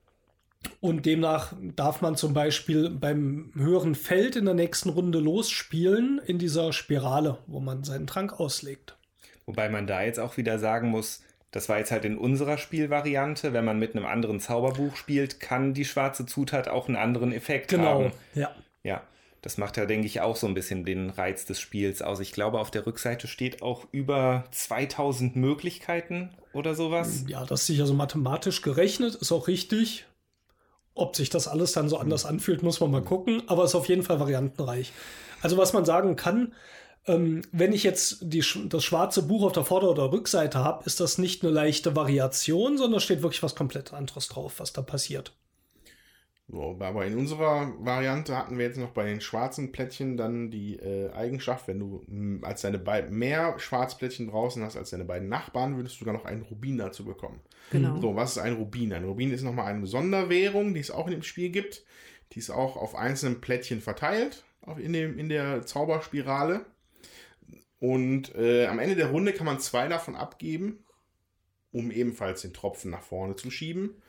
und 0.80 1.06
demnach 1.06 1.54
darf 1.76 2.02
man 2.02 2.16
zum 2.16 2.34
Beispiel 2.34 2.90
beim 2.90 3.52
höheren 3.56 3.96
Feld 3.96 4.36
in 4.36 4.46
der 4.46 4.54
nächsten 4.54 4.90
Runde 4.90 5.20
losspielen 5.20 6.20
in 6.26 6.40
dieser 6.40 6.74
Spirale, 6.74 7.38
wo 7.48 7.60
man 7.60 7.84
seinen 7.84 8.08
Trank 8.08 8.40
auslegt. 8.40 8.98
Wobei 9.46 9.70
man 9.70 9.88
da 9.88 10.04
jetzt 10.04 10.20
auch 10.20 10.38
wieder 10.38 10.58
sagen 10.60 10.90
muss, 10.90 11.22
das 11.54 11.70
war 11.70 11.78
jetzt 11.78 11.92
halt 11.92 12.04
in 12.04 12.18
unserer 12.18 12.58
Spielvariante. 12.58 13.54
Wenn 13.54 13.64
man 13.64 13.78
mit 13.78 13.96
einem 13.96 14.08
anderen 14.08 14.40
Zauberbuch 14.40 14.96
spielt, 14.96 15.40
kann 15.40 15.76
die 15.76 15.86
schwarze 15.86 16.26
Zutat 16.26 16.68
auch 16.68 16.88
einen 16.88 16.98
anderen 16.98 17.32
Effekt 17.32 17.70
genau. 17.70 17.86
haben. 17.86 18.12
Genau, 18.34 18.48
ja. 18.50 18.52
Ja, 18.84 19.04
das 19.44 19.60
macht 19.60 19.78
ja, 19.78 19.86
denke 19.86 20.08
ich, 20.08 20.20
auch 20.20 20.36
so 20.36 20.48
ein 20.48 20.56
bisschen 20.56 20.84
den 20.84 21.12
Reiz 21.12 21.46
des 21.46 21.60
Spiels 21.60 22.02
aus. 22.02 22.20
Ich 22.22 22.32
glaube, 22.32 22.60
auf 22.60 22.72
der 22.72 22.88
Rückseite 22.88 23.28
steht 23.28 23.62
auch 23.62 23.86
über 23.92 24.46
2000 24.50 25.36
Möglichkeiten 25.36 26.32
oder 26.54 26.74
sowas. 26.74 27.24
Ja, 27.28 27.46
das 27.46 27.62
ist 27.62 27.68
sicher 27.68 27.86
so 27.86 27.94
mathematisch 27.94 28.64
gerechnet, 28.64 29.14
ist 29.14 29.32
auch 29.32 29.48
richtig. 29.48 30.06
Ob 30.96 31.16
sich 31.16 31.30
das 31.30 31.48
alles 31.48 31.72
dann 31.74 31.88
so 31.88 31.98
anders 31.98 32.26
anfühlt, 32.26 32.64
muss 32.64 32.80
man 32.80 32.90
mal 32.90 33.04
gucken, 33.04 33.44
aber 33.46 33.64
ist 33.64 33.76
auf 33.76 33.90
jeden 33.90 34.04
Fall 34.04 34.20
variantenreich. 34.20 34.92
Also 35.44 35.58
was 35.58 35.72
man 35.72 35.86
sagen 35.86 36.16
kann, 36.16 36.54
ähm, 37.06 37.42
wenn 37.52 37.74
ich 37.74 37.84
jetzt 37.84 38.20
die, 38.22 38.44
das 38.68 38.84
schwarze 38.84 39.24
Buch 39.24 39.44
auf 39.44 39.52
der 39.52 39.66
Vorder- 39.66 39.90
oder 39.90 40.12
Rückseite 40.12 40.60
habe, 40.60 40.86
ist 40.86 41.00
das 41.00 41.18
nicht 41.18 41.44
eine 41.44 41.52
leichte 41.52 41.96
Variation, 41.96 42.78
sondern 42.78 43.00
steht 43.00 43.22
wirklich 43.22 43.44
was 43.44 43.56
komplett 43.56 43.94
anderes 43.94 44.28
drauf, 44.28 44.60
was 44.60 44.74
da 44.74 44.82
passiert. 44.82 45.34
So, 46.50 46.78
aber 46.80 47.06
in 47.06 47.18
unserer 47.18 47.74
Variante 47.80 48.38
hatten 48.38 48.58
wir 48.58 48.66
jetzt 48.66 48.78
noch 48.78 48.92
bei 48.92 49.06
den 49.06 49.22
schwarzen 49.22 49.72
Plättchen 49.72 50.18
dann 50.18 50.52
die 50.52 50.76
äh, 50.76 51.12
Eigenschaft, 51.14 51.68
wenn 51.68 51.80
du 51.80 52.04
mh, 52.08 52.46
als 52.46 52.62
deine 52.62 52.80
beiden 52.80 53.18
mehr 53.18 53.58
Schwarzplättchen 53.58 54.28
draußen 54.28 54.62
hast 54.62 54.76
als 54.76 54.90
deine 54.90 55.06
beiden 55.06 55.30
Nachbarn, 55.30 55.78
würdest 55.78 55.96
du 55.96 56.00
sogar 56.00 56.14
noch 56.14 56.26
einen 56.26 56.42
Rubin 56.42 56.78
dazu 56.78 57.06
bekommen. 57.06 57.40
Genau. 57.72 58.00
So, 58.00 58.16
was 58.16 58.32
ist 58.32 58.38
ein 58.40 58.54
Rubin? 58.54 58.92
Ein 58.94 59.06
Rubin 59.06 59.32
ist 59.32 59.42
nochmal 59.42 59.74
eine 59.74 59.88
Sonderwährung, 59.88 60.74
die 60.74 60.82
es 60.82 60.92
auch 60.92 61.08
in 61.08 61.14
dem 61.14 61.24
Spiel 61.24 61.50
gibt. 61.50 61.84
Die 62.34 62.40
ist 62.40 62.50
auch 62.50 62.76
auf 62.76 62.94
einzelnen 62.96 63.40
Plättchen 63.40 63.80
verteilt, 63.80 64.44
in, 64.78 64.92
dem, 64.92 65.18
in 65.18 65.30
der 65.30 65.66
Zauberspirale. 65.66 66.66
Und 67.84 68.34
äh, 68.36 68.68
am 68.68 68.80
Ende 68.80 68.96
der 68.96 69.08
Runde 69.08 69.34
kann 69.34 69.46
man 69.46 69.60
zwei 69.60 69.90
davon 69.90 70.16
abgeben, 70.16 70.86
um 71.74 71.92
ebenfalls 71.92 72.42
den 72.42 72.54
Tropfen 72.54 72.90
nach 72.92 73.02
vorne 73.02 73.36
zu 73.36 73.52
schieben. 73.52 74.02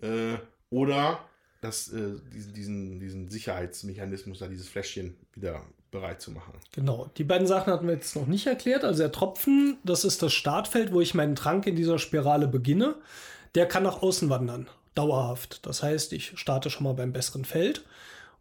Äh, 0.00 0.36
oder 0.70 1.18
das, 1.60 1.88
äh, 1.88 2.20
diesen, 2.32 2.54
diesen, 2.54 3.00
diesen 3.00 3.28
Sicherheitsmechanismus, 3.28 4.38
da 4.38 4.46
dieses 4.46 4.68
Fläschchen 4.68 5.16
wieder 5.34 5.60
bereit 5.90 6.20
zu 6.20 6.30
machen. 6.30 6.52
Genau, 6.70 7.10
die 7.16 7.24
beiden 7.24 7.48
Sachen 7.48 7.72
hatten 7.72 7.88
wir 7.88 7.94
jetzt 7.94 8.14
noch 8.14 8.28
nicht 8.28 8.46
erklärt. 8.46 8.84
Also 8.84 9.02
der 9.02 9.10
Tropfen, 9.10 9.78
das 9.82 10.04
ist 10.04 10.22
das 10.22 10.32
Startfeld, 10.32 10.92
wo 10.92 11.00
ich 11.00 11.14
meinen 11.14 11.34
Trank 11.34 11.66
in 11.66 11.74
dieser 11.74 11.98
Spirale 11.98 12.46
beginne. 12.46 12.94
Der 13.56 13.66
kann 13.66 13.82
nach 13.82 14.02
außen 14.02 14.30
wandern, 14.30 14.68
dauerhaft. 14.94 15.66
Das 15.66 15.82
heißt, 15.82 16.12
ich 16.12 16.38
starte 16.38 16.70
schon 16.70 16.84
mal 16.84 16.94
beim 16.94 17.12
besseren 17.12 17.44
Feld. 17.44 17.84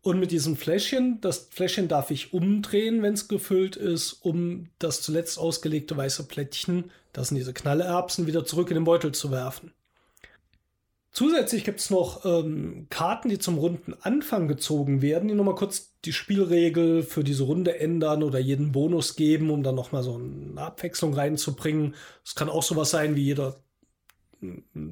Und 0.05 0.19
mit 0.19 0.29
diesem 0.29 0.55
Fläschchen, 0.55 1.19
das 1.19 1.47
Fläschchen 1.49 1.87
darf 1.87 2.11
ich 2.11 2.31
umdrehen, 2.31 3.01
wenn 3.01 3.15
es 3.15 3.27
gefüllt 3.27 3.75
ist, 3.75 4.13
um 4.21 4.69
das 4.77 5.01
zuletzt 5.01 5.39
ausgelegte 5.39 5.97
weiße 5.97 6.27
Plättchen, 6.27 6.91
das 7.11 7.29
sind 7.29 7.37
diese 7.37 7.55
Knallerbsen, 7.55 8.27
wieder 8.27 8.45
zurück 8.45 8.69
in 8.69 8.75
den 8.75 8.83
Beutel 8.83 9.13
zu 9.13 9.31
werfen. 9.31 9.73
Zusätzlich 11.11 11.63
gibt 11.63 11.79
es 11.79 11.89
noch 11.89 12.23
ähm, 12.23 12.85
Karten, 12.91 13.29
die 13.29 13.39
zum 13.39 13.57
Rundenanfang 13.57 14.47
gezogen 14.47 15.01
werden, 15.01 15.27
die 15.27 15.33
nochmal 15.33 15.55
kurz 15.55 15.95
die 16.05 16.13
Spielregel 16.13 17.01
für 17.01 17.23
diese 17.23 17.45
Runde 17.45 17.79
ändern 17.79 18.21
oder 18.21 18.37
jeden 18.37 18.73
Bonus 18.73 19.15
geben, 19.15 19.49
um 19.49 19.63
dann 19.63 19.73
nochmal 19.73 20.03
so 20.03 20.19
eine 20.19 20.61
Abwechslung 20.61 21.15
reinzubringen. 21.15 21.95
Es 22.23 22.35
kann 22.35 22.49
auch 22.49 22.61
sowas 22.61 22.91
sein, 22.91 23.15
wie 23.15 23.23
jeder 23.23 23.55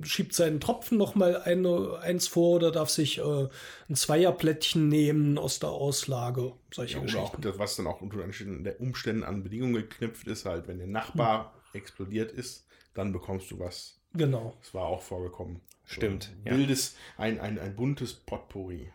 schiebt 0.04 0.34
seinen 0.34 0.60
Tropfen 0.60 0.98
nochmal 0.98 1.38
eine, 1.42 2.00
eins 2.02 2.28
vor 2.28 2.56
oder 2.58 2.72
darf 2.72 2.90
sich 2.90 3.20
äh, 3.20 3.48
ein 3.90 3.96
Zweierplättchen 3.96 4.88
nehmen 4.90 5.38
aus 5.38 5.60
der 5.60 5.70
Auslage. 5.70 6.54
Solche 6.74 6.98
Ja, 6.98 7.04
oder 7.04 7.10
auch 7.20 7.32
Geschichten. 7.32 7.42
das, 7.44 7.60
was 7.60 7.76
dann 7.76 7.88
auch 7.88 8.02
unter 8.02 8.24
Umständen- 8.24 8.64
der 8.64 8.80
Umständen 8.82 9.24
an 9.24 9.44
Bedingungen 9.44 9.74
geknüpft 9.76 10.28
ist, 10.28 10.46
halt, 10.46 10.68
wenn 10.68 10.78
der 10.78 10.88
Nachbar 10.88 11.54
explodiert 11.74 12.32
ist, 12.32 12.66
dann 12.94 13.12
bekommst 13.12 13.52
du 13.52 13.60
was. 13.60 14.00
Genau. 14.14 14.56
Das 14.62 14.74
war 14.74 14.86
auch 14.86 15.02
vorgekommen. 15.02 15.60
Stimmt, 15.86 16.24
So 16.24 16.30
ja. 16.46 16.52
ein 16.54 16.60
wildes, 16.60 16.96
ein, 17.18 17.40
ein, 17.40 17.60
ein 17.60 17.76
buntes 17.76 18.14
Potpourri. 18.14 18.88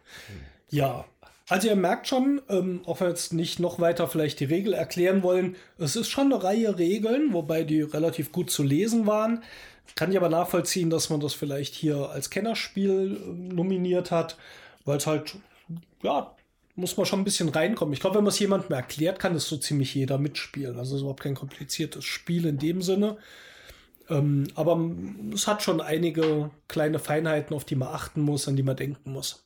Ja, 0.71 1.05
also 1.49 1.69
ihr 1.69 1.77
merkt 1.77 2.07
schon, 2.09 2.41
ähm, 2.49 2.83
auch 2.87 3.01
wenn 3.01 3.07
wir 3.07 3.11
jetzt 3.11 3.33
nicht 3.33 3.59
noch 3.59 3.81
weiter 3.81 4.07
vielleicht 4.09 4.41
die 4.41 4.45
Regel 4.45 4.73
erklären 4.75 5.23
wollen, 5.23 5.57
es 5.79 5.97
ist 5.97 6.09
schon 6.09 6.33
eine 6.33 6.43
Reihe 6.43 6.79
Regeln, 6.79 7.33
wobei 7.33 7.65
die 7.65 7.83
relativ 7.83 8.33
gut 8.33 8.51
zu 8.51 8.63
lesen 8.63 9.07
waren. 9.07 9.43
Kann 9.95 10.11
ich 10.11 10.17
aber 10.17 10.29
nachvollziehen, 10.29 10.91
dass 10.91 11.11
man 11.11 11.21
das 11.21 11.35
vielleicht 11.35 11.75
hier 11.75 12.11
als 12.11 12.31
Kennerspiel 12.31 13.21
ähm, 13.23 13.49
nominiert 13.49 14.11
hat, 14.11 14.37
weil 14.85 14.99
es 14.99 15.07
halt, 15.07 15.37
ja, 16.03 16.35
muss 16.77 16.97
man 16.97 17.07
schon 17.07 17.21
ein 17.21 17.25
bisschen 17.25 17.49
reinkommen. 17.49 17.93
Ich 17.93 18.01
glaube, 18.01 18.17
wenn 18.17 18.25
man 18.25 18.33
es 18.33 18.39
jemandem 18.39 18.73
erklärt, 18.73 19.19
kann 19.19 19.35
es 19.35 19.49
so 19.49 19.57
ziemlich 19.57 19.95
jeder 19.95 20.19
mitspielen. 20.19 20.79
Also 20.79 20.93
es 20.93 20.97
ist 20.97 21.01
überhaupt 21.01 21.23
kein 21.23 21.35
kompliziertes 21.35 22.05
Spiel 22.05 22.47
in 22.47 22.59
dem 22.59 22.83
Sinne. 22.83 23.17
Ähm, 24.09 24.47
aber 24.55 24.81
es 25.35 25.47
hat 25.47 25.63
schon 25.63 25.81
einige 25.81 26.51
kleine 26.69 26.99
Feinheiten, 26.99 27.55
auf 27.55 27.65
die 27.65 27.75
man 27.75 27.89
achten 27.89 28.23
muss, 28.23 28.47
an 28.47 28.57
die 28.57 28.63
man 28.63 28.77
denken 28.77 29.13
muss. 29.13 29.45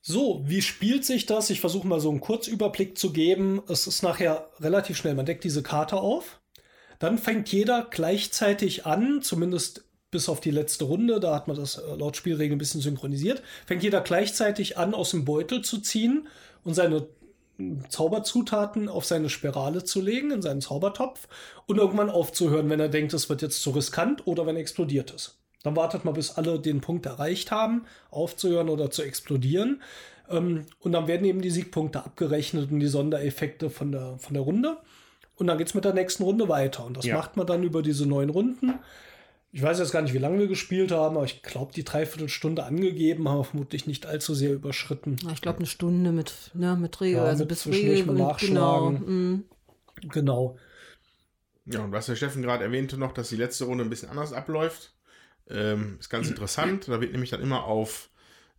So, 0.00 0.42
wie 0.46 0.62
spielt 0.62 1.04
sich 1.04 1.26
das? 1.26 1.50
Ich 1.50 1.60
versuche 1.60 1.86
mal 1.86 2.00
so 2.00 2.08
einen 2.08 2.20
Kurzüberblick 2.20 2.96
zu 2.96 3.12
geben. 3.12 3.60
Es 3.68 3.86
ist 3.86 4.02
nachher 4.02 4.48
relativ 4.60 4.96
schnell. 4.96 5.14
Man 5.14 5.26
deckt 5.26 5.44
diese 5.44 5.62
Karte 5.62 5.96
auf. 5.96 6.40
Dann 6.98 7.18
fängt 7.18 7.50
jeder 7.50 7.86
gleichzeitig 7.90 8.86
an, 8.86 9.22
zumindest 9.22 9.84
bis 10.10 10.28
auf 10.28 10.40
die 10.40 10.50
letzte 10.50 10.84
Runde, 10.84 11.20
da 11.20 11.34
hat 11.34 11.48
man 11.48 11.56
das 11.56 11.76
äh, 11.76 11.94
laut 11.96 12.16
Spielregeln 12.16 12.56
ein 12.56 12.58
bisschen 12.58 12.80
synchronisiert, 12.80 13.42
fängt 13.66 13.82
jeder 13.82 14.00
gleichzeitig 14.00 14.78
an, 14.78 14.94
aus 14.94 15.10
dem 15.10 15.24
Beutel 15.24 15.62
zu 15.62 15.78
ziehen 15.78 16.28
und 16.64 16.74
seine 16.74 17.06
mm, 17.58 17.80
Zauberzutaten 17.88 18.88
auf 18.88 19.04
seine 19.04 19.28
Spirale 19.28 19.84
zu 19.84 20.00
legen, 20.00 20.30
in 20.30 20.42
seinen 20.42 20.62
Zaubertopf 20.62 21.28
und 21.66 21.76
irgendwann 21.76 22.10
aufzuhören, 22.10 22.70
wenn 22.70 22.80
er 22.80 22.88
denkt, 22.88 23.12
es 23.12 23.28
wird 23.28 23.42
jetzt 23.42 23.60
zu 23.60 23.70
riskant 23.70 24.26
oder 24.26 24.46
wenn 24.46 24.56
er 24.56 24.62
explodiert 24.62 25.10
ist. 25.10 25.38
Dann 25.62 25.76
wartet 25.76 26.04
man, 26.04 26.14
bis 26.14 26.30
alle 26.32 26.58
den 26.58 26.80
Punkt 26.80 27.04
erreicht 27.04 27.50
haben, 27.50 27.84
aufzuhören 28.10 28.68
oder 28.68 28.90
zu 28.90 29.02
explodieren. 29.02 29.82
Ähm, 30.30 30.66
und 30.78 30.92
dann 30.92 31.08
werden 31.08 31.26
eben 31.26 31.42
die 31.42 31.50
Siegpunkte 31.50 32.04
abgerechnet 32.04 32.70
und 32.70 32.80
die 32.80 32.86
Sondereffekte 32.86 33.68
von 33.68 33.92
der, 33.92 34.16
von 34.18 34.34
der 34.34 34.42
Runde. 34.42 34.78
Und 35.38 35.46
dann 35.46 35.56
geht 35.58 35.68
es 35.68 35.74
mit 35.74 35.84
der 35.84 35.94
nächsten 35.94 36.22
Runde 36.24 36.48
weiter. 36.48 36.84
Und 36.84 36.96
das 36.96 37.04
Ja. 37.06 37.16
macht 37.16 37.36
man 37.36 37.46
dann 37.46 37.62
über 37.62 37.80
diese 37.82 38.06
neun 38.06 38.28
Runden. 38.28 38.74
Ich 39.50 39.62
weiß 39.62 39.78
jetzt 39.78 39.92
gar 39.92 40.02
nicht, 40.02 40.12
wie 40.12 40.18
lange 40.18 40.38
wir 40.38 40.46
gespielt 40.46 40.92
haben, 40.92 41.16
aber 41.16 41.24
ich 41.24 41.42
glaube, 41.42 41.72
die 41.72 41.84
Dreiviertelstunde 41.84 42.64
angegeben 42.64 43.28
haben 43.28 43.38
wir 43.38 43.44
vermutlich 43.44 43.86
nicht 43.86 44.04
allzu 44.04 44.34
sehr 44.34 44.52
überschritten. 44.52 45.16
Ja, 45.22 45.30
Ich 45.32 45.40
glaube, 45.40 45.58
eine 45.58 45.66
Stunde 45.66 46.12
mit, 46.12 46.50
ne, 46.54 46.76
mit 46.76 47.00
Regel, 47.00 47.16
Ja, 47.18 47.24
also 47.24 47.40
mit 47.44 47.48
bis 47.48 47.60
zwischendurch 47.60 48.00
Regel. 48.00 48.14
Genau. 48.14 48.28
nachschlagen. 48.28 49.34
mm. 49.34 49.44
Genau. 50.10 50.58
Ja, 51.64 51.80
und 51.84 51.92
was 51.92 52.06
der 52.06 52.16
Steffen 52.16 52.42
gerade 52.42 52.64
erwähnte 52.64 52.98
noch, 52.98 53.12
dass 53.12 53.28
die 53.30 53.36
letzte 53.36 53.64
Runde 53.64 53.84
ein 53.84 53.90
bisschen 53.90 54.10
anders 54.10 54.32
abläuft, 54.32 54.92
ähm, 55.48 55.96
ist 55.98 56.08
ganz 56.10 56.28
interessant. 56.30 56.88
Da 56.88 57.00
wird 57.00 57.12
nämlich 57.12 57.30
dann 57.30 57.40
immer 57.40 57.64
auf 57.64 58.10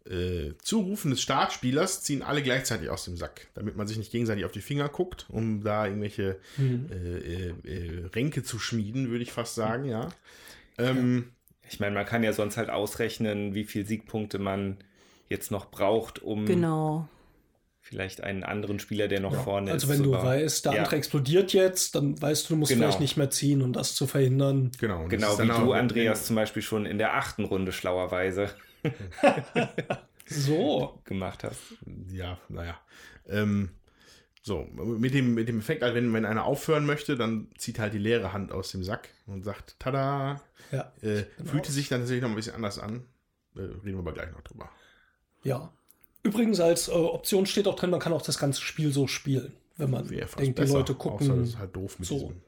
äh, 0.06 0.54
Zurufen 0.62 1.12
des 1.12 1.22
Startspielers 1.22 2.04
ziehen 2.04 2.22
alle 2.24 2.42
gleichzeitig 2.42 2.90
aus 2.90 3.06
dem 3.06 3.18
Sack, 3.18 3.48
damit 3.54 3.76
man 3.76 3.88
sich 3.88 3.98
nicht 3.98 4.12
gegenseitig 4.12 4.46
auf 4.46 4.52
die 4.52 4.62
Finger 4.62 4.90
guckt, 4.90 5.26
um 5.30 5.62
da 5.64 5.86
irgendwelche 5.86 6.38
Mhm. 6.58 6.90
äh, 6.92 6.96
äh, 7.18 7.54
äh, 7.66 8.06
Ränke 8.16 8.44
zu 8.44 8.60
schmieden, 8.60 9.10
würde 9.10 9.24
ich 9.24 9.32
fast 9.32 9.56
sagen, 9.56 9.86
ja. 9.86 10.10
Ähm, 10.78 11.32
Ich 11.72 11.80
meine, 11.80 11.94
man 11.94 12.06
kann 12.06 12.24
ja 12.24 12.34
sonst 12.34 12.58
halt 12.58 12.70
ausrechnen, 12.72 13.54
wie 13.54 13.64
viel 13.66 13.86
Siegpunkte 13.86 14.40
man 14.40 14.78
jetzt 15.28 15.52
noch 15.52 15.70
braucht, 15.70 16.20
um 16.20 16.46
Genau. 16.48 17.08
vielleicht 17.82 18.22
einen 18.24 18.44
anderen 18.44 18.80
Spieler, 18.80 19.08
der 19.08 19.20
noch 19.20 19.34
Ja, 19.34 19.40
vorne 19.44 19.72
also 19.72 19.86
ist. 19.86 19.90
wenn 19.92 19.98
zu 19.98 20.04
du 20.04 20.12
weißt, 20.14 20.66
der 20.66 20.74
ja, 20.74 20.82
andere 20.84 20.96
explodiert 20.96 21.54
jetzt, 21.54 21.94
dann 21.96 22.20
weißt 22.20 22.46
du, 22.50 22.54
du 22.54 22.60
musst 22.60 22.72
Genau. 22.72 22.84
vielleicht 22.86 23.00
nicht 23.00 23.18
mehr 23.18 23.30
ziehen, 23.30 23.62
um 23.62 23.74
das 23.74 23.94
zu 23.96 24.08
verhindern. 24.08 24.72
Genau. 24.80 25.08
das 25.08 25.38
Genau 25.38 25.40
wie 25.40 25.48
du, 25.66 25.74
Andreas, 25.74 26.26
zum 26.26 26.36
Beispiel 26.36 26.62
schon 26.64 26.86
in 26.88 26.98
der 26.98 27.16
achten 27.16 27.44
Runde 27.46 27.72
schlauerweise 27.72 28.50
So. 30.32 31.00
gemacht 31.06 31.44
hast. 31.44 31.60
Ja, 32.12 32.38
naja. 32.50 32.80
Ähm, 33.28 33.70
so, 34.44 34.64
mit 34.64 35.14
dem, 35.16 35.34
mit 35.34 35.48
dem 35.50 35.60
Effekt, 35.60 35.82
halt, 35.82 35.96
wenn, 35.96 36.14
wenn 36.14 36.26
einer 36.26 36.46
aufhören 36.46 36.86
möchte, 36.86 37.18
dann 37.18 37.48
zieht 37.58 37.80
halt 37.80 37.94
die 37.94 37.98
leere 38.00 38.32
Hand 38.32 38.52
aus 38.52 38.72
dem 38.72 38.84
Sack 38.84 39.10
und 39.26 39.44
sagt, 39.44 39.76
tada, 39.80 40.40
Ja. 40.72 40.94
äh, 41.02 41.24
Genau. 41.38 41.50
fühlte 41.52 41.72
sich 41.72 41.90
dann 41.90 42.02
tatsächlich 42.02 42.22
noch 42.22 42.30
ein 42.30 42.36
bisschen 42.36 42.56
anders 42.56 42.78
an. 42.80 43.06
Äh, 43.56 43.62
reden 43.62 43.84
wir 43.94 44.00
aber 44.00 44.14
gleich 44.14 44.32
noch 44.32 44.42
drüber. 44.42 44.70
Ja. 45.44 45.74
Übrigens 46.22 46.60
als 46.60 46.90
äh, 46.90 46.92
Option 46.92 47.46
steht 47.48 47.68
auch 47.68 47.76
drin, 47.76 47.90
man 47.90 48.00
kann 48.00 48.14
auch 48.14 48.22
das 48.22 48.38
ganze 48.38 48.62
Spiel 48.62 48.92
so 48.94 49.08
spielen, 49.08 49.54
wenn 49.78 49.90
man 49.90 50.08
denkt, 50.08 50.60
die 50.60 50.64
Leute 50.64 50.94
Außer 50.94 50.94
gucken. 50.96 51.28
das 51.30 51.50
ist 51.50 51.58
halt 51.58 51.76
doof 51.76 51.98
mit 51.98 52.08
so. 52.08 52.16
diesem. 52.20 52.42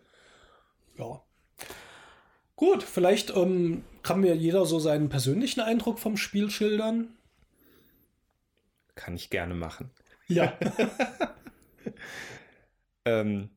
Ja. 0.97 1.21
Gut, 2.61 2.83
vielleicht 2.83 3.31
ähm, 3.31 3.83
kann 4.03 4.19
mir 4.19 4.35
jeder 4.35 4.67
so 4.67 4.77
seinen 4.77 5.09
persönlichen 5.09 5.61
Eindruck 5.61 5.97
vom 5.97 6.15
Spiel 6.15 6.51
schildern. 6.51 7.07
Kann 8.93 9.15
ich 9.15 9.31
gerne 9.31 9.55
machen. 9.55 9.89
Ja. 10.27 10.57
Ähm, 13.03 13.49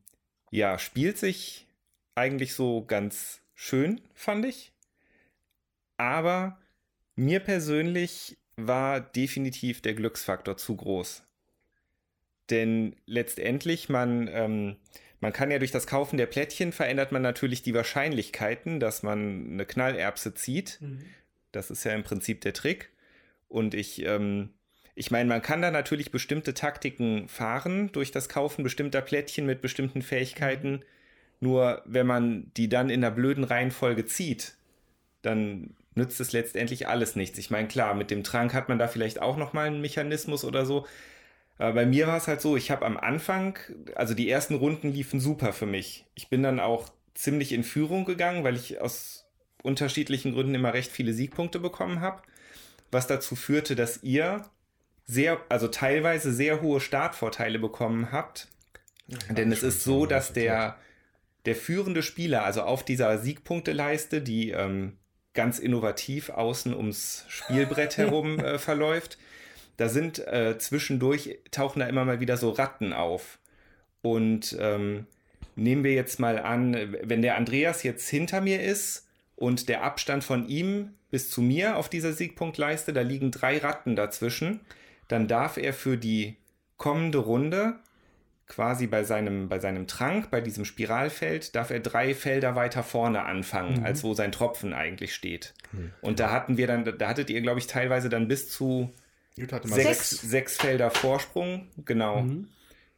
ja, 0.49 0.79
spielt 0.79 1.19
sich 1.19 1.67
eigentlich 2.15 2.55
so 2.55 2.83
ganz 2.83 3.41
schön, 3.53 4.01
fand 4.15 4.43
ich. 4.43 4.73
Aber 5.97 6.57
mir 7.15 7.41
persönlich 7.41 8.39
war 8.55 9.01
definitiv 9.01 9.83
der 9.83 9.93
Glücksfaktor 9.93 10.57
zu 10.57 10.75
groß. 10.75 11.21
Denn 12.49 12.95
letztendlich, 13.05 13.87
man, 13.87 14.27
ähm, 14.29 14.77
man 15.25 15.33
kann 15.33 15.49
ja 15.49 15.57
durch 15.57 15.71
das 15.71 15.87
Kaufen 15.87 16.17
der 16.17 16.27
Plättchen 16.27 16.71
verändert 16.71 17.11
man 17.11 17.23
natürlich 17.23 17.63
die 17.63 17.73
Wahrscheinlichkeiten, 17.73 18.79
dass 18.79 19.01
man 19.01 19.53
eine 19.53 19.65
Knallerbse 19.65 20.35
zieht. 20.35 20.77
Das 21.51 21.71
ist 21.71 21.83
ja 21.83 21.93
im 21.93 22.03
Prinzip 22.03 22.41
der 22.41 22.53
Trick. 22.53 22.91
Und 23.47 23.73
ich, 23.73 24.05
ähm, 24.05 24.49
ich 24.93 25.09
meine, 25.09 25.27
man 25.27 25.41
kann 25.41 25.63
da 25.63 25.71
natürlich 25.71 26.11
bestimmte 26.11 26.53
Taktiken 26.53 27.27
fahren 27.27 27.91
durch 27.91 28.11
das 28.11 28.29
Kaufen 28.29 28.61
bestimmter 28.61 29.01
Plättchen 29.01 29.47
mit 29.47 29.61
bestimmten 29.61 30.03
Fähigkeiten. 30.03 30.83
Nur 31.39 31.81
wenn 31.85 32.05
man 32.05 32.51
die 32.55 32.69
dann 32.69 32.91
in 32.91 33.03
einer 33.03 33.15
blöden 33.15 33.45
Reihenfolge 33.45 34.05
zieht, 34.05 34.53
dann 35.23 35.73
nützt 35.95 36.19
es 36.19 36.33
letztendlich 36.33 36.87
alles 36.87 37.15
nichts. 37.15 37.39
Ich 37.39 37.49
meine, 37.49 37.67
klar, 37.67 37.95
mit 37.95 38.11
dem 38.11 38.23
Trank 38.23 38.53
hat 38.53 38.69
man 38.69 38.77
da 38.77 38.87
vielleicht 38.87 39.23
auch 39.23 39.37
nochmal 39.37 39.65
einen 39.65 39.81
Mechanismus 39.81 40.45
oder 40.45 40.67
so. 40.67 40.85
Aber 41.57 41.73
bei 41.73 41.85
mir 41.85 42.07
war 42.07 42.17
es 42.17 42.27
halt 42.27 42.41
so, 42.41 42.57
ich 42.57 42.71
habe 42.71 42.85
am 42.85 42.97
Anfang, 42.97 43.57
also 43.95 44.13
die 44.13 44.29
ersten 44.29 44.55
Runden 44.55 44.91
liefen 44.91 45.19
super 45.19 45.53
für 45.53 45.65
mich. 45.65 46.05
Ich 46.15 46.29
bin 46.29 46.43
dann 46.43 46.59
auch 46.59 46.89
ziemlich 47.13 47.53
in 47.53 47.63
Führung 47.63 48.05
gegangen, 48.05 48.43
weil 48.43 48.55
ich 48.55 48.81
aus 48.81 49.25
unterschiedlichen 49.63 50.33
Gründen 50.33 50.55
immer 50.55 50.73
recht 50.73 50.91
viele 50.91 51.13
Siegpunkte 51.13 51.59
bekommen 51.59 52.01
habe. 52.01 52.21
Was 52.91 53.07
dazu 53.07 53.35
führte, 53.35 53.75
dass 53.75 54.03
ihr 54.03 54.45
sehr, 55.05 55.39
also 55.49 55.67
teilweise 55.67 56.33
sehr 56.33 56.61
hohe 56.61 56.79
Startvorteile 56.81 57.59
bekommen 57.59 58.11
habt. 58.11 58.47
Denn 59.29 59.51
es 59.51 59.63
ist 59.63 59.83
so, 59.83 60.05
dass 60.05 60.33
der, 60.33 60.77
der 61.45 61.55
führende 61.55 62.01
Spieler, 62.01 62.43
also 62.43 62.63
auf 62.63 62.83
dieser 62.83 63.17
Siegpunkteleiste, 63.19 64.21
die 64.21 64.49
ähm, 64.51 64.97
ganz 65.33 65.59
innovativ 65.59 66.29
außen 66.29 66.73
ums 66.73 67.25
Spielbrett 67.27 67.97
herum 67.97 68.39
äh, 68.39 68.57
verläuft, 68.57 69.17
da 69.77 69.89
sind 69.89 70.19
äh, 70.27 70.57
zwischendurch, 70.57 71.39
tauchen 71.51 71.79
da 71.79 71.87
immer 71.87 72.05
mal 72.05 72.19
wieder 72.19 72.37
so 72.37 72.51
Ratten 72.51 72.93
auf. 72.93 73.39
Und 74.01 74.55
ähm, 74.59 75.07
nehmen 75.55 75.83
wir 75.83 75.93
jetzt 75.93 76.19
mal 76.19 76.39
an, 76.39 76.95
wenn 77.03 77.21
der 77.21 77.37
Andreas 77.37 77.83
jetzt 77.83 78.07
hinter 78.09 78.41
mir 78.41 78.61
ist 78.61 79.07
und 79.35 79.67
der 79.69 79.83
Abstand 79.83 80.23
von 80.23 80.47
ihm 80.47 80.93
bis 81.11 81.29
zu 81.29 81.41
mir 81.41 81.77
auf 81.77 81.89
dieser 81.89 82.13
Siegpunktleiste, 82.13 82.93
da 82.93 83.01
liegen 83.01 83.31
drei 83.31 83.57
Ratten 83.57 83.95
dazwischen, 83.95 84.59
dann 85.07 85.27
darf 85.27 85.57
er 85.57 85.73
für 85.73 85.97
die 85.97 86.37
kommende 86.77 87.19
Runde 87.19 87.75
quasi 88.47 88.85
bei 88.85 89.03
seinem, 89.03 89.49
bei 89.49 89.59
seinem 89.59 89.87
Trank, 89.87 90.29
bei 90.29 90.39
diesem 90.41 90.65
Spiralfeld, 90.65 91.55
darf 91.55 91.71
er 91.71 91.79
drei 91.79 92.13
Felder 92.13 92.55
weiter 92.55 92.83
vorne 92.83 93.23
anfangen, 93.23 93.83
als 93.83 94.03
wo 94.03 94.13
sein 94.13 94.31
Tropfen 94.31 94.73
eigentlich 94.73 95.15
steht. 95.15 95.53
Und 96.01 96.19
da 96.19 96.31
hatten 96.31 96.57
wir 96.57 96.67
dann, 96.67 96.85
da 96.85 97.07
hattet 97.07 97.29
ihr, 97.29 97.41
glaube 97.41 97.59
ich, 97.59 97.67
teilweise 97.67 98.09
dann 98.09 98.27
bis 98.27 98.49
zu 98.49 98.91
Jut 99.37 99.51
hatte 99.51 99.67
mal 99.67 99.75
sechs, 99.75 100.09
sechs. 100.09 100.21
sechs 100.21 100.57
Felder 100.57 100.91
Vorsprung, 100.91 101.67
genau. 101.77 102.25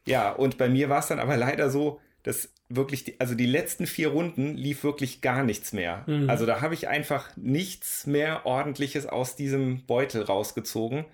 Ja, 0.06 0.32
und 0.32 0.58
bei 0.58 0.70
mir 0.70 0.90
war 0.90 1.00
es 1.00 1.08
dann 1.08 1.20
aber 1.20 1.36
leider 1.36 1.70
so, 1.70 2.00
das 2.24 2.50
wirklich, 2.70 3.04
die, 3.06 3.20
also 3.20 3.36
die 3.36 3.46
letzten 3.46 3.88
vier 3.88 4.10
Runden 4.10 4.56
lief 4.56 4.84
wirklich 4.84 5.22
gar 5.22 5.44
nichts 5.44 5.74
mehr. 5.74 6.04
Mhm. 6.08 6.30
Also 6.30 6.46
da 6.46 6.62
habe 6.62 6.74
ich 6.74 6.88
einfach 6.88 7.36
nichts 7.38 8.06
mehr 8.06 8.46
Ordentliches 8.46 9.06
aus 9.06 9.36
diesem 9.36 9.86
Beutel 9.86 10.24
rausgezogen. 10.24 11.06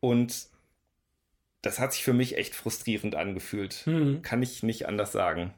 Und 0.00 0.48
das 1.62 1.78
hat 1.78 1.92
sich 1.92 2.04
für 2.04 2.12
mich 2.12 2.36
echt 2.38 2.54
frustrierend 2.54 3.14
angefühlt. 3.14 3.86
Mhm. 3.86 4.22
Kann 4.22 4.42
ich 4.42 4.62
nicht 4.62 4.86
anders 4.86 5.12
sagen. 5.12 5.52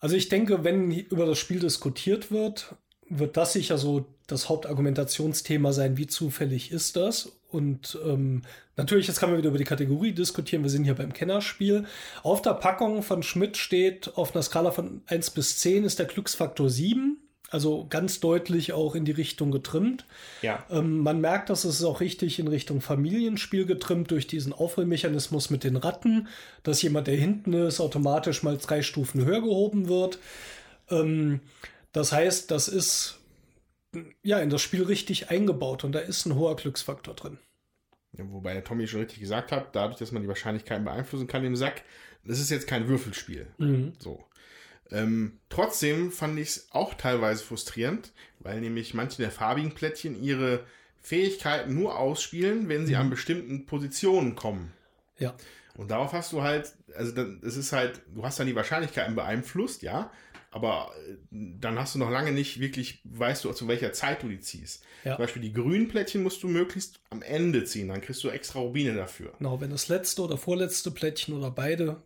Also 0.00 0.14
ich 0.14 0.28
denke, 0.28 0.64
wenn 0.64 0.90
über 0.90 1.26
das 1.26 1.38
Spiel 1.38 1.60
diskutiert 1.60 2.30
wird, 2.30 2.76
wird 3.08 3.36
das 3.36 3.54
sicher 3.54 3.78
so 3.78 4.14
das 4.28 4.48
Hauptargumentationsthema 4.48 5.72
sein, 5.72 5.96
wie 5.96 6.06
zufällig 6.06 6.70
ist 6.70 6.96
das? 6.96 7.32
Und 7.50 7.98
ähm, 8.04 8.42
natürlich, 8.76 9.08
jetzt 9.08 9.18
kann 9.18 9.30
man 9.30 9.38
wieder 9.38 9.48
über 9.48 9.58
die 9.58 9.64
Kategorie 9.64 10.12
diskutieren. 10.12 10.62
Wir 10.62 10.70
sind 10.70 10.84
hier 10.84 10.94
beim 10.94 11.14
Kennerspiel. 11.14 11.86
Auf 12.22 12.42
der 12.42 12.52
Packung 12.52 13.02
von 13.02 13.22
Schmidt 13.22 13.56
steht, 13.56 14.16
auf 14.16 14.34
einer 14.34 14.42
Skala 14.42 14.70
von 14.70 15.00
1 15.06 15.30
bis 15.30 15.58
10 15.58 15.84
ist 15.84 15.98
der 15.98 16.06
Glücksfaktor 16.06 16.68
7. 16.68 17.16
Also 17.50 17.86
ganz 17.88 18.20
deutlich 18.20 18.74
auch 18.74 18.94
in 18.94 19.06
die 19.06 19.12
Richtung 19.12 19.50
getrimmt. 19.50 20.04
Ja. 20.42 20.66
Ähm, 20.70 20.98
man 20.98 21.22
merkt, 21.22 21.48
dass 21.48 21.64
es 21.64 21.82
auch 21.82 22.02
richtig 22.02 22.38
in 22.38 22.48
Richtung 22.48 22.82
Familienspiel 22.82 23.64
getrimmt 23.64 24.10
durch 24.10 24.26
diesen 24.26 24.52
Aufholmechanismus 24.52 25.48
mit 25.48 25.64
den 25.64 25.76
Ratten, 25.76 26.28
dass 26.62 26.82
jemand, 26.82 27.06
der 27.06 27.16
hinten 27.16 27.54
ist, 27.54 27.80
automatisch 27.80 28.42
mal 28.42 28.58
drei 28.58 28.82
Stufen 28.82 29.24
höher 29.24 29.40
gehoben 29.40 29.88
wird. 29.88 30.18
Ähm, 30.90 31.40
das 31.92 32.12
heißt, 32.12 32.50
das 32.50 32.68
ist 32.68 33.18
ja 34.22 34.38
in 34.40 34.50
das 34.50 34.62
Spiel 34.62 34.82
richtig 34.82 35.30
eingebaut 35.30 35.84
und 35.84 35.92
da 35.92 36.00
ist 36.00 36.26
ein 36.26 36.34
hoher 36.34 36.56
Glücksfaktor 36.56 37.14
drin. 37.14 37.38
Ja, 38.12 38.24
wobei 38.30 38.54
der 38.54 38.64
Tommy 38.64 38.86
schon 38.86 39.00
richtig 39.00 39.20
gesagt 39.20 39.52
hat, 39.52 39.74
dadurch, 39.74 39.98
dass 39.98 40.12
man 40.12 40.22
die 40.22 40.28
Wahrscheinlichkeiten 40.28 40.84
beeinflussen 40.84 41.26
kann 41.26 41.44
im 41.44 41.56
Sack, 41.56 41.82
das 42.24 42.40
ist 42.40 42.50
jetzt 42.50 42.66
kein 42.66 42.88
Würfelspiel. 42.88 43.46
Mhm. 43.58 43.92
So. 43.98 44.24
Ähm, 44.90 45.38
trotzdem 45.50 46.10
fand 46.10 46.38
ich 46.38 46.48
es 46.48 46.68
auch 46.70 46.94
teilweise 46.94 47.44
frustrierend, 47.44 48.12
weil 48.40 48.60
nämlich 48.60 48.94
manche 48.94 49.18
der 49.18 49.30
farbigen 49.30 49.72
Plättchen 49.72 50.22
ihre 50.22 50.64
Fähigkeiten 51.02 51.74
nur 51.74 51.98
ausspielen, 51.98 52.68
wenn 52.68 52.86
sie 52.86 52.94
mhm. 52.94 53.00
an 53.00 53.10
bestimmten 53.10 53.66
Positionen 53.66 54.34
kommen. 54.34 54.72
Ja. 55.18 55.34
Und 55.76 55.90
darauf 55.90 56.12
hast 56.12 56.32
du 56.32 56.42
halt, 56.42 56.74
also 56.96 57.14
es 57.42 57.56
ist 57.56 57.72
halt, 57.72 58.02
du 58.12 58.24
hast 58.24 58.40
dann 58.40 58.46
die 58.46 58.56
Wahrscheinlichkeiten 58.56 59.14
beeinflusst, 59.14 59.82
ja, 59.82 60.10
aber 60.58 60.92
äh, 61.08 61.14
dann 61.30 61.78
hast 61.78 61.94
du 61.94 61.98
noch 61.98 62.10
lange 62.10 62.32
nicht 62.32 62.60
wirklich, 62.60 63.00
weißt 63.04 63.44
du, 63.44 63.52
zu 63.52 63.68
welcher 63.68 63.92
Zeit 63.92 64.22
du 64.22 64.28
die 64.28 64.40
ziehst. 64.40 64.84
Ja. 65.04 65.14
Zum 65.14 65.24
Beispiel 65.24 65.42
die 65.42 65.52
grünen 65.52 65.88
Plättchen 65.88 66.22
musst 66.22 66.42
du 66.42 66.48
möglichst 66.48 67.00
am 67.10 67.22
Ende 67.22 67.64
ziehen, 67.64 67.88
dann 67.88 68.00
kriegst 68.00 68.22
du 68.24 68.28
extra 68.28 68.58
Rubine 68.60 68.94
dafür. 68.94 69.32
Genau, 69.38 69.60
wenn 69.60 69.70
das 69.70 69.88
letzte 69.88 70.22
oder 70.22 70.36
vorletzte 70.36 70.90
Plättchen 70.90 71.34
oder 71.34 71.50
beide 71.50 72.02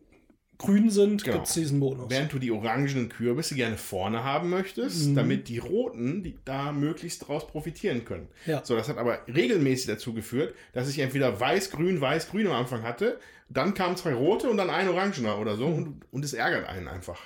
grün 0.59 0.91
sind, 0.91 1.25
genau. 1.25 1.39
gibt 1.39 1.49
es 1.49 1.55
diesen 1.55 1.81
Bonus. 1.81 2.11
Während 2.11 2.33
du 2.33 2.39
die 2.39 2.51
orangenen 2.51 3.09
Kürbisse 3.09 3.55
gerne 3.55 3.77
vorne 3.77 4.25
haben 4.25 4.49
möchtest, 4.51 5.09
mhm. 5.09 5.15
damit 5.15 5.49
die 5.49 5.59
roten 5.59 6.23
die 6.23 6.39
da 6.45 6.73
möglichst 6.73 7.23
daraus 7.23 7.47
profitieren 7.47 8.05
können. 8.05 8.29
Ja. 8.47 8.65
So, 8.65 8.77
das 8.77 8.89
hat 8.89 8.99
aber 8.99 9.21
regelmäßig 9.27 9.87
dazu 9.87 10.15
geführt, 10.15 10.55
dass 10.73 10.89
ich 10.89 10.99
entweder 11.01 11.41
weiß, 11.41 11.71
grün, 11.71 12.01
weiß, 12.01 12.31
grün 12.31 12.47
am 12.47 12.53
Anfang 12.53 12.83
hatte, 12.83 13.19
dann 13.49 13.75
kamen 13.75 13.97
zwei 13.97 14.15
rote 14.15 14.49
und 14.49 14.57
dann 14.57 14.71
ein 14.71 14.89
orangener 14.89 15.39
oder 15.39 15.57
so 15.57 15.69
mhm. 15.69 15.75
und, 15.75 16.13
und 16.13 16.25
es 16.25 16.33
ärgert 16.33 16.69
einen 16.69 16.89
einfach 16.89 17.21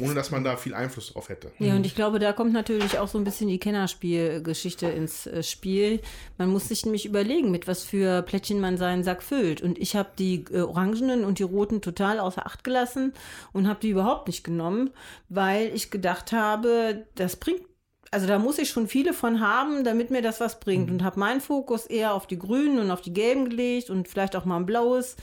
ohne 0.00 0.14
dass 0.14 0.30
man 0.30 0.44
da 0.44 0.56
viel 0.56 0.74
Einfluss 0.74 1.12
drauf 1.12 1.28
hätte. 1.28 1.50
Ja, 1.58 1.74
und 1.74 1.86
ich 1.86 1.94
glaube, 1.94 2.18
da 2.18 2.32
kommt 2.32 2.52
natürlich 2.52 2.98
auch 2.98 3.08
so 3.08 3.18
ein 3.18 3.24
bisschen 3.24 3.48
die 3.48 3.58
Kennerspielgeschichte 3.58 4.86
ins 4.86 5.26
äh, 5.26 5.42
Spiel. 5.42 6.00
Man 6.36 6.50
muss 6.50 6.68
sich 6.68 6.84
nämlich 6.84 7.06
überlegen, 7.06 7.50
mit 7.50 7.66
was 7.66 7.84
für 7.84 8.22
Plättchen 8.22 8.60
man 8.60 8.76
seinen 8.76 9.04
Sack 9.04 9.22
füllt. 9.22 9.60
Und 9.62 9.78
ich 9.78 9.96
habe 9.96 10.10
die 10.18 10.44
äh, 10.52 10.60
orangenen 10.60 11.24
und 11.24 11.38
die 11.38 11.44
roten 11.44 11.80
total 11.80 12.20
außer 12.20 12.46
Acht 12.46 12.64
gelassen 12.64 13.12
und 13.52 13.68
habe 13.68 13.80
die 13.80 13.90
überhaupt 13.90 14.28
nicht 14.28 14.44
genommen, 14.44 14.90
weil 15.28 15.74
ich 15.74 15.90
gedacht 15.90 16.32
habe, 16.32 17.06
das 17.14 17.36
bringt 17.36 17.62
also 18.10 18.26
da 18.26 18.38
muss 18.38 18.58
ich 18.58 18.70
schon 18.70 18.88
viele 18.88 19.12
von 19.12 19.40
haben, 19.40 19.84
damit 19.84 20.10
mir 20.10 20.22
das 20.22 20.40
was 20.40 20.60
bringt. 20.60 20.86
Mhm. 20.86 20.94
Und 20.94 21.04
habe 21.04 21.20
meinen 21.20 21.40
Fokus 21.40 21.86
eher 21.86 22.14
auf 22.14 22.26
die 22.26 22.38
grünen 22.38 22.78
und 22.78 22.90
auf 22.90 23.00
die 23.00 23.12
gelben 23.12 23.50
gelegt 23.50 23.90
und 23.90 24.08
vielleicht 24.08 24.36
auch 24.36 24.44
mal 24.44 24.56
ein 24.56 24.66
blaues 24.66 25.16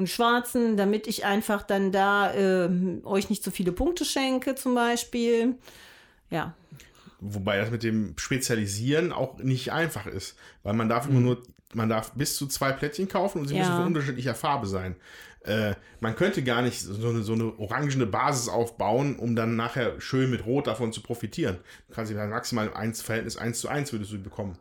und 0.00 0.08
schwarzen, 0.08 0.76
damit 0.78 1.06
ich 1.06 1.24
einfach 1.26 1.62
dann 1.62 1.92
da 1.92 2.32
äh, 2.32 2.68
euch 3.04 3.28
nicht 3.28 3.44
so 3.44 3.50
viele 3.50 3.70
Punkte 3.70 4.04
schenke, 4.04 4.54
zum 4.54 4.74
Beispiel. 4.74 5.56
Ja. 6.30 6.54
Wobei 7.20 7.58
das 7.58 7.70
mit 7.70 7.82
dem 7.82 8.14
Spezialisieren 8.16 9.12
auch 9.12 9.38
nicht 9.38 9.72
einfach 9.72 10.06
ist, 10.06 10.36
weil 10.62 10.72
man 10.72 10.88
darf 10.88 11.06
mhm. 11.06 11.10
immer 11.12 11.20
nur, 11.20 11.42
man 11.74 11.90
darf 11.90 12.12
bis 12.12 12.34
zu 12.36 12.46
zwei 12.46 12.72
Plättchen 12.72 13.08
kaufen 13.08 13.40
und 13.42 13.48
sie 13.48 13.54
ja. 13.54 13.60
müssen 13.60 13.76
von 13.76 13.86
unterschiedlicher 13.86 14.34
Farbe 14.34 14.66
sein. 14.66 14.96
Äh, 15.44 15.74
man 16.00 16.16
könnte 16.16 16.42
gar 16.42 16.62
nicht 16.62 16.80
so 16.80 17.08
eine, 17.10 17.22
so 17.22 17.34
eine 17.34 17.58
orangene 17.58 18.06
Basis 18.06 18.48
aufbauen, 18.48 19.16
um 19.16 19.36
dann 19.36 19.54
nachher 19.54 20.00
schön 20.00 20.30
mit 20.30 20.46
Rot 20.46 20.66
davon 20.66 20.92
zu 20.92 21.02
profitieren. 21.02 21.58
Du 21.88 21.94
kannst 21.94 22.12
maximal 22.12 22.72
ein 22.72 22.94
Verhältnis 22.94 23.36
1 23.36 23.60
zu 23.60 23.68
1 23.68 23.92
würdest 23.92 24.12
du 24.12 24.18
bekommen. 24.18 24.58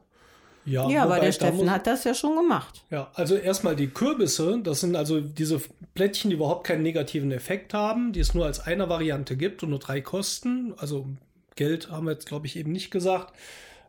Ja, 0.65 0.89
ja 0.89 1.03
aber 1.03 1.19
der 1.19 1.31
Steffen 1.31 1.57
muss, 1.57 1.69
hat 1.69 1.87
das 1.87 2.03
ja 2.03 2.13
schon 2.13 2.35
gemacht. 2.35 2.83
Ja, 2.91 3.09
also 3.13 3.35
erstmal 3.35 3.75
die 3.75 3.87
Kürbisse, 3.87 4.59
das 4.61 4.81
sind 4.81 4.95
also 4.95 5.19
diese 5.19 5.61
Plättchen, 5.93 6.29
die 6.29 6.35
überhaupt 6.35 6.67
keinen 6.67 6.83
negativen 6.83 7.31
Effekt 7.31 7.73
haben, 7.73 8.13
die 8.13 8.19
es 8.19 8.33
nur 8.33 8.45
als 8.45 8.59
eine 8.59 8.89
Variante 8.89 9.35
gibt 9.37 9.63
und 9.63 9.71
nur 9.71 9.79
drei 9.79 10.01
kosten. 10.01 10.73
Also 10.77 11.07
Geld 11.55 11.89
haben 11.89 12.05
wir 12.05 12.11
jetzt, 12.11 12.27
glaube 12.27 12.45
ich, 12.45 12.55
eben 12.55 12.71
nicht 12.71 12.91
gesagt. 12.91 13.33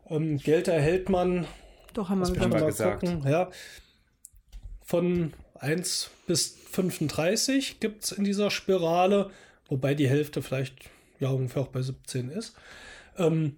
Ähm, 0.09 0.37
Geld 0.37 0.67
erhält 0.67 1.09
man. 1.09 1.45
Doch, 1.93 2.09
haben 2.09 2.19
wir 2.25 2.47
mal 2.47 2.65
gesagt. 2.65 3.01
Gucken, 3.01 3.29
ja, 3.29 3.49
von 4.83 5.33
1 5.55 6.09
bis 6.27 6.57
35 6.71 7.79
gibt 7.79 8.03
es 8.03 8.11
in 8.11 8.23
dieser 8.23 8.49
Spirale, 8.51 9.29
wobei 9.69 9.93
die 9.93 10.09
Hälfte 10.09 10.41
vielleicht 10.41 10.75
ja 11.19 11.29
ungefähr 11.29 11.61
auch 11.61 11.67
bei 11.67 11.81
17 11.81 12.29
ist. 12.29 12.55
Ähm, 13.17 13.55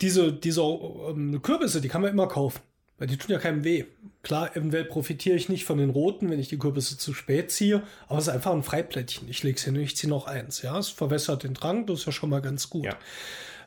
diese, 0.00 0.32
diese 0.32 0.62
ähm, 0.62 1.40
Kürbisse, 1.42 1.80
die 1.80 1.88
kann 1.88 2.02
man 2.02 2.10
immer 2.10 2.28
kaufen. 2.28 2.60
Weil 2.98 3.06
die 3.06 3.16
tun 3.16 3.30
ja 3.30 3.38
keinem 3.38 3.64
weh. 3.64 3.86
Klar, 4.22 4.54
eventuell 4.54 4.84
profitiere 4.84 5.34
ich 5.34 5.48
nicht 5.48 5.64
von 5.64 5.78
den 5.78 5.88
roten, 5.88 6.30
wenn 6.30 6.38
ich 6.38 6.48
die 6.48 6.58
Kürbisse 6.58 6.98
zu 6.98 7.14
spät 7.14 7.50
ziehe, 7.50 7.82
aber 8.08 8.18
es 8.18 8.26
ist 8.26 8.34
einfach 8.34 8.52
ein 8.52 8.62
Freiplättchen. 8.62 9.26
Ich 9.30 9.42
lege 9.42 9.56
es 9.56 9.64
hin 9.64 9.74
und 9.74 9.82
ich 9.82 9.96
ziehe 9.96 10.10
noch 10.10 10.26
eins. 10.26 10.60
Ja, 10.60 10.78
es 10.78 10.90
verwässert 10.90 11.42
den 11.42 11.54
Drang, 11.54 11.86
das 11.86 12.00
ist 12.00 12.06
ja 12.06 12.12
schon 12.12 12.28
mal 12.28 12.42
ganz 12.42 12.68
gut. 12.68 12.84
Ja. 12.84 12.98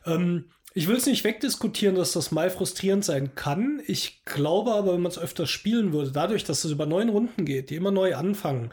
Ähm, 0.06 0.44
ich 0.72 0.86
will 0.86 0.96
es 0.96 1.06
nicht 1.06 1.24
wegdiskutieren, 1.24 1.96
dass 1.96 2.12
das 2.12 2.30
mal 2.30 2.48
frustrierend 2.48 3.04
sein 3.04 3.34
kann. 3.34 3.80
Ich 3.86 4.24
glaube 4.24 4.72
aber, 4.72 4.94
wenn 4.94 5.02
man 5.02 5.10
es 5.10 5.18
öfters 5.18 5.50
spielen 5.50 5.92
würde, 5.92 6.12
dadurch, 6.12 6.44
dass 6.44 6.64
es 6.64 6.70
über 6.70 6.86
neun 6.86 7.08
Runden 7.08 7.44
geht, 7.44 7.70
die 7.70 7.76
immer 7.76 7.90
neu 7.90 8.14
anfangen, 8.14 8.72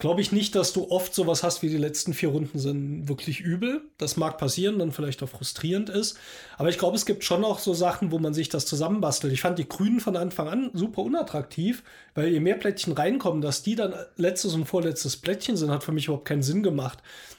glaube 0.00 0.20
ich 0.20 0.32
nicht, 0.32 0.56
dass 0.56 0.72
du 0.72 0.90
oft 0.90 1.14
sowas 1.14 1.42
hast 1.42 1.62
wie 1.62 1.68
die 1.68 1.76
letzten 1.76 2.14
vier 2.14 2.30
Runden 2.30 2.58
sind 2.58 3.08
wirklich 3.08 3.40
übel. 3.40 3.82
Das 3.98 4.16
mag 4.16 4.38
passieren, 4.38 4.78
dann 4.78 4.92
vielleicht 4.92 5.22
auch 5.22 5.28
frustrierend 5.28 5.88
ist. 5.88 6.18
Aber 6.58 6.68
ich 6.70 6.78
glaube, 6.78 6.96
es 6.96 7.06
gibt 7.06 7.22
schon 7.22 7.44
auch 7.44 7.60
so 7.60 7.74
Sachen, 7.74 8.10
wo 8.10 8.18
man 8.18 8.34
sich 8.34 8.48
das 8.48 8.66
zusammenbastelt. 8.66 9.32
Ich 9.32 9.42
fand 9.42 9.58
die 9.58 9.68
Grünen 9.68 10.00
von 10.00 10.16
Anfang 10.16 10.48
an 10.48 10.70
super 10.74 11.02
unattraktiv, 11.02 11.84
weil 12.14 12.28
je 12.28 12.40
mehr 12.40 12.56
Plättchen 12.56 12.94
reinkommen, 12.94 13.42
dass 13.42 13.62
die 13.62 13.76
dann 13.76 13.94
letztes 14.16 14.54
und 14.54 14.64
vorletztes 14.64 15.16
Plättchen 15.18 15.56
sind, 15.56 15.70
hat 15.70 15.84
für 15.84 15.92
mich 15.92 16.06
überhaupt 16.06 16.26
keinen 16.26 16.42
Sinn 16.42 16.62
gemacht. 16.62 16.98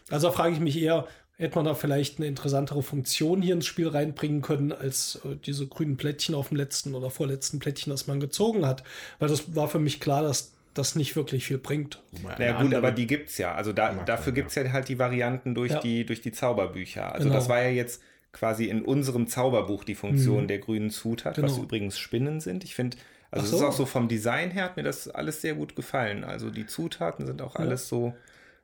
Also 0.09 0.31
frage 0.31 0.53
ich 0.53 0.59
mich 0.59 0.79
eher, 0.79 1.07
hätte 1.37 1.55
man 1.55 1.65
da 1.65 1.73
vielleicht 1.73 2.19
eine 2.19 2.27
interessantere 2.27 2.83
Funktion 2.83 3.41
hier 3.41 3.55
ins 3.55 3.65
Spiel 3.65 3.87
reinbringen 3.87 4.41
können, 4.43 4.71
als 4.71 5.19
äh, 5.25 5.35
diese 5.35 5.67
grünen 5.67 5.97
Plättchen 5.97 6.35
auf 6.35 6.49
dem 6.49 6.57
letzten 6.57 6.93
oder 6.93 7.09
vorletzten 7.09 7.59
Plättchen, 7.59 7.89
das 7.89 8.07
man 8.07 8.19
gezogen 8.19 8.65
hat. 8.65 8.83
Weil 9.17 9.29
das 9.29 9.55
war 9.55 9.67
für 9.67 9.79
mich 9.79 9.99
klar, 9.99 10.21
dass 10.21 10.53
das 10.73 10.95
nicht 10.95 11.15
wirklich 11.15 11.45
viel 11.45 11.57
bringt. 11.57 12.01
Ja 12.39 12.61
gut, 12.61 12.73
aber 12.73 12.91
die 12.91 13.07
gibt 13.07 13.29
es 13.29 13.37
ja. 13.37 13.53
Also 13.53 13.73
da, 13.73 13.93
dafür 14.05 14.33
gibt 14.33 14.49
es 14.49 14.55
ja 14.55 14.71
halt 14.71 14.87
die 14.87 14.99
Varianten 14.99 15.53
durch, 15.53 15.71
ja. 15.71 15.79
die, 15.79 16.05
durch 16.05 16.21
die 16.21 16.31
Zauberbücher. 16.31 17.13
Also 17.13 17.25
genau. 17.25 17.35
das 17.35 17.49
war 17.49 17.61
ja 17.61 17.69
jetzt 17.69 18.01
quasi 18.31 18.65
in 18.65 18.83
unserem 18.83 19.27
Zauberbuch 19.27 19.83
die 19.83 19.95
Funktion 19.95 20.43
mhm. 20.43 20.47
der 20.47 20.59
grünen 20.59 20.89
Zutat, 20.89 21.35
genau. 21.35 21.47
was 21.47 21.57
übrigens 21.57 21.97
Spinnen 21.97 22.39
sind. 22.39 22.63
Ich 22.63 22.75
finde, 22.75 22.97
also 23.29 23.45
so. 23.45 23.55
es 23.55 23.61
ist 23.61 23.67
auch 23.67 23.73
so 23.73 23.85
vom 23.85 24.07
Design 24.07 24.51
her 24.51 24.63
hat 24.63 24.77
mir 24.77 24.83
das 24.83 25.07
alles 25.09 25.41
sehr 25.41 25.55
gut 25.55 25.75
gefallen. 25.75 26.23
Also 26.23 26.49
die 26.49 26.65
Zutaten 26.65 27.25
sind 27.25 27.41
auch 27.41 27.55
ja. 27.55 27.61
alles 27.61 27.87
so, 27.87 28.13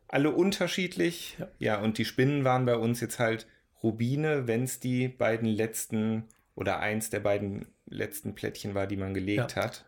alle 0.07 0.31
unterschiedlich. 0.31 1.37
Ja. 1.39 1.47
ja, 1.59 1.81
und 1.81 1.97
die 1.97 2.05
Spinnen 2.05 2.43
waren 2.43 2.65
bei 2.65 2.77
uns 2.77 3.01
jetzt 3.01 3.19
halt 3.19 3.47
Rubine, 3.83 4.47
wenn 4.47 4.63
es 4.63 4.79
die 4.79 5.07
beiden 5.07 5.47
letzten 5.47 6.25
oder 6.55 6.79
eins 6.79 7.09
der 7.09 7.19
beiden 7.19 7.67
letzten 7.85 8.33
Plättchen 8.33 8.73
war, 8.73 8.87
die 8.87 8.97
man 8.97 9.13
gelegt 9.13 9.55
ja. 9.55 9.63
hat. 9.63 9.85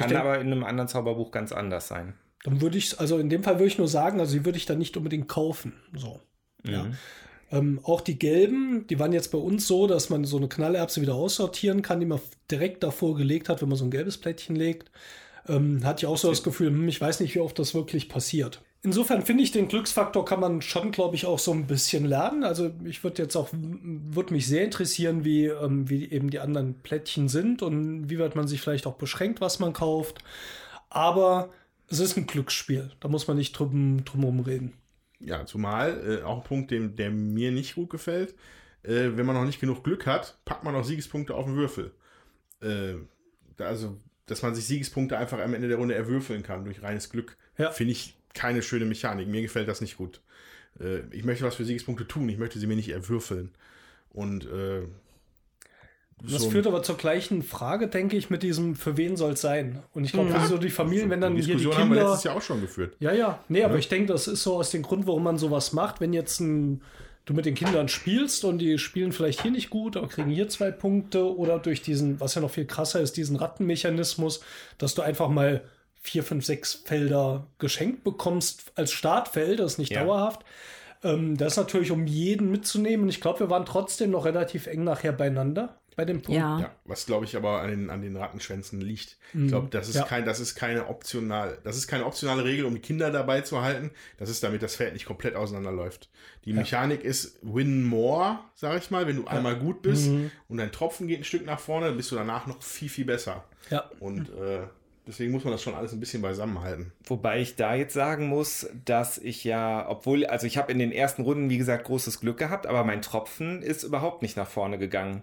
Kann 0.00 0.08
denke, 0.08 0.24
aber 0.24 0.40
in 0.40 0.46
einem 0.46 0.64
anderen 0.64 0.88
Zauberbuch 0.88 1.30
ganz 1.30 1.52
anders 1.52 1.88
sein. 1.88 2.14
Dann 2.44 2.60
würde 2.60 2.78
ich, 2.78 2.98
also 2.98 3.18
in 3.18 3.30
dem 3.30 3.42
Fall 3.42 3.54
würde 3.54 3.66
ich 3.66 3.78
nur 3.78 3.88
sagen, 3.88 4.20
also 4.20 4.36
die 4.36 4.44
würde 4.44 4.58
ich 4.58 4.66
dann 4.66 4.78
nicht 4.78 4.96
unbedingt 4.96 5.28
kaufen. 5.28 5.74
So. 5.94 6.20
Mhm. 6.64 6.72
Ja. 6.72 6.86
Ähm, 7.50 7.80
auch 7.82 8.00
die 8.00 8.18
gelben, 8.18 8.86
die 8.88 8.98
waren 8.98 9.12
jetzt 9.12 9.30
bei 9.30 9.38
uns 9.38 9.66
so, 9.66 9.86
dass 9.86 10.08
man 10.08 10.24
so 10.24 10.38
eine 10.38 10.48
Knallerbse 10.48 11.02
wieder 11.02 11.14
aussortieren 11.14 11.82
kann, 11.82 12.00
die 12.00 12.06
man 12.06 12.20
direkt 12.50 12.82
davor 12.82 13.14
gelegt 13.14 13.50
hat, 13.50 13.60
wenn 13.60 13.68
man 13.68 13.76
so 13.76 13.84
ein 13.84 13.90
gelbes 13.90 14.16
Plättchen 14.16 14.56
legt. 14.56 14.90
Ähm, 15.46 15.84
hatte 15.84 16.04
ich 16.04 16.06
auch 16.06 16.16
so 16.16 16.30
das 16.30 16.42
Gefühl, 16.42 16.68
hm, 16.68 16.88
ich 16.88 17.00
weiß 17.00 17.20
nicht, 17.20 17.34
wie 17.34 17.40
oft 17.40 17.58
das 17.58 17.74
wirklich 17.74 18.08
passiert. 18.08 18.62
Insofern 18.84 19.22
finde 19.22 19.44
ich, 19.44 19.52
den 19.52 19.68
Glücksfaktor 19.68 20.24
kann 20.24 20.40
man 20.40 20.60
schon, 20.60 20.90
glaube 20.90 21.14
ich, 21.14 21.24
auch 21.26 21.38
so 21.38 21.52
ein 21.52 21.66
bisschen 21.68 22.04
lernen. 22.04 22.42
Also 22.42 22.72
ich 22.84 23.04
würde 23.04 23.22
jetzt 23.22 23.36
auch, 23.36 23.48
würde 23.52 24.32
mich 24.34 24.48
sehr 24.48 24.64
interessieren, 24.64 25.24
wie, 25.24 25.46
ähm, 25.46 25.88
wie 25.88 26.10
eben 26.10 26.30
die 26.30 26.40
anderen 26.40 26.74
Plättchen 26.82 27.28
sind 27.28 27.62
und 27.62 28.10
wie 28.10 28.18
weit 28.18 28.34
man 28.34 28.48
sich 28.48 28.60
vielleicht 28.60 28.86
auch 28.88 28.96
beschränkt, 28.96 29.40
was 29.40 29.60
man 29.60 29.72
kauft. 29.72 30.18
Aber 30.90 31.50
es 31.88 32.00
ist 32.00 32.16
ein 32.16 32.26
Glücksspiel. 32.26 32.90
Da 32.98 33.06
muss 33.08 33.28
man 33.28 33.36
nicht 33.36 33.52
drum, 33.52 34.04
drum 34.04 34.40
reden. 34.40 34.72
ja, 35.20 35.46
zumal, 35.46 36.18
äh, 36.20 36.24
auch 36.24 36.38
ein 36.38 36.44
Punkt, 36.44 36.72
dem, 36.72 36.96
der 36.96 37.10
mir 37.10 37.52
nicht 37.52 37.76
gut 37.76 37.90
gefällt, 37.90 38.34
äh, 38.82 39.10
wenn 39.14 39.26
man 39.26 39.36
noch 39.36 39.44
nicht 39.44 39.60
genug 39.60 39.84
Glück 39.84 40.06
hat, 40.06 40.38
packt 40.44 40.64
man 40.64 40.74
noch 40.74 40.84
Siegespunkte 40.84 41.36
auf 41.36 41.44
den 41.44 41.54
Würfel. 41.54 41.92
Äh, 42.60 42.94
also, 43.62 43.96
dass 44.26 44.42
man 44.42 44.56
sich 44.56 44.64
Siegespunkte 44.64 45.16
einfach 45.16 45.38
am 45.38 45.54
Ende 45.54 45.68
der 45.68 45.76
Runde 45.78 45.94
erwürfeln 45.94 46.42
kann 46.42 46.64
durch 46.64 46.82
reines 46.82 47.10
Glück, 47.10 47.36
Ja. 47.58 47.70
finde 47.70 47.92
ich 47.92 48.16
keine 48.34 48.62
schöne 48.62 48.84
Mechanik. 48.84 49.28
Mir 49.28 49.42
gefällt 49.42 49.68
das 49.68 49.80
nicht 49.80 49.96
gut. 49.96 50.20
Äh, 50.80 51.00
ich 51.10 51.24
möchte 51.24 51.44
was 51.44 51.54
für 51.54 51.64
Siegespunkte 51.64 52.06
tun, 52.08 52.28
ich 52.28 52.38
möchte 52.38 52.58
sie 52.58 52.66
mir 52.66 52.76
nicht 52.76 52.88
erwürfeln. 52.90 53.50
Und 54.12 54.44
äh, 54.46 54.82
Das 56.22 56.42
so- 56.42 56.50
führt 56.50 56.66
aber 56.66 56.82
zur 56.82 56.96
gleichen 56.96 57.42
Frage, 57.42 57.88
denke 57.88 58.16
ich, 58.16 58.30
mit 58.30 58.42
diesem, 58.42 58.76
für 58.76 58.96
wen 58.96 59.16
soll 59.16 59.32
es 59.32 59.40
sein? 59.40 59.82
Und 59.92 60.04
ich 60.04 60.12
glaube, 60.12 60.30
das 60.30 60.44
ist 60.44 60.48
so 60.50 60.58
die 60.58 60.70
Familien, 60.70 61.10
wenn 61.10 61.20
dann 61.20 61.34
die 61.34 61.42
hier 61.42 61.54
die 61.56 61.62
Diskussion 61.62 61.82
haben 61.82 61.90
wir 61.90 61.96
Kinder. 61.98 62.10
letztes 62.10 62.24
Jahr 62.24 62.36
auch 62.36 62.42
schon 62.42 62.60
geführt. 62.60 62.94
Ja, 63.00 63.12
ja. 63.12 63.42
Nee, 63.48 63.64
aber 63.64 63.74
Ja. 63.74 63.78
ich 63.80 63.88
denke, 63.88 64.12
das 64.12 64.28
ist 64.28 64.42
so 64.42 64.56
aus 64.56 64.70
dem 64.70 64.82
Grund, 64.82 65.06
warum 65.06 65.24
man 65.24 65.38
sowas 65.38 65.72
macht. 65.72 66.00
Wenn 66.00 66.12
jetzt 66.12 66.40
ein, 66.40 66.82
du 67.24 67.34
mit 67.34 67.44
den 67.46 67.54
Kindern 67.54 67.88
spielst 67.88 68.44
und 68.44 68.58
die 68.58 68.78
spielen 68.78 69.12
vielleicht 69.12 69.42
hier 69.42 69.50
nicht 69.50 69.70
gut, 69.70 69.96
aber 69.96 70.08
kriegen 70.08 70.30
hier 70.30 70.48
zwei 70.48 70.70
Punkte 70.70 71.36
oder 71.36 71.58
durch 71.58 71.82
diesen, 71.82 72.20
was 72.20 72.34
ja 72.34 72.40
noch 72.40 72.50
viel 72.50 72.66
krasser 72.66 73.00
ist, 73.00 73.16
diesen 73.16 73.36
Rattenmechanismus, 73.36 74.42
dass 74.78 74.94
du 74.94 75.02
einfach 75.02 75.28
mal 75.28 75.62
vier, 76.02 76.22
fünf, 76.24 76.44
sechs 76.44 76.74
Felder 76.74 77.46
geschenkt 77.58 78.04
bekommst 78.04 78.72
als 78.74 78.92
Startfeld, 78.92 79.60
das 79.60 79.72
ist 79.72 79.78
nicht 79.78 79.92
Ja. 79.92 80.04
dauerhaft. 80.04 80.44
Ähm, 81.04 81.36
das 81.36 81.52
ist 81.54 81.56
natürlich, 81.58 81.90
um 81.90 82.06
jeden 82.06 82.50
mitzunehmen. 82.50 83.04
Und 83.04 83.08
ich 83.08 83.20
glaube, 83.20 83.40
wir 83.40 83.50
waren 83.50 83.64
trotzdem 83.66 84.10
noch 84.10 84.24
relativ 84.24 84.66
eng 84.66 84.84
nachher 84.84 85.12
beieinander 85.12 85.78
bei 85.94 86.04
dem 86.04 86.22
Punkt. 86.22 86.40
Ja. 86.40 86.58
Ja, 86.60 86.70
was 86.84 87.06
glaube 87.06 87.24
ich 87.26 87.36
aber 87.36 87.60
an 87.60 87.68
den, 87.70 87.90
an 87.90 88.00
den 88.02 88.16
Rattenschwänzen 88.16 88.80
liegt. 88.80 89.18
Ich 89.34 89.48
glaube, 89.48 89.68
das 89.70 89.88
ist 89.88 89.96
Ja. 89.96 90.04
kein, 90.04 90.24
das 90.24 90.40
ist 90.40 90.54
keine 90.54 90.88
optional, 90.88 91.58
das 91.64 91.76
ist 91.76 91.86
keine 91.86 92.06
optionale 92.06 92.44
Regel, 92.44 92.64
um 92.64 92.74
die 92.74 92.80
Kinder 92.80 93.10
dabei 93.10 93.42
zu 93.42 93.60
halten. 93.62 93.90
Das 94.16 94.28
ist 94.30 94.42
damit 94.42 94.62
das 94.62 94.74
Feld 94.76 94.94
nicht 94.94 95.04
komplett 95.04 95.34
auseinanderläuft. 95.36 96.08
Die 96.46 96.52
Mechanik 96.52 97.04
ist 97.04 97.38
win 97.42 97.84
more, 97.84 98.38
sag 98.54 98.78
ich 98.82 98.90
mal, 98.90 99.06
wenn 99.06 99.16
du 99.16 99.26
einmal 99.26 99.56
gut 99.56 99.82
bist 99.82 100.08
und 100.48 100.56
dein 100.56 100.72
Tropfen 100.72 101.06
geht 101.08 101.20
ein 101.20 101.24
Stück 101.24 101.44
nach 101.44 101.60
vorne, 101.60 101.86
dann 101.88 101.96
bist 101.96 102.10
du 102.10 102.16
danach 102.16 102.46
noch 102.46 102.62
viel, 102.62 102.88
viel 102.88 103.04
besser. 103.04 103.44
Ja. 103.70 103.88
Und 104.00 104.30
äh, 104.30 104.62
deswegen 105.06 105.32
muss 105.32 105.44
man 105.44 105.52
das 105.52 105.62
schon 105.62 105.74
alles 105.74 105.92
ein 105.92 106.00
bisschen 106.00 106.22
beisammenhalten. 106.22 106.92
Wobei 107.04 107.40
ich 107.40 107.56
da 107.56 107.74
jetzt 107.74 107.94
sagen 107.94 108.26
muss, 108.28 108.68
dass 108.84 109.18
ich 109.18 109.44
ja, 109.44 109.88
obwohl, 109.88 110.24
also 110.26 110.46
ich 110.46 110.56
habe 110.58 110.70
in 110.72 110.78
den 110.78 110.92
ersten 110.92 111.22
Runden, 111.22 111.50
wie 111.50 111.58
gesagt, 111.58 111.84
großes 111.84 112.20
Glück 112.20 112.38
gehabt, 112.38 112.66
aber 112.66 112.84
mein 112.84 113.02
Tropfen 113.02 113.62
ist 113.62 113.82
überhaupt 113.82 114.22
nicht 114.22 114.36
nach 114.36 114.48
vorne 114.48 114.78
gegangen. 114.78 115.22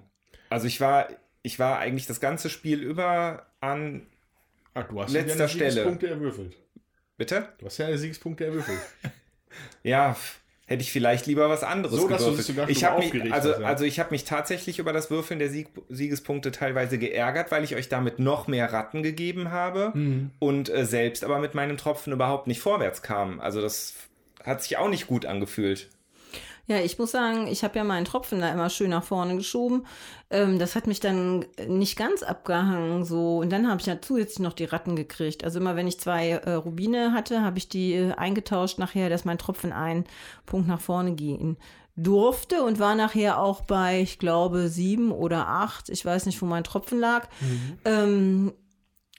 Also 0.49 0.68
ich 0.68 0.81
war, 0.81 1.07
ich 1.41 1.60
war 1.60 1.80
eigentlich 1.80 2.07
das 2.07 2.19
ganze 2.19 2.49
Spiel 2.49 2.81
über 2.81 3.45
an, 3.61 4.06
Ach, 4.73 4.88
du 4.88 5.01
hast 5.01 5.11
Letzter 5.11 5.39
ja 5.41 5.47
Stelle. 5.47 5.72
Siegspunkte 5.72 6.07
erwürfelt. 6.07 6.56
bitte? 7.18 7.49
Du 7.60 7.65
hast 7.65 7.77
ja 7.77 7.85
deine 7.85 7.97
Siegspunkte 7.97 8.45
erwürfelt. 8.45 8.80
Ja, 9.81 10.15
hätte 10.69 10.83
ich 10.83 10.91
vielleicht 10.91 11.25
lieber 11.25 11.49
was 11.49 11.63
anderes 11.63 11.99
So, 11.99 12.07
dass 12.07 12.19
du 12.19 12.31
gewürfelt. 12.31 12.47
dich 12.47 12.55
sogar 12.55 12.69
ich 12.69 12.83
habe 12.83 12.99
mich, 12.99 13.33
also, 13.33 13.49
ja. 13.49 13.57
also 13.67 13.85
ich 13.85 13.99
habe 13.99 14.11
mich 14.11 14.23
tatsächlich 14.23 14.77
über 14.77 14.93
das 14.93 15.09
Würfeln 15.09 15.39
der 15.39 15.49
Sieg, 15.49 15.69
Siegespunkte 15.89 16.51
teilweise 16.51 16.99
geärgert, 16.99 17.51
weil 17.51 17.63
ich 17.63 17.75
euch 17.75 17.89
damit 17.89 18.19
noch 18.19 18.47
mehr 18.47 18.71
Ratten 18.71 19.01
gegeben 19.01 19.49
habe 19.51 19.91
Mhm. 19.95 20.29
und 20.37 20.69
äh, 20.69 20.85
selbst 20.85 21.23
aber 21.23 21.39
mit 21.39 21.55
meinem 21.55 21.75
Tropfen 21.77 22.13
überhaupt 22.13 22.45
nicht 22.45 22.59
vorwärts 22.61 23.01
kam. 23.01 23.39
Also 23.39 23.61
das 23.61 23.95
hat 24.43 24.61
sich 24.61 24.77
auch 24.77 24.89
nicht 24.89 25.07
gut 25.07 25.25
angefühlt. 25.25 25.89
Ja, 26.67 26.77
ich 26.77 26.99
muss 26.99 27.09
sagen, 27.09 27.47
ich 27.47 27.63
habe 27.63 27.79
ja 27.79 27.83
meinen 27.83 28.05
Tropfen 28.05 28.39
da 28.39 28.51
immer 28.53 28.69
schön 28.69 28.91
nach 28.91 29.03
vorne 29.03 29.35
geschoben. 29.35 29.87
Ähm, 30.31 30.60
das 30.60 30.76
hat 30.76 30.88
mich 30.88 30.99
dann 30.99 31.45
nicht 31.68 31.97
ganz 31.97 32.23
abgehangen. 32.23 33.03
So. 33.03 33.38
Und 33.38 33.51
dann 33.51 33.69
habe 33.69 33.81
ich 33.81 33.88
ja 33.88 34.01
zusätzlich 34.01 34.39
noch 34.39 34.53
die 34.53 34.65
Ratten 34.65 34.95
gekriegt. 34.95 35.43
Also 35.43 35.60
immer 35.60 35.76
wenn 35.76 35.88
ich 35.88 35.99
zwei 35.99 36.30
äh, 36.30 36.53
Rubine 36.53 37.14
hatte, 37.14 37.41
habe 37.41 37.57
ich 37.57 37.69
die 37.69 37.93
äh, 37.93 38.14
eingetauscht 38.14 38.80
nachher, 38.80 39.10
dass 39.10 39.26
mein 39.26 39.38
Tropfen 39.38 39.72
einen 39.72 40.06
Punkt 40.45 40.68
nach 40.68 40.81
vorne 40.81 41.14
gehen 41.14 41.57
durfte 41.95 42.64
und 42.64 42.80
war 42.80 42.95
nachher 42.95 43.41
auch 43.41 43.61
bei, 43.61 43.99
ich 44.01 44.19
glaube, 44.19 44.69
sieben 44.69 45.11
oder 45.11 45.47
acht. 45.47 45.89
Ich 45.89 46.06
weiß 46.06 46.27
nicht, 46.27 46.41
wo 46.41 46.45
mein 46.45 46.64
Tropfen 46.64 46.99
lag. 46.99 47.27
Ähm, 47.84 48.53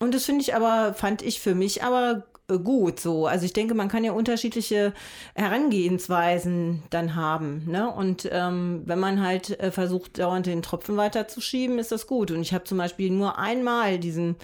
und 0.01 0.15
das 0.15 0.25
finde 0.25 0.41
ich 0.41 0.55
aber, 0.55 0.95
fand 0.95 1.21
ich 1.21 1.41
für 1.41 1.55
mich 1.55 1.85
aber 1.85 2.25
gut 2.59 3.01
so. 3.01 3.27
Also 3.27 3.45
ich 3.45 3.53
denke, 3.53 3.75
man 3.75 3.89
kann 3.89 4.05
ja 4.05 4.13
unterschiedliche 4.13 4.93
Herangehensweisen 5.35 6.83
dann 6.91 7.15
haben. 7.15 7.65
Ne? 7.67 7.91
Und 7.91 8.29
ähm, 8.31 8.83
wenn 8.85 8.99
man 8.99 9.23
halt 9.23 9.59
äh, 9.61 9.71
versucht, 9.71 10.19
dauernd 10.19 10.47
den 10.47 10.63
Tropfen 10.63 10.97
weiterzuschieben, 10.97 11.79
ist 11.79 11.93
das 11.93 12.07
gut. 12.07 12.31
Und 12.31 12.41
ich 12.41 12.53
habe 12.53 12.65
zum 12.65 12.79
Beispiel 12.79 13.11
nur 13.11 13.39
einmal 13.39 13.99
diesen 13.99 14.37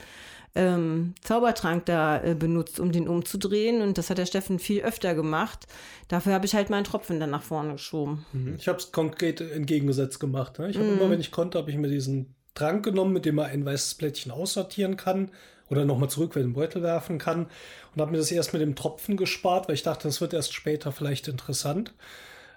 ähm, 0.54 1.14
Zaubertrank 1.22 1.84
da 1.86 2.22
äh, 2.22 2.34
benutzt, 2.34 2.80
um 2.80 2.90
den 2.90 3.08
umzudrehen. 3.08 3.82
Und 3.82 3.98
das 3.98 4.10
hat 4.10 4.18
der 4.18 4.26
Steffen 4.26 4.58
viel 4.58 4.82
öfter 4.82 5.14
gemacht. 5.14 5.66
Dafür 6.08 6.32
habe 6.32 6.46
ich 6.46 6.54
halt 6.54 6.70
meinen 6.70 6.84
Tropfen 6.84 7.20
dann 7.20 7.30
nach 7.30 7.42
vorne 7.42 7.72
geschoben. 7.72 8.24
Ich 8.58 8.68
habe 8.68 8.78
es 8.78 8.92
konkret 8.92 9.40
entgegengesetzt 9.40 10.18
gemacht. 10.18 10.58
Ne? 10.58 10.70
Ich 10.70 10.78
habe 10.78 10.88
immer, 10.88 11.10
wenn 11.10 11.20
ich 11.20 11.30
konnte, 11.30 11.58
habe 11.58 11.70
ich 11.70 11.76
mir 11.76 11.88
diesen 11.88 12.34
Trank 12.54 12.84
genommen, 12.84 13.12
mit 13.12 13.26
dem 13.26 13.34
man 13.34 13.46
ein 13.46 13.66
weißes 13.66 13.96
Plättchen 13.96 14.32
aussortieren 14.32 14.96
kann 14.96 15.30
oder 15.68 15.84
nochmal 15.84 16.10
zurück 16.10 16.36
in 16.36 16.42
den 16.42 16.52
Beutel 16.52 16.82
werfen 16.82 17.18
kann 17.18 17.46
und 17.94 18.00
habe 18.00 18.12
mir 18.12 18.18
das 18.18 18.30
erst 18.30 18.52
mit 18.52 18.62
dem 18.62 18.76
Tropfen 18.76 19.16
gespart, 19.16 19.68
weil 19.68 19.74
ich 19.74 19.82
dachte, 19.82 20.08
das 20.08 20.20
wird 20.20 20.32
erst 20.32 20.54
später 20.54 20.92
vielleicht 20.92 21.28
interessant. 21.28 21.94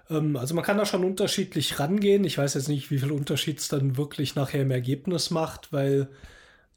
Ähm, 0.08 0.36
also 0.36 0.54
man 0.54 0.64
kann 0.64 0.78
da 0.78 0.86
schon 0.86 1.04
unterschiedlich 1.04 1.78
rangehen. 1.78 2.24
Ich 2.24 2.38
weiß 2.38 2.54
jetzt 2.54 2.68
nicht, 2.68 2.90
wie 2.90 2.98
viel 2.98 3.12
Unterschied 3.12 3.58
es 3.58 3.68
dann 3.68 3.96
wirklich 3.96 4.34
nachher 4.34 4.62
im 4.62 4.70
Ergebnis 4.70 5.30
macht, 5.30 5.72
weil 5.72 6.08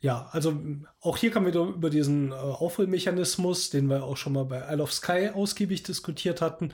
ja, 0.03 0.27
also 0.31 0.61
auch 0.99 1.18
hier 1.18 1.31
kann 1.31 1.43
man 1.43 1.53
wieder 1.53 1.64
über 1.64 1.89
diesen 1.89 2.31
äh, 2.31 2.35
Aufholmechanismus, 2.35 3.69
den 3.69 3.88
wir 3.89 4.03
auch 4.03 4.18
schon 4.18 4.34
mal 4.34 4.43
bei 4.43 4.60
Isle 4.69 4.84
of 4.84 4.91
Sky 4.91 5.30
ausgiebig 5.34 5.84
diskutiert 5.84 6.41
hatten, 6.41 6.73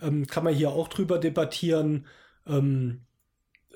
ähm, 0.00 0.26
kann 0.26 0.44
man 0.44 0.54
hier 0.54 0.70
auch 0.70 0.88
drüber 0.88 1.18
debattieren. 1.18 2.06
Ähm, 2.46 3.02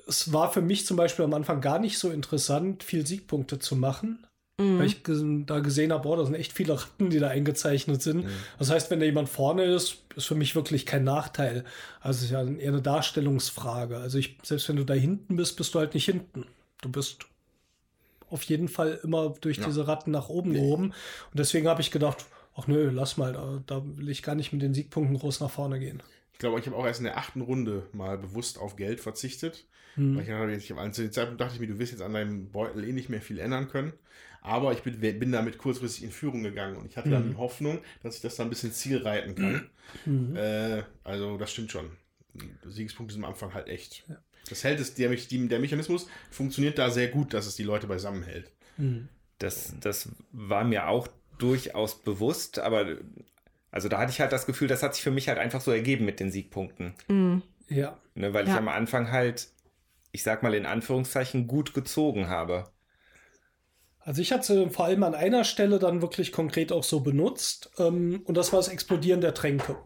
es 0.07 0.33
war 0.33 0.51
für 0.51 0.61
mich 0.61 0.87
zum 0.87 0.97
Beispiel 0.97 1.25
am 1.25 1.35
Anfang 1.35 1.61
gar 1.61 1.77
nicht 1.77 1.99
so 1.99 2.09
interessant, 2.09 2.83
viel 2.83 3.05
Siegpunkte 3.05 3.59
zu 3.59 3.75
machen, 3.75 4.25
weil 4.57 4.85
ich 4.85 5.01
da 5.45 5.59
gesehen 5.59 5.91
habe, 5.91 6.03
boah, 6.03 6.17
da 6.17 6.25
sind 6.25 6.35
echt 6.35 6.53
viele 6.53 6.81
Ratten, 6.81 7.09
die 7.09 7.19
da 7.19 7.27
eingezeichnet 7.27 8.01
sind. 8.01 8.25
Das 8.57 8.71
heißt, 8.71 8.89
wenn 8.89 8.99
da 8.99 9.05
jemand 9.05 9.27
vorne 9.27 9.63
ist, 9.65 10.03
ist 10.15 10.27
für 10.27 10.35
mich 10.35 10.55
wirklich 10.55 10.85
kein 10.85 11.03
Nachteil. 11.03 11.65
Also 11.99 12.19
es 12.19 12.23
ist 12.25 12.31
ja 12.31 12.43
eher 12.43 12.71
eine 12.71 12.81
Darstellungsfrage. 12.81 13.97
Also 13.97 14.17
ich, 14.17 14.37
selbst 14.43 14.69
wenn 14.69 14.77
du 14.77 14.85
da 14.85 14.93
hinten 14.93 15.35
bist, 15.35 15.57
bist 15.57 15.75
du 15.75 15.79
halt 15.79 15.93
nicht 15.93 16.05
hinten. 16.05 16.45
Du 16.81 16.89
bist 16.89 17.25
auf 18.29 18.43
jeden 18.43 18.69
Fall 18.69 18.99
immer 19.03 19.33
durch 19.41 19.59
diese 19.59 19.87
Ratten 19.87 20.11
nach 20.11 20.29
oben 20.29 20.53
gehoben. 20.53 20.85
Und 20.85 21.39
deswegen 21.39 21.67
habe 21.67 21.81
ich 21.81 21.91
gedacht, 21.91 22.25
ach 22.55 22.67
nö, 22.67 22.89
lass 22.93 23.17
mal, 23.17 23.33
da, 23.33 23.61
da 23.67 23.81
will 23.83 24.09
ich 24.09 24.23
gar 24.23 24.35
nicht 24.35 24.53
mit 24.53 24.61
den 24.61 24.73
Siegpunkten 24.73 25.17
groß 25.17 25.41
nach 25.41 25.51
vorne 25.51 25.79
gehen. 25.79 26.01
Ich 26.31 26.39
glaube, 26.39 26.59
ich 26.59 26.65
habe 26.65 26.75
auch 26.75 26.85
erst 26.85 26.99
in 26.99 27.05
der 27.05 27.17
achten 27.17 27.41
Runde 27.41 27.83
mal 27.93 28.17
bewusst 28.17 28.57
auf 28.57 28.75
Geld 28.75 28.99
verzichtet. 28.99 29.65
Hm. 29.95 30.15
Weil 30.15 30.23
ich, 30.23 30.29
dachte, 30.29 30.51
ich 30.51 30.71
hab, 30.71 30.93
zu 30.93 31.01
dem 31.01 31.11
Zeitpunkt 31.11 31.41
dachte 31.41 31.55
ich 31.55 31.59
mir, 31.59 31.67
du 31.67 31.79
wirst 31.79 31.91
jetzt 31.91 32.01
an 32.01 32.13
deinem 32.13 32.51
Beutel 32.51 32.83
eh 32.83 32.91
nicht 32.91 33.09
mehr 33.09 33.21
viel 33.21 33.39
ändern 33.39 33.69
können. 33.69 33.93
Aber 34.45 34.73
ich 34.73 34.83
bin, 34.83 34.99
bin 34.99 35.31
damit 35.31 35.57
kurzfristig 35.57 36.03
in 36.03 36.11
Führung 36.11 36.43
gegangen 36.43 36.77
und 36.77 36.85
ich 36.85 36.97
hatte 36.97 37.09
dann 37.09 37.25
Mhm. 37.25 37.31
die 37.31 37.37
Hoffnung, 37.37 37.79
dass 38.03 38.15
ich 38.17 38.21
das 38.21 38.35
dann 38.35 38.45
ein 38.47 38.49
bisschen 38.51 38.71
zielreiten 38.71 39.33
kann. 39.33 39.69
Mhm. 40.05 40.35
Äh, 40.35 40.83
also 41.03 41.37
das 41.37 41.51
stimmt 41.51 41.71
schon. 41.71 41.89
Siegspunkte 42.63 43.13
sind 43.15 43.23
am 43.23 43.31
Anfang 43.31 43.53
halt 43.55 43.67
echt. 43.69 44.05
Das 44.47 44.63
hält 44.63 44.79
es, 44.79 44.93
der, 44.93 45.09
der 45.09 45.59
Mechanismus 45.59 46.07
funktioniert 46.29 46.77
da 46.77 46.91
sehr 46.91 47.07
gut, 47.07 47.33
dass 47.33 47.47
es 47.47 47.55
die 47.55 47.63
Leute 47.63 47.87
beisammenhält. 47.87 48.51
Mhm. 48.77 49.09
Das, 49.39 49.73
das 49.81 50.09
war 50.31 50.63
mir 50.63 50.87
auch 50.89 51.07
durchaus 51.39 52.01
bewusst, 52.03 52.59
aber 52.59 52.97
also 53.71 53.89
da 53.89 53.97
hatte 53.97 54.11
ich 54.11 54.21
halt 54.21 54.31
das 54.31 54.45
Gefühl, 54.45 54.67
das 54.67 54.83
hat 54.83 54.93
sich 54.93 55.03
für 55.03 55.11
mich 55.11 55.27
halt 55.27 55.39
einfach 55.39 55.61
so 55.61 55.71
ergeben 55.71 56.05
mit 56.05 56.19
den 56.19 56.29
Siegpunkten. 56.31 56.93
Mhm. 57.07 57.41
Ja. 57.67 57.97
Ne, 58.13 58.31
weil 58.33 58.43
ich 58.45 58.51
Ja. 58.51 58.59
am 58.59 58.67
Anfang 58.67 59.11
halt, 59.11 59.47
ich 60.11 60.21
sag 60.21 60.43
mal 60.43 60.53
in 60.53 60.67
Anführungszeichen, 60.67 61.47
gut 61.47 61.73
gezogen 61.73 62.29
habe. 62.29 62.69
Also 64.05 64.21
ich 64.21 64.31
hatte 64.31 64.69
vor 64.69 64.85
allem 64.85 65.01
an 65.03 65.15
einer 65.15 65.43
Stelle 65.43 65.79
dann 65.79 66.03
wirklich 66.03 66.31
konkret 66.31 66.71
auch 66.71 66.83
so 66.83 66.99
benutzt 66.99 67.71
ähm, 67.79 68.21
und 68.25 68.37
das 68.37 68.53
war 68.53 68.59
das 68.59 68.67
Explodieren 68.67 69.19
der 69.19 69.33
Tränke. 69.33 69.77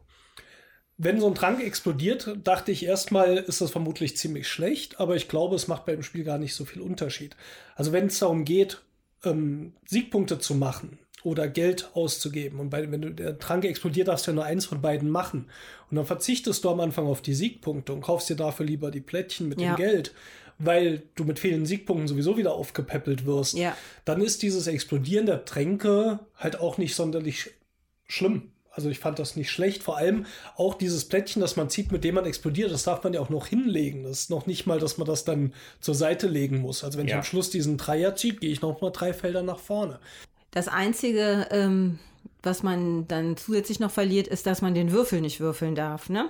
Wenn 0.98 1.22
so 1.22 1.28
ein 1.28 1.36
Trank 1.36 1.64
explodiert, 1.64 2.36
dachte 2.44 2.74
ich 2.74 2.86
erstmal, 2.86 3.38
ist 3.38 3.62
das 3.62 3.72
vermutlich 3.72 4.18
ziemlich 4.18 4.50
schlecht, 4.50 5.00
aber 5.00 5.16
ich 5.16 5.30
glaube, 5.30 5.56
es 5.56 5.70
macht 5.70 5.86
beim 5.86 6.04
Spiel 6.04 6.26
gar 6.26 6.38
nicht 6.38 6.54
so 6.54 6.66
viel 6.66 6.82
Unterschied. 6.82 7.38
Also 7.76 7.94
wenn 7.94 8.08
es 8.08 8.20
darum 8.20 8.44
geht, 8.44 8.82
ähm, 9.24 9.72
Siegpunkte 9.86 10.38
zu 10.40 10.54
machen 10.54 11.00
oder 11.24 11.48
Geld 11.48 11.92
auszugeben 11.94 12.60
und 12.60 12.70
bei, 12.70 12.92
wenn 12.92 13.02
du, 13.02 13.12
der 13.12 13.40
Trank 13.40 13.64
explodiert, 13.64 14.10
darfst 14.10 14.28
du 14.28 14.32
ja 14.32 14.36
nur 14.36 14.44
eins 14.44 14.66
von 14.66 14.82
beiden 14.82 15.10
machen. 15.10 15.50
Und 15.90 15.96
dann 15.96 16.06
verzichtest 16.06 16.66
du 16.66 16.70
am 16.70 16.82
Anfang 16.82 17.08
auf 17.08 17.22
die 17.22 17.34
Siegpunkte 17.34 17.94
und 17.94 18.02
kaufst 18.02 18.30
dir 18.30 18.36
dafür 18.36 18.66
lieber 18.66 18.92
die 18.92 19.00
Plättchen 19.00 19.48
mit 19.48 19.62
Ja. 19.62 19.76
dem 19.76 19.78
Geld, 19.78 20.14
weil 20.60 21.04
du 21.16 21.24
mit 21.24 21.40
fehlenden 21.40 21.66
Siegpunkten 21.66 22.08
sowieso 22.08 22.38
wieder 22.38 22.54
aufgepäppelt 22.54 23.26
wirst 23.26 23.58
Ja. 23.58 23.76
dann 24.06 24.22
ist 24.22 24.42
dieses 24.44 24.68
Explodieren 24.68 25.26
der 25.26 25.46
Tränke 25.46 26.20
halt 26.36 26.60
auch 26.60 26.78
nicht 26.78 26.94
sonderlich 26.96 27.38
sch- 27.40 27.50
schlimm. 28.08 28.52
Also 28.72 28.90
ich 28.90 29.00
fand 29.00 29.20
das 29.20 29.36
nicht 29.36 29.50
schlecht. 29.50 29.84
Vor 29.84 29.98
allem 29.98 30.26
auch 30.56 30.74
dieses 30.76 31.06
Plättchen, 31.06 31.42
das 31.42 31.56
man 31.56 31.70
zieht, 31.70 31.92
mit 31.92 32.04
dem 32.04 32.16
man 32.16 32.26
explodiert, 32.26 32.72
das 32.72 32.84
darf 32.84 33.04
man 33.04 33.14
ja 33.14 33.20
auch 33.20 33.30
noch 33.30 33.48
hinlegen. 33.48 34.04
Das 34.04 34.20
ist 34.22 34.30
noch 34.30 34.46
nicht 34.46 34.68
mal, 34.68 34.80
dass 34.80 34.98
man 34.98 35.08
das 35.08 35.26
dann 35.26 35.54
zur 35.82 35.96
Seite 35.96 36.28
legen 36.28 36.60
muss. 36.60 36.84
Also 36.84 36.98
wenn 36.98 37.06
ich 37.08 37.12
Ja. 37.12 37.18
am 37.18 37.24
Schluss 37.24 37.50
diesen 37.50 37.78
Dreier 37.78 38.16
ziehe, 38.16 38.36
gehe 38.36 38.52
ich 38.52 38.62
noch 38.62 38.80
mal 38.80 38.92
drei 38.92 39.12
Felder 39.14 39.44
nach 39.44 39.60
vorne. 39.60 40.00
Das 40.52 40.68
Einzige, 40.68 41.48
ähm, 41.52 42.00
was 42.42 42.64
man 42.64 43.08
dann 43.08 43.38
zusätzlich 43.38 43.80
noch 43.80 43.92
verliert, 43.92 44.28
ist, 44.28 44.46
dass 44.46 44.62
man 44.62 44.74
den 44.74 44.92
Würfel 44.92 45.22
nicht 45.22 45.40
würfeln 45.40 45.76
darf, 45.76 46.10
ne? 46.10 46.30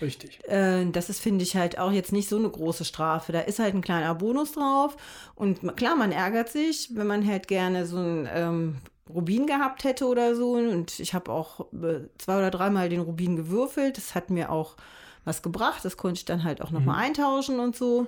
Richtig. 0.00 0.40
Äh, 0.48 0.86
das 0.90 1.10
ist, 1.10 1.20
finde 1.20 1.42
ich, 1.42 1.56
halt 1.56 1.78
auch 1.78 1.92
jetzt 1.92 2.12
nicht 2.12 2.28
so 2.28 2.36
eine 2.36 2.48
große 2.48 2.84
Strafe. 2.84 3.32
Da 3.32 3.40
ist 3.40 3.58
halt 3.58 3.74
ein 3.74 3.82
kleiner 3.82 4.14
Bonus 4.14 4.52
drauf. 4.52 4.96
Und 5.34 5.76
klar, 5.76 5.96
man 5.96 6.12
ärgert 6.12 6.48
sich, 6.48 6.90
wenn 6.94 7.06
man 7.06 7.26
halt 7.26 7.48
gerne 7.48 7.86
so 7.86 7.98
ein 7.98 8.28
ähm, 8.32 8.76
Rubin 9.08 9.46
gehabt 9.46 9.84
hätte 9.84 10.06
oder 10.06 10.34
so. 10.34 10.52
Und 10.52 10.98
ich 11.00 11.14
habe 11.14 11.32
auch 11.32 11.72
äh, 11.72 12.08
zwei 12.18 12.38
oder 12.38 12.50
dreimal 12.50 12.88
den 12.88 13.00
Rubin 13.00 13.36
gewürfelt. 13.36 13.96
Das 13.96 14.14
hat 14.14 14.30
mir 14.30 14.50
auch 14.50 14.76
was 15.24 15.42
gebracht. 15.42 15.84
Das 15.84 15.96
konnte 15.96 16.18
ich 16.18 16.24
dann 16.24 16.44
halt 16.44 16.62
auch 16.62 16.70
nochmal 16.70 16.96
mhm. 16.96 17.02
eintauschen 17.02 17.60
und 17.60 17.76
so. 17.76 18.06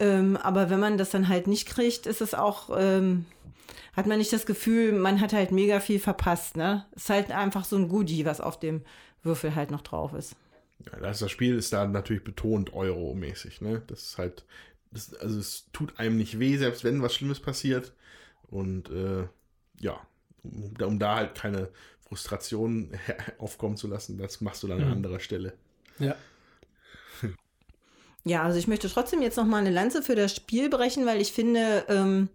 Ähm, 0.00 0.36
aber 0.36 0.70
wenn 0.70 0.80
man 0.80 0.96
das 0.96 1.10
dann 1.10 1.28
halt 1.28 1.46
nicht 1.46 1.66
kriegt, 1.66 2.06
ist 2.06 2.20
es 2.20 2.32
auch, 2.32 2.70
ähm, 2.78 3.26
hat 3.98 4.06
man 4.06 4.18
nicht 4.18 4.32
das 4.32 4.46
Gefühl, 4.46 4.92
man 4.92 5.20
hat 5.20 5.32
halt 5.32 5.50
mega 5.50 5.80
viel 5.80 5.98
verpasst. 5.98 6.56
Ne? 6.56 6.86
Ist 6.94 7.10
halt 7.10 7.32
einfach 7.32 7.64
so 7.64 7.74
ein 7.74 7.88
Goodie, 7.88 8.24
was 8.24 8.40
auf 8.40 8.60
dem 8.60 8.82
Würfel 9.24 9.56
halt 9.56 9.72
noch 9.72 9.80
drauf 9.80 10.14
ist. 10.14 10.36
Ja, 10.86 11.00
das 11.00 11.28
Spiel 11.28 11.56
ist 11.56 11.72
da 11.72 11.84
natürlich 11.84 12.22
betont 12.22 12.72
Euro-mäßig. 12.72 13.60
Ne? 13.60 13.82
Das 13.88 14.02
ist 14.04 14.18
halt, 14.18 14.44
das, 14.92 15.14
also 15.14 15.40
es 15.40 15.66
tut 15.72 15.98
einem 15.98 16.16
nicht 16.16 16.38
weh, 16.38 16.56
selbst 16.58 16.84
wenn 16.84 17.02
was 17.02 17.12
Schlimmes 17.12 17.40
passiert. 17.40 17.92
Und 18.48 18.88
äh, 18.88 19.26
ja, 19.80 20.00
um, 20.44 20.74
um, 20.80 20.98
da 21.00 21.16
halt 21.16 21.34
keine 21.34 21.68
Frustration 22.06 22.92
aufkommen 23.38 23.76
zu 23.76 23.88
lassen, 23.88 24.16
das 24.16 24.40
machst 24.40 24.62
du 24.62 24.68
dann 24.68 24.78
mhm. 24.78 24.84
an 24.84 24.92
anderer 24.92 25.18
Stelle. 25.18 25.54
Ja. 25.98 26.14
Ja, 28.24 28.44
also 28.44 28.58
ich 28.58 28.68
möchte 28.68 28.88
trotzdem 28.88 29.22
jetzt 29.22 29.38
noch 29.38 29.46
mal 29.46 29.56
eine 29.56 29.70
Lanze 29.70 30.02
für 30.02 30.14
das 30.14 30.36
Spiel 30.36 30.68
brechen, 30.70 31.04
weil 31.04 31.20
ich 31.20 31.32
finde, 31.32 31.84
ähm, 31.88 32.28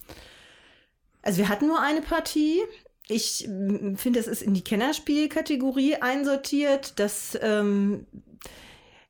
also 1.23 1.39
wir 1.39 1.49
hatten 1.49 1.67
nur 1.67 1.81
eine 1.81 2.01
Partie. 2.01 2.61
Ich 3.07 3.47
mm, 3.47 3.95
finde, 3.95 4.19
es 4.19 4.27
ist 4.27 4.43
in 4.43 4.53
die 4.53 4.63
Kennerspielkategorie 4.63 5.95
einsortiert. 5.95 6.99
Das 6.99 7.37
ähm, 7.41 8.05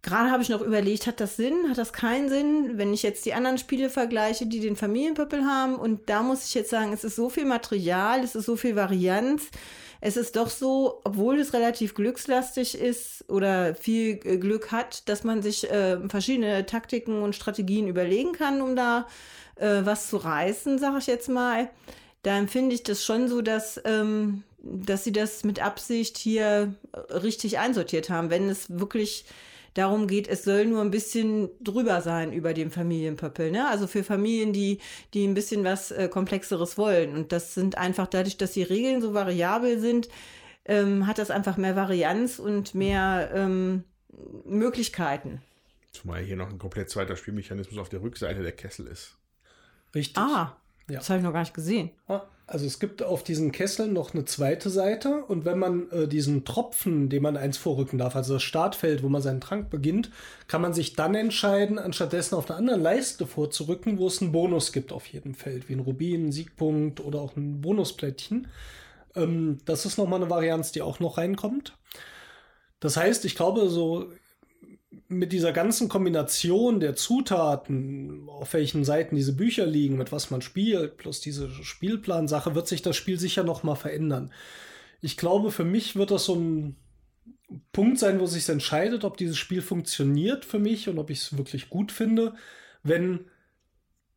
gerade 0.01 0.31
habe 0.31 0.41
ich 0.41 0.49
noch 0.49 0.61
überlegt, 0.61 1.05
hat 1.05 1.19
das 1.19 1.35
Sinn, 1.35 1.69
hat 1.69 1.77
das 1.77 1.91
keinen 1.91 2.29
Sinn, 2.29 2.77
wenn 2.77 2.93
ich 2.93 3.03
jetzt 3.03 3.25
die 3.25 3.33
anderen 3.33 3.57
Spiele 3.57 3.89
vergleiche, 3.89 4.45
die 4.45 4.61
den 4.61 4.75
Familienpöppel 4.75 5.43
haben. 5.45 5.75
Und 5.75 6.09
da 6.09 6.23
muss 6.23 6.45
ich 6.47 6.53
jetzt 6.53 6.69
sagen, 6.69 6.93
es 6.93 7.03
ist 7.03 7.17
so 7.17 7.29
viel 7.29 7.45
Material, 7.45 8.23
es 8.23 8.35
ist 8.35 8.45
so 8.45 8.55
viel 8.55 8.75
Varianz 8.75 9.49
es 10.05 10.17
ist 10.17 10.35
doch 10.35 10.49
so, 10.49 10.99
obwohl 11.05 11.39
es 11.39 11.53
relativ 11.53 11.95
glückslastig 11.95 12.77
ist 12.77 13.23
oder 13.29 13.73
viel 13.73 14.19
äh, 14.25 14.37
Glück 14.37 14.73
hat, 14.73 15.07
dass 15.07 15.23
man 15.23 15.41
sich 15.41 15.71
äh, 15.71 15.97
verschiedene 16.09 16.65
Taktiken 16.65 17.23
und 17.23 17.35
Strategien 17.35 17.87
überlegen 17.87 18.33
kann, 18.33 18.61
um 18.61 18.75
da 18.75 19.07
äh, 19.55 19.79
was 19.85 20.09
zu 20.09 20.17
reißen, 20.17 20.77
sage 20.77 20.97
ich 20.97 21.07
jetzt 21.07 21.29
mal. 21.29 21.69
Da 22.23 22.37
empfinde 22.37 22.73
ich 22.73 22.83
das 22.83 23.05
schon 23.05 23.27
so, 23.27 23.41
dass, 23.41 23.79
ähm, 23.85 24.43
dass 24.59 25.03
sie 25.03 25.11
das 25.11 25.43
mit 25.43 25.61
Absicht 25.61 26.17
hier 26.17 26.73
richtig 27.09 27.59
einsortiert 27.59 28.09
haben. 28.09 28.29
Wenn 28.29 28.49
es 28.49 28.79
wirklich 28.79 29.25
darum 29.73 30.07
geht, 30.07 30.27
es 30.27 30.43
soll 30.43 30.65
nur 30.65 30.81
ein 30.81 30.91
bisschen 30.91 31.49
drüber 31.61 32.01
sein 32.01 32.31
über 32.31 32.53
dem 32.53 32.71
Familienpöppel. 32.71 33.51
Ne? 33.51 33.67
Also 33.67 33.87
für 33.87 34.03
Familien, 34.03 34.53
die, 34.53 34.79
die 35.13 35.25
ein 35.25 35.33
bisschen 35.33 35.63
was 35.63 35.91
äh, 35.91 36.07
Komplexeres 36.07 36.77
wollen. 36.77 37.13
Und 37.15 37.31
das 37.31 37.53
sind 37.53 37.77
einfach 37.77 38.07
dadurch, 38.07 38.37
dass 38.37 38.53
die 38.53 38.63
Regeln 38.63 39.01
so 39.01 39.13
variabel 39.13 39.79
sind, 39.79 40.09
ähm, 40.65 41.07
hat 41.07 41.17
das 41.17 41.29
einfach 41.29 41.57
mehr 41.57 41.75
Varianz 41.75 42.39
und 42.39 42.73
mehr 42.73 43.31
ähm, 43.33 43.83
Möglichkeiten. 44.45 45.41
Zumal 45.91 46.23
hier 46.23 46.37
noch 46.37 46.49
ein 46.49 46.57
komplett 46.57 46.89
zweiter 46.89 47.15
Spielmechanismus 47.15 47.77
auf 47.77 47.89
der 47.89 48.01
Rückseite 48.01 48.41
der 48.41 48.53
Kessel 48.53 48.87
ist. 48.87 49.17
Richtig. 49.93 50.17
Ah, 50.17 50.55
ja. 50.89 50.97
das 50.99 51.09
habe 51.09 51.19
ich 51.19 51.25
noch 51.25 51.33
gar 51.33 51.41
nicht 51.41 51.53
gesehen. 51.53 51.91
Ah, 52.07 52.23
also 52.45 52.65
es 52.65 52.79
gibt 52.79 53.01
auf 53.01 53.23
diesen 53.23 53.51
Kesseln 53.51 53.93
noch 53.93 54.13
eine 54.13 54.25
zweite 54.25 54.69
Seite 54.69 55.23
und 55.23 55.45
wenn 55.45 55.57
man 55.57 55.89
äh, 55.91 56.07
diesen 56.07 56.43
Tropfen, 56.43 57.09
den 57.09 57.23
man 57.23 57.37
eins 57.37 57.57
vorrücken 57.57 57.97
darf, 57.97 58.15
also 58.15 58.33
das 58.33 58.43
Startfeld, 58.43 59.01
wo 59.01 59.09
man 59.09 59.21
seinen 59.21 59.39
Trank 59.39 59.69
beginnt, 59.69 60.11
kann 60.47 60.61
man 60.61 60.73
sich 60.73 60.93
dann 60.93 61.15
entscheiden, 61.15 61.79
anstattdessen 61.79 62.35
auf 62.35 62.49
einer 62.49 62.59
anderen 62.59 62.81
Leiste 62.81 63.25
vorzurücken, 63.25 63.97
wo 63.97 64.07
es 64.07 64.21
einen 64.21 64.33
Bonus 64.33 64.73
gibt 64.73 64.91
auf 64.91 65.07
jedem 65.07 65.35
Feld, 65.35 65.69
wie 65.69 65.73
ein 65.73 65.79
Rubin, 65.79 66.27
ein 66.27 66.31
Siegpunkt 66.33 66.99
oder 66.99 67.21
auch 67.21 67.37
ein 67.37 67.61
Bonusplättchen. 67.61 68.47
Ähm, 69.15 69.59
das 69.65 69.85
ist 69.85 69.97
nochmal 69.97 70.21
eine 70.21 70.29
Varianz, 70.29 70.73
die 70.73 70.81
auch 70.81 70.99
noch 70.99 71.17
reinkommt. 71.17 71.77
Das 72.81 72.97
heißt, 72.97 73.23
ich 73.23 73.35
glaube, 73.35 73.69
so 73.69 74.11
mit 75.07 75.31
dieser 75.31 75.51
ganzen 75.51 75.89
Kombination 75.89 76.79
der 76.79 76.95
Zutaten, 76.95 78.27
auf 78.29 78.53
welchen 78.53 78.83
Seiten 78.83 79.15
diese 79.15 79.35
Bücher 79.35 79.65
liegen, 79.65 79.97
mit 79.97 80.11
was 80.11 80.31
man 80.31 80.41
spielt, 80.41 80.97
plus 80.97 81.21
diese 81.21 81.49
Spielplansache, 81.49 82.55
wird 82.55 82.67
sich 82.67 82.81
das 82.81 82.95
Spiel 82.95 83.19
sicher 83.19 83.43
noch 83.43 83.63
mal 83.63 83.75
verändern. 83.75 84.31
Ich 85.01 85.17
glaube, 85.17 85.51
für 85.51 85.65
mich 85.65 85.95
wird 85.95 86.11
das 86.11 86.25
so 86.25 86.35
ein 86.35 86.75
Punkt 87.71 87.99
sein, 87.99 88.19
wo 88.19 88.25
sich 88.25 88.47
entscheidet, 88.49 89.03
ob 89.03 89.17
dieses 89.17 89.37
Spiel 89.37 89.61
funktioniert 89.61 90.45
für 90.45 90.59
mich 90.59 90.89
und 90.89 90.97
ob 90.97 91.09
ich 91.09 91.19
es 91.19 91.37
wirklich 91.37 91.69
gut 91.69 91.91
finde, 91.91 92.33
wenn 92.83 93.25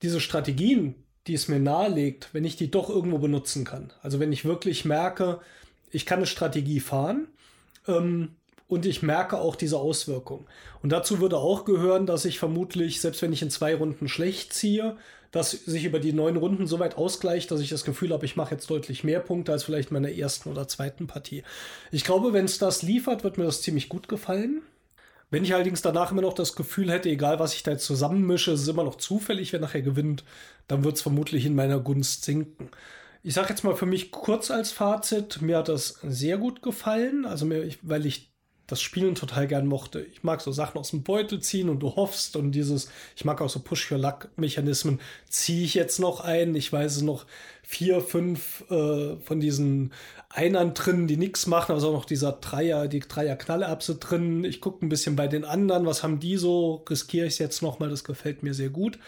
diese 0.03 0.21
Strategien, 0.21 0.95
die 1.27 1.35
es 1.35 1.49
mir 1.49 1.59
nahelegt, 1.59 2.31
wenn 2.33 2.45
ich 2.45 2.57
die 2.57 2.71
doch 2.71 2.89
irgendwo 2.89 3.19
benutzen 3.19 3.65
kann. 3.65 3.93
Also 4.03 4.21
wenn 4.21 4.33
ich 4.33 4.45
wirklich 4.45 4.85
merke, 4.85 5.41
ich 5.91 6.07
kann 6.07 6.19
eine 6.19 6.27
Strategie 6.27 6.81
fahren, 6.81 7.29
ähm, 7.87 8.37
und 8.69 8.87
ich 8.87 9.03
merke 9.03 9.39
auch 9.39 9.57
diese 9.57 9.79
Auswirkung. 9.79 10.47
Und 10.83 10.91
dazu 10.91 11.21
würde 11.21 11.39
auch 11.39 11.65
gehören, 11.65 12.07
dass 12.07 12.25
ich 12.25 12.39
vermutlich, 12.39 13.01
selbst 13.01 13.23
wenn 13.23 13.33
ich 13.33 13.43
in 13.43 13.51
zwei 13.51 13.75
Runden 13.75 14.09
schlecht 14.09 14.53
ziehe, 14.53 14.97
dass 15.31 15.51
sich 15.51 15.85
über 15.85 16.01
die 16.01 16.13
neun 16.13 16.37
Runden 16.37 16.67
so 16.67 16.79
weit 16.79 16.97
ausgleicht, 16.97 17.51
dass 17.51 17.61
ich 17.61 17.69
das 17.69 17.85
Gefühl 17.85 18.13
habe, 18.13 18.25
ich 18.25 18.37
mache 18.37 18.55
jetzt 18.55 18.71
deutlich 18.71 19.05
mehr 19.05 19.21
Punkte 19.21 19.53
als 19.53 19.65
vielleicht 19.65 19.91
in 19.91 19.95
meiner 19.95 20.13
ersten 20.13 20.51
oder 20.51 20.67
zweiten 20.67 21.07
Partie. 21.07 21.43
Ich 21.91 22.05
glaube, 22.05 22.33
wenn 22.33 22.47
es 22.47 22.59
das 22.59 22.83
liefert, 22.83 23.23
wird 23.23 23.39
mir 23.39 23.45
das 23.45 23.63
ziemlich 23.63 23.89
gut 23.89 24.09
gefallen. 24.09 24.63
Wenn 25.31 25.45
ich 25.45 25.55
allerdings 25.55 25.83
danach 25.83 26.13
immer 26.13 26.23
noch 26.23 26.35
das 26.35 26.55
Gefühl 26.55 26.91
hätte, 26.91 27.09
egal 27.09 27.41
was 27.41 27.55
ich 27.55 27.65
da 27.65 27.73
jetzt 27.73 27.85
zusammenmische, 27.85 28.53
es 28.53 28.63
ist 28.63 28.69
immer 28.69 28.85
noch 28.85 28.95
zufällig, 28.95 29.53
wer 29.53 29.61
nachher 29.61 29.83
gewinnt, 29.83 30.25
dann 30.69 30.85
wird 30.85 30.97
es 30.97 31.03
vermutlich 31.03 31.45
in 31.45 31.57
meiner 31.57 31.81
Gunst 31.81 32.25
sinken. 32.25 32.71
Ich 33.25 33.35
sage 33.35 33.49
jetzt 33.49 33.65
mal 33.65 33.75
für 33.75 33.87
mich 33.87 34.13
kurz 34.13 34.53
als 34.53 34.71
Fazit, 34.71 35.43
mir 35.43 35.59
hat 35.59 35.69
das 35.69 35.99
sehr 36.05 36.39
gut 36.39 36.63
gefallen, 36.63 37.27
also 37.27 37.45
mir, 37.45 37.69
weil 37.83 38.07
ich 38.07 38.36
das 38.67 38.83
Spielen 38.83 39.15
total 39.15 39.47
gern 39.47 39.67
mochte. 39.67 40.01
Ich 40.13 40.25
mag 40.25 40.41
so 40.41 40.51
Sachen 40.51 40.79
aus 40.79 40.91
dem 40.91 41.03
Beutel 41.03 41.41
ziehen 41.41 41.69
und 41.69 41.81
du 41.81 41.95
hoffst 41.95 42.37
und 42.37 42.53
dieses, 42.53 42.91
ich 43.15 43.25
mag 43.25 43.41
auch 43.41 43.49
so 43.49 43.61
Push-Your-Luck-Mechanismen. 43.61 45.01
Ziehe 45.29 45.65
ich 45.65 45.75
jetzt 45.75 46.01
noch 46.01 46.21
ein? 46.21 46.55
Ich 46.55 46.73
weiß 46.73 46.97
es 46.97 47.03
noch 47.03 47.27
vier, 47.63 48.01
fünf 48.01 48.65
äh, 48.71 49.17
von 49.17 49.41
diesen 49.41 49.93
Einern 50.29 50.75
drin, 50.75 51.07
die 51.07 51.17
nichts 51.17 51.47
machen, 51.47 51.73
also 51.73 51.89
auch 51.89 51.93
noch 51.93 52.05
dieser 52.05 52.33
Dreier, 52.33 52.89
die 52.89 53.01
Dreier-Knallerbse 53.01 53.97
drin. 53.97 54.45
Ich 54.45 54.61
gucke 54.61 54.85
ein 54.85 54.89
bisschen 54.89 55.17
bei 55.17 55.29
den 55.29 55.45
anderen, 55.45 55.87
was 55.87 56.03
haben 56.03 56.21
die 56.21 56.37
so? 56.37 56.85
Riskiere 56.89 57.27
ich 57.27 57.35
es 57.35 57.39
jetzt 57.39 57.63
nochmal, 57.63 57.89
das 57.89 58.05
gefällt 58.05 58.43
mir 58.43 58.55
sehr 58.55 58.71
gut. 58.71 58.99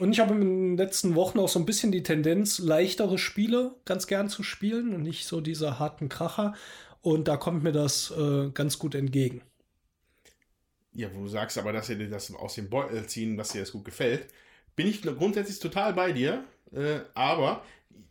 Und 0.00 0.12
ich 0.12 0.18
habe 0.18 0.34
in 0.34 0.40
den 0.40 0.76
letzten 0.76 1.14
Wochen 1.14 1.38
auch 1.38 1.48
so 1.48 1.60
ein 1.60 1.66
bisschen 1.66 1.92
die 1.92 2.02
Tendenz, 2.02 2.58
leichtere 2.58 3.16
Spiele 3.16 3.76
ganz 3.84 4.08
gern 4.08 4.28
zu 4.28 4.42
spielen 4.42 4.92
und 4.92 5.02
nicht 5.02 5.26
so 5.26 5.40
diese 5.40 5.78
harten 5.78 6.08
Kracher. 6.08 6.54
Und 7.04 7.28
da 7.28 7.36
kommt 7.36 7.62
mir 7.62 7.72
das 7.72 8.10
äh, 8.12 8.48
ganz 8.54 8.78
gut 8.78 8.94
entgegen. 8.94 9.42
Ja, 10.94 11.14
wo 11.14 11.24
du 11.24 11.28
sagst 11.28 11.58
aber, 11.58 11.70
dass 11.70 11.88
dir 11.88 12.08
das 12.08 12.34
aus 12.34 12.54
dem 12.54 12.70
Beutel 12.70 13.04
ziehen, 13.04 13.36
dass 13.36 13.50
dir 13.50 13.60
das 13.60 13.72
gut 13.72 13.84
gefällt, 13.84 14.26
bin 14.74 14.86
ich 14.86 15.02
grundsätzlich 15.02 15.58
total 15.58 15.92
bei 15.92 16.12
dir. 16.12 16.44
Äh, 16.72 17.00
aber 17.12 17.62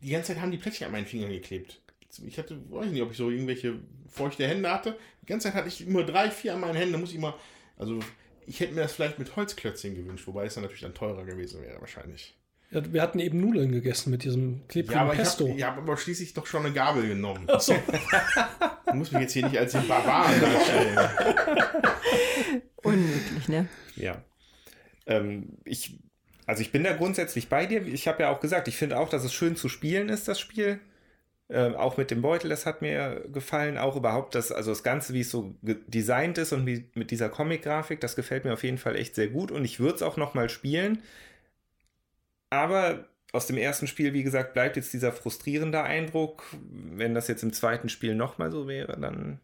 die 0.04 0.12
ganze 0.12 0.28
Zeit 0.28 0.42
haben 0.44 0.52
die 0.52 0.60
Plättchen 0.60 0.86
an 0.86 0.92
meinen 0.92 1.08
Fingern 1.08 1.32
geklebt. 1.32 1.82
Ich 2.24 2.38
hatte, 2.38 2.62
weiß 2.70 2.92
nicht, 2.92 3.02
ob 3.02 3.10
ich 3.10 3.18
so 3.18 3.32
irgendwelche 3.32 3.80
feuchte 4.08 4.48
Hände 4.48 4.72
hatte. 4.72 4.96
Die 5.24 5.26
ganze 5.26 5.48
Zeit 5.48 5.56
hatte 5.56 5.70
ich 5.70 5.88
nur 5.88 6.06
drei, 6.06 6.30
vier 6.30 6.54
an 6.54 6.60
meinen 6.60 6.76
Händen. 6.76 6.94
Da 6.94 7.00
muss 7.00 7.10
ich 7.10 7.16
immer, 7.16 7.36
also 7.78 7.98
ich 8.46 8.60
hätte 8.60 8.76
mir 8.76 8.82
das 8.82 8.94
vielleicht 8.94 9.18
mit 9.18 9.36
Holzklötzchen 9.36 9.96
gewünscht, 9.96 10.28
wobei 10.28 10.46
es 10.46 10.54
dann 10.54 10.62
natürlich 10.62 10.84
dann 10.84 10.94
teurer 10.94 11.26
gewesen 11.26 11.64
wäre 11.64 11.82
wahrscheinlich. 11.82 12.36
Ja, 12.74 12.82
wir 12.92 13.02
hatten 13.02 13.20
eben 13.20 13.40
Nudeln 13.40 13.72
gegessen 13.72 14.10
mit 14.10 14.24
diesem 14.24 14.68
klebrigen 14.68 15.08
ja, 15.08 15.14
Pesto. 15.14 15.48
Ich 15.48 15.64
habe 15.64 15.78
hab 15.78 15.84
aber 15.84 15.98
schließlich 15.98 16.34
doch 16.34 16.48
schon 16.48 16.66
eine 16.66 16.74
Gabel 16.74 17.08
genommen. 17.08 17.46
Ach 17.48 17.62
so. 17.62 17.76
du 18.88 18.94
musst 18.96 19.12
mich 19.12 19.22
jetzt 19.22 19.34
hier 19.34 19.46
nicht 19.46 19.58
als 19.58 19.74
den 19.74 19.88
Barbaren 19.88 20.42
darstellen. 20.42 20.98
Unmöglich, 22.84 23.48
ne? 23.48 23.68
Ja. 23.96 24.24
Ähm, 25.06 25.58
ich, 25.66 26.00
also 26.48 26.62
ich 26.62 26.72
bin 26.72 26.84
da 26.84 26.94
grundsätzlich 26.94 27.48
bei 27.48 27.68
dir. 27.68 27.86
Ich 27.86 28.08
habe 28.08 28.24
ja 28.24 28.30
auch 28.30 28.40
gesagt, 28.40 28.68
ich 28.68 28.76
finde 28.76 28.98
auch, 28.98 29.10
dass 29.10 29.24
es 29.24 29.34
schön 29.34 29.56
zu 29.56 29.70
spielen 29.70 30.10
ist, 30.10 30.28
das 30.28 30.40
Spiel. 30.40 30.80
Äh, 31.50 31.76
auch 31.76 31.98
mit 31.98 32.10
dem 32.10 32.24
Beutel, 32.24 32.50
das 32.50 32.66
hat 32.66 32.82
mir 32.82 33.24
gefallen. 33.32 33.78
Auch 33.78 33.96
überhaupt 33.96 34.34
das, 34.34 34.52
also 34.52 34.72
das 34.72 34.82
Ganze, 34.82 35.14
wie 35.14 35.22
es 35.22 35.30
so 35.30 35.56
designt 35.62 36.40
ist 36.40 36.54
und 36.54 36.66
wie, 36.66 36.90
mit 36.96 37.12
dieser 37.12 37.30
Comic-Grafik, 37.30 38.00
das 38.00 38.16
gefällt 38.16 38.46
mir 38.46 38.54
auf 38.54 38.64
jeden 38.64 38.80
Fall 38.80 38.96
echt 38.96 39.14
sehr 39.14 39.28
gut. 39.28 39.52
Und 39.52 39.64
ich 39.64 39.80
würde 39.80 39.96
es 39.96 40.02
auch 40.02 40.18
nochmal 40.18 40.50
spielen. 40.50 41.04
Aber 42.54 43.06
aus 43.32 43.48
dem 43.48 43.58
ersten 43.58 43.88
Spiel, 43.88 44.14
wie 44.14 44.22
gesagt, 44.22 44.54
bleibt 44.54 44.76
jetzt 44.76 44.94
dieser 44.94 45.12
frustrierende 45.12 45.82
Eindruck. 45.82 46.46
Wenn 46.62 47.16
das 47.16 47.28
jetzt 47.28 47.42
im 47.42 47.52
zweiten 47.52 47.90
Spiel 47.90 48.14
nochmal 48.14 48.52
so 48.52 48.68
wäre, 48.68 49.00
dann 49.00 49.40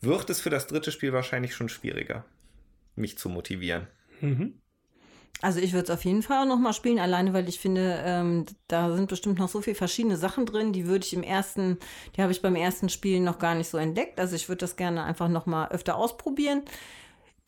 wird 0.00 0.28
es 0.30 0.40
für 0.40 0.50
das 0.50 0.66
dritte 0.66 0.90
Spiel 0.90 1.12
wahrscheinlich 1.12 1.54
schon 1.54 1.68
schwieriger, 1.68 2.24
mich 2.96 3.16
zu 3.18 3.28
motivieren. 3.28 3.86
Mhm. 4.20 4.60
Also 5.42 5.60
ich 5.60 5.72
würde 5.72 5.84
es 5.84 5.90
auf 5.90 6.04
jeden 6.04 6.22
Fall 6.22 6.42
auch 6.42 6.48
nochmal 6.48 6.74
spielen, 6.74 6.98
alleine 6.98 7.32
weil 7.32 7.48
ich 7.48 7.60
finde, 7.60 8.02
ähm, 8.04 8.46
da 8.66 8.94
sind 8.94 9.08
bestimmt 9.08 9.38
noch 9.38 9.48
so 9.48 9.62
viele 9.62 9.76
verschiedene 9.76 10.16
Sachen 10.16 10.44
drin, 10.44 10.72
die 10.72 10.86
würde 10.86 11.06
ich 11.06 11.14
im 11.14 11.22
ersten, 11.22 11.78
die 12.16 12.22
habe 12.22 12.32
ich 12.32 12.42
beim 12.42 12.56
ersten 12.56 12.88
Spiel 12.88 13.20
noch 13.20 13.38
gar 13.38 13.54
nicht 13.54 13.70
so 13.70 13.78
entdeckt. 13.78 14.18
Also 14.18 14.34
ich 14.34 14.48
würde 14.48 14.58
das 14.58 14.74
gerne 14.74 15.04
einfach 15.04 15.28
nochmal 15.28 15.68
öfter 15.68 15.94
ausprobieren. 15.94 16.62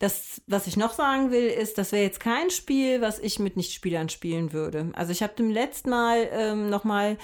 Das, 0.03 0.41
was 0.47 0.67
ich 0.67 0.75
noch 0.75 0.91
sagen 0.91 1.31
will, 1.31 1.47
ist, 1.47 1.77
das 1.77 1.93
wäre 1.93 2.03
jetzt 2.03 2.19
kein 2.19 2.49
Spiel, 2.49 2.99
was 2.99 3.19
ich 3.19 3.39
mit 3.39 3.55
Nichtspielern 3.55 4.09
spielen 4.09 4.51
würde. 4.51 4.91
Also 4.97 5.13
ich 5.13 5.23
habe 5.23 5.31
dem 5.35 5.49
letzten 5.49 5.91
Mal 5.91 6.27
ähm, 6.33 6.69
nochmal 6.69 7.17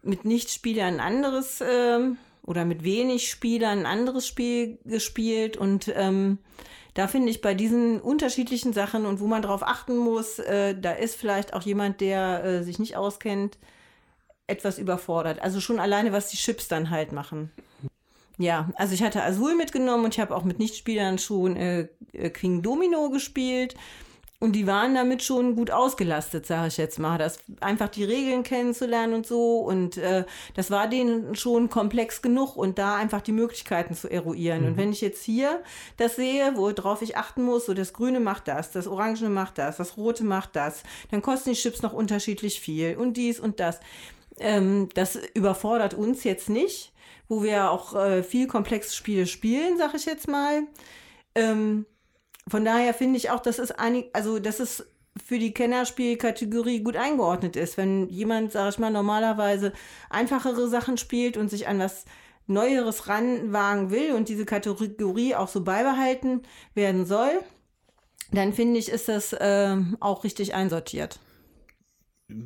mit 0.00 0.24
Nichtspielern 0.24 0.94
ein 0.94 1.00
anderes 1.00 1.60
ähm, 1.60 2.16
oder 2.42 2.64
mit 2.64 2.82
wenig 2.82 3.28
Spielern 3.28 3.80
ein 3.80 3.84
anderes 3.84 4.26
Spiel 4.26 4.78
gespielt 4.86 5.58
und 5.58 5.92
ähm, 5.94 6.38
da 6.94 7.08
finde 7.08 7.28
ich 7.28 7.42
bei 7.42 7.52
diesen 7.52 8.00
unterschiedlichen 8.00 8.72
Sachen 8.72 9.04
und 9.04 9.20
wo 9.20 9.26
man 9.26 9.42
drauf 9.42 9.62
achten 9.62 9.98
muss, 9.98 10.38
äh, 10.38 10.74
da 10.74 10.92
ist 10.92 11.16
vielleicht 11.16 11.52
auch 11.52 11.60
jemand, 11.60 12.00
der 12.00 12.42
äh, 12.42 12.62
sich 12.62 12.78
nicht 12.78 12.96
auskennt, 12.96 13.58
etwas 14.46 14.78
überfordert. 14.78 15.42
Also 15.42 15.60
schon 15.60 15.78
alleine, 15.78 16.12
was 16.12 16.30
die 16.30 16.38
Chips 16.38 16.68
dann 16.68 16.88
halt 16.88 17.12
machen. 17.12 17.50
Ja, 18.38 18.70
also 18.74 18.94
ich 18.94 19.02
hatte 19.02 19.22
Azul 19.22 19.54
mitgenommen 19.54 20.04
und 20.04 20.14
ich 20.14 20.20
habe 20.20 20.34
auch 20.34 20.44
mit 20.44 20.58
Nichtspielern 20.58 21.18
schon 21.18 21.56
äh, 21.56 21.88
äh 22.12 22.30
King 22.30 22.62
Domino 22.62 23.10
gespielt. 23.10 23.76
Und 24.44 24.52
die 24.52 24.66
waren 24.66 24.94
damit 24.94 25.22
schon 25.22 25.56
gut 25.56 25.70
ausgelastet, 25.70 26.44
sage 26.44 26.68
ich 26.68 26.76
jetzt 26.76 26.98
mal. 26.98 27.16
Das 27.16 27.38
einfach 27.60 27.88
die 27.88 28.04
Regeln 28.04 28.42
kennenzulernen 28.42 29.14
und 29.14 29.26
so. 29.26 29.60
Und 29.60 29.96
äh, 29.96 30.26
das 30.54 30.70
war 30.70 30.86
denen 30.86 31.34
schon 31.34 31.70
komplex 31.70 32.20
genug 32.20 32.54
und 32.54 32.78
da 32.78 32.96
einfach 32.96 33.22
die 33.22 33.32
Möglichkeiten 33.32 33.94
zu 33.94 34.10
eruieren. 34.10 34.60
Mhm. 34.60 34.66
Und 34.66 34.76
wenn 34.76 34.90
ich 34.90 35.00
jetzt 35.00 35.24
hier 35.24 35.62
das 35.96 36.16
sehe, 36.16 36.56
worauf 36.56 37.00
ich 37.00 37.16
achten 37.16 37.42
muss, 37.42 37.64
so 37.64 37.72
das 37.72 37.94
Grüne 37.94 38.20
macht 38.20 38.46
das, 38.46 38.70
das 38.70 38.86
Orangene 38.86 39.30
macht 39.30 39.56
das, 39.56 39.78
das 39.78 39.96
Rote 39.96 40.24
macht 40.24 40.56
das, 40.56 40.82
dann 41.10 41.22
kosten 41.22 41.50
die 41.50 41.56
Chips 41.56 41.80
noch 41.80 41.94
unterschiedlich 41.94 42.60
viel 42.60 42.96
und 42.96 43.16
dies 43.16 43.40
und 43.40 43.60
das. 43.60 43.80
Ähm, 44.38 44.90
das 44.94 45.16
überfordert 45.32 45.94
uns 45.94 46.22
jetzt 46.24 46.50
nicht, 46.50 46.92
wo 47.28 47.42
wir 47.42 47.70
auch 47.70 47.94
äh, 47.94 48.22
viel 48.22 48.46
komplexe 48.46 48.94
Spiele 48.94 49.26
spielen, 49.26 49.78
sage 49.78 49.96
ich 49.96 50.06
jetzt 50.06 50.28
mal. 50.28 50.62
Ähm, 51.34 51.86
von 52.48 52.64
daher 52.64 52.94
finde 52.94 53.16
ich 53.16 53.30
auch, 53.30 53.40
dass 53.40 53.58
es 53.58 53.70
einig, 53.70 54.10
also 54.12 54.38
dass 54.38 54.60
es 54.60 54.86
für 55.22 55.38
die 55.38 55.54
Kennerspielkategorie 55.54 56.82
gut 56.82 56.96
eingeordnet 56.96 57.56
ist. 57.56 57.76
Wenn 57.76 58.08
jemand, 58.08 58.52
sag 58.52 58.70
ich 58.70 58.78
mal, 58.78 58.90
normalerweise 58.90 59.72
einfachere 60.10 60.68
Sachen 60.68 60.98
spielt 60.98 61.36
und 61.36 61.48
sich 61.48 61.68
an 61.68 61.78
was 61.78 62.04
Neueres 62.46 63.08
ranwagen 63.08 63.90
will 63.90 64.12
und 64.12 64.28
diese 64.28 64.44
Kategorie 64.44 65.34
auch 65.34 65.48
so 65.48 65.62
beibehalten 65.62 66.42
werden 66.74 67.06
soll, 67.06 67.40
dann 68.32 68.52
finde 68.52 68.78
ich, 68.78 68.88
ist 68.90 69.08
das 69.08 69.32
äh, 69.32 69.76
auch 70.00 70.24
richtig 70.24 70.54
einsortiert. 70.54 71.18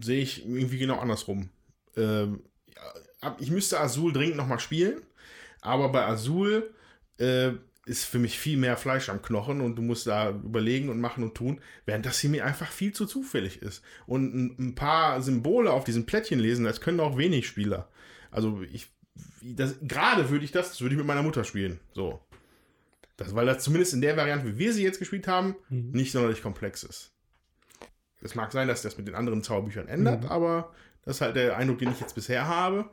Sehe 0.01 0.21
ich 0.21 0.47
irgendwie 0.47 0.79
genau 0.79 0.99
andersrum. 0.99 1.49
Ähm, 1.97 2.43
ich 3.39 3.51
müsste 3.51 3.81
Azul 3.81 4.13
dringend 4.13 4.37
nochmal 4.37 4.61
spielen, 4.61 5.03
aber 5.61 5.91
bei 5.91 6.07
Azul 6.07 6.73
äh, 7.19 7.53
ist 7.89 8.05
für 8.05 8.19
mich 8.19 8.39
viel 8.39 8.59
mehr 8.59 8.77
Fleisch 8.77 9.09
am 9.09 9.23
Knochen 9.23 9.61
und 9.61 9.77
du 9.77 9.83
musst 9.83 10.07
da 10.07 10.31
überlegen 10.31 10.91
und 10.91 11.01
machen 11.01 11.25
und 11.25 11.35
tun, 11.35 11.61
während 11.87 12.05
das 12.07 12.21
hier 12.21 12.31
mir 12.31 12.45
einfach 12.45 12.71
viel 12.71 12.93
zu 12.93 13.07
zufällig 13.07 13.63
ist. 13.63 13.83
Und 14.07 14.35
ein, 14.35 14.57
ein 14.59 14.75
paar 14.75 15.23
Symbole 15.23 15.73
auf 15.73 15.85
diesen 15.85 16.07
Plättchen 16.07 16.39
lesen, 16.39 16.65
das 16.65 16.81
können 16.81 17.01
auch 17.01 17.17
wenig 17.17 17.49
Spieler. 17.49 17.89
Also 18.31 18.63
ich, 18.71 18.91
gerade 19.83 20.29
würde 20.29 20.45
ich 20.45 20.53
das, 20.53 20.71
das 20.71 20.81
würde 20.81 20.95
ich 20.95 20.99
mit 20.99 21.07
meiner 21.07 21.23
Mutter 21.23 21.45
spielen. 21.45 21.81
So. 21.93 22.21
Das, 23.17 23.35
weil 23.35 23.47
das 23.47 23.65
zumindest 23.65 23.95
in 23.95 24.03
der 24.03 24.17
Variante, 24.17 24.47
wie 24.47 24.59
wir 24.59 24.73
sie 24.73 24.85
jetzt 24.85 24.99
gespielt 24.99 25.27
haben, 25.27 25.57
mhm. 25.71 25.91
nicht 25.91 26.13
sonderlich 26.13 26.43
komplex 26.43 26.83
ist. 26.85 27.13
Es 28.21 28.35
mag 28.35 28.53
sein, 28.53 28.69
dass 28.69 28.83
das 28.83 28.99
mit 28.99 29.09
den 29.09 29.15
anderen 29.15 29.43
Zauberbüchern 29.43 29.89
ändert, 29.89 30.25
mhm. 30.25 30.29
aber 30.29 30.73
das 31.09 31.17
ist 31.17 31.21
halt 31.23 31.37
der 31.37 31.57
Eindruck, 31.57 31.79
den 31.79 31.91
ich 31.91 32.01
jetzt 32.01 32.15
bisher 32.15 32.47
habe. 32.47 32.85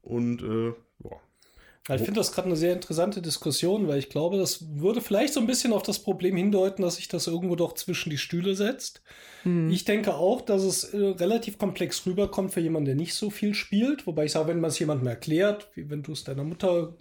Und 0.00 0.42
äh, 0.42 0.68
ja. 0.68 1.96
Ich 1.96 2.02
finde 2.02 2.20
das 2.20 2.30
gerade 2.30 2.46
eine 2.46 2.56
sehr 2.56 2.72
interessante 2.72 3.20
Diskussion, 3.20 3.88
weil 3.88 3.98
ich 3.98 4.10
glaube, 4.10 4.36
das 4.36 4.76
würde 4.76 5.00
vielleicht 5.00 5.34
so 5.34 5.40
ein 5.40 5.46
bisschen 5.48 5.72
auf 5.72 5.82
das 5.82 5.98
Problem 5.98 6.36
hindeuten, 6.36 6.82
dass 6.82 6.96
sich 6.96 7.08
das 7.08 7.26
irgendwo 7.26 7.56
doch 7.56 7.74
zwischen 7.74 8.10
die 8.10 8.18
Stühle 8.18 8.54
setzt. 8.54 9.02
Mhm. 9.42 9.70
Ich 9.70 9.84
denke 9.84 10.14
auch, 10.14 10.40
dass 10.42 10.62
es 10.62 10.84
äh, 10.84 10.98
relativ 10.98 11.58
komplex 11.58 12.06
rüberkommt 12.06 12.52
für 12.52 12.60
jemanden, 12.60 12.86
der 12.86 12.94
nicht 12.94 13.14
so 13.14 13.28
viel 13.28 13.54
spielt. 13.54 14.06
Wobei 14.06 14.26
ich 14.26 14.32
sage, 14.32 14.48
wenn 14.48 14.60
man 14.60 14.70
es 14.70 14.78
jemandem 14.78 15.08
erklärt, 15.08 15.68
wie 15.74 15.90
wenn 15.90 16.04
du 16.04 16.12
es 16.12 16.22
deiner 16.22 16.44
Mutter 16.44 16.94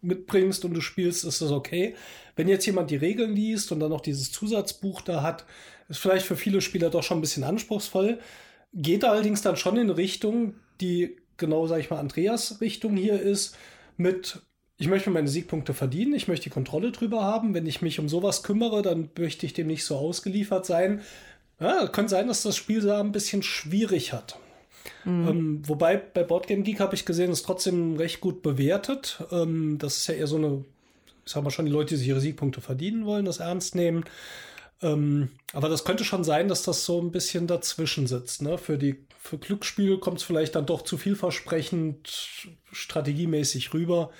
mitbringst 0.00 0.64
und 0.64 0.72
du 0.72 0.80
spielst, 0.80 1.26
ist 1.26 1.42
das 1.42 1.50
okay. 1.50 1.96
Wenn 2.34 2.48
jetzt 2.48 2.64
jemand 2.64 2.90
die 2.90 2.96
Regeln 2.96 3.34
liest 3.34 3.72
und 3.72 3.80
dann 3.80 3.90
noch 3.90 4.00
dieses 4.00 4.32
Zusatzbuch 4.32 5.02
da 5.02 5.22
hat, 5.22 5.44
ist 5.90 5.98
vielleicht 5.98 6.24
für 6.24 6.36
viele 6.36 6.62
Spieler 6.62 6.88
doch 6.88 7.02
schon 7.02 7.18
ein 7.18 7.22
bisschen 7.22 7.44
anspruchsvoll. 7.44 8.20
Geht 8.72 9.04
allerdings 9.04 9.42
dann 9.42 9.56
schon 9.56 9.76
in 9.76 9.90
Richtung, 9.90 10.54
die 10.80 11.16
genau, 11.38 11.66
sag 11.66 11.80
ich 11.80 11.90
mal, 11.90 11.98
Andreas 11.98 12.60
Richtung 12.60 12.96
hier 12.96 13.20
ist 13.20 13.56
mit, 13.96 14.42
ich 14.76 14.88
möchte 14.88 15.10
meine 15.10 15.28
Siegpunkte 15.28 15.72
verdienen, 15.72 16.14
ich 16.14 16.28
möchte 16.28 16.44
die 16.44 16.50
Kontrolle 16.50 16.92
drüber 16.92 17.22
haben. 17.22 17.54
Wenn 17.54 17.66
ich 17.66 17.80
mich 17.80 17.98
um 17.98 18.08
sowas 18.08 18.42
kümmere, 18.42 18.82
dann 18.82 19.10
möchte 19.18 19.46
ich 19.46 19.54
dem 19.54 19.68
nicht 19.68 19.84
so 19.84 19.96
ausgeliefert 19.96 20.66
sein. 20.66 21.00
Ja, 21.60 21.88
könnte 21.88 22.10
sein, 22.10 22.28
dass 22.28 22.42
das 22.42 22.56
Spiel 22.56 22.82
da 22.82 23.00
ein 23.00 23.12
bisschen 23.12 23.42
schwierig 23.42 24.12
hat. 24.12 24.38
Mhm. 25.04 25.28
Ähm, 25.28 25.62
wobei 25.66 25.96
bei 25.96 26.22
Boardgame 26.22 26.62
Geek 26.62 26.80
habe 26.80 26.94
ich 26.94 27.04
gesehen, 27.04 27.32
ist 27.32 27.44
trotzdem 27.44 27.96
recht 27.96 28.20
gut 28.20 28.42
bewertet. 28.42 29.24
Ähm, 29.32 29.78
das 29.78 29.96
ist 29.96 30.06
ja 30.06 30.14
eher 30.14 30.26
so 30.26 30.36
eine, 30.36 30.64
ich 31.24 31.32
sag 31.32 31.42
mal 31.42 31.50
schon, 31.50 31.66
die 31.66 31.72
Leute, 31.72 31.94
die 31.94 31.96
sich 31.96 32.08
ihre 32.08 32.20
Siegpunkte 32.20 32.60
verdienen 32.60 33.06
wollen, 33.06 33.24
das 33.24 33.40
ernst 33.40 33.74
nehmen. 33.74 34.04
Ähm, 34.80 35.30
aber 35.52 35.68
das 35.68 35.84
könnte 35.84 36.04
schon 36.04 36.24
sein, 36.24 36.48
dass 36.48 36.62
das 36.62 36.84
so 36.84 37.00
ein 37.00 37.10
bisschen 37.10 37.46
dazwischen 37.46 38.06
sitzt. 38.06 38.42
Ne? 38.42 38.58
Für 38.58 38.78
die 38.78 39.06
für 39.20 39.38
Glücksspiel 39.38 39.98
kommt 39.98 40.18
es 40.18 40.24
vielleicht 40.24 40.54
dann 40.54 40.66
doch 40.66 40.82
zu 40.82 40.96
vielversprechend 40.96 42.48
strategiemäßig 42.72 43.74
rüber. 43.74 44.10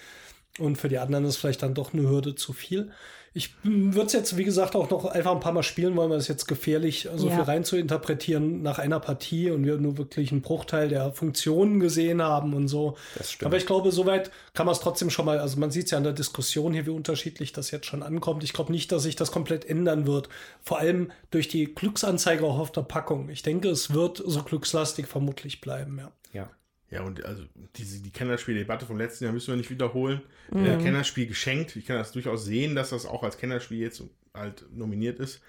Und 0.59 0.77
für 0.77 0.89
die 0.89 0.99
anderen 0.99 1.25
ist 1.25 1.37
vielleicht 1.37 1.63
dann 1.63 1.75
doch 1.75 1.95
eine 1.95 2.03
Hürde 2.03 2.35
zu 2.35 2.53
viel. 2.53 2.91
Ich 3.39 3.55
würde 3.63 4.07
es 4.07 4.13
jetzt, 4.13 4.37
wie 4.37 4.43
gesagt, 4.43 4.75
auch 4.75 4.91
noch 4.91 5.05
einfach 5.05 5.31
ein 5.31 5.39
paar 5.39 5.53
Mal 5.53 5.63
spielen 5.63 5.95
wollen, 5.95 6.11
weil 6.11 6.19
es 6.19 6.27
jetzt 6.27 6.49
gefährlich, 6.49 7.03
so 7.05 7.11
also 7.11 7.29
ja. 7.29 7.37
viel 7.37 7.45
rein 7.45 7.65
zu 7.65 7.77
interpretieren 7.77 8.63
nach 8.63 8.81
einer 8.81 8.99
Partie 8.99 9.53
und 9.53 9.65
wir 9.65 9.77
nur 9.77 9.97
wirklich 9.97 10.33
einen 10.33 10.43
Bruchteil 10.43 10.89
der 10.89 11.13
Funktionen 11.13 11.79
gesehen 11.79 12.21
haben 12.21 12.53
und 12.53 12.67
so. 12.67 12.97
Aber 13.45 13.57
ich 13.57 13.65
glaube, 13.65 13.93
soweit 13.93 14.33
kann 14.55 14.67
man 14.67 14.73
es 14.73 14.81
trotzdem 14.81 15.09
schon 15.09 15.25
mal, 15.25 15.39
also 15.39 15.61
man 15.61 15.71
sieht 15.71 15.85
es 15.85 15.93
ja 15.93 15.99
in 15.99 16.05
der 16.05 16.13
Diskussion 16.13 16.73
hier, 16.73 16.85
wie 16.85 16.91
unterschiedlich 16.91 17.53
das 17.53 17.71
jetzt 17.71 17.87
schon 17.87 18.03
ankommt. 18.03 18.43
Ich 18.43 18.53
glaube 18.53 18.73
nicht, 18.73 18.91
dass 18.91 19.05
sich 19.05 19.15
das 19.15 19.31
komplett 19.31 19.65
ändern 19.65 20.09
wird. 20.09 20.29
Vor 20.63 20.81
allem 20.81 21.13
durch 21.31 21.47
die 21.47 21.73
Glücksanzeige 21.73 22.45
auch 22.45 22.59
auf 22.59 22.73
der 22.73 22.83
Packung. 22.83 23.29
Ich 23.29 23.43
denke, 23.43 23.69
es 23.69 23.95
wird 23.95 24.21
so 24.27 24.43
glückslastig 24.43 25.07
vermutlich 25.07 25.61
bleiben, 25.61 25.99
ja. 25.99 26.11
Ja. 26.33 26.51
Ja, 26.91 27.03
und 27.03 27.25
also 27.25 27.43
diese, 27.77 28.01
die 28.01 28.11
Kennerspieldebatte 28.11 28.87
vom 28.87 28.97
letzten 28.97 29.25
Jahr 29.25 29.33
müssen 29.33 29.49
wir 29.49 29.57
nicht 29.57 29.71
wiederholen. 29.71 30.23
Mhm. 30.51 30.65
Äh, 30.65 30.79
Kennerspiel 30.79 31.27
geschenkt. 31.27 31.77
Ich 31.77 31.87
kann 31.87 31.97
das 31.97 32.13
durchaus 32.13 32.45
sehen, 32.45 32.75
dass 32.75 32.91
das 32.91 33.05
auch 33.05 33.23
als 33.23 33.37
Kennerspiel 33.37 33.79
jetzt 33.79 34.03
halt 34.33 34.65
nominiert 34.73 35.19
ist. 35.19 35.43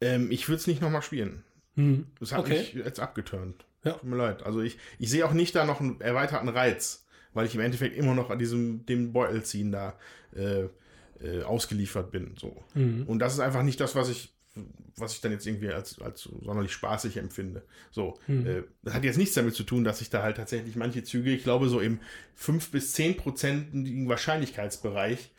Ähm, 0.00 0.30
ich 0.30 0.48
würde 0.48 0.60
es 0.60 0.66
nicht 0.66 0.80
nochmal 0.80 1.02
spielen. 1.02 1.42
Mhm. 1.74 2.06
Das 2.20 2.32
hat 2.32 2.40
okay. 2.40 2.58
mich 2.58 2.74
jetzt 2.74 3.00
abgeturnt. 3.00 3.64
Ja. 3.84 3.92
Tut 3.92 4.04
mir 4.04 4.16
leid. 4.16 4.44
Also 4.44 4.60
ich, 4.60 4.78
ich 4.98 5.10
sehe 5.10 5.26
auch 5.26 5.32
nicht 5.32 5.54
da 5.54 5.64
noch 5.64 5.80
einen 5.80 6.00
erweiterten 6.00 6.48
Reiz, 6.48 7.06
weil 7.34 7.46
ich 7.46 7.54
im 7.54 7.60
Endeffekt 7.60 7.96
immer 7.96 8.14
noch 8.14 8.30
an 8.30 8.38
diesem 8.38 8.86
dem 8.86 9.12
Beutel 9.12 9.42
ziehen 9.42 9.72
da 9.72 9.98
äh, 10.34 10.68
äh, 11.20 11.42
ausgeliefert 11.42 12.10
bin. 12.12 12.34
So. 12.38 12.62
Mhm. 12.74 13.04
Und 13.06 13.18
das 13.18 13.34
ist 13.34 13.40
einfach 13.40 13.62
nicht 13.62 13.80
das, 13.80 13.94
was 13.94 14.08
ich 14.08 14.35
was 14.96 15.14
ich 15.14 15.20
dann 15.20 15.32
jetzt 15.32 15.46
irgendwie 15.46 15.70
als, 15.70 16.00
als 16.00 16.22
sonderlich 16.22 16.72
spaßig 16.72 17.16
empfinde. 17.18 17.62
So, 17.90 18.18
hm. 18.26 18.46
äh, 18.46 18.62
das 18.82 18.94
hat 18.94 19.04
jetzt 19.04 19.18
nichts 19.18 19.34
damit 19.34 19.54
zu 19.54 19.64
tun, 19.64 19.84
dass 19.84 20.00
ich 20.00 20.10
da 20.10 20.22
halt 20.22 20.36
tatsächlich 20.36 20.76
manche 20.76 21.04
Züge, 21.04 21.30
ich 21.32 21.42
glaube, 21.42 21.68
so 21.68 21.80
im 21.80 22.00
5 22.34 22.70
bis 22.70 22.92
10 22.92 23.16
prozentigen 23.16 24.08
Wahrscheinlichkeitsbereich 24.08 25.30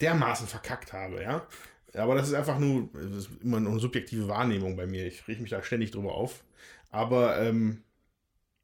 dermaßen 0.00 0.46
verkackt 0.46 0.92
habe, 0.92 1.22
ja. 1.22 1.46
Aber 1.94 2.14
das 2.14 2.28
ist 2.28 2.34
einfach 2.34 2.58
nur, 2.58 2.88
das 2.92 3.26
ist 3.26 3.30
immer 3.42 3.56
eine 3.56 3.78
subjektive 3.78 4.28
Wahrnehmung 4.28 4.76
bei 4.76 4.86
mir. 4.86 5.06
Ich 5.06 5.26
rieche 5.28 5.40
mich 5.40 5.50
da 5.50 5.62
ständig 5.62 5.92
drüber 5.92 6.14
auf. 6.14 6.44
Aber 6.90 7.40
ähm, 7.40 7.82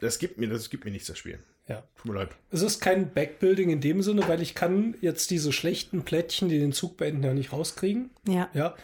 das 0.01 0.19
gibt 0.19 0.39
mir, 0.39 0.49
das 0.49 0.69
gibt 0.69 0.85
mir 0.85 0.91
nichts, 0.91 1.09
das 1.09 1.19
Spiel. 1.19 1.39
Ja. 1.69 1.85
Tut 1.97 2.13
mir 2.13 2.19
leid. 2.19 2.31
Es 2.51 2.63
ist 2.63 2.81
kein 2.81 3.13
Backbuilding 3.13 3.71
in 3.71 3.81
dem 3.81 4.03
Sinne, 4.03 4.27
weil 4.29 4.43
ich 4.43 4.55
kann 4.55 4.97
jetzt 5.01 5.31
diese 5.31 5.53
schlechten 5.53 6.05
Plättchen, 6.05 6.49
die 6.49 6.59
den 6.59 6.73
Zug 6.73 6.97
beenden, 6.97 7.23
ja 7.23 7.33
nicht 7.33 7.53
rauskriegen. 7.53 8.11
Ja. 8.27 8.51
Ja. 8.53 8.75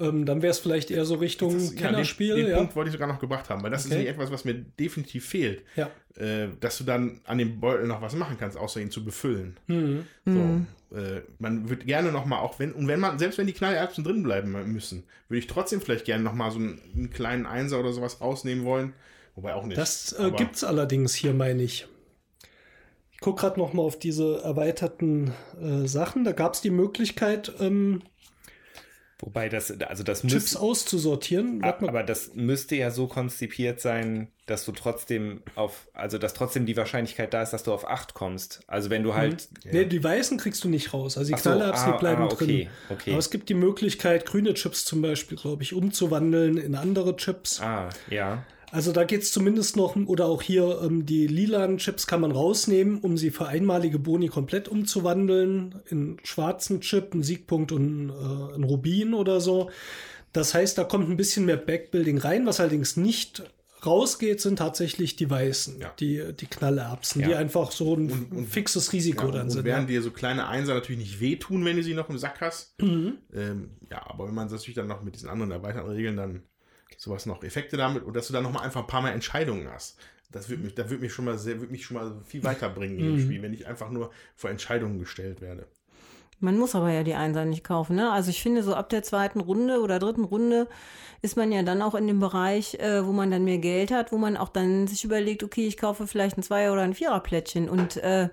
Ähm, 0.00 0.26
dann 0.26 0.42
wäre 0.42 0.50
es 0.50 0.58
vielleicht 0.58 0.90
eher 0.90 1.04
so 1.04 1.16
Richtung 1.16 1.54
das, 1.54 1.74
Kennerspiel. 1.74 2.28
Ja, 2.28 2.34
den, 2.34 2.44
den 2.44 2.50
ja. 2.52 2.56
Punkt 2.58 2.76
wollte 2.76 2.88
ich 2.88 2.92
sogar 2.92 3.08
noch 3.08 3.18
gebracht 3.18 3.50
haben, 3.50 3.62
weil 3.62 3.70
das 3.70 3.86
okay. 3.86 3.94
ist 3.94 4.00
nicht 4.00 4.08
etwas, 4.08 4.30
was 4.30 4.44
mir 4.44 4.54
definitiv 4.54 5.26
fehlt. 5.26 5.62
Ja. 5.76 5.90
Äh, 6.16 6.48
dass 6.60 6.78
du 6.78 6.84
dann 6.84 7.20
an 7.24 7.38
dem 7.38 7.60
Beutel 7.60 7.86
noch 7.86 8.00
was 8.00 8.14
machen 8.14 8.36
kannst, 8.38 8.56
außer 8.56 8.80
ihn 8.80 8.90
zu 8.90 9.04
befüllen. 9.04 9.56
Mhm. 9.66 10.04
So, 10.24 10.30
mhm. 10.30 10.66
äh, 10.92 11.22
man 11.38 11.68
würde 11.68 11.84
gerne 11.84 12.12
noch 12.12 12.26
mal, 12.26 12.38
auch 12.38 12.58
wenn, 12.58 12.72
und 12.72 12.86
wenn 12.86 13.00
man, 13.00 13.18
selbst 13.18 13.38
wenn 13.38 13.46
die 13.46 13.52
Knallerbsen 13.52 14.04
drin 14.04 14.22
bleiben 14.22 14.52
müssen, 14.72 15.04
würde 15.28 15.38
ich 15.38 15.46
trotzdem 15.46 15.80
vielleicht 15.80 16.04
gerne 16.04 16.22
noch 16.22 16.34
mal 16.34 16.50
so 16.50 16.58
einen, 16.58 16.80
einen, 16.94 17.10
kleinen 17.10 17.46
Einser 17.46 17.80
oder 17.80 17.92
sowas 17.92 18.20
rausnehmen 18.20 18.64
wollen. 18.64 18.92
Wobei 19.34 19.54
auch 19.54 19.64
nicht. 19.64 19.78
Das 19.78 20.12
äh, 20.18 20.30
gibt 20.30 20.56
es 20.56 20.64
allerdings 20.64 21.14
hier, 21.14 21.34
meine 21.34 21.62
ich. 21.62 21.86
Ich 23.12 23.20
gucke 23.20 23.40
gerade 23.40 23.58
noch 23.58 23.72
mal 23.72 23.82
auf 23.82 23.98
diese 23.98 24.42
erweiterten 24.42 25.32
äh, 25.60 25.88
Sachen. 25.88 26.22
Da 26.22 26.30
gab 26.30 26.54
es 26.54 26.60
die 26.60 26.70
Möglichkeit, 26.70 27.52
ähm, 27.58 28.02
Wobei 29.20 29.48
das, 29.48 29.72
also 29.80 30.04
das 30.04 30.22
Chips 30.22 30.54
auszusortieren. 30.54 31.64
Aber 31.64 32.04
das 32.04 32.34
müsste 32.34 32.76
ja 32.76 32.92
so 32.92 33.08
konzipiert 33.08 33.80
sein, 33.80 34.28
dass 34.46 34.64
du 34.64 34.70
trotzdem 34.70 35.42
auf, 35.56 35.88
also 35.92 36.18
dass 36.18 36.34
trotzdem 36.34 36.66
die 36.66 36.76
Wahrscheinlichkeit 36.76 37.34
da 37.34 37.42
ist, 37.42 37.50
dass 37.50 37.64
du 37.64 37.72
auf 37.72 37.88
8 37.88 38.14
kommst. 38.14 38.60
Also 38.68 38.90
wenn 38.90 39.02
du 39.02 39.14
halt, 39.14 39.48
Nee, 39.64 39.86
die 39.86 40.02
weißen 40.02 40.38
kriegst 40.38 40.62
du 40.62 40.68
nicht 40.68 40.94
raus. 40.94 41.18
Also 41.18 41.34
die 41.34 41.40
so, 41.40 41.50
Knallerbs, 41.50 41.84
die 41.84 41.90
ah, 41.90 41.96
bleiben 41.96 42.22
ah, 42.22 42.26
okay, 42.26 42.44
drin. 42.44 42.68
okay. 42.90 43.10
Aber 43.10 43.18
es 43.18 43.30
gibt 43.30 43.48
die 43.48 43.54
Möglichkeit, 43.54 44.24
grüne 44.24 44.54
Chips 44.54 44.84
zum 44.84 45.02
Beispiel, 45.02 45.36
glaube 45.36 45.64
ich, 45.64 45.74
umzuwandeln 45.74 46.56
in 46.56 46.76
andere 46.76 47.16
Chips. 47.16 47.60
ah, 47.60 47.88
ja, 48.08 48.44
Also 48.70 48.92
da 48.92 49.04
geht 49.04 49.22
es 49.22 49.32
zumindest 49.32 49.76
noch, 49.76 49.96
oder 49.96 50.26
auch 50.26 50.42
hier 50.42 50.80
ähm, 50.82 51.06
die 51.06 51.26
lilanen 51.26 51.78
Chips 51.78 52.06
kann 52.06 52.20
man 52.20 52.32
rausnehmen, 52.32 52.98
um 52.98 53.16
sie 53.16 53.30
für 53.30 53.46
einmalige 53.46 53.98
Boni 53.98 54.28
komplett 54.28 54.68
umzuwandeln. 54.68 55.76
In 55.88 56.18
schwarzen 56.22 56.80
Chip, 56.80 57.12
einen 57.12 57.22
Siegpunkt 57.22 57.72
und 57.72 58.10
äh, 58.10 58.54
einen 58.54 58.64
Rubin 58.64 59.14
oder 59.14 59.40
so. 59.40 59.70
Das 60.32 60.52
heißt, 60.54 60.76
da 60.76 60.84
kommt 60.84 61.08
ein 61.08 61.16
bisschen 61.16 61.46
mehr 61.46 61.56
Backbuilding 61.56 62.18
rein. 62.18 62.44
Was 62.46 62.60
allerdings 62.60 62.96
nicht 62.98 63.42
rausgeht, 63.86 64.40
sind 64.40 64.56
tatsächlich 64.56 65.16
die 65.16 65.30
weißen, 65.30 65.80
Ja. 65.80 65.92
die, 65.98 66.34
die 66.38 66.46
Knallerbsen, 66.46 67.22
Ja. 67.22 67.28
die 67.28 67.34
einfach 67.36 67.70
so 67.70 67.94
ein 67.94 68.10
Und- 68.10 68.32
und- 68.32 68.46
fixes 68.48 68.92
Risiko 68.92 69.26
Ja, 69.26 69.32
dann 69.32 69.42
und 69.44 69.50
sind. 69.50 69.64
während 69.64 69.88
dir 69.88 70.02
so 70.02 70.10
kleine 70.10 70.48
Einser 70.48 70.74
natürlich 70.74 71.00
nicht 71.00 71.20
wehtun, 71.20 71.64
wenn 71.64 71.76
du 71.76 71.82
sie 71.82 71.94
noch 71.94 72.10
im 72.10 72.18
Sack 72.18 72.40
hast. 72.40 72.74
Mhm. 72.82 73.14
Ähm, 73.32 73.70
ja, 73.90 74.02
aber 74.10 74.26
wenn 74.26 74.34
man 74.34 74.48
natürlich 74.48 74.74
dann 74.74 74.88
noch 74.88 75.02
mit 75.02 75.14
diesen 75.14 75.28
anderen 75.30 75.52
erweiterten 75.52 75.90
Regeln 75.90 76.16
dann 76.16 76.42
sowas 76.98 77.24
noch 77.24 77.42
Effekte 77.42 77.78
damit 77.78 78.02
und 78.02 78.14
dass 78.14 78.26
du 78.26 78.34
dann 78.34 78.42
noch 78.42 78.52
mal 78.52 78.60
einfach 78.60 78.82
ein 78.82 78.86
paar 78.86 79.00
Mal 79.00 79.12
Entscheidungen 79.12 79.68
hast. 79.70 79.98
Das 80.30 80.50
wird 80.50 80.60
mich, 80.62 80.74
da 80.74 80.90
wird 80.90 81.00
mich 81.00 81.14
schon 81.14 81.24
mal 81.24 81.38
sehr, 81.38 81.58
wird 81.60 81.70
mich 81.70 81.86
schon 81.86 81.96
mal 81.96 82.20
viel 82.26 82.44
weiterbringen 82.44 82.98
in 82.98 83.04
dem 83.06 83.20
Spiel, 83.20 83.40
wenn 83.40 83.54
ich 83.54 83.66
einfach 83.66 83.88
nur 83.88 84.10
vor 84.36 84.50
Entscheidungen 84.50 84.98
gestellt 84.98 85.40
werde. 85.40 85.66
Man 86.40 86.58
muss 86.58 86.74
aber 86.74 86.92
ja 86.92 87.02
die 87.02 87.14
Einser 87.14 87.44
nicht 87.46 87.64
kaufen. 87.64 87.96
Ne? 87.96 88.12
Also 88.12 88.30
ich 88.30 88.42
finde, 88.42 88.62
so 88.62 88.74
ab 88.74 88.90
der 88.90 89.02
zweiten 89.02 89.40
Runde 89.40 89.80
oder 89.80 89.98
dritten 89.98 90.24
Runde 90.24 90.68
ist 91.20 91.36
man 91.36 91.50
ja 91.50 91.62
dann 91.62 91.82
auch 91.82 91.94
in 91.94 92.06
dem 92.06 92.20
Bereich, 92.20 92.74
äh, 92.74 93.04
wo 93.04 93.12
man 93.12 93.30
dann 93.30 93.44
mehr 93.44 93.58
Geld 93.58 93.90
hat, 93.90 94.12
wo 94.12 94.18
man 94.18 94.36
auch 94.36 94.50
dann 94.50 94.86
sich 94.86 95.04
überlegt, 95.04 95.42
okay, 95.42 95.66
ich 95.66 95.76
kaufe 95.76 96.06
vielleicht 96.06 96.38
ein 96.38 96.42
Zweier- 96.42 96.72
oder 96.72 96.82
ein 96.82 96.94
Viererplättchen. 96.94 97.68
Und 97.68 97.96
äh, 97.98 98.28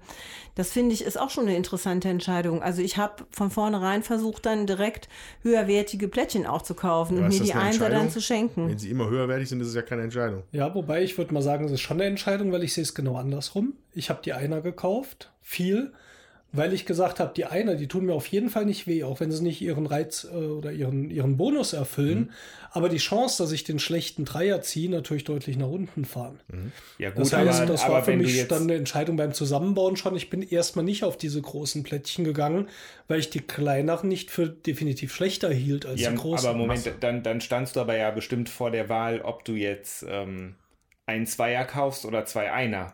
das 0.53 0.71
finde 0.71 0.93
ich 0.93 1.03
ist 1.03 1.19
auch 1.19 1.31
schon 1.31 1.45
eine 1.45 1.57
interessante 1.57 2.09
Entscheidung. 2.09 2.61
Also 2.61 2.81
ich 2.81 2.97
habe 2.97 3.25
von 3.31 3.49
vornherein 3.49 4.03
versucht, 4.03 4.45
dann 4.45 4.67
direkt 4.67 5.09
höherwertige 5.41 6.07
Plättchen 6.07 6.45
auch 6.45 6.61
zu 6.61 6.75
kaufen 6.75 7.17
Ja, 7.17 7.23
und 7.23 7.29
mir 7.29 7.39
die 7.39 7.53
Einser 7.53 7.89
dann 7.89 8.11
zu 8.11 8.21
schenken. 8.21 8.69
Wenn 8.69 8.77
sie 8.77 8.91
immer 8.91 9.09
höherwertig 9.09 9.49
sind, 9.49 9.61
ist 9.61 9.69
es 9.69 9.75
ja 9.75 9.81
keine 9.81 10.03
Entscheidung. 10.03 10.43
Ja, 10.51 10.73
wobei 10.75 11.03
ich 11.03 11.17
würde 11.17 11.33
mal 11.33 11.41
sagen, 11.41 11.65
es 11.65 11.71
ist 11.71 11.81
schon 11.81 11.97
eine 11.97 12.09
Entscheidung, 12.09 12.51
weil 12.51 12.63
ich 12.63 12.73
sehe 12.73 12.83
es 12.83 12.93
genau 12.93 13.15
andersrum. 13.15 13.73
Ich 13.93 14.09
habe 14.09 14.21
die 14.23 14.33
Einer 14.33 14.61
gekauft, 14.61 15.31
viel, 15.41 15.93
weil 16.55 16.73
ich 16.73 16.85
gesagt 16.85 17.19
habe, 17.19 17.33
die 17.35 17.45
Einer, 17.45 17.75
die 17.75 17.87
tun 17.87 18.05
mir 18.05 18.13
auf 18.13 18.27
jeden 18.27 18.49
Fall 18.49 18.65
nicht 18.65 18.87
weh, 18.87 19.03
auch 19.03 19.19
wenn 19.19 19.31
sie 19.31 19.43
nicht 19.43 19.61
ihren 19.61 19.85
Reiz 19.85 20.27
äh, 20.29 20.35
oder 20.35 20.71
ihren, 20.71 21.09
ihren 21.09 21.37
Bonus 21.37 21.73
erfüllen. 21.73 22.31
Aber 22.71 22.89
die 22.89 22.97
Chance, 22.97 23.41
dass 23.41 23.51
ich 23.53 23.63
den 23.63 23.79
schlechten 23.79 24.25
Dreier 24.25 24.61
ziehe, 24.61 24.89
natürlich 24.89 25.23
deutlich 25.23 25.57
nach 25.57 25.69
unten 25.69 26.03
fahren. 26.03 26.41
ja 26.97 27.09
gut, 27.09 27.21
Das 27.21 27.33
heißt, 27.33 27.61
aber, 27.61 27.71
das 27.71 27.87
war 27.87 28.03
für 28.03 28.17
mich 28.17 28.47
dann 28.47 28.63
eine 28.63 28.75
Entscheidung 28.75 29.15
beim 29.15 29.33
Zusammenbauen 29.33 29.95
schon. 29.95 30.15
Ich 30.15 30.29
bin 30.29 30.41
erstmal 30.41 30.83
nicht 30.83 31.03
auf 31.03 31.17
diese 31.17 31.41
großen 31.41 31.83
Plättchen 31.83 32.25
gegangen, 32.25 32.67
weil 33.07 33.19
ich 33.19 33.29
die 33.29 33.39
kleineren 33.39 34.09
nicht 34.09 34.29
für 34.29 34.49
definitiv 34.49 35.13
schlechter 35.13 35.51
hielt 35.53 35.85
als 35.85 36.01
ja, 36.01 36.11
die 36.11 36.17
großen. 36.17 36.49
aber 36.49 36.57
Moment, 36.57 36.91
dann, 36.99 37.23
dann 37.23 37.39
standst 37.39 37.75
du 37.75 37.79
aber 37.79 37.95
ja 37.95 38.11
bestimmt 38.11 38.49
vor 38.49 38.71
der 38.71 38.89
Wahl, 38.89 39.21
ob 39.21 39.45
du 39.45 39.53
jetzt 39.53 40.05
ähm, 40.07 40.55
einen 41.05 41.27
Zweier 41.27 41.65
kaufst 41.65 42.05
oder 42.05 42.25
zwei 42.25 42.51
Einer. 42.51 42.93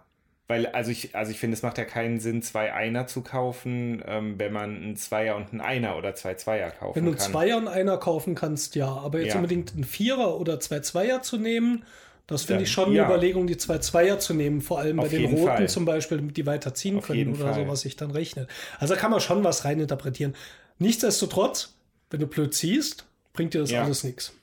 Weil, 0.51 0.67
also 0.67 0.91
ich, 0.91 1.15
also 1.15 1.31
ich 1.31 1.39
finde, 1.39 1.55
es 1.55 1.63
macht 1.63 1.77
ja 1.77 1.85
keinen 1.85 2.19
Sinn, 2.19 2.41
zwei 2.41 2.73
Einer 2.73 3.07
zu 3.07 3.21
kaufen, 3.21 4.03
ähm, 4.05 4.35
wenn 4.37 4.51
man 4.51 4.75
einen 4.75 4.95
Zweier 4.97 5.35
und 5.37 5.51
einen 5.51 5.61
Einer 5.61 5.95
oder 5.97 6.13
zwei 6.13 6.33
Zweier 6.35 6.69
kaufen 6.71 6.95
Wenn 6.97 7.05
du 7.05 7.11
einen 7.11 7.17
kann. 7.19 7.31
Zweier 7.31 7.57
und 7.57 7.67
einer 7.67 7.97
kaufen 7.97 8.35
kannst, 8.35 8.75
ja. 8.75 8.87
Aber 8.89 9.19
jetzt 9.19 9.29
Ja. 9.29 9.35
unbedingt 9.37 9.73
einen 9.73 9.83
Vierer 9.85 10.39
oder 10.39 10.59
zwei 10.59 10.79
Zweier 10.81 11.21
zu 11.21 11.37
nehmen, 11.37 11.83
das 12.27 12.43
finde 12.43 12.63
ich 12.63 12.71
schon 12.71 12.89
eine 12.89 12.95
ja. 12.97 13.05
Überlegung, 13.05 13.47
die 13.47 13.57
zwei 13.57 13.77
Zweier 13.79 14.19
zu 14.19 14.33
nehmen. 14.33 14.61
Vor 14.61 14.79
allem 14.79 14.97
bei 14.97 15.03
Auf 15.03 15.09
den 15.09 15.21
jeden 15.21 15.33
Roten 15.35 15.47
Fall. 15.47 15.69
zum 15.69 15.85
Beispiel, 15.85 16.17
damit 16.17 16.37
die 16.37 16.45
weiter 16.45 16.73
ziehen 16.73 16.97
Auf 16.97 17.07
können 17.07 17.33
oder 17.33 17.45
Fall. 17.53 17.53
so, 17.55 17.67
was 17.67 17.81
sich 17.81 17.95
dann 17.95 18.11
rechnet. 18.11 18.49
Also 18.79 18.93
da 18.93 18.99
kann 18.99 19.11
man 19.11 19.19
schon 19.21 19.43
was 19.43 19.65
reininterpretieren. 19.65 20.35
Nichtsdestotrotz, 20.79 21.75
wenn 22.09 22.19
du 22.19 22.27
blöd 22.27 22.53
ziehst, 22.53 23.05
bringt 23.33 23.53
dir 23.53 23.59
das 23.61 23.71
Ja. 23.71 23.83
alles 23.83 24.03
nichts. 24.03 24.33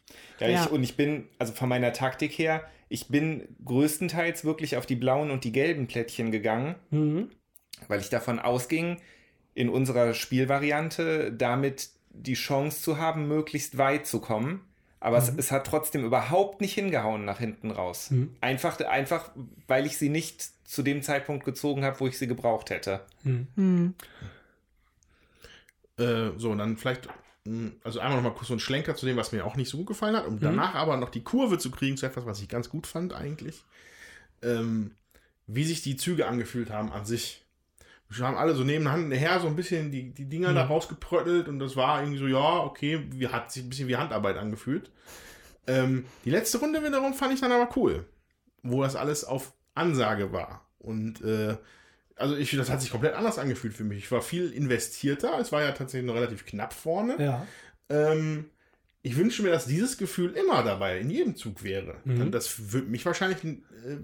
Ja, 0.40 0.48
Ja. 0.48 0.64
Ich, 0.64 0.70
und 0.70 0.82
ich 0.82 0.96
bin, 0.96 1.28
also 1.38 1.52
von 1.52 1.68
meiner 1.68 1.92
Taktik 1.92 2.32
her, 2.38 2.62
ich 2.88 3.08
bin 3.08 3.48
größtenteils 3.64 4.44
wirklich 4.44 4.76
auf 4.76 4.86
die 4.86 4.96
blauen 4.96 5.30
und 5.30 5.44
die 5.44 5.52
gelben 5.52 5.86
Plättchen 5.86 6.30
gegangen, 6.30 6.74
Mhm. 6.90 7.30
weil 7.86 8.00
ich 8.00 8.08
davon 8.08 8.38
ausging, 8.38 8.98
in 9.54 9.68
unserer 9.68 10.14
Spielvariante 10.14 11.32
damit 11.32 11.90
die 12.10 12.34
Chance 12.34 12.82
zu 12.82 12.98
haben, 12.98 13.28
möglichst 13.28 13.78
weit 13.78 14.06
zu 14.06 14.20
kommen. 14.20 14.64
Aber 15.00 15.16
es, 15.18 15.28
es 15.36 15.52
hat 15.52 15.64
trotzdem 15.66 16.04
überhaupt 16.04 16.60
nicht 16.60 16.74
hingehauen 16.74 17.24
nach 17.24 17.38
hinten 17.38 17.70
raus. 17.70 18.12
Einfach, 18.40 18.80
einfach, 18.80 19.30
weil 19.68 19.86
ich 19.86 19.96
sie 19.96 20.08
nicht 20.08 20.42
zu 20.68 20.82
dem 20.82 21.02
Zeitpunkt 21.02 21.44
gezogen 21.44 21.84
habe, 21.84 22.00
wo 22.00 22.08
ich 22.08 22.18
sie 22.18 22.26
gebraucht 22.26 22.70
hätte. 22.70 23.02
Hm. 23.22 23.94
Äh, 25.98 26.30
so, 26.36 26.50
und 26.50 26.58
dann 26.58 26.76
vielleicht, 26.76 27.08
also 27.84 28.00
einmal 28.00 28.16
noch 28.16 28.30
mal 28.30 28.34
kurz 28.34 28.48
so 28.48 28.54
ein 28.54 28.60
Schlenker 28.60 28.94
zu 28.96 29.06
dem, 29.06 29.16
was 29.16 29.32
mir 29.32 29.44
auch 29.44 29.56
nicht 29.56 29.68
so 29.68 29.78
gut 29.78 29.86
gefallen 29.86 30.16
hat, 30.16 30.26
um 30.26 30.40
danach 30.40 30.74
aber 30.74 30.96
noch 30.96 31.10
die 31.10 31.22
Kurve 31.22 31.58
zu 31.58 31.70
kriegen 31.70 31.96
zu 31.96 32.06
etwas, 32.06 32.26
was 32.26 32.40
ich 32.40 32.48
ganz 32.48 32.68
gut 32.68 32.86
fand 32.86 33.12
eigentlich. 33.12 33.64
Ähm, 34.42 34.92
wie 35.46 35.64
sich 35.64 35.82
die 35.82 35.96
Züge 35.96 36.26
angefühlt 36.26 36.70
haben 36.70 36.92
an 36.92 37.04
sich. 37.04 37.44
Wir 38.10 38.26
haben 38.26 38.36
alle 38.36 38.54
so 38.54 38.64
nebenher 38.64 39.40
so 39.40 39.48
ein 39.48 39.56
bisschen 39.56 39.90
die, 39.90 40.10
die 40.12 40.26
Dinger 40.26 40.54
da 40.54 40.64
rausgepröttelt 40.64 41.48
und 41.48 41.58
das 41.58 41.76
war 41.76 42.00
irgendwie 42.00 42.18
so, 42.18 42.26
ja, 42.26 42.60
okay, 42.60 43.04
wie, 43.10 43.28
hat 43.28 43.52
sich 43.52 43.64
ein 43.64 43.68
bisschen 43.68 43.88
wie 43.88 43.96
Handarbeit 43.96 44.36
angefühlt. 44.36 44.90
Ähm, 45.66 46.06
die 46.24 46.30
letzte 46.30 46.58
Runde 46.58 46.82
wiederum 46.82 47.12
fand 47.12 47.34
ich 47.34 47.40
dann 47.40 47.52
aber 47.52 47.68
cool, 47.76 48.06
wo 48.62 48.82
das 48.82 48.96
alles 48.96 49.24
auf 49.24 49.52
Ansage 49.74 50.32
war. 50.32 50.66
Und 50.78 51.20
äh, 51.22 51.56
also 52.18 52.36
ich, 52.36 52.50
das 52.56 52.70
hat 52.70 52.80
sich 52.80 52.90
komplett 52.90 53.14
anders 53.14 53.38
angefühlt 53.38 53.74
für 53.74 53.84
mich. 53.84 53.98
Ich 53.98 54.12
war 54.12 54.22
viel 54.22 54.50
investierter. 54.52 55.38
Es 55.38 55.52
war 55.52 55.62
ja 55.62 55.72
tatsächlich 55.72 56.06
noch 56.06 56.16
relativ 56.16 56.44
knapp 56.44 56.72
vorne. 56.72 57.16
Ja. 57.18 57.46
Ähm, 57.88 58.46
ich 59.02 59.16
wünsche 59.16 59.42
mir, 59.42 59.50
dass 59.50 59.66
dieses 59.66 59.96
Gefühl 59.96 60.32
immer 60.32 60.62
dabei 60.62 60.98
in 60.98 61.10
jedem 61.10 61.36
Zug 61.36 61.62
wäre. 61.62 61.96
Mhm. 62.04 62.18
Dann, 62.18 62.32
das 62.32 62.72
würde 62.72 62.88
mich 62.88 63.06
wahrscheinlich, 63.06 63.42
äh, 63.44 63.98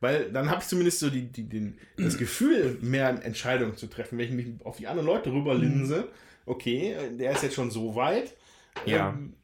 weil 0.00 0.32
dann 0.32 0.50
habe 0.50 0.62
ich 0.62 0.68
zumindest 0.68 1.00
so 1.00 1.10
die, 1.10 1.30
die, 1.30 1.48
den, 1.48 1.78
das 1.96 2.16
Gefühl, 2.16 2.78
mehr 2.80 3.08
Entscheidungen 3.24 3.76
zu 3.76 3.86
treffen, 3.86 4.18
wenn 4.18 4.26
ich 4.26 4.32
mich 4.32 4.64
auf 4.64 4.78
die 4.78 4.86
anderen 4.86 5.06
Leute 5.06 5.30
rüberlinse. 5.30 6.08
Okay, 6.46 6.94
äh, 6.94 7.16
der 7.16 7.32
ist 7.32 7.42
jetzt 7.42 7.54
schon 7.54 7.70
so 7.70 7.94
weit. 7.94 8.34
Ja. 8.86 9.10
Ähm, 9.10 9.34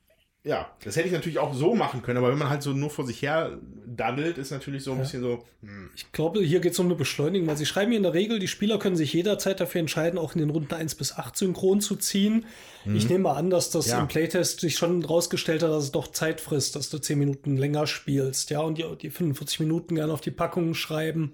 ja, 0.46 0.70
das 0.84 0.94
hätte 0.94 1.08
ich 1.08 1.12
natürlich 1.12 1.40
auch 1.40 1.52
so 1.52 1.74
machen 1.74 2.02
können, 2.02 2.18
aber 2.18 2.30
wenn 2.30 2.38
man 2.38 2.48
halt 2.48 2.62
so 2.62 2.70
nur 2.72 2.88
vor 2.88 3.04
sich 3.04 3.20
her 3.20 3.58
daddelt, 3.84 4.38
ist 4.38 4.52
natürlich 4.52 4.84
so 4.84 4.92
ein 4.92 4.98
bisschen 4.98 5.20
so, 5.20 5.42
hm, 5.62 5.90
Ich 5.96 6.12
glaube, 6.12 6.40
hier 6.40 6.60
geht 6.60 6.72
es 6.72 6.78
um 6.78 6.86
eine 6.86 6.94
Beschleunigung, 6.94 7.48
weil 7.48 7.56
sie 7.56 7.66
schreiben 7.66 7.90
hier 7.90 7.96
in 7.96 8.04
der 8.04 8.14
Regel, 8.14 8.38
die 8.38 8.46
Spieler 8.46 8.78
können 8.78 8.94
sich 8.94 9.12
jederzeit 9.12 9.58
dafür 9.58 9.80
entscheiden, 9.80 10.18
auch 10.20 10.34
in 10.34 10.38
den 10.40 10.50
Runden 10.50 10.72
1 10.72 10.94
bis 10.94 11.12
8 11.16 11.36
synchron 11.36 11.80
zu 11.80 11.96
ziehen. 11.96 12.46
Ich 12.94 13.08
nehme 13.08 13.24
mal 13.24 13.32
an, 13.34 13.50
dass 13.50 13.70
das 13.70 13.88
Ja. 13.88 13.98
im 14.00 14.06
Playtest 14.06 14.60
sich 14.60 14.76
schon 14.78 15.04
rausgestellt 15.04 15.64
hat, 15.64 15.70
dass 15.70 15.82
es 15.84 15.92
doch 15.92 16.12
Zeit 16.12 16.40
frisst, 16.40 16.76
dass 16.76 16.88
du 16.90 16.98
10 16.98 17.18
Minuten 17.18 17.56
länger 17.56 17.88
spielst, 17.88 18.50
ja, 18.50 18.60
und 18.60 18.78
die, 18.78 18.84
die 19.02 19.10
45 19.10 19.58
Minuten 19.58 19.96
gerne 19.96 20.12
auf 20.12 20.20
die 20.20 20.30
Packungen 20.30 20.76
schreiben 20.76 21.32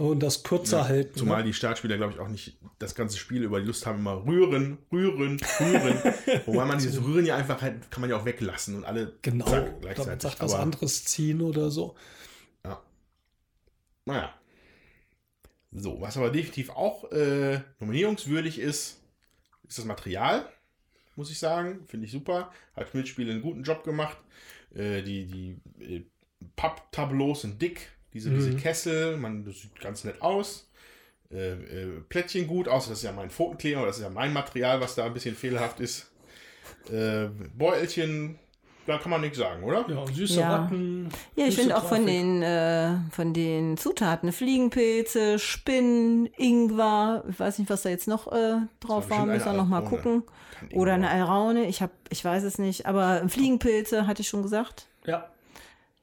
und 0.00 0.20
das 0.20 0.42
kürzer 0.42 0.88
halten. 0.88 1.18
Zumal 1.18 1.40
ne? 1.40 1.48
die 1.48 1.52
Startspieler, 1.52 1.98
glaube 1.98 2.14
ich, 2.14 2.18
auch 2.18 2.28
nicht 2.28 2.56
das 2.78 2.94
ganze 2.94 3.18
Spiel 3.18 3.42
über 3.42 3.60
die 3.60 3.66
Lust 3.66 3.84
haben, 3.84 3.98
immer 3.98 4.24
rühren, 4.24 4.78
rühren, 4.90 5.38
rühren. 5.60 6.00
Wobei 6.46 6.64
man 6.64 6.78
dieses 6.78 7.04
Rühren 7.04 7.26
ja 7.26 7.36
einfach 7.36 7.60
halt, 7.60 7.90
kann 7.90 8.00
man 8.00 8.08
ja 8.08 8.16
auch 8.16 8.24
weglassen 8.24 8.76
und 8.76 8.84
alle 8.84 9.12
Genau, 9.20 9.44
zack, 9.44 9.80
gleichzeitig. 9.82 10.22
sagt 10.22 10.40
was 10.40 10.54
anderes 10.54 11.04
ziehen 11.04 11.42
oder 11.42 11.70
so. 11.70 11.94
Ja. 12.64 12.82
Naja. 14.06 14.34
So, 15.70 16.00
was 16.00 16.16
aber 16.16 16.30
definitiv 16.30 16.70
auch 16.70 17.12
äh, 17.12 17.60
nominierungswürdig 17.78 18.58
ist, 18.58 19.02
ist 19.68 19.78
das 19.78 19.84
Material, 19.84 20.48
muss 21.14 21.30
ich 21.30 21.38
sagen. 21.38 21.84
Finde 21.88 22.06
ich 22.06 22.12
super. 22.12 22.50
Hat 22.74 22.88
Schmidt-Spiele 22.88 23.32
einen 23.32 23.42
guten 23.42 23.64
Job 23.64 23.84
gemacht. 23.84 24.16
Äh, 24.74 25.02
die 25.02 25.26
die 25.26 25.84
äh, 25.84 26.04
Papptableaus 26.56 27.42
sind 27.42 27.60
dick. 27.60 27.90
Diese, 28.12 28.30
diese 28.30 28.56
Kessel, 28.56 29.16
man, 29.16 29.44
das 29.44 29.60
sieht 29.60 29.80
ganz 29.80 30.04
nett 30.04 30.20
aus. 30.20 30.68
Äh, 31.32 31.52
äh, 31.52 32.00
Plättchen 32.08 32.46
gut, 32.48 32.66
außer 32.66 32.90
das 32.90 32.98
ist 32.98 33.04
ja 33.04 33.12
mein 33.12 33.30
Pfotenkleber, 33.30 33.86
das 33.86 33.98
ist 33.98 34.02
ja 34.02 34.10
mein 34.10 34.32
Material, 34.32 34.80
was 34.80 34.96
da 34.96 35.04
ein 35.06 35.12
bisschen 35.14 35.36
fehlerhaft 35.36 35.78
ist. 35.78 36.10
Äh, 36.90 37.28
Beutelchen, 37.56 38.38
da 38.86 38.98
kann 38.98 39.10
man 39.10 39.20
nichts 39.20 39.38
sagen, 39.38 39.62
oder? 39.62 39.84
Ja, 39.88 40.04
süße 40.06 40.40
Ja. 40.40 40.56
Ratten. 40.56 41.08
Ja, 41.36 41.46
ich 41.46 41.54
finde 41.54 41.76
auch 41.76 41.84
von 41.84 42.04
den, 42.04 42.42
äh, 42.42 42.96
von 43.12 43.32
den 43.32 43.76
Zutaten, 43.76 44.32
Fliegenpilze, 44.32 45.38
Spinnen, 45.38 46.26
Ingwer, 46.36 47.22
ich 47.30 47.38
weiß 47.38 47.60
nicht, 47.60 47.70
was 47.70 47.82
da 47.82 47.90
jetzt 47.90 48.08
noch 48.08 48.32
äh, 48.32 48.56
drauf 48.80 49.08
war, 49.10 49.24
müssen 49.26 49.46
wir 49.46 49.52
noch 49.52 49.68
mal 49.68 49.78
Alraune. 49.82 49.96
gucken. 49.96 50.22
Oder 50.74 50.94
eine 50.94 51.10
Alraune, 51.10 51.66
ich, 51.68 51.80
hab, 51.80 51.90
ich 52.10 52.24
weiß 52.24 52.42
es 52.42 52.58
nicht, 52.58 52.86
aber 52.86 53.28
Fliegenpilze, 53.28 54.06
hatte 54.08 54.22
ich 54.22 54.28
schon 54.28 54.42
gesagt. 54.42 54.88
Ja, 55.06 55.30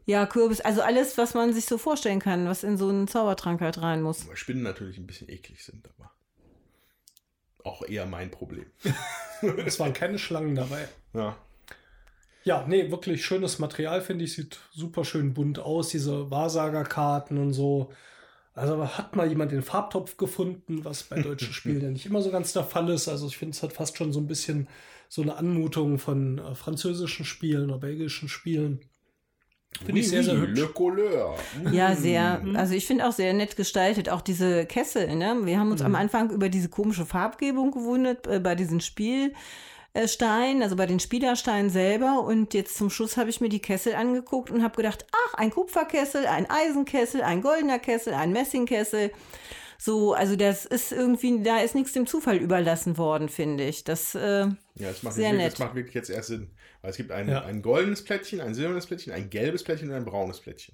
Ja, 0.07 0.25
Kürbis, 0.25 0.61
also 0.61 0.81
alles, 0.81 1.17
was 1.17 1.34
man 1.34 1.53
sich 1.53 1.65
so 1.65 1.77
vorstellen 1.77 2.19
kann, 2.19 2.47
was 2.47 2.63
in 2.63 2.77
so 2.77 2.88
einen 2.88 3.09
Zaubertrank 3.09 3.59
halt 3.59 3.81
rein 3.81 4.01
muss. 4.01 4.25
Weil 4.25 4.38
Spinnen 4.38 4.63
natürlich 4.63 4.97
ein 4.97 5.05
bisschen 5.05 5.27
eklig 5.27 5.65
sind, 5.65 5.85
aber 5.97 6.13
auch 7.65 7.81
eher 7.85 8.05
mein 8.05 8.31
Problem. 8.31 8.67
es 9.65 9.81
waren 9.81 9.91
keine 9.91 10.17
Schlangen 10.17 10.55
dabei. 10.55 10.88
Ja. 11.13 11.38
Ja, 12.45 12.65
nee, 12.65 12.89
wirklich 12.89 13.25
schönes 13.25 13.59
Material, 13.59 13.99
finde 14.01 14.23
ich. 14.23 14.31
Sieht 14.31 14.57
super 14.71 15.03
schön 15.03 15.34
bunt 15.34 15.59
aus, 15.59 15.89
diese 15.89 16.31
Wahrsagerkarten 16.31 17.38
und 17.38 17.51
so. 17.51 17.91
Also 18.53 18.88
hat 18.88 19.17
mal 19.17 19.27
jemand 19.27 19.51
den 19.51 19.61
Farbtopf 19.61 20.15
gefunden, 20.15 20.85
was 20.85 21.03
bei 21.03 21.21
deutschen 21.21 21.51
Spielen 21.53 21.81
ja 21.81 21.89
nicht 21.89 22.05
immer 22.05 22.21
so 22.21 22.31
ganz 22.31 22.53
der 22.53 22.63
Fall 22.63 22.89
ist. 22.89 23.09
Also 23.09 23.27
ich 23.27 23.38
finde, 23.38 23.57
es 23.57 23.61
hat 23.61 23.73
fast 23.73 23.97
schon 23.97 24.13
so 24.13 24.21
ein 24.21 24.27
bisschen 24.27 24.69
so 25.09 25.21
eine 25.21 25.35
Anmutung 25.35 25.99
von 25.99 26.38
äh, 26.38 26.55
französischen 26.55 27.25
Spielen 27.25 27.69
oder 27.69 27.79
belgischen 27.79 28.29
Spielen. 28.29 28.79
Finde 29.86 30.02
ich 30.02 30.10
sehr, 30.10 30.24
sehr 30.24 30.38
hübsch. 30.38 30.60
Le 30.60 30.68
Couleur. 30.68 31.36
Ja, 31.72 31.95
sehr. 31.95 32.41
Also 32.56 32.74
ich 32.74 32.86
finde 32.88 33.08
auch 33.08 33.12
sehr 33.12 33.34
nett 33.34 33.56
gestaltet. 33.56 34.10
Auch 34.10 34.22
diese 34.22 34.66
Kessel. 34.66 35.16
Ne? 35.16 35.38
Wir 35.44 35.60
haben 35.60 35.72
uns 35.72 35.82
am 35.82 35.95
Anfang 35.95 36.32
über 36.32 36.49
diese 36.49 36.70
komische 36.70 37.06
Farbgebung 37.06 37.72
gewundert 37.72 38.28
äh, 38.28 38.40
bei 38.40 38.56
diesen 38.56 38.82
Spielsteinen, 39.94 40.62
also 40.64 40.76
bei 40.76 40.86
den 40.86 40.99
Spielersteinen 40.99 41.70
selber. 41.70 42.22
Und 42.24 42.54
jetzt 42.54 42.78
zum 42.78 42.90
Schluss 42.90 43.18
habe 43.18 43.30
ich 43.30 43.41
mir 43.41 43.49
die 43.49 43.62
Kessel 43.62 43.95
angeguckt 43.95 44.52
und 44.52 44.64
habe 44.64 44.76
gedacht, 44.76 45.06
ach, 45.12 45.34
ein 45.36 45.52
Kupferkessel, 45.52 46.26
ein 46.26 46.49
Eisenkessel, 46.49 47.22
ein 47.22 47.41
goldener 47.41 47.80
Kessel, 47.80 48.14
ein 48.14 48.32
Messingkessel. 48.32 49.12
So, 49.80 50.14
also 50.14 50.36
das 50.36 50.66
ist 50.66 50.91
irgendwie, 50.91 51.44
da 51.44 51.60
ist 51.60 51.76
nichts 51.76 51.94
dem 51.94 52.08
Zufall 52.08 52.38
überlassen 52.38 52.98
worden, 52.98 53.30
finde 53.30 53.64
ich. 53.66 53.84
Das, 53.84 54.16
äh, 54.16 54.20
Ja, 54.20 54.56
das 54.80 55.04
macht, 55.04 55.14
Sehr 55.16 55.26
wirklich, 55.26 55.44
nett. 55.44 55.54
das 55.54 55.60
macht 55.60 55.76
wirklich 55.76 55.94
jetzt 55.94 56.10
erst 56.10 56.30
Sinn. 56.30 56.49
Weil 56.88 56.91
es 56.91 56.95
gibt 56.97 57.11
ein, 57.11 57.27
Ja. 57.27 57.43
ein 57.43 57.61
goldenes 57.61 58.01
Plättchen, 58.01 58.39
ein 58.39 58.53
silbernes 58.55 58.85
Plättchen, 58.85 59.11
ein 59.11 59.30
gelbes 59.30 59.61
Plättchen 59.65 59.89
und 59.89 59.95
ein 59.95 60.05
braunes 60.05 60.39
Plättchen. 60.39 60.73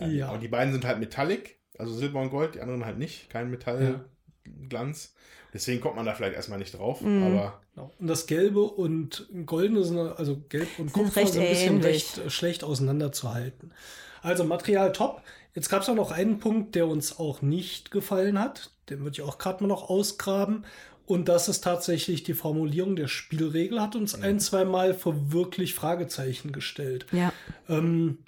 Ja, 0.00 0.06
Ja. 0.06 0.28
Aber 0.30 0.38
die 0.38 0.48
beiden 0.48 0.72
sind 0.72 0.86
halt 0.86 0.98
metallic, 0.98 1.58
also 1.76 1.92
Silber 1.92 2.22
und 2.22 2.30
Gold, 2.30 2.54
die 2.54 2.62
anderen 2.62 2.86
halt 2.86 2.96
nicht, 2.96 3.28
kein 3.28 3.50
Metallglanz. 3.50 5.12
Deswegen 5.52 5.82
kommt 5.82 5.96
man 5.96 6.06
da 6.06 6.14
vielleicht 6.14 6.34
erstmal 6.34 6.58
nicht 6.58 6.72
drauf, 6.78 7.02
Mhm. 7.02 7.22
aber 7.24 7.60
Genau. 7.74 7.92
Und 7.98 8.06
das 8.06 8.26
Gelbe 8.26 8.62
und 8.62 9.28
Goldene 9.44 9.84
sind, 9.84 9.98
also 9.98 10.38
Gelb 10.48 10.68
und 10.78 10.94
Kupfer 10.94 11.20
recht 11.20 11.34
sind 11.34 11.42
ein 11.42 11.48
bisschen 11.50 11.82
recht 11.82 12.18
äh, 12.18 12.30
schlecht 12.30 12.64
auseinanderzuhalten. 12.64 13.74
Also 14.22 14.44
Material 14.44 14.92
top. 14.92 15.20
Jetzt 15.54 15.68
gab 15.68 15.82
es 15.82 15.90
auch 15.90 15.94
noch 15.94 16.10
einen 16.10 16.38
Punkt, 16.38 16.74
der 16.74 16.86
uns 16.86 17.18
auch 17.18 17.42
nicht 17.42 17.90
gefallen 17.90 18.38
hat. 18.40 18.70
Den 18.88 19.00
würde 19.00 19.10
ich 19.12 19.20
auch 19.22 19.36
gerade 19.36 19.62
mal 19.62 19.68
noch 19.68 19.90
ausgraben. 19.90 20.64
Und 21.06 21.28
das 21.28 21.48
ist 21.48 21.62
tatsächlich 21.62 22.22
die 22.22 22.34
Formulierung 22.34 22.96
der 22.96 23.08
Spielregel, 23.08 23.80
hat 23.80 23.94
uns 23.94 24.14
ein, 24.14 24.40
zwei 24.40 24.64
Mal 24.64 24.94
vor 24.94 25.32
wirklich 25.32 25.74
Fragezeichen 25.74 26.52
gestellt. 26.52 27.06
ja. 27.12 27.32
Ähm, 27.68 28.18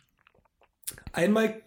einmal 1.12 1.62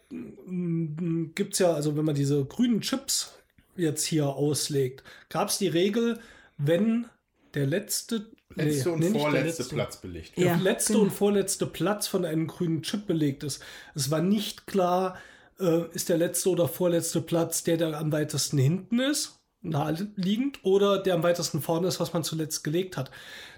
gibt 1.36 1.54
es 1.54 1.60
ja, 1.60 1.74
also 1.74 1.98
wenn 1.98 2.06
man 2.06 2.16
diese 2.16 2.44
grünen 2.46 2.82
Chips 2.82 3.34
jetzt 3.76 4.06
hier 4.06 4.28
auslegt, 4.28 5.04
gab 5.30 5.50
es 5.50 5.58
die 5.58 5.68
Regel, 5.68 6.20
wenn 6.58 7.08
der 7.54 7.66
letzte, 7.66 8.28
letzte 8.56 8.90
nee, 8.90 8.94
und 8.96 9.02
der 9.02 9.12
vorletzte 9.22 9.62
letzte. 9.64 9.76
Platz 9.76 9.98
belegt. 9.98 10.38
Der 10.38 10.46
Ja, 10.46 10.56
letzte 10.58 10.94
genau. 10.94 11.06
und 11.06 11.12
vorletzte 11.12 11.66
Platz 11.66 12.08
von 12.08 12.26
einem 12.26 12.48
grünen 12.48 12.82
Chip 12.84 13.08
belegt 13.08 13.44
ist. 13.44 13.64
Es 13.96 14.12
war 14.12 14.22
nicht 14.22 14.68
klar, 14.68 15.18
äh, 15.60 15.84
ist 15.94 16.10
der 16.10 16.18
letzte 16.18 16.50
oder 16.50 16.68
vorletzte 16.68 17.22
Platz 17.22 17.64
der, 17.64 17.78
der 17.78 17.98
am 18.00 18.12
weitesten 18.12 18.58
hinten 18.58 19.00
ist, 19.00 19.39
naheliegend, 19.62 20.60
oder 20.64 21.02
der 21.02 21.16
am 21.16 21.24
weitesten 21.24 21.62
vorne 21.62 21.88
ist, 21.88 22.00
was 22.00 22.14
man 22.14 22.24
zuletzt 22.24 22.64
gelegt 22.64 22.98
hat. 22.98 23.12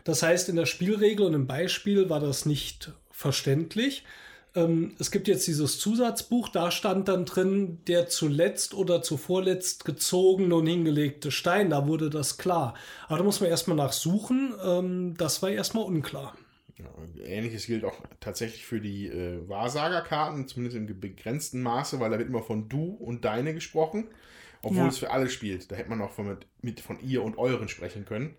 Das 0.03 0.23
heißt, 0.23 0.49
in 0.49 0.55
der 0.55 0.65
Spielregel 0.65 1.25
und 1.25 1.33
im 1.33 1.47
Beispiel 1.47 2.09
war 2.09 2.19
das 2.19 2.45
nicht 2.45 2.91
verständlich. 3.11 4.03
Ähm, 4.55 4.95
es 4.99 5.11
gibt 5.11 5.27
jetzt 5.27 5.47
dieses 5.47 5.79
Zusatzbuch, 5.79 6.49
da 6.49 6.71
stand 6.71 7.07
dann 7.07 7.25
drin, 7.25 7.79
der 7.87 8.07
zuletzt 8.07 8.73
oder 8.73 9.01
zuvorletzt 9.01 9.85
gezogene 9.85 10.55
und 10.55 10.67
hingelegte 10.67 11.31
Stein, 11.31 11.69
da 11.69 11.87
wurde 11.87 12.09
das 12.09 12.37
klar. 12.37 12.73
Aber 13.07 13.19
da 13.19 13.23
muss 13.23 13.39
man 13.39 13.49
erstmal 13.49 13.77
nachsuchen, 13.77 14.53
ähm, 14.63 15.15
das 15.17 15.41
war 15.41 15.51
erstmal 15.51 15.85
unklar. 15.85 16.35
Ähnliches 17.23 17.67
gilt 17.67 17.85
auch 17.85 18.01
tatsächlich 18.19 18.65
für 18.65 18.81
die 18.81 19.07
äh, 19.07 19.47
Wahrsagerkarten, 19.47 20.47
zumindest 20.47 20.77
im 20.77 20.99
begrenzten 20.99 21.61
Maße, 21.61 21.99
weil 21.99 22.09
da 22.09 22.17
wird 22.17 22.27
immer 22.27 22.41
von 22.41 22.69
du 22.69 22.95
und 22.99 23.23
deine 23.23 23.53
gesprochen, 23.53 24.07
obwohl 24.61 24.77
Ja. 24.79 24.87
es 24.87 24.97
für 24.97 25.11
alle 25.11 25.29
spielt. 25.29 25.71
Da 25.71 25.75
hätte 25.75 25.89
man 25.89 26.01
auch 26.01 26.11
von, 26.11 26.27
mit, 26.27 26.47
mit 26.61 26.79
von 26.79 26.99
ihr 26.99 27.23
und 27.23 27.37
euren 27.37 27.67
sprechen 27.67 28.05
können. 28.05 28.35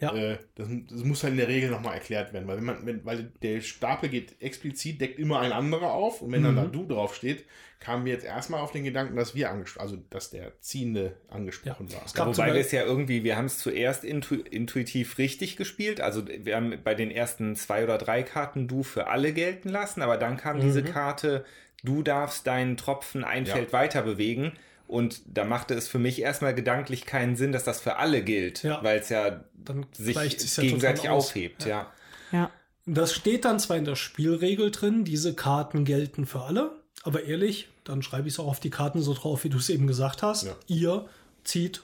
Ja. 0.00 0.14
Äh, 0.14 0.38
das, 0.56 0.68
das 0.90 1.04
muss 1.04 1.22
halt 1.22 1.32
in 1.32 1.38
der 1.38 1.48
Regel 1.48 1.70
nochmal 1.70 1.94
erklärt 1.94 2.32
werden, 2.34 2.46
weil 2.46 2.58
wenn 2.58 2.64
man, 2.64 2.84
wenn, 2.86 3.04
weil 3.06 3.32
der 3.42 3.62
Stapel 3.62 4.10
geht 4.10 4.40
explizit, 4.42 5.00
deckt 5.00 5.18
immer 5.18 5.40
ein 5.40 5.52
anderer 5.52 5.92
auf 5.92 6.20
und 6.20 6.32
wenn 6.32 6.42
dann 6.42 6.54
da 6.56 6.66
du 6.66 6.84
drauf 6.86 7.14
steht, 7.14 7.46
kamen 7.80 8.04
wir 8.04 8.12
jetzt 8.12 8.24
erstmal 8.26 8.60
auf 8.60 8.72
den 8.72 8.84
Gedanken, 8.84 9.16
dass 9.16 9.34
wir 9.34 9.50
angesprochen, 9.50 9.82
also 9.82 9.96
dass 10.10 10.28
der 10.30 10.52
Ziehende 10.60 11.16
angesprochen 11.28 11.90
war. 11.94 12.02
Es 12.04 12.12
gab 12.12 12.26
zum 12.34 12.44
Wobei 12.44 12.54
wir 12.54 12.60
es 12.60 12.72
ja 12.72 12.84
irgendwie, 12.84 13.24
wir 13.24 13.36
haben 13.38 13.46
es 13.46 13.58
zuerst 13.58 14.04
intu 14.04 14.34
intuitiv 14.34 15.16
richtig 15.16 15.56
gespielt. 15.56 16.00
Also 16.02 16.26
wir 16.26 16.56
haben 16.56 16.74
bei 16.84 16.94
den 16.94 17.10
ersten 17.10 17.56
zwei 17.56 17.82
oder 17.84 17.96
drei 17.96 18.22
Karten 18.22 18.68
du 18.68 18.82
für 18.82 19.06
alle 19.06 19.32
gelten 19.32 19.70
lassen, 19.70 20.02
aber 20.02 20.18
dann 20.18 20.36
kam 20.36 20.60
diese 20.60 20.82
Mhm. 20.82 20.86
Karte, 20.86 21.44
du 21.84 22.02
darfst 22.02 22.46
deinen 22.46 22.76
Tropfen 22.76 23.24
ein 23.24 23.46
Ja. 23.46 23.54
Feld 23.54 23.72
weiter 23.72 24.02
bewegen. 24.02 24.52
Und 24.86 25.20
da 25.26 25.44
machte 25.44 25.74
es 25.74 25.88
für 25.88 25.98
mich 25.98 26.20
erstmal 26.20 26.54
gedanklich 26.54 27.06
keinen 27.06 27.36
Sinn, 27.36 27.52
dass 27.52 27.64
das 27.64 27.80
für 27.80 27.96
alle 27.96 28.22
gilt, 28.22 28.62
Ja. 28.62 28.82
weil 28.84 29.00
es 29.00 29.08
ja 29.08 29.40
Dann 29.64 29.86
sich 29.92 30.14
ja 30.16 30.62
gegenseitig 30.62 31.08
aus. 31.08 31.26
aufhebt. 31.28 31.66
Ja. 31.66 31.90
Ja. 32.32 32.50
Das 32.86 33.12
steht 33.14 33.44
dann 33.44 33.58
zwar 33.58 33.76
in 33.76 33.84
der 33.84 33.96
Spielregel 33.96 34.70
drin, 34.70 35.04
diese 35.04 35.34
Karten 35.34 35.84
gelten 35.84 36.24
für 36.24 36.42
alle, 36.42 36.70
aber 37.02 37.24
ehrlich, 37.24 37.68
dann 37.82 38.02
schreibe 38.02 38.28
ich 38.28 38.34
es 38.34 38.40
auch 38.40 38.46
auf 38.46 38.60
die 38.60 38.70
Karten 38.70 39.02
so 39.02 39.12
drauf, 39.12 39.42
wie 39.42 39.48
du 39.48 39.58
es 39.58 39.68
eben 39.70 39.86
gesagt 39.88 40.22
hast. 40.22 40.44
Ja. 40.44 40.54
Ihr 40.68 41.08
zieht 41.42 41.82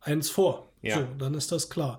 eins 0.00 0.30
vor. 0.30 0.68
Ja. 0.80 0.96
So, 0.98 1.06
dann 1.18 1.34
ist 1.34 1.50
das 1.52 1.68
klar. 1.70 1.98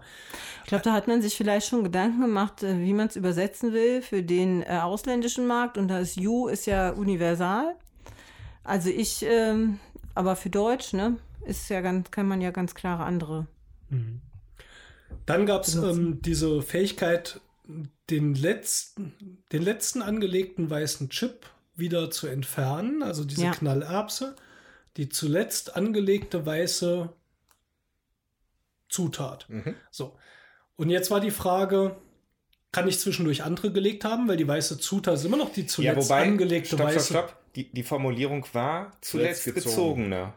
Ich 0.64 0.70
glaube, 0.70 0.84
da 0.84 0.94
hat 0.94 1.08
man 1.08 1.22
sich 1.22 1.36
vielleicht 1.36 1.68
schon 1.68 1.84
Gedanken 1.84 2.22
gemacht, 2.22 2.64
äh, 2.64 2.80
wie 2.80 2.94
man 2.94 3.08
es 3.08 3.16
übersetzen 3.18 3.74
will 3.74 4.02
für 4.02 4.24
den 4.24 4.64
äh, 4.64 4.80
ausländischen 4.82 5.46
Markt. 5.46 5.78
Und 5.78 5.90
da 5.90 6.00
ist 6.00 6.16
You 6.16 6.48
ist 6.48 6.66
ja 6.66 6.92
universal. 6.92 7.76
Also 8.64 8.90
ich, 8.90 9.24
ähm, 9.28 9.80
aber 10.20 10.36
für 10.36 10.50
Deutsch, 10.50 10.92
ne, 10.92 11.18
ist 11.46 11.70
ja 11.70 11.80
ganz, 11.80 12.12
kann 12.12 12.28
man 12.28 12.42
ja 12.42 12.52
ganz 12.52 12.76
klare 12.76 13.06
andere. 13.06 13.48
Dann 15.26 15.46
gab 15.46 15.64
es 15.64 15.76
ähm, 15.76 16.22
diese 16.22 16.62
Fähigkeit, 16.62 17.40
den 18.10 18.36
letzten, 18.36 19.14
den 19.54 19.62
letzten 19.62 20.02
angelegten 20.02 20.70
weißen 20.70 21.10
Chip 21.10 21.46
wieder 21.74 22.12
zu 22.12 22.28
entfernen, 22.28 23.02
also 23.02 23.24
diese 23.24 23.46
Ja. 23.46 23.52
Knallerbse, 23.52 24.36
die 24.98 25.08
zuletzt 25.08 25.78
angelegte 25.78 26.46
weiße 26.46 27.14
Zutat. 28.90 29.46
Mhm. 29.48 29.76
So. 29.92 30.18
Und 30.76 30.90
jetzt 30.90 31.12
war 31.12 31.22
die 31.22 31.32
Frage, 31.32 31.96
kann 32.74 32.90
ich 32.90 33.00
zwischendurch 33.00 33.44
andere 33.44 33.72
gelegt 33.72 34.04
haben, 34.04 34.28
weil 34.28 34.36
die 34.36 34.48
weiße 34.48 34.80
Zutat 34.80 35.14
ist 35.14 35.24
immer 35.24 35.38
noch 35.38 35.54
die 35.54 35.62
ja, 35.62 35.68
zuletzt 35.68 36.10
wobei, 36.10 36.24
angelegte 36.24 36.76
stopp, 36.76 36.88
weiße. 36.88 37.06
stopp, 37.06 37.30
stopp. 37.30 37.39
Die, 37.56 37.72
die 37.72 37.84
Formulierung 37.84 38.46
war 38.54 38.92
zuletzt, 39.02 39.44
Zuletzt 39.44 39.66
gezogene. 39.66 40.16
Genau, 40.16 40.34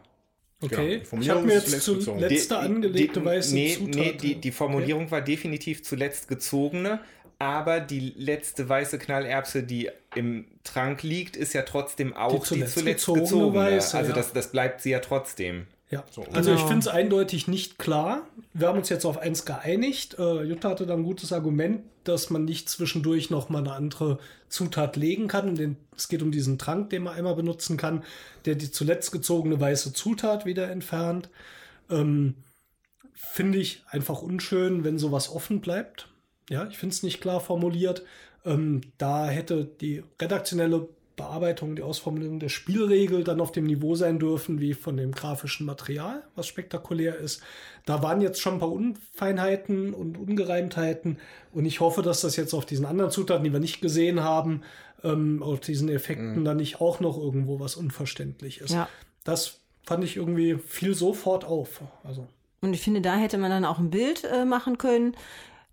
Okay, 0.63 1.01
die 1.11 1.19
ich 1.19 1.29
habe 1.29 1.41
mir 1.41 1.55
ist 1.55 1.71
jetzt 1.71 1.83
zuletzt 1.83 2.05
zuletzte 2.05 2.57
angelegte 2.57 3.19
die, 3.19 3.25
weiße 3.25 3.53
nee, 3.53 3.73
Zutat. 3.73 3.95
Nee, 3.95 4.13
die, 4.13 4.35
die 4.35 4.51
Formulierung 4.51 5.11
war 5.11 5.21
definitiv 5.21 5.83
zuletzt 5.83 6.29
gezogene, 6.29 7.01
aber 7.37 7.81
die 7.81 8.13
letzte 8.15 8.69
weiße 8.69 8.97
Knallerbse, 8.97 9.63
die 9.63 9.89
im 10.15 10.45
Trank 10.63 11.03
liegt, 11.03 11.35
ist 11.35 11.51
ja 11.53 11.63
trotzdem 11.63 12.15
auch 12.15 12.31
die 12.31 12.41
zuletzt 12.41 12.75
zuletzt, 12.75 13.05
gezogene 13.05 13.23
gezogene. 13.23 13.53
weiße, 13.55 13.97
also 13.97 14.11
ja. 14.11 14.15
das, 14.15 14.31
das 14.31 14.51
bleibt 14.51 14.81
sie 14.81 14.91
ja 14.91 14.99
trotzdem. 14.99 15.67
Ja, 15.93 16.03
So, 16.09 16.23
also 16.33 16.49
ich 16.49 16.57
genau. 16.57 16.67
finde 16.67 16.79
es 16.79 16.87
eindeutig 16.87 17.47
nicht 17.47 17.77
klar. 17.77 18.27
Wir 18.51 18.67
haben 18.67 18.79
uns 18.79 18.89
jetzt 18.89 19.05
auf 19.05 19.19
eins 19.19 19.45
geeinigt. 19.45 20.17
Äh, 20.17 20.41
Jutta 20.41 20.71
hatte 20.71 20.87
da 20.87 20.95
ein 20.95 21.03
gutes 21.03 21.31
Argument, 21.31 21.83
dass 22.03 22.31
man 22.31 22.45
nicht 22.45 22.67
zwischendurch 22.67 23.29
noch 23.29 23.49
mal 23.49 23.59
eine 23.59 23.73
andere 23.73 24.17
Zutat 24.49 24.95
legen 24.95 25.27
kann. 25.27 25.53
Denn 25.53 25.77
es 25.95 26.07
geht 26.07 26.23
um 26.23 26.31
diesen 26.31 26.57
Trank, 26.57 26.89
den 26.89 27.03
man 27.03 27.13
einmal 27.13 27.35
benutzen 27.35 27.77
kann, 27.77 28.03
der 28.45 28.55
die 28.55 28.71
zuletzt 28.71 29.11
gezogene 29.11 29.59
weiße 29.59 29.93
Zutat 29.93 30.47
wieder 30.47 30.71
entfernt. 30.71 31.29
Ähm, 31.91 32.37
finde 33.13 33.59
ich 33.59 33.83
einfach 33.87 34.23
unschön, 34.23 34.83
wenn 34.83 34.97
sowas 34.97 35.29
offen 35.29 35.61
bleibt. 35.61 36.07
Ja, 36.49 36.65
ich 36.67 36.79
finde 36.79 36.93
es 36.93 37.03
nicht 37.03 37.21
klar 37.21 37.39
formuliert. 37.39 38.01
Ähm, 38.45 38.81
da 38.97 39.27
hätte 39.27 39.65
die 39.79 40.03
redaktionelle 40.19 40.89
Bearbeitung, 41.15 41.75
die 41.75 41.83
Ausformulierung 41.83 42.39
der 42.39 42.49
Spielregel 42.49 43.23
dann 43.23 43.39
auf 43.39 43.51
dem 43.51 43.65
Niveau 43.65 43.95
sein 43.95 44.17
dürfen 44.19 44.59
wie 44.59 44.73
von 44.73 44.97
dem 44.97 45.11
grafischen 45.11 45.65
Material, 45.65 46.23
was 46.35 46.47
spektakulär 46.47 47.17
ist. 47.17 47.41
Da 47.85 48.01
waren 48.01 48.21
jetzt 48.21 48.41
schon 48.41 48.53
ein 48.53 48.59
paar 48.59 48.71
Unfeinheiten 48.71 49.93
und 49.93 50.17
Ungereimtheiten 50.17 51.19
und 51.51 51.65
ich 51.65 51.79
hoffe, 51.79 52.01
dass 52.01 52.21
das 52.21 52.35
jetzt 52.35 52.53
auf 52.53 52.65
diesen 52.65 52.85
anderen 52.85 53.11
Zutaten, 53.11 53.43
die 53.43 53.53
wir 53.53 53.59
nicht 53.59 53.81
gesehen 53.81 54.21
haben, 54.23 54.61
ähm, 55.03 55.43
auf 55.43 55.59
diesen 55.59 55.89
Effekten 55.89 56.43
dann 56.45 56.57
nicht 56.57 56.81
auch 56.81 56.99
noch 56.99 57.17
irgendwo 57.17 57.59
was 57.59 57.75
unverständlich 57.75 58.61
ist. 58.61 58.71
Ja. 58.71 58.89
Das 59.23 59.59
fand 59.83 60.03
ich 60.03 60.17
irgendwie 60.17 60.57
fiel 60.57 60.95
sofort 60.95 61.45
auf. 61.45 61.81
Also 62.03 62.27
Und 62.61 62.73
ich 62.73 62.81
finde, 62.81 63.01
da 63.01 63.15
hätte 63.15 63.37
man 63.37 63.51
dann 63.51 63.65
auch 63.65 63.79
ein 63.79 63.89
Bild 63.91 64.23
äh, 64.23 64.45
machen 64.45 64.77
können. 64.77 65.15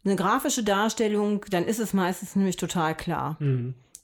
Eine 0.05 0.17
grafische 0.17 0.65
Darstellung, 0.65 1.45
dann 1.51 1.65
ist 1.65 1.79
es 1.79 1.93
meistens 1.93 2.35
nämlich 2.35 2.57
total 2.57 2.97
klar. 2.97 3.37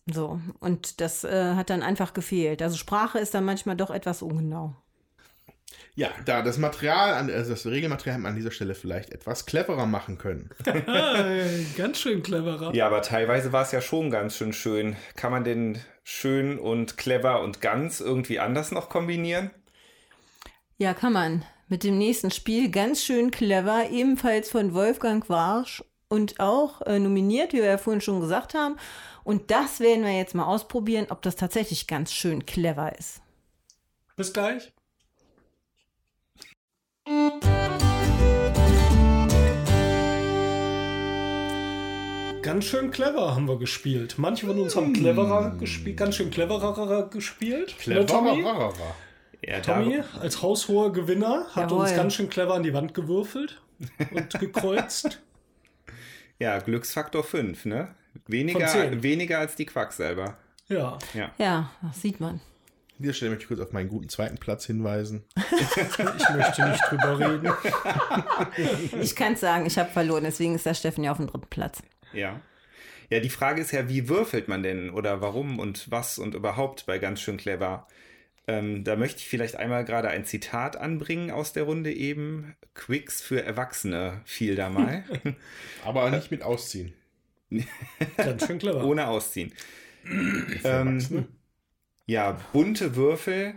So. 0.06 0.40
Und 0.60 1.00
das 1.00 1.24
äh, 1.24 1.54
hat 1.54 1.70
dann 1.70 1.82
einfach 1.82 2.14
gefehlt. 2.14 2.62
Also 2.62 2.76
Sprache 2.76 3.18
ist 3.18 3.34
dann 3.34 3.44
manchmal 3.44 3.76
doch 3.76 3.90
etwas 3.90 4.22
ungenau. 4.22 4.74
Ja, 5.94 6.10
da 6.26 6.42
das 6.42 6.58
Material, 6.58 7.30
also 7.30 7.50
das 7.50 7.66
Regelmaterial 7.66 8.24
an 8.26 8.36
dieser 8.36 8.50
Stelle 8.50 8.74
vielleicht 8.74 9.12
etwas 9.12 9.46
cleverer 9.46 9.86
machen 9.86 10.18
können. 10.18 10.50
ganz 11.76 11.98
schön 11.98 12.22
cleverer. 12.22 12.74
Ja, 12.74 12.86
aber 12.86 13.02
teilweise 13.02 13.52
war 13.52 13.62
es 13.62 13.72
ja 13.72 13.80
schon 13.80 14.10
ganz 14.10 14.36
schön 14.36 14.52
schön. 14.52 14.96
Kann 15.16 15.32
man 15.32 15.42
denn 15.42 15.80
schön 16.04 16.58
und 16.58 16.98
clever 16.98 17.40
und 17.40 17.62
ganz 17.62 18.00
irgendwie 18.00 18.38
anders 18.38 18.72
noch 18.72 18.90
kombinieren? 18.90 19.50
Ja, 20.76 20.92
kann 20.92 21.14
man. 21.14 21.44
Mit 21.68 21.82
dem 21.82 21.98
nächsten 21.98 22.30
Spiel 22.30 22.70
ganz 22.70 23.02
schön 23.02 23.30
clever, 23.30 23.88
ebenfalls 23.90 24.50
von 24.50 24.74
Wolfgang 24.74 25.28
Warsch 25.30 25.82
und 26.08 26.38
auch 26.38 26.82
äh, 26.82 26.98
nominiert, 26.98 27.54
wie 27.54 27.58
wir 27.58 27.64
ja 27.64 27.78
vorhin 27.78 28.02
schon 28.02 28.20
gesagt 28.20 28.54
haben. 28.54 28.76
Und 29.26 29.50
das 29.50 29.80
werden 29.80 30.04
wir 30.04 30.16
jetzt 30.16 30.36
mal 30.36 30.44
ausprobieren, 30.44 31.06
ob 31.10 31.20
das 31.20 31.34
tatsächlich 31.34 31.88
ganz 31.88 32.12
schön 32.12 32.46
clever 32.46 32.96
ist. 32.96 33.20
Bis 34.14 34.32
gleich. 34.32 34.72
Ganz 42.40 42.66
schön 42.66 42.92
clever 42.92 43.34
haben 43.34 43.48
wir 43.48 43.58
gespielt. 43.58 44.14
Manche 44.16 44.46
von 44.46 44.60
uns 44.60 44.76
haben 44.76 44.92
cleverer 44.92 45.56
gespielt, 45.56 45.96
ganz 45.96 46.14
schön 46.14 46.30
cleverer 46.30 47.10
gespielt. 47.10 47.74
Ne, 47.84 48.06
Tommy? 48.06 48.42
Cleverer. 48.42 48.74
Ja, 49.44 49.58
Tommy 49.58 50.02
als 50.20 50.40
haushoher 50.40 50.92
Gewinner 50.92 51.46
hat 51.50 51.72
Jawohl. 51.72 51.80
uns 51.80 51.96
ganz 51.96 52.14
schön 52.14 52.28
clever 52.28 52.54
an 52.54 52.62
die 52.62 52.72
Wand 52.72 52.94
gewürfelt 52.94 53.60
und 54.12 54.38
gekreuzt. 54.38 55.20
Ja, 56.38 56.58
Glücksfaktor 56.58 57.24
5, 57.24 57.64
ne? 57.64 57.94
Weniger, 58.26 59.02
weniger 59.02 59.38
als 59.38 59.56
die 59.56 59.66
Quacksalber. 59.66 60.36
Ja, 60.68 60.98
Ja, 61.38 61.70
das 61.82 62.02
sieht 62.02 62.20
man. 62.20 62.40
An 62.98 63.02
dieser 63.02 63.12
Stelle 63.12 63.30
möchte 63.32 63.42
ich 63.42 63.48
kurz 63.48 63.60
auf 63.60 63.72
meinen 63.72 63.90
guten 63.90 64.08
zweiten 64.08 64.38
Platz 64.38 64.64
hinweisen. 64.64 65.24
ich 65.36 66.30
möchte 66.34 66.68
nicht 66.68 66.82
drüber 66.88 67.18
reden. 67.18 67.52
Ich 69.02 69.14
kann 69.14 69.34
es 69.34 69.40
sagen, 69.40 69.66
ich 69.66 69.76
habe 69.78 69.90
verloren, 69.90 70.24
deswegen 70.24 70.54
ist 70.54 70.64
der 70.64 70.72
Steffen 70.72 71.04
ja 71.04 71.10
auf 71.10 71.18
dem 71.18 71.26
dritten 71.26 71.46
Platz. 71.48 71.82
Ja. 72.14 72.40
Ja, 73.10 73.20
die 73.20 73.28
Frage 73.28 73.60
ist 73.60 73.70
ja, 73.72 73.88
wie 73.88 74.08
würfelt 74.08 74.48
man 74.48 74.62
denn 74.62 74.90
oder 74.90 75.20
warum 75.20 75.58
und 75.58 75.90
was 75.90 76.18
und 76.18 76.34
überhaupt 76.34 76.86
bei 76.86 76.98
ganz 76.98 77.20
schön 77.20 77.36
clever? 77.36 77.86
Ähm, 78.48 78.82
da 78.82 78.96
möchte 78.96 79.18
ich 79.18 79.28
vielleicht 79.28 79.56
einmal 79.56 79.84
gerade 79.84 80.08
ein 80.08 80.24
Zitat 80.24 80.76
anbringen 80.76 81.30
aus 81.30 81.52
der 81.52 81.64
Runde 81.64 81.92
eben. 81.92 82.56
Quicks 82.74 83.20
für 83.20 83.42
Erwachsene 83.42 84.22
fiel 84.24 84.54
da 84.56 84.70
mal. 84.70 85.04
Aber 85.84 86.10
nicht 86.10 86.30
mit 86.30 86.42
ausziehen. 86.42 86.94
Ganz 88.16 88.46
schön 88.46 88.58
clever. 88.58 88.84
Ohne 88.84 89.06
ausziehen. 89.08 89.52
Ähm. 90.64 91.26
Ja, 92.06 92.32
bunte 92.52 92.96
Würfel, 92.96 93.54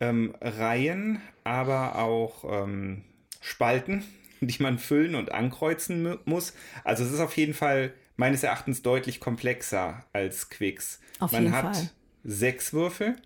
ähm, 0.00 0.34
Reihen, 0.40 1.20
aber 1.44 1.96
auch 1.96 2.44
ähm, 2.44 3.04
Spalten, 3.40 4.04
die 4.40 4.62
man 4.62 4.78
füllen 4.78 5.14
und 5.14 5.32
ankreuzen 5.32 6.02
mu- 6.02 6.18
muss. 6.24 6.54
Also 6.84 7.04
es 7.04 7.12
ist 7.12 7.20
auf 7.20 7.36
jeden 7.36 7.54
Fall 7.54 7.94
meines 8.16 8.42
Erachtens 8.42 8.82
deutlich 8.82 9.20
komplexer 9.20 10.04
als 10.12 10.50
Quicks. 10.50 11.00
Auf 11.20 11.32
man 11.32 11.44
jeden 11.44 11.54
hat 11.54 11.76
Fall. 11.76 11.90
sechs 12.24 12.72
Würfel, 12.72 13.16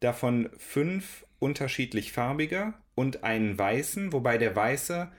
davon 0.00 0.50
fünf 0.58 1.24
unterschiedlich 1.38 2.12
farbige 2.12 2.74
und 2.94 3.24
einen 3.24 3.58
weißen, 3.58 4.12
wobei 4.12 4.38
der 4.38 4.56
weiße 4.56 5.10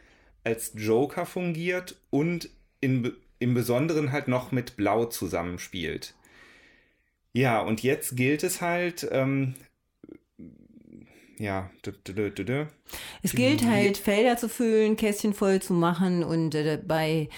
als 0.43 0.73
Joker 0.75 1.25
fungiert 1.25 1.95
und 2.09 2.49
in, 2.81 3.13
im 3.39 3.53
Besonderen 3.53 4.11
halt 4.11 4.27
noch 4.27 4.51
mit 4.51 4.77
Blau 4.77 5.05
zusammenspielt. 5.05 6.15
Ja, 7.33 7.61
und 7.61 7.83
jetzt 7.83 8.15
gilt 8.15 8.43
es 8.43 8.61
halt, 8.61 9.07
ähm, 9.11 9.55
ja. 11.37 11.69
Es 13.21 13.33
gilt 13.33 13.63
halt, 13.65 13.97
Felder 13.97 14.37
zu 14.37 14.49
füllen, 14.49 14.95
Kästchen 14.95 15.33
voll 15.33 15.61
zu 15.61 15.73
machen 15.73 16.23
und 16.23 16.55
äh, 16.55 16.81
bei, 16.83 17.29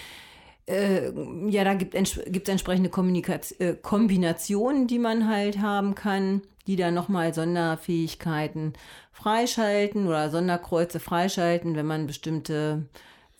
äh, 0.66 1.10
ja, 1.48 1.64
da 1.64 1.74
gibt 1.74 1.94
es 1.94 2.48
entsprechende 2.48 2.88
Kommunikaz 2.88 3.54
äh, 3.58 3.74
Kombinationen, 3.74 4.86
die 4.86 4.98
man 4.98 5.28
halt 5.28 5.58
haben 5.58 5.94
kann, 5.94 6.42
die 6.66 6.76
dann 6.76 6.94
nochmal 6.94 7.34
Sonderfähigkeiten 7.34 8.72
freischalten 9.12 10.06
oder 10.06 10.30
Sonderkreuze 10.30 11.00
freischalten, 11.00 11.76
wenn 11.76 11.86
man 11.86 12.06
bestimmte, 12.06 12.86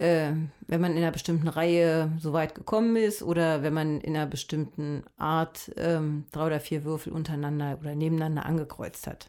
äh, 0.01 0.33
wenn 0.67 0.81
man 0.81 0.93
in 0.93 0.99
einer 0.99 1.13
bestimmten 1.13 1.49
Reihe 1.49 2.11
so 2.19 2.33
weit 2.33 2.55
gekommen 2.55 2.97
ist 2.97 3.23
oder 3.23 3.63
wenn 3.63 3.75
man 3.75 4.01
in 4.01 4.17
einer 4.17 4.27
bestimmten 4.27 5.05
Art 5.19 5.71
ähm, 5.77 6.25
drei 6.33 6.47
oder 6.47 6.61
vier 6.61 6.85
Würfel 6.85 7.13
untereinander 7.13 7.79
oder 7.81 7.95
nebeneinander 7.95 8.47
angekreuzt 8.47 9.07
hat. 9.07 9.29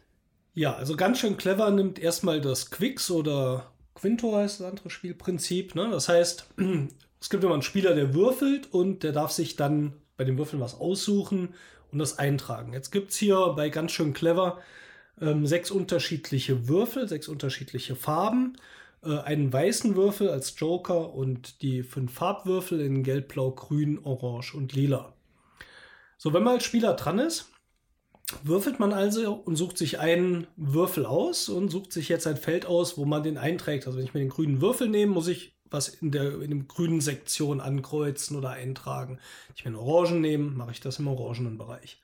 Ja, 0.54 0.74
also 0.74 0.96
ganz 0.96 1.18
schön 1.18 1.36
clever 1.36 1.70
nimmt 1.70 1.98
erstmal 1.98 2.40
das 2.40 2.70
Quicks 2.70 3.10
oder 3.10 3.70
Quinto 3.94 4.34
heißt 4.34 4.60
das 4.60 4.66
andere 4.66 4.88
Spielprinzip. 4.88 5.74
Ne? 5.74 5.90
Das 5.90 6.08
heißt, 6.08 6.46
es 7.20 7.30
gibt 7.30 7.44
immer 7.44 7.52
einen 7.52 7.62
Spieler, 7.62 7.94
der 7.94 8.14
würfelt 8.14 8.72
und 8.72 9.02
der 9.02 9.12
darf 9.12 9.30
sich 9.30 9.56
dann 9.56 9.92
bei 10.16 10.24
den 10.24 10.38
Würfeln 10.38 10.60
was 10.62 10.74
aussuchen 10.74 11.54
und 11.90 11.98
das 11.98 12.18
eintragen. 12.18 12.72
Jetzt 12.72 12.90
gibt 12.90 13.10
es 13.10 13.18
hier 13.18 13.36
bei 13.56 13.68
ganz 13.68 13.92
schön 13.92 14.14
clever 14.14 14.58
ähm, 15.20 15.46
sechs 15.46 15.70
unterschiedliche 15.70 16.66
Würfel, 16.68 17.08
sechs 17.08 17.28
unterschiedliche 17.28 17.94
Farben, 17.94 18.56
äh, 19.04 19.18
einen 19.18 19.52
weißen 19.52 19.96
Würfel 19.96 20.30
als 20.30 20.58
Joker 20.58 21.14
und 21.14 21.62
die 21.62 21.82
fünf 21.82 22.12
Farbwürfel 22.12 22.80
in 22.80 23.02
Gelb, 23.02 23.28
Blau, 23.28 23.50
Grün, 23.50 23.98
Orange 24.04 24.54
und 24.54 24.72
Lila. 24.72 25.14
So, 26.18 26.32
wenn 26.32 26.42
man 26.42 26.54
als 26.54 26.64
Spieler 26.64 26.94
dran 26.94 27.18
ist, 27.18 27.50
würfelt 28.44 28.80
man 28.80 28.92
also 28.92 29.34
und 29.34 29.56
sucht 29.56 29.76
sich 29.76 29.98
einen 29.98 30.46
Würfel 30.56 31.04
aus 31.04 31.48
und 31.48 31.68
sucht 31.68 31.92
sich 31.92 32.08
jetzt 32.08 32.26
ein 32.26 32.36
Feld 32.36 32.66
aus, 32.66 32.96
wo 32.96 33.04
man 33.04 33.22
den 33.22 33.38
einträgt. 33.38 33.86
Also 33.86 33.98
wenn 33.98 34.04
ich 34.04 34.14
mir 34.14 34.20
den 34.20 34.28
grünen 34.28 34.60
Würfel 34.60 34.88
nehme, 34.88 35.12
muss 35.12 35.28
ich 35.28 35.56
was 35.70 35.88
in 35.88 36.10
der 36.10 36.40
in 36.40 36.50
dem 36.50 36.68
grünen 36.68 37.00
Sektion 37.00 37.60
ankreuzen 37.60 38.36
oder 38.36 38.50
eintragen. 38.50 39.18
Wenn 39.46 39.56
ich 39.56 39.64
mir 39.64 39.68
einen 39.70 39.76
Orangen 39.76 40.20
nehme, 40.20 40.50
mache 40.50 40.72
ich 40.72 40.80
das 40.80 40.98
im 40.98 41.08
orangenen 41.08 41.58
Bereich. 41.58 42.00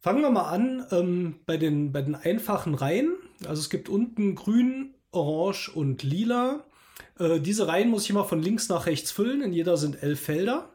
Fangen 0.00 0.22
wir 0.22 0.30
mal 0.30 0.50
an 0.50 0.86
ähm, 0.90 1.40
bei, 1.44 1.56
den, 1.56 1.92
bei 1.92 2.02
den 2.02 2.14
einfachen 2.14 2.74
Reihen. 2.74 3.16
Also 3.46 3.60
es 3.60 3.70
gibt 3.70 3.88
unten 3.88 4.36
grün, 4.36 4.94
orange 5.10 5.68
und 5.68 6.02
lila. 6.02 6.64
Äh, 7.18 7.40
diese 7.40 7.68
Reihen 7.68 7.90
muss 7.90 8.04
ich 8.04 8.10
immer 8.10 8.24
von 8.24 8.42
links 8.42 8.68
nach 8.68 8.86
rechts 8.86 9.10
füllen. 9.10 9.42
In 9.42 9.52
jeder 9.52 9.76
sind 9.76 10.02
elf 10.02 10.20
Felder. 10.20 10.70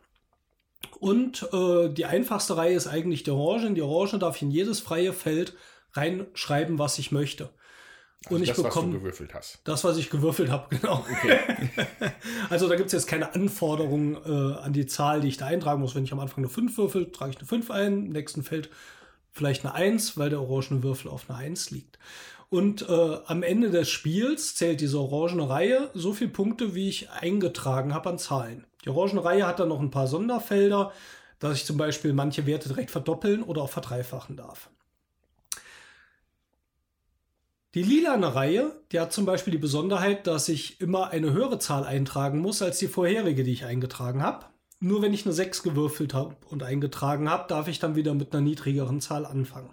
Und 1.00 1.48
äh, 1.54 1.90
die 1.90 2.06
einfachste 2.06 2.58
Reihe 2.58 2.76
ist 2.76 2.88
eigentlich 2.88 3.24
die 3.24 3.32
Orange. 3.32 3.68
In 3.68 3.76
die 3.76 3.82
Orange 3.82 4.20
darf 4.20 4.38
ich 4.38 4.42
in 4.42 4.52
jedes 4.52 4.80
freie 4.80 5.14
Feld 5.14 5.54
reinschreiben, 5.94 6.80
was 6.80 6.98
ich 7.00 7.12
möchte. 7.12 7.50
Also 8.26 8.36
und 8.36 8.42
ich 8.44 8.50
das, 8.50 8.58
was 8.58 8.64
du 8.64 8.70
bekomme 8.70 8.94
gewürfelt 9.00 9.34
hast. 9.34 9.60
das, 9.66 9.84
was 9.84 9.98
ich 9.98 10.10
gewürfelt 10.10 10.50
habe, 10.50 10.74
genau. 10.78 11.06
also 12.50 12.70
da 12.70 12.76
gibt 12.76 12.88
es 12.88 12.94
jetzt 12.94 13.08
keine 13.08 13.36
Anforderungen 13.36 14.16
äh, 14.16 14.60
an 14.60 14.72
die 14.72 14.86
Zahl, 14.86 15.20
die 15.20 15.28
ich 15.28 15.38
da 15.38 15.48
eintragen 15.48 15.82
muss. 15.82 15.94
Wenn 15.94 16.06
ich 16.06 16.14
am 16.14 16.20
Anfang 16.20 16.38
eine 16.38 16.50
5 16.50 16.78
würfel, 16.78 17.12
trage 17.12 17.32
ich 17.32 17.38
eine 17.38 17.48
5 17.48 17.70
ein, 17.70 18.06
im 18.06 18.10
nächsten 18.10 18.44
Feld 18.44 18.70
vielleicht 19.34 19.66
eine 19.66 19.74
1, 19.74 20.18
weil 20.18 20.30
der 20.30 20.42
orangene 20.42 20.84
Würfel 20.84 21.12
auf 21.12 21.30
eine 21.30 21.40
1 21.40 21.72
liegt. 21.72 22.00
Und 22.54 22.88
äh, 22.88 23.18
am 23.26 23.42
Ende 23.42 23.72
des 23.72 23.90
Spiels 23.90 24.54
zählt 24.54 24.80
diese 24.80 25.00
orangene 25.00 25.50
Reihe 25.50 25.90
so 25.96 26.14
viele 26.14 26.30
Punkte, 26.30 26.76
wie 26.76 26.88
ich 26.88 27.10
eingetragen 27.10 27.96
habe 27.96 28.12
an 28.12 28.20
Zahlen. 28.20 28.68
Die 28.86 28.90
orangene 28.90 29.26
Reihe 29.26 29.48
hat 29.48 29.60
dann 29.60 29.70
noch 29.70 29.80
ein 29.80 29.90
paar 29.90 30.06
Sonderfelder, 30.06 30.92
dass 31.40 31.58
ich 31.58 31.66
zum 31.66 31.78
Beispiel 31.78 32.14
manche 32.14 32.46
Werte 32.46 32.70
direkt 32.70 32.92
verdoppeln 32.92 33.42
oder 33.42 33.64
auch 33.64 33.72
verdreifachen 33.72 34.38
darf. 34.38 34.70
Die 37.74 37.82
lilane 37.82 38.36
Reihe, 38.36 38.72
die 38.92 39.00
hat 39.00 39.14
zum 39.14 39.26
Beispiel 39.26 39.54
die 39.54 39.58
Besonderheit, 39.58 40.28
dass 40.28 40.48
ich 40.48 40.80
immer 40.80 41.10
eine 41.10 41.32
höhere 41.32 41.58
Zahl 41.58 41.86
eintragen 41.86 42.38
muss 42.38 42.62
als 42.62 42.78
die 42.78 42.88
vorherige, 42.88 43.44
die 43.44 43.54
ich 43.54 43.66
eingetragen 43.66 44.22
habe. 44.22 44.46
Nur 44.80 45.02
wenn 45.02 45.16
ich 45.16 45.26
eine 45.26 45.34
6 45.34 45.64
gewürfelt 45.64 46.14
habe 46.14 46.36
und 46.52 46.62
eingetragen 46.62 47.32
habe, 47.32 47.48
darf 47.48 47.68
ich 47.68 47.80
dann 47.80 47.96
wieder 47.96 48.14
mit 48.14 48.32
einer 48.32 48.44
niedrigeren 48.44 49.02
Zahl 49.02 49.26
anfangen. 49.26 49.72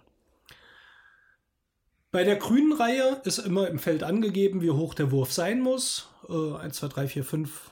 Bei 2.12 2.24
der 2.24 2.36
grünen 2.36 2.72
Reihe 2.72 3.20
ist 3.24 3.38
immer 3.38 3.68
im 3.68 3.78
Feld 3.78 4.02
angegeben, 4.02 4.62
wie 4.62 4.70
hoch 4.70 4.94
der 4.94 5.12
Wurf 5.12 5.32
sein 5.32 5.60
muss. 5.60 6.08
Äh, 6.28 6.56
1, 6.56 6.76
2, 6.76 6.88
3, 6.88 7.08
4, 7.08 7.24
5 7.24 7.70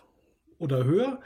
oder 0.59 0.85
höher. 0.85 1.21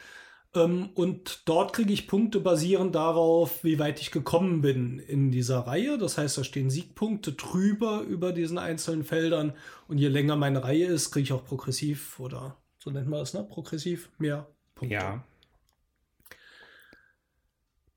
Ähm, 0.55 0.91
und 0.95 1.43
dort 1.47 1.75
kriege 1.75 1.93
ich 1.93 2.09
Punkte 2.09 2.41
basierend 2.41 2.95
darauf, 2.95 3.65
wie 3.65 3.79
weit 3.79 4.01
ich 4.01 4.11
gekommen 4.11 4.63
bin 4.63 4.99
in 4.99 5.31
dieser 5.31 5.61
Reihe. 5.61 5.99
Das 5.99 6.17
heißt, 6.17 6.39
da 6.39 6.45
stehen 6.45 6.71
Siegpunkte 6.71 7.33
drüber 7.33 8.01
über 8.01 8.33
diesen 8.33 8.59
einzelnen 8.59 9.05
Feldern. 9.05 9.55
Und 9.89 9.99
je 9.99 10.09
länger 10.09 10.37
meine 10.37 10.65
Reihe 10.65 10.87
ist, 10.87 11.11
kriege 11.11 11.25
ich 11.25 11.33
auch 11.33 11.45
progressiv 11.45 12.19
oder 12.19 12.57
so 12.79 12.91
nennt 12.91 13.09
man 13.09 13.21
das, 13.21 13.35
ne? 13.35 13.45
Progressiv 13.45 14.11
mehr 14.19 14.49
Punkte. 14.75 14.95
Ja. 14.95 15.25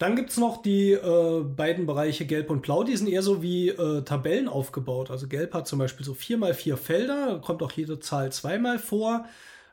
Dann 0.06 0.16
gibt 0.16 0.30
es 0.30 0.38
noch 0.38 0.62
die 0.62 0.92
äh, 0.92 1.44
beiden 1.44 1.88
Bereiche 1.88 2.28
Gelb 2.28 2.52
und 2.52 2.62
Blau, 2.62 2.84
die 2.84 2.96
sind 2.96 3.10
eher 3.10 3.24
so 3.24 3.42
wie 3.42 3.70
äh, 3.70 4.04
Tabellen 4.04 4.48
aufgebaut. 4.48 5.10
Also 5.10 5.28
Gelb 5.28 5.56
hat 5.56 5.68
zum 5.68 5.80
Beispiel 5.80 6.06
so 6.06 6.14
vier 6.14 6.38
mal 6.38 6.54
vier 6.54 6.78
Felder, 6.78 7.26
da 7.26 7.38
kommt 7.40 7.64
auch 7.64 7.72
jede 7.72 8.00
Zahl 8.00 8.32
zweimal 8.32 8.78
vor. 8.78 9.26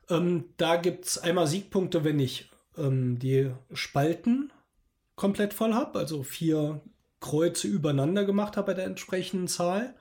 Ähm, 0.09 0.45
da 0.57 0.77
gibt 0.77 1.05
es 1.05 1.19
einmal 1.19 1.47
Siegpunkte, 1.47 2.03
wenn 2.03 2.19
ich 2.19 2.51
ähm, 2.79 3.19
die 3.19 3.51
Spalten 3.75 4.51
komplett 5.17 5.53
voll 5.53 5.75
habe, 5.75 5.99
also 5.99 6.23
vier 6.23 6.81
Kreuze 7.21 7.69
übereinander 7.69 8.25
gemacht 8.25 8.57
habe 8.57 8.69
bei 8.69 8.75
der 8.75 8.87
entsprechenden 8.87 9.49
Zahl. 9.49 9.95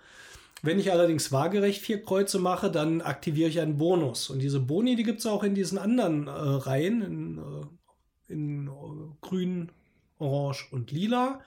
Wenn 0.62 0.80
ich 0.80 0.94
allerdings 0.94 1.34
waagerecht 1.34 1.82
vier 1.82 2.02
Kreuze 2.02 2.40
mache, 2.40 2.72
dann 2.72 3.02
aktiviere 3.02 3.50
ich 3.50 3.60
einen 3.60 3.78
Bonus. 3.78 4.30
Und 4.30 4.40
diese 4.40 4.62
Boni, 4.62 4.96
die 4.96 5.04
gibt 5.04 5.20
es 5.20 5.26
auch 5.26 5.44
in 5.44 5.56
diesen 5.56 5.78
anderen 5.78 6.28
äh, 6.28 6.32
Reihen, 6.32 7.02
in, 7.02 7.38
äh, 7.38 8.34
in 8.34 8.68
äh, 8.68 8.72
grün, 9.20 9.74
orange 10.22 10.68
und 10.72 10.92
lila. 10.92 11.42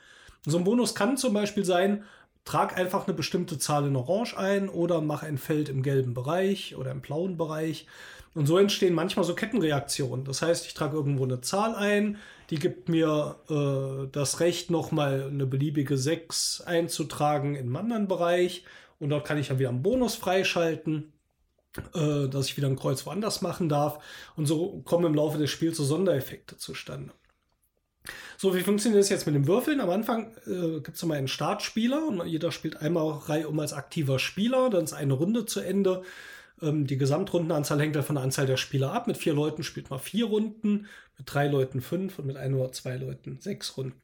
So 0.47 0.59
ein 0.59 0.65
Bonus 0.65 0.95
kann 0.95 1.17
zum 1.17 1.33
Beispiel 1.33 1.65
sein, 1.65 2.05
trag 2.45 2.77
einfach 2.77 3.07
eine 3.07 3.15
bestimmte 3.15 3.59
Zahl 3.59 3.87
in 3.87 3.97
Orange 3.97 4.37
ein 4.37 4.69
oder 4.69 5.01
mach 5.01 5.23
ein 5.23 5.39
Feld 5.39 5.69
im 5.69 5.83
gelben 5.83 6.15
Bereich 6.15 6.77
oder 6.77 6.91
im 6.91 7.01
blauen 7.01 7.37
Bereich. 7.37 7.87
Und 8.35 8.47
so 8.47 8.59
entstehen 8.59 8.95
manchmal 8.95 9.25
so 9.25 9.35
Kettenreaktionen. 9.35 10.25
Das 10.25 10.43
heißt, 10.43 10.67
ich 10.67 10.75
trage 10.75 10.97
irgendwo 10.97 11.25
eine 11.25 11.41
Zahl 11.41 11.75
ein, 11.75 12.19
die 12.51 12.59
gibt 12.59 12.89
mir 12.89 13.37
äh, 13.49 14.09
das 14.11 14.41
Recht, 14.41 14.71
nochmal 14.71 15.29
eine 15.31 15.47
beliebige 15.47 15.97
6 15.97 16.63
einzutragen 16.63 17.55
in 17.55 17.67
einem 17.67 17.77
anderen 17.77 18.09
Bereich. 18.09 18.65
Und 18.99 19.11
dort 19.11 19.27
kann 19.27 19.39
ich 19.39 19.49
dann 19.49 19.59
wieder 19.59 19.71
einen 19.71 19.83
Bonus 19.83 20.15
freischalten, 20.17 21.13
äh, 21.95 22.29
dass 22.29 22.47
ich 22.47 22.57
wieder 22.57 22.69
ein 22.69 22.77
Kreuz 22.77 23.07
woanders 23.07 23.41
machen 23.41 23.69
darf. 23.69 24.03
Und 24.37 24.47
so 24.47 24.83
kommen 24.83 25.07
im 25.07 25.15
Laufe 25.15 25.39
des 25.39 25.51
Spiels 25.51 25.77
so 25.77 25.85
Sondereffekte 25.85 26.57
zustande. 26.57 27.13
So, 28.37 28.55
wie 28.55 28.61
funktioniert 28.61 29.01
das 29.01 29.09
jetzt 29.09 29.27
mit 29.27 29.35
dem 29.35 29.47
Würfeln? 29.47 29.81
Am 29.81 29.91
Anfang 29.91 30.37
äh, 30.47 30.81
gibt 30.81 30.97
es 30.97 31.03
immer 31.03 31.15
einen 31.15 31.29
Startspieler 31.29 32.07
und 32.07 32.27
jeder 32.27 32.53
spielt 32.53 32.77
einmal 32.77 33.11
Reihe 33.11 33.49
um 33.49 33.59
als 33.59 33.73
aktiver 33.73 34.19
Spieler. 34.19 34.69
Dann 34.69 34.85
ist 34.85 34.93
eine 34.93 35.15
Runde 35.15 35.47
zu 35.47 35.61
Ende. 35.61 36.03
Ähm, 36.61 36.87
die 36.87 36.99
Gesamtrundenanzahl 36.99 37.81
hängt 37.81 37.97
dann 37.97 38.03
von 38.03 38.17
der 38.17 38.25
Anzahl 38.25 38.47
der 38.47 38.57
Spieler 38.57 38.93
ab. 38.93 39.07
Mit 39.07 39.17
vier 39.17 39.33
Leuten 39.33 39.63
spielt 39.63 39.89
man 39.91 40.01
vier 40.01 40.27
Runden, 40.27 40.87
mit 41.17 41.33
drei 41.33 41.49
Leuten 41.49 41.81
fünf 41.81 42.19
und 42.19 42.27
mit 42.27 42.37
ein 42.37 42.55
oder 42.55 42.73
zwei 42.73 42.97
Leuten 42.97 43.41
sechs 43.41 43.77
Runden. 43.77 44.03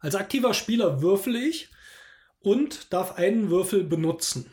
Als 0.00 0.16
aktiver 0.16 0.52
Spieler 0.52 1.00
würfel 1.00 1.36
ich 1.36 1.70
und 2.40 2.92
darf 2.92 3.16
einen 3.16 3.48
Würfel 3.48 3.84
benutzen. 3.84 4.50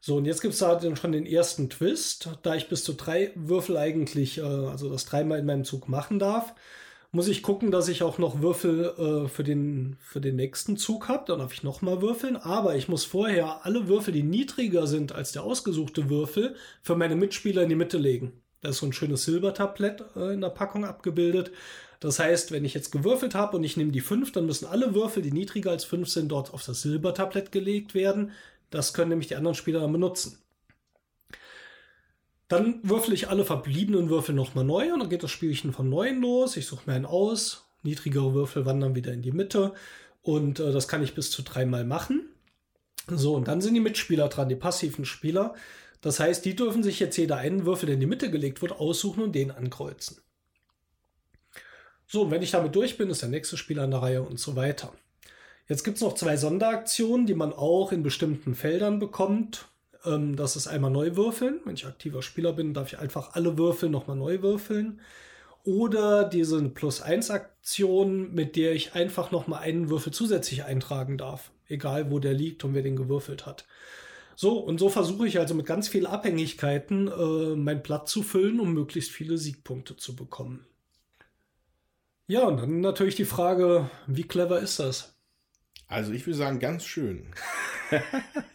So, 0.00 0.16
und 0.16 0.24
jetzt 0.24 0.40
gibt 0.40 0.54
es 0.54 0.60
da 0.60 0.80
schon 0.96 1.12
den 1.12 1.26
ersten 1.26 1.68
Twist. 1.70 2.30
Da 2.42 2.54
ich 2.54 2.68
bis 2.68 2.84
zu 2.84 2.92
drei 2.92 3.32
Würfel 3.34 3.76
eigentlich, 3.76 4.38
äh, 4.38 4.42
also 4.42 4.90
das 4.90 5.04
dreimal 5.04 5.40
in 5.40 5.46
meinem 5.46 5.64
Zug 5.64 5.88
machen 5.88 6.18
darf, 6.18 6.54
muss 7.12 7.28
ich 7.28 7.42
gucken, 7.42 7.70
dass 7.70 7.88
ich 7.88 8.02
auch 8.02 8.16
noch 8.16 8.40
Würfel 8.40 8.86
äh, 8.96 9.28
für, 9.28 9.44
den, 9.44 9.96
für 10.00 10.20
den 10.20 10.36
nächsten 10.36 10.78
Zug 10.78 11.08
habe. 11.08 11.24
Dann 11.26 11.40
darf 11.40 11.52
ich 11.52 11.62
nochmal 11.62 12.00
würfeln. 12.00 12.36
Aber 12.36 12.74
ich 12.74 12.88
muss 12.88 13.04
vorher 13.04 13.66
alle 13.66 13.86
Würfel, 13.86 14.14
die 14.14 14.22
niedriger 14.22 14.86
sind 14.86 15.12
als 15.12 15.32
der 15.32 15.44
ausgesuchte 15.44 16.08
Würfel, 16.08 16.56
für 16.82 16.96
meine 16.96 17.14
Mitspieler 17.14 17.62
in 17.62 17.68
die 17.68 17.74
Mitte 17.74 17.98
legen. 17.98 18.32
Da 18.62 18.70
ist 18.70 18.78
so 18.78 18.86
ein 18.86 18.94
schönes 18.94 19.24
Silbertablett 19.24 20.02
äh, 20.16 20.32
in 20.32 20.40
der 20.40 20.48
Packung 20.48 20.86
abgebildet. 20.86 21.52
Das 22.00 22.18
heißt, 22.18 22.50
wenn 22.50 22.64
ich 22.64 22.74
jetzt 22.74 22.90
gewürfelt 22.90 23.34
habe 23.34 23.56
und 23.58 23.64
ich 23.64 23.76
nehme 23.76 23.92
die 23.92 24.00
5, 24.00 24.32
dann 24.32 24.46
müssen 24.46 24.66
alle 24.66 24.94
Würfel, 24.94 25.22
die 25.22 25.32
niedriger 25.32 25.70
als 25.70 25.84
5 25.84 26.08
sind, 26.08 26.32
dort 26.32 26.54
auf 26.54 26.64
das 26.64 26.82
Silbertablett 26.82 27.52
gelegt 27.52 27.94
werden. 27.94 28.32
Das 28.70 28.94
können 28.94 29.10
nämlich 29.10 29.28
die 29.28 29.36
anderen 29.36 29.54
Spieler 29.54 29.80
dann 29.80 29.92
benutzen. 29.92 30.41
Dann 32.52 32.80
würfel 32.82 33.14
ich 33.14 33.30
alle 33.30 33.46
verbliebenen 33.46 34.10
Würfel 34.10 34.34
nochmal 34.34 34.66
neu 34.66 34.92
und 34.92 35.00
dann 35.00 35.08
geht 35.08 35.22
das 35.22 35.30
Spielchen 35.30 35.72
von 35.72 35.88
neuem 35.88 36.20
los. 36.20 36.58
Ich 36.58 36.66
suche 36.66 36.82
mir 36.84 36.94
einen 36.94 37.06
aus. 37.06 37.64
Niedrigere 37.82 38.34
Würfel 38.34 38.66
wandern 38.66 38.94
wieder 38.94 39.10
in 39.10 39.22
die 39.22 39.32
Mitte 39.32 39.72
und 40.20 40.60
äh, 40.60 40.70
das 40.70 40.86
kann 40.86 41.02
ich 41.02 41.14
bis 41.14 41.30
zu 41.30 41.40
dreimal 41.40 41.86
machen. 41.86 42.28
So, 43.08 43.36
und 43.36 43.48
dann 43.48 43.62
sind 43.62 43.72
die 43.72 43.80
Mitspieler 43.80 44.28
dran, 44.28 44.50
die 44.50 44.54
passiven 44.54 45.06
Spieler. 45.06 45.54
Das 46.02 46.20
heißt, 46.20 46.44
die 46.44 46.54
dürfen 46.54 46.82
sich 46.82 47.00
jetzt 47.00 47.16
jeder 47.16 47.38
einen 47.38 47.64
Würfel, 47.64 47.86
der 47.86 47.94
in 47.94 48.00
die 48.00 48.06
Mitte 48.06 48.30
gelegt 48.30 48.60
wird, 48.60 48.72
aussuchen 48.72 49.22
und 49.22 49.34
den 49.34 49.50
ankreuzen. 49.50 50.18
So, 52.06 52.20
und 52.20 52.30
wenn 52.30 52.42
ich 52.42 52.50
damit 52.50 52.76
durch 52.76 52.98
bin, 52.98 53.08
ist 53.08 53.22
der 53.22 53.30
nächste 53.30 53.56
Spieler 53.56 53.84
an 53.84 53.92
der 53.92 54.02
Reihe 54.02 54.22
und 54.22 54.38
so 54.38 54.56
weiter. 54.56 54.92
Jetzt 55.68 55.84
gibt 55.84 55.96
es 55.96 56.02
noch 56.02 56.16
zwei 56.16 56.36
Sonderaktionen, 56.36 57.24
die 57.24 57.34
man 57.34 57.54
auch 57.54 57.92
in 57.92 58.02
bestimmten 58.02 58.54
Feldern 58.54 58.98
bekommt. 58.98 59.71
Ähm, 60.04 60.36
das 60.36 60.56
ist 60.56 60.66
einmal 60.66 60.90
neu 60.90 61.16
würfeln. 61.16 61.60
Wenn 61.64 61.74
ich 61.74 61.86
aktiver 61.86 62.22
Spieler 62.22 62.52
bin, 62.52 62.74
darf 62.74 62.92
ich 62.92 62.98
einfach 62.98 63.34
alle 63.34 63.58
Würfel 63.58 63.88
nochmal 63.88 64.16
neu 64.16 64.42
würfeln. 64.42 65.00
Oder 65.64 66.24
diese 66.24 66.60
Plus-1-Aktion, 66.68 68.34
mit 68.34 68.56
der 68.56 68.72
ich 68.72 68.94
einfach 68.94 69.30
nochmal 69.30 69.62
einen 69.62 69.90
Würfel 69.90 70.12
zusätzlich 70.12 70.64
eintragen 70.64 71.18
darf. 71.18 71.52
Egal, 71.68 72.10
wo 72.10 72.18
der 72.18 72.34
liegt 72.34 72.64
und 72.64 72.74
wer 72.74 72.82
den 72.82 72.96
gewürfelt 72.96 73.46
hat. 73.46 73.64
So, 74.34 74.58
und 74.58 74.78
so 74.78 74.88
versuche 74.88 75.28
ich 75.28 75.38
also 75.38 75.54
mit 75.54 75.66
ganz 75.66 75.88
vielen 75.88 76.06
Abhängigkeiten 76.06 77.08
äh, 77.08 77.56
mein 77.56 77.82
Blatt 77.82 78.08
zu 78.08 78.22
füllen, 78.22 78.60
um 78.60 78.72
möglichst 78.72 79.10
viele 79.10 79.38
Siegpunkte 79.38 79.96
zu 79.96 80.16
bekommen. 80.16 80.66
Ja, 82.26 82.44
und 82.46 82.56
dann 82.56 82.80
natürlich 82.80 83.14
die 83.14 83.24
Frage, 83.24 83.90
wie 84.06 84.22
clever 84.22 84.58
ist 84.58 84.78
das? 84.78 85.14
Also 85.86 86.12
ich 86.12 86.26
würde 86.26 86.38
sagen, 86.38 86.58
ganz 86.58 86.84
schön. 86.84 87.26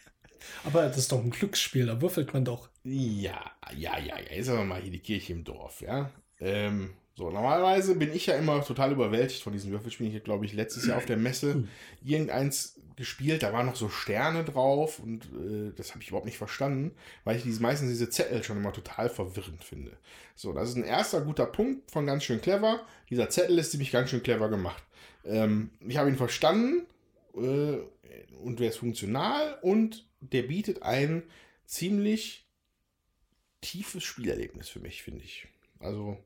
aber 0.64 0.84
das 0.84 0.98
ist 0.98 1.12
doch 1.12 1.24
ein 1.24 1.30
Glücksspiel, 1.30 1.86
da 1.86 2.02
würfelt 2.02 2.34
man 2.34 2.46
doch. 2.46 2.70
Ja, 2.84 3.52
ja, 3.76 3.98
ja, 4.00 4.20
ja. 4.20 4.36
Ist 4.36 4.50
aber 4.50 4.64
mal 4.64 4.82
hier 4.82 4.92
die 4.92 5.00
Kirche 5.00 5.34
im 5.34 5.44
Dorf, 5.44 5.82
ja. 5.82 6.12
Ähm, 6.40 6.94
so, 7.16 7.32
normalerweise 7.32 7.96
bin 7.96 8.14
ich 8.14 8.28
ja 8.28 8.36
immer 8.36 8.64
total 8.64 8.92
überwältigt 8.92 9.42
von 9.42 9.52
diesen 9.52 9.72
Würfelspielen. 9.72 10.12
Ich 10.12 10.18
habe, 10.18 10.26
glaube 10.26 10.46
ich, 10.46 10.54
letztes 10.54 10.86
Jahr 10.86 10.98
auf 10.98 11.06
der 11.06 11.18
Messe 11.18 11.56
hm. 11.56 11.68
irgendeins 12.06 12.80
gespielt, 12.98 13.44
da 13.44 13.54
waren 13.54 13.68
noch 13.68 13.76
so 13.76 13.90
Sterne 13.90 14.44
drauf 14.44 15.00
und 15.00 15.26
äh, 15.26 15.72
das 15.76 15.92
habe 15.92 16.02
ich 16.02 16.10
überhaupt 16.10 16.26
nicht 16.26 16.40
verstanden, 16.40 16.96
weil 17.24 17.38
ich 17.38 17.44
diese, 17.44 17.62
meistens 17.62 17.90
diese 17.90 18.10
Zettel 18.10 18.44
schon 18.44 18.58
immer 18.58 18.74
total 18.74 19.08
verwirrend 19.08 19.64
finde. 19.64 19.98
So, 20.36 20.52
das 20.52 20.70
ist 20.70 20.76
ein 20.76 20.84
erster 20.84 21.22
guter 21.22 21.46
Punkt 21.46 21.92
von 21.92 22.08
ganz 22.08 22.24
schön 22.24 22.42
clever. 22.42 22.82
Dieser 23.12 23.30
Zettel 23.30 23.60
ist 23.60 23.72
ziemlich 23.72 23.92
ganz 23.92 24.10
schön 24.10 24.24
clever 24.24 24.50
gemacht. 24.50 24.84
Ähm, 25.26 25.70
ich 25.88 25.98
habe 25.98 26.10
ihn 26.10 26.18
verstanden 26.18 26.88
äh, 27.36 27.78
und 28.44 28.60
der 28.60 28.70
ist 28.70 28.78
funktional 28.78 29.60
und 29.62 30.07
der 30.20 30.44
bietet 30.44 30.84
ein 30.84 31.24
ziemlich 31.66 32.48
tiefes 33.62 34.04
Spielerlebnis 34.04 34.70
für 34.70 34.80
mich, 34.80 35.04
finde 35.04 35.24
ich. 35.24 35.48
Also 35.80 36.18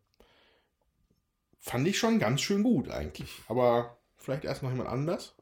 fand 1.59 1.87
ich 1.87 1.97
schon 1.97 2.19
ganz 2.19 2.41
schön 2.41 2.63
gut 2.63 2.89
eigentlich. 2.89 3.29
Aber 3.47 3.97
vielleicht 4.17 4.45
erst 4.45 4.63
noch 4.63 4.71
jemand 4.71 4.89
anders. 4.89 5.35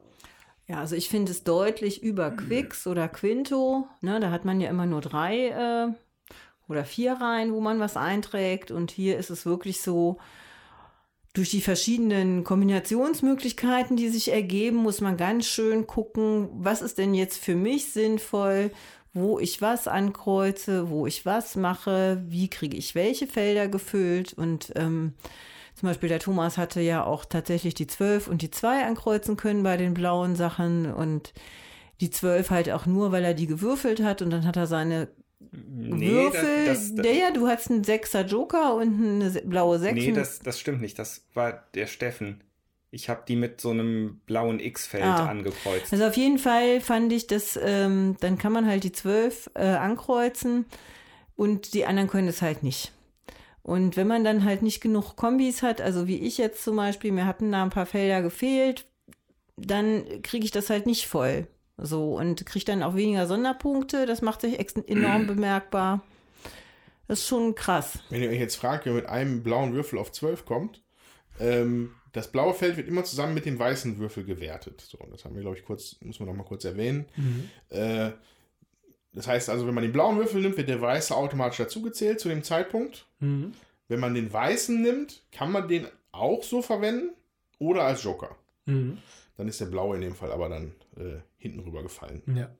Ja, 0.66 0.78
also 0.78 0.94
ich 0.94 1.08
finde 1.08 1.32
es 1.32 1.42
deutlich 1.42 2.02
über 2.02 2.30
Quicks 2.30 2.86
oder 2.86 3.08
Quinto. 3.08 3.88
Ne, 4.00 4.20
da 4.20 4.30
hat 4.30 4.44
man 4.44 4.60
ja 4.60 4.70
immer 4.70 4.86
nur 4.86 5.00
drei 5.00 5.48
äh, 5.48 5.92
oder 6.68 6.84
vier 6.84 7.14
Reihen, 7.14 7.52
wo 7.52 7.60
man 7.60 7.80
was 7.80 7.96
einträgt. 7.96 8.70
Und 8.70 8.90
hier 8.90 9.18
ist 9.18 9.30
es 9.30 9.46
wirklich 9.46 9.82
so, 9.82 10.18
durch 11.32 11.50
die 11.50 11.60
verschiedenen 11.60 12.42
Kombinationsmöglichkeiten, 12.42 13.96
die 13.96 14.08
sich 14.08 14.32
ergeben, 14.32 14.78
muss 14.78 15.00
man 15.00 15.16
ganz 15.16 15.46
schön 15.46 15.86
gucken, 15.86 16.48
was 16.52 16.82
ist 16.82 16.98
denn 16.98 17.14
jetzt 17.14 17.42
für 17.42 17.54
mich 17.54 17.92
sinnvoll, 17.92 18.72
wo 19.12 19.38
ich 19.38 19.62
was 19.62 19.88
ankreuze, 19.88 20.90
wo 20.90 21.06
ich 21.06 21.26
was 21.26 21.56
mache, 21.56 22.22
wie 22.26 22.48
kriege 22.48 22.76
ich 22.76 22.94
welche 22.94 23.26
Felder 23.26 23.68
gefüllt. 23.68 24.32
Und 24.32 24.72
ähm, 24.76 25.14
zum 25.74 25.88
Beispiel 25.88 26.08
der 26.08 26.20
Thomas 26.20 26.58
hatte 26.58 26.80
ja 26.80 27.04
auch 27.04 27.24
tatsächlich 27.24 27.74
die 27.74 27.86
12 27.86 28.28
und 28.28 28.42
die 28.42 28.50
2 28.50 28.86
ankreuzen 28.86 29.36
können 29.36 29.62
bei 29.62 29.76
den 29.76 29.94
blauen 29.94 30.34
Sachen 30.36 30.92
und 30.92 31.32
die 32.00 32.10
12 32.10 32.50
halt 32.50 32.70
auch 32.70 32.86
nur, 32.86 33.12
weil 33.12 33.24
er 33.24 33.34
die 33.34 33.46
gewürfelt 33.46 34.02
hat 34.02 34.22
und 34.22 34.30
dann 34.30 34.46
hat 34.46 34.56
er 34.56 34.66
seine 34.66 35.08
nee, 35.52 36.10
Würfel. 36.10 36.66
Das, 36.66 36.94
das, 36.94 37.06
ja, 37.06 37.30
du 37.30 37.46
hast 37.48 37.70
einen 37.70 37.82
6er 37.82 38.24
Joker 38.26 38.74
und 38.74 39.22
eine 39.22 39.30
blaue 39.42 39.78
6. 39.78 39.94
Nee, 39.94 40.12
das, 40.12 40.40
das 40.40 40.58
stimmt 40.58 40.80
nicht. 40.80 40.98
Das 40.98 41.24
war 41.34 41.64
der 41.74 41.86
Steffen. 41.86 42.42
Ich 42.92 43.08
habe 43.08 43.22
die 43.26 43.36
mit 43.36 43.60
so 43.60 43.70
einem 43.70 44.20
blauen 44.26 44.58
X-Feld 44.58 45.04
ah. 45.04 45.26
angekreuzt. 45.26 45.92
Also 45.92 46.06
auf 46.06 46.16
jeden 46.16 46.38
Fall 46.38 46.80
fand 46.80 47.12
ich 47.12 47.26
das, 47.28 47.58
ähm, 47.62 48.16
dann 48.20 48.36
kann 48.36 48.52
man 48.52 48.66
halt 48.66 48.82
die 48.82 48.92
12 48.92 49.50
äh, 49.54 49.62
ankreuzen 49.62 50.66
und 51.36 51.74
die 51.74 51.86
anderen 51.86 52.08
können 52.08 52.28
es 52.28 52.42
halt 52.42 52.62
nicht. 52.64 52.92
Und 53.62 53.96
wenn 53.96 54.08
man 54.08 54.24
dann 54.24 54.44
halt 54.44 54.62
nicht 54.62 54.80
genug 54.80 55.14
Kombis 55.14 55.62
hat, 55.62 55.80
also 55.80 56.08
wie 56.08 56.18
ich 56.18 56.38
jetzt 56.38 56.64
zum 56.64 56.76
Beispiel, 56.76 57.12
mir 57.12 57.26
hatten 57.26 57.52
da 57.52 57.62
ein 57.62 57.70
paar 57.70 57.86
Felder 57.86 58.22
gefehlt, 58.22 58.86
dann 59.56 60.04
kriege 60.22 60.44
ich 60.44 60.50
das 60.50 60.70
halt 60.70 60.86
nicht 60.86 61.06
voll. 61.06 61.46
So 61.82 62.16
und 62.16 62.44
kriege 62.46 62.64
dann 62.64 62.82
auch 62.82 62.94
weniger 62.94 63.26
Sonderpunkte. 63.26 64.06
Das 64.06 64.22
macht 64.22 64.40
sich 64.40 64.58
enorm 64.88 65.26
bemerkbar. 65.26 66.02
Das 67.08 67.20
ist 67.20 67.28
schon 67.28 67.54
krass. 67.54 67.98
Wenn 68.08 68.22
ihr 68.22 68.30
euch 68.30 68.38
jetzt 68.38 68.56
fragt, 68.56 68.86
wer 68.86 68.92
mit 68.92 69.06
einem 69.06 69.42
blauen 69.42 69.72
Würfel 69.72 69.98
auf 69.98 70.12
12 70.12 70.44
kommt, 70.44 70.80
ähm, 71.40 71.92
das 72.12 72.30
blaue 72.30 72.54
Feld 72.54 72.76
wird 72.76 72.88
immer 72.88 73.04
zusammen 73.04 73.34
mit 73.34 73.46
dem 73.46 73.58
weißen 73.58 73.98
Würfel 73.98 74.24
gewertet. 74.24 74.80
So, 74.80 74.98
das 75.10 75.24
haben 75.24 75.34
wir, 75.34 75.42
glaube 75.42 75.56
ich, 75.56 75.64
kurz, 75.64 75.96
muss 76.02 76.20
man 76.20 76.28
noch 76.28 76.36
mal 76.36 76.44
kurz 76.44 76.64
erwähnen. 76.64 77.06
Mhm. 77.16 77.50
Äh, 77.70 78.10
das 79.12 79.26
heißt 79.26 79.50
also, 79.50 79.66
wenn 79.66 79.74
man 79.74 79.82
den 79.82 79.92
blauen 79.92 80.18
Würfel 80.18 80.40
nimmt, 80.40 80.56
wird 80.56 80.68
der 80.68 80.80
weiße 80.80 81.16
automatisch 81.16 81.58
dazugezählt 81.58 82.20
zu 82.20 82.28
dem 82.28 82.42
Zeitpunkt. 82.42 83.06
Mhm. 83.18 83.52
Wenn 83.88 84.00
man 84.00 84.14
den 84.14 84.32
weißen 84.32 84.80
nimmt, 84.80 85.22
kann 85.32 85.50
man 85.50 85.66
den 85.66 85.86
auch 86.12 86.42
so 86.44 86.62
verwenden 86.62 87.10
oder 87.58 87.82
als 87.82 88.04
Joker. 88.04 88.36
Mhm. 88.66 88.98
Dann 89.40 89.48
ist 89.48 89.58
der 89.58 89.66
blaue 89.66 89.94
in 89.94 90.02
dem 90.02 90.14
Fall 90.14 90.32
aber 90.32 90.50
dann 90.50 90.74
äh, 90.98 91.20
hinten 91.38 91.60
rüber 91.60 91.82
gefallen. 91.82 92.22
Ja. 92.36 92.50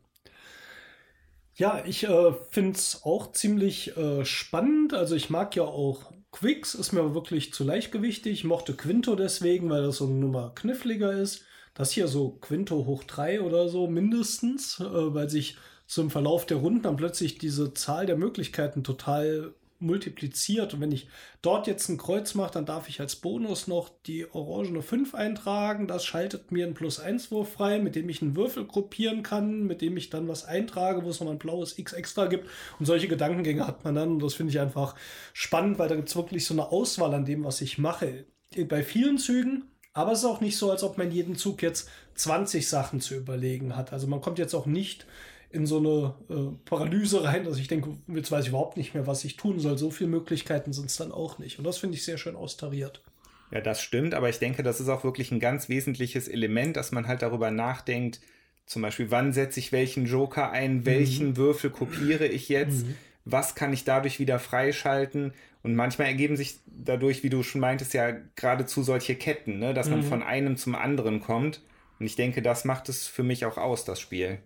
Ja, 1.55 1.82
ich 1.85 2.05
äh, 2.05 2.32
finde 2.48 2.78
es 2.78 3.02
auch 3.05 3.32
ziemlich 3.32 3.94
äh, 3.98 4.24
spannend. 4.24 4.94
Also 4.94 5.15
ich 5.15 5.28
mag 5.28 5.55
ja 5.57 5.65
auch 5.65 6.11
Quicks, 6.32 6.74
ist 6.74 6.93
mir 6.93 7.15
wirklich 7.15 7.52
zu 7.52 7.65
leichtgewichtig. 7.65 8.32
Ich 8.32 8.44
mochte 8.44 8.73
Quinto 8.73 9.15
deswegen, 9.15 9.69
weil 9.69 9.82
das 9.82 9.98
so 9.98 10.07
eine 10.07 10.15
Nummer 10.15 10.55
kniffliger 10.55 11.12
ist. 11.12 11.44
das 11.74 11.93
hier 11.93 12.09
so 12.09 12.31
Quinto 12.40 12.86
hoch 12.86 13.05
drei 13.05 13.43
oder 13.43 13.69
so 13.69 13.86
mindestens, 13.86 14.81
äh, 14.81 14.85
weil 15.15 15.28
sich 15.28 15.59
zum 15.86 16.09
Verlauf 16.11 16.47
der 16.47 16.57
Runden 16.57 16.81
dann 16.81 16.97
plötzlich 16.97 17.36
diese 17.36 17.74
Zahl 17.74 18.07
der 18.07 18.16
Möglichkeiten 18.16 18.85
total 18.85 19.55
multipliziert. 19.81 20.74
Und 20.74 20.81
wenn 20.81 20.93
ich 20.93 21.09
dort 21.43 21.66
jetzt 21.66 21.89
ein 21.89 21.98
Kreuz 21.98 22.35
mache, 22.35 22.52
dann 22.52 22.66
darf 22.66 22.89
ich 22.89 23.01
als 23.01 23.16
Bonus 23.16 23.66
noch 23.66 23.90
die 24.07 24.32
orangene 24.32 24.82
5 24.82 25.15
eintragen. 25.15 25.86
Das 25.86 26.05
schaltet 26.05 26.52
mir 26.52 26.65
einen 26.65 26.74
Plus-1-Wurf 26.74 27.52
frei, 27.52 27.78
mit 27.78 27.97
dem 27.97 28.09
ich 28.09 28.23
einen 28.23 28.36
Würfel 28.36 28.66
gruppieren 28.66 29.23
kann, 29.23 29.65
mit 29.65 29.81
dem 29.81 29.97
ich 29.97 30.11
dann 30.11 30.28
was 30.28 30.44
eintrage, 30.44 31.05
wo 31.05 31.11
es 31.11 31.20
nochmal 31.20 31.35
ein 31.35 31.39
blaues 31.39 31.78
X 31.78 31.93
extra 31.93 32.27
gibt. 32.27 32.47
Und 32.78 32.86
solche 32.86 33.09
Gedankengänge 33.09 33.66
hat 33.66 33.85
man 33.85 33.94
dann. 33.94 34.11
Und 34.11 34.23
das 34.23 34.35
finde 34.35 34.52
ich 34.52 34.61
einfach 34.61 34.94
spannend, 35.32 35.78
weil 35.78 35.89
da 35.89 35.97
gibt 35.97 36.09
es 36.09 36.16
wirklich 36.16 36.44
so 36.44 36.55
eine 36.55 36.70
Auswahl 36.70 37.15
an 37.15 37.24
dem, 37.24 37.44
was 37.44 37.61
ich 37.61 37.78
mache. 37.78 38.27
Bei 38.69 38.82
vielen 38.82 39.19
Zügen 39.19 39.65
aber 39.93 40.12
es 40.12 40.20
ist 40.20 40.24
auch 40.24 40.40
nicht 40.40 40.57
so, 40.57 40.70
als 40.70 40.82
ob 40.85 40.98
man 40.98 41.11
jeden 41.11 41.36
Zug 41.36 41.62
jetzt 41.62 41.89
20 42.15 42.69
Sachen 42.69 43.01
zu 43.01 43.15
überlegen 43.16 43.77
hat. 43.77 43.93
Also 43.93 44.07
man 44.07 44.20
kommt 44.20 44.39
jetzt 44.39 44.55
auch 44.55 44.66
nicht 44.66 45.07
in 45.51 45.66
so 45.66 45.78
eine 45.78 46.14
äh, 46.28 46.55
Paralyse 46.64 47.24
rein, 47.24 47.44
dass 47.44 47.59
ich 47.59 47.68
denke, 47.68 47.97
jetzt 48.09 48.31
weiß 48.31 48.44
ich 48.44 48.51
überhaupt 48.51 48.77
nicht 48.77 48.94
mehr, 48.94 49.06
was 49.06 49.24
ich 49.24 49.36
tun 49.36 49.59
soll. 49.59 49.77
So 49.78 49.90
viele 49.90 50.10
Möglichkeiten 50.10 50.72
sind 50.72 50.86
es 50.86 50.97
dann 50.97 51.12
auch 51.12 51.39
nicht. 51.39 51.59
Und 51.59 51.64
das 51.66 51.78
finde 51.78 51.97
ich 51.97 52.05
sehr 52.05 52.18
schön 52.18 52.36
austariert. 52.36 53.02
Ja, 53.51 53.60
das 53.60 53.82
stimmt, 53.82 54.14
aber 54.14 54.28
ich 54.28 54.39
denke, 54.39 54.62
das 54.62 54.81
ist 54.81 54.89
auch 54.89 55.02
wirklich 55.02 55.32
ein 55.32 55.40
ganz 55.40 55.68
wesentliches 55.68 56.28
Element, 56.28 56.77
dass 56.77 56.93
man 56.93 57.09
halt 57.09 57.22
darüber 57.22 57.51
nachdenkt, 57.51 58.20
zum 58.64 58.82
Beispiel, 58.82 59.10
wann 59.10 59.32
setze 59.32 59.59
ich 59.59 59.72
welchen 59.72 60.06
Joker 60.06 60.52
ein, 60.52 60.86
welchen 60.86 61.31
mhm. 61.31 61.36
Würfel 61.36 61.70
kopiere 61.70 62.28
ich 62.28 62.48
jetzt, 62.48 62.86
mhm. 62.86 62.94
was 63.24 63.56
kann 63.56 63.72
ich 63.72 63.82
dadurch 63.82 64.20
wieder 64.20 64.39
freischalten. 64.39 65.32
Und 65.64 65.74
manchmal 65.74 66.06
ergeben 66.06 66.36
sich 66.36 66.60
dadurch, 66.66 67.24
wie 67.24 67.31
du 67.31 67.43
schon 67.43 67.60
meintest, 67.60 67.93
ja 67.93 68.12
geradezu 68.36 68.85
solche 68.85 69.16
Ketten, 69.16 69.59
ne? 69.59 69.74
dass 69.74 69.90
man 69.90 70.01
mhm. 70.01 70.05
von 70.05 70.22
einem 70.22 70.56
zum 70.56 70.77
anderen 70.77 71.20
kommt. 71.20 71.62
Und 71.98 72.06
ich 72.06 72.14
denke, 72.14 72.43
das 72.43 72.64
macht 72.64 72.89
es 72.89 73.09
für 73.09 73.24
mich 73.24 73.44
auch 73.44 73.59
aus, 73.59 73.85
das 73.85 73.98
Spiel. 73.98 74.39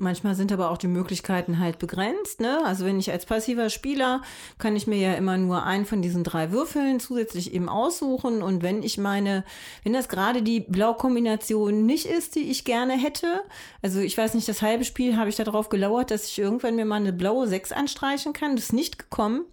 Manchmal 0.00 0.36
sind 0.36 0.52
aber 0.52 0.70
auch 0.70 0.78
die 0.78 0.86
Möglichkeiten 0.86 1.58
halt 1.58 1.80
begrenzt. 1.80 2.40
Ne? 2.40 2.64
Also 2.64 2.84
wenn 2.84 3.00
ich 3.00 3.10
als 3.10 3.26
passiver 3.26 3.68
Spieler 3.68 4.22
kann 4.56 4.76
ich 4.76 4.86
mir 4.86 4.98
ja 4.98 5.14
immer 5.14 5.36
nur 5.36 5.64
einen 5.64 5.86
von 5.86 6.02
diesen 6.02 6.22
drei 6.22 6.52
Würfeln 6.52 7.00
zusätzlich 7.00 7.52
eben 7.52 7.68
aussuchen. 7.68 8.40
Und 8.40 8.62
wenn 8.62 8.84
ich 8.84 8.96
meine, 8.96 9.44
wenn 9.82 9.92
das 9.92 10.08
gerade 10.08 10.42
die 10.42 10.60
Blaukombination 10.60 11.84
nicht 11.84 12.06
ist, 12.06 12.36
die 12.36 12.48
ich 12.48 12.64
gerne 12.64 12.92
hätte, 12.92 13.42
also 13.82 13.98
ich 13.98 14.16
weiß 14.16 14.34
nicht, 14.34 14.48
das 14.48 14.62
halbe 14.62 14.84
Spiel 14.84 15.16
habe 15.16 15.30
ich 15.30 15.36
darauf 15.36 15.68
gelauert, 15.68 16.12
dass 16.12 16.26
ich 16.26 16.38
irgendwann 16.38 16.76
mir 16.76 16.84
mal 16.84 17.00
eine 17.00 17.12
blaue 17.12 17.48
6 17.48 17.72
anstreichen 17.72 18.32
kann. 18.32 18.54
Das 18.54 18.66
ist 18.66 18.72
nicht 18.72 19.00
gekommen. 19.00 19.46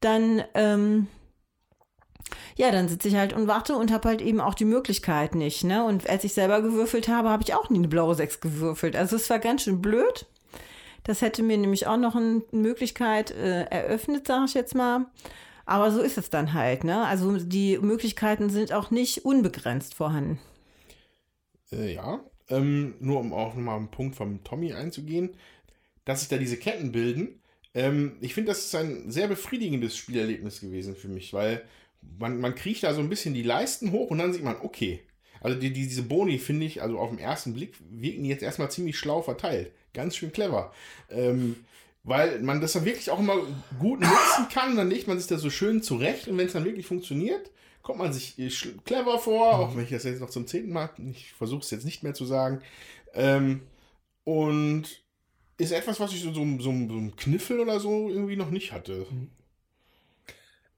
Dann 0.00 0.42
ähm, 0.54 1.06
ja, 2.58 2.72
dann 2.72 2.88
sitze 2.88 3.06
ich 3.06 3.14
halt 3.14 3.32
und 3.32 3.46
warte 3.46 3.76
und 3.76 3.92
habe 3.92 4.08
halt 4.08 4.20
eben 4.20 4.40
auch 4.40 4.54
die 4.54 4.64
Möglichkeit 4.64 5.36
nicht. 5.36 5.62
Ne? 5.62 5.84
Und 5.84 6.10
als 6.10 6.24
ich 6.24 6.34
selber 6.34 6.60
gewürfelt 6.60 7.06
habe, 7.06 7.28
habe 7.28 7.44
ich 7.44 7.54
auch 7.54 7.70
nie 7.70 7.78
eine 7.78 7.86
blaue 7.86 8.16
6 8.16 8.40
gewürfelt. 8.40 8.96
Also 8.96 9.14
es 9.14 9.30
war 9.30 9.38
ganz 9.38 9.62
schön 9.62 9.80
blöd. 9.80 10.26
Das 11.04 11.22
hätte 11.22 11.44
mir 11.44 11.56
nämlich 11.56 11.86
auch 11.86 11.96
noch 11.96 12.16
eine 12.16 12.42
Möglichkeit 12.50 13.30
äh, 13.30 13.62
eröffnet, 13.66 14.26
sage 14.26 14.46
ich 14.46 14.54
jetzt 14.54 14.74
mal. 14.74 15.06
Aber 15.66 15.92
so 15.92 16.00
ist 16.00 16.18
es 16.18 16.30
dann 16.30 16.52
halt. 16.52 16.82
Ne? 16.82 17.06
Also 17.06 17.38
die 17.38 17.78
Möglichkeiten 17.78 18.50
sind 18.50 18.72
auch 18.72 18.90
nicht 18.90 19.24
unbegrenzt 19.24 19.94
vorhanden. 19.94 20.40
Äh, 21.70 21.94
ja, 21.94 22.18
ähm, 22.48 22.96
nur 22.98 23.20
um 23.20 23.32
auch 23.32 23.54
nochmal 23.54 23.76
einen 23.76 23.92
Punkt 23.92 24.16
vom 24.16 24.42
Tommy 24.42 24.72
einzugehen, 24.72 25.30
dass 26.04 26.20
sich 26.20 26.28
da 26.28 26.38
diese 26.38 26.56
Ketten 26.56 26.90
bilden. 26.90 27.40
Ähm, 27.72 28.16
ich 28.20 28.34
finde, 28.34 28.50
das 28.50 28.64
ist 28.64 28.74
ein 28.74 29.12
sehr 29.12 29.28
befriedigendes 29.28 29.96
Spielerlebnis 29.96 30.60
gewesen 30.60 30.96
für 30.96 31.08
mich, 31.08 31.32
weil 31.32 31.62
man, 32.18 32.40
man 32.40 32.54
kriegt 32.54 32.82
da 32.82 32.94
so 32.94 33.00
ein 33.00 33.08
bisschen 33.08 33.34
die 33.34 33.42
Leisten 33.42 33.92
hoch 33.92 34.10
und 34.10 34.18
dann 34.18 34.32
sieht 34.32 34.44
man, 34.44 34.56
okay. 34.62 35.00
Also 35.40 35.58
die, 35.58 35.72
die, 35.72 35.86
diese 35.86 36.02
Boni 36.02 36.38
finde 36.38 36.66
ich, 36.66 36.82
also 36.82 36.98
auf 36.98 37.10
den 37.10 37.18
ersten 37.18 37.54
Blick 37.54 37.74
wirken 37.90 38.24
die 38.24 38.28
jetzt 38.28 38.42
erstmal 38.42 38.70
ziemlich 38.70 38.98
schlau 38.98 39.22
verteilt. 39.22 39.72
Ganz 39.94 40.16
schön 40.16 40.32
clever. 40.32 40.72
Ähm, 41.10 41.56
weil 42.02 42.40
man 42.40 42.60
das 42.60 42.72
dann 42.72 42.84
wirklich 42.84 43.10
auch 43.10 43.18
immer 43.18 43.36
gut 43.78 44.00
nutzen 44.00 44.48
kann. 44.52 44.76
Dann 44.76 44.90
legt 44.90 45.06
man 45.06 45.18
sich 45.18 45.28
das 45.28 45.40
so 45.40 45.50
schön 45.50 45.82
zurecht 45.82 46.28
und 46.28 46.38
wenn 46.38 46.46
es 46.46 46.52
dann 46.54 46.64
wirklich 46.64 46.86
funktioniert, 46.86 47.50
kommt 47.82 47.98
man 47.98 48.12
sich 48.12 48.38
äh, 48.38 48.50
clever 48.84 49.18
vor, 49.18 49.58
auch 49.58 49.76
wenn 49.76 49.84
ich 49.84 49.90
das 49.90 50.04
jetzt 50.04 50.20
noch 50.20 50.30
zum 50.30 50.46
zehnten 50.46 50.72
Mal, 50.72 50.90
ich 51.10 51.32
versuche 51.32 51.60
es 51.60 51.70
jetzt 51.70 51.84
nicht 51.84 52.02
mehr 52.02 52.14
zu 52.14 52.24
sagen. 52.24 52.60
Ähm, 53.14 53.62
und 54.24 55.02
ist 55.56 55.72
etwas, 55.72 55.98
was 55.98 56.12
ich 56.12 56.22
so, 56.22 56.32
so, 56.32 56.44
so, 56.58 56.64
so 56.64 56.70
ein 56.70 57.16
Kniffel 57.16 57.60
oder 57.60 57.80
so 57.80 58.08
irgendwie 58.08 58.36
noch 58.36 58.50
nicht 58.50 58.72
hatte. 58.72 59.06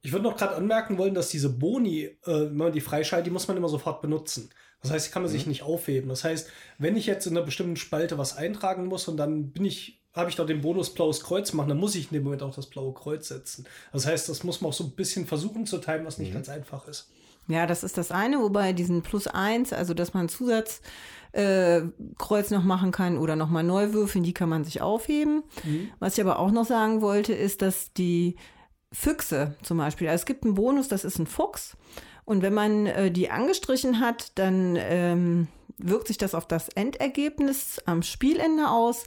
Ich 0.03 0.13
würde 0.13 0.25
noch 0.25 0.37
gerade 0.37 0.57
anmerken 0.57 0.99
wollen, 0.99 1.15
dass 1.15 1.29
diese 1.29 1.51
Boni, 1.51 2.05
äh, 2.05 2.17
wenn 2.25 2.57
man 2.57 2.73
die 2.73 2.81
freischaltet, 2.81 3.27
die 3.27 3.31
muss 3.31 3.49
man 3.49 3.57
immer 3.57 3.69
sofort 3.69 4.01
benutzen. 4.01 4.51
Das 4.83 4.91
heißt, 4.91 5.09
die 5.09 5.13
kann 5.13 5.23
man 5.23 5.31
mhm. 5.31 5.37
sich 5.37 5.47
nicht 5.47 5.63
aufheben. 5.63 6.09
Das 6.09 6.25
heißt, 6.25 6.49
wenn 6.79 6.97
ich 6.97 7.07
jetzt 7.07 7.27
in 7.27 7.37
einer 7.37 7.45
bestimmten 7.45 7.77
Spalte 7.77 8.19
was 8.19 8.37
eintragen 8.37 8.87
muss 8.87 9.09
und 9.09 9.17
dann 9.17 9.51
bin 9.51 9.65
ich, 9.65 10.01
habe 10.15 10.31
ich 10.31 10.37
da 10.37 10.45
den 10.45 10.63
Bonus 10.63 10.95
blaues 10.95 11.23
Kreuz 11.23 11.53
machen, 11.53 11.69
dann 11.69 11.79
muss 11.79 11.95
ich 11.95 12.11
in 12.11 12.15
dem 12.15 12.25
Moment 12.25 12.43
auch 12.43 12.55
das 12.55 12.67
blaue 12.67 12.95
Kreuz 12.95 13.29
setzen. 13.29 13.67
Das 13.93 14.07
heißt, 14.07 14.29
das 14.29 14.43
muss 14.43 14.61
man 14.61 14.71
auch 14.71 14.75
so 14.75 14.85
ein 14.85 14.93
bisschen 14.93 15.27
versuchen 15.27 15.67
zu 15.67 15.79
teilen, 15.79 16.07
was 16.07 16.19
nicht 16.19 16.31
mhm. 16.31 16.35
ganz 16.35 16.49
einfach 16.49 16.89
ist. 16.89 17.11
Ja, 17.47 17.67
das 17.67 17.83
ist 17.83 17.99
das 17.99 18.11
eine, 18.11 18.39
wobei 18.41 18.73
diesen 18.73 19.03
Plus 19.03 19.27
eins, 19.27 19.73
also 19.73 19.93
dass 19.93 20.15
man 20.15 20.29
Zusatz 20.29 20.81
äh, 21.33 21.81
noch 21.81 22.65
machen 22.65 22.93
kann 22.93 23.19
oder 23.19 23.37
nochmal 23.37 23.65
neu 23.65 23.93
würfeln, 23.93 24.25
die 24.25 24.35
kann 24.35 24.49
man 24.49 24.65
sich 24.65 24.81
aufheben. 24.81 25.43
Mhm. 25.65 25.91
Was 25.99 26.15
ich 26.17 26.25
aber 26.25 26.39
auch 26.39 26.53
noch 26.53 26.65
sagen 26.65 27.03
wollte, 27.03 27.33
ist, 27.33 27.63
dass 27.63 27.93
die 27.93 28.37
Füchse 28.93 29.55
zum 29.63 29.79
Beispiel. 29.79 30.09
Also 30.09 30.23
es 30.23 30.27
gibt 30.27 30.45
einen 30.45 30.55
Bonus, 30.55 30.89
das 30.89 31.05
ist 31.05 31.19
ein 31.19 31.27
Fuchs. 31.27 31.77
Und 32.25 32.43
wenn 32.43 32.55
man 32.55 32.87
äh, 32.87 33.11
die 33.11 33.31
angestrichen 33.31 34.01
hat, 34.01 34.33
dann 34.37 34.77
ähm, 34.79 35.49
wirkt 35.79 36.09
sich 36.09 36.19
das 36.19 36.35
auf 36.35 36.47
das 36.47 36.69
Endergebnis 36.69 37.81
am 37.87 38.03
Spielende 38.03 38.69
aus. 38.69 39.05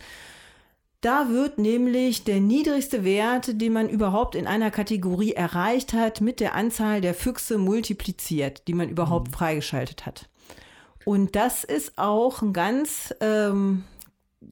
Da 1.01 1.30
wird 1.30 1.57
nämlich 1.57 2.23
der 2.23 2.39
niedrigste 2.39 3.03
Wert, 3.03 3.61
den 3.61 3.73
man 3.73 3.89
überhaupt 3.89 4.35
in 4.35 4.47
einer 4.47 4.72
Kategorie 4.72 5.34
erreicht 5.34 5.93
hat, 5.93 6.22
mit 6.22 6.39
der 6.39 6.55
Anzahl 6.55 7.01
der 7.01 7.14
Füchse 7.14 7.57
multipliziert, 7.57 8.68
die 8.68 8.73
man 8.73 8.88
überhaupt 8.88 9.27
mhm. 9.27 9.34
freigeschaltet 9.34 10.05
hat. 10.05 10.30
Und 11.05 11.35
das 11.35 11.65
ist 11.65 11.97
auch 11.97 12.41
ein 12.41 12.53
ganz, 12.53 13.14
ähm, 13.19 13.84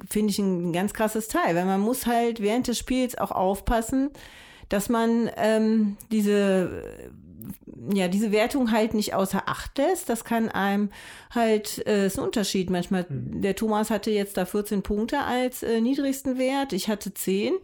finde 0.10 0.32
ich, 0.32 0.40
ein 0.40 0.74
ganz 0.74 0.94
krasses 0.94 1.30
Teil, 1.30 1.56
weil 1.56 1.66
man 1.66 1.80
muss 1.80 2.06
halt 2.06 2.42
während 2.42 2.68
des 2.68 2.78
Spiels 2.78 3.18
auch 3.18 3.32
aufpassen, 3.32 4.10
dass 4.72 4.90
man 4.90 5.30
ähm, 5.38 5.98
diese 6.12 7.10
ja, 7.94 8.08
diese 8.08 8.32
Wertung 8.32 8.72
halt 8.72 8.94
nicht 8.94 9.14
außer 9.14 9.48
Acht 9.48 9.78
lässt. 9.78 10.10
Das 10.10 10.24
kann 10.24 10.50
einem 10.50 10.90
halt, 11.32 11.86
äh, 11.88 12.06
ist 12.06 12.20
ein 12.20 12.26
Unterschied. 12.26 12.70
Manchmal, 12.70 13.06
mhm. 13.10 13.42
der 13.42 13.56
Thomas 13.56 13.90
hatte 13.90 14.12
jetzt 14.12 14.38
da 14.38 14.46
14 14.46 14.84
Punkte 14.84 15.20
als 15.20 15.64
äh, 15.64 15.82
niedrigsten 15.82 16.38
Wert. 16.38 16.74
Ich 16.74 16.90
hatte 16.90 17.14
10. 17.14 17.54
Mhm. 17.54 17.58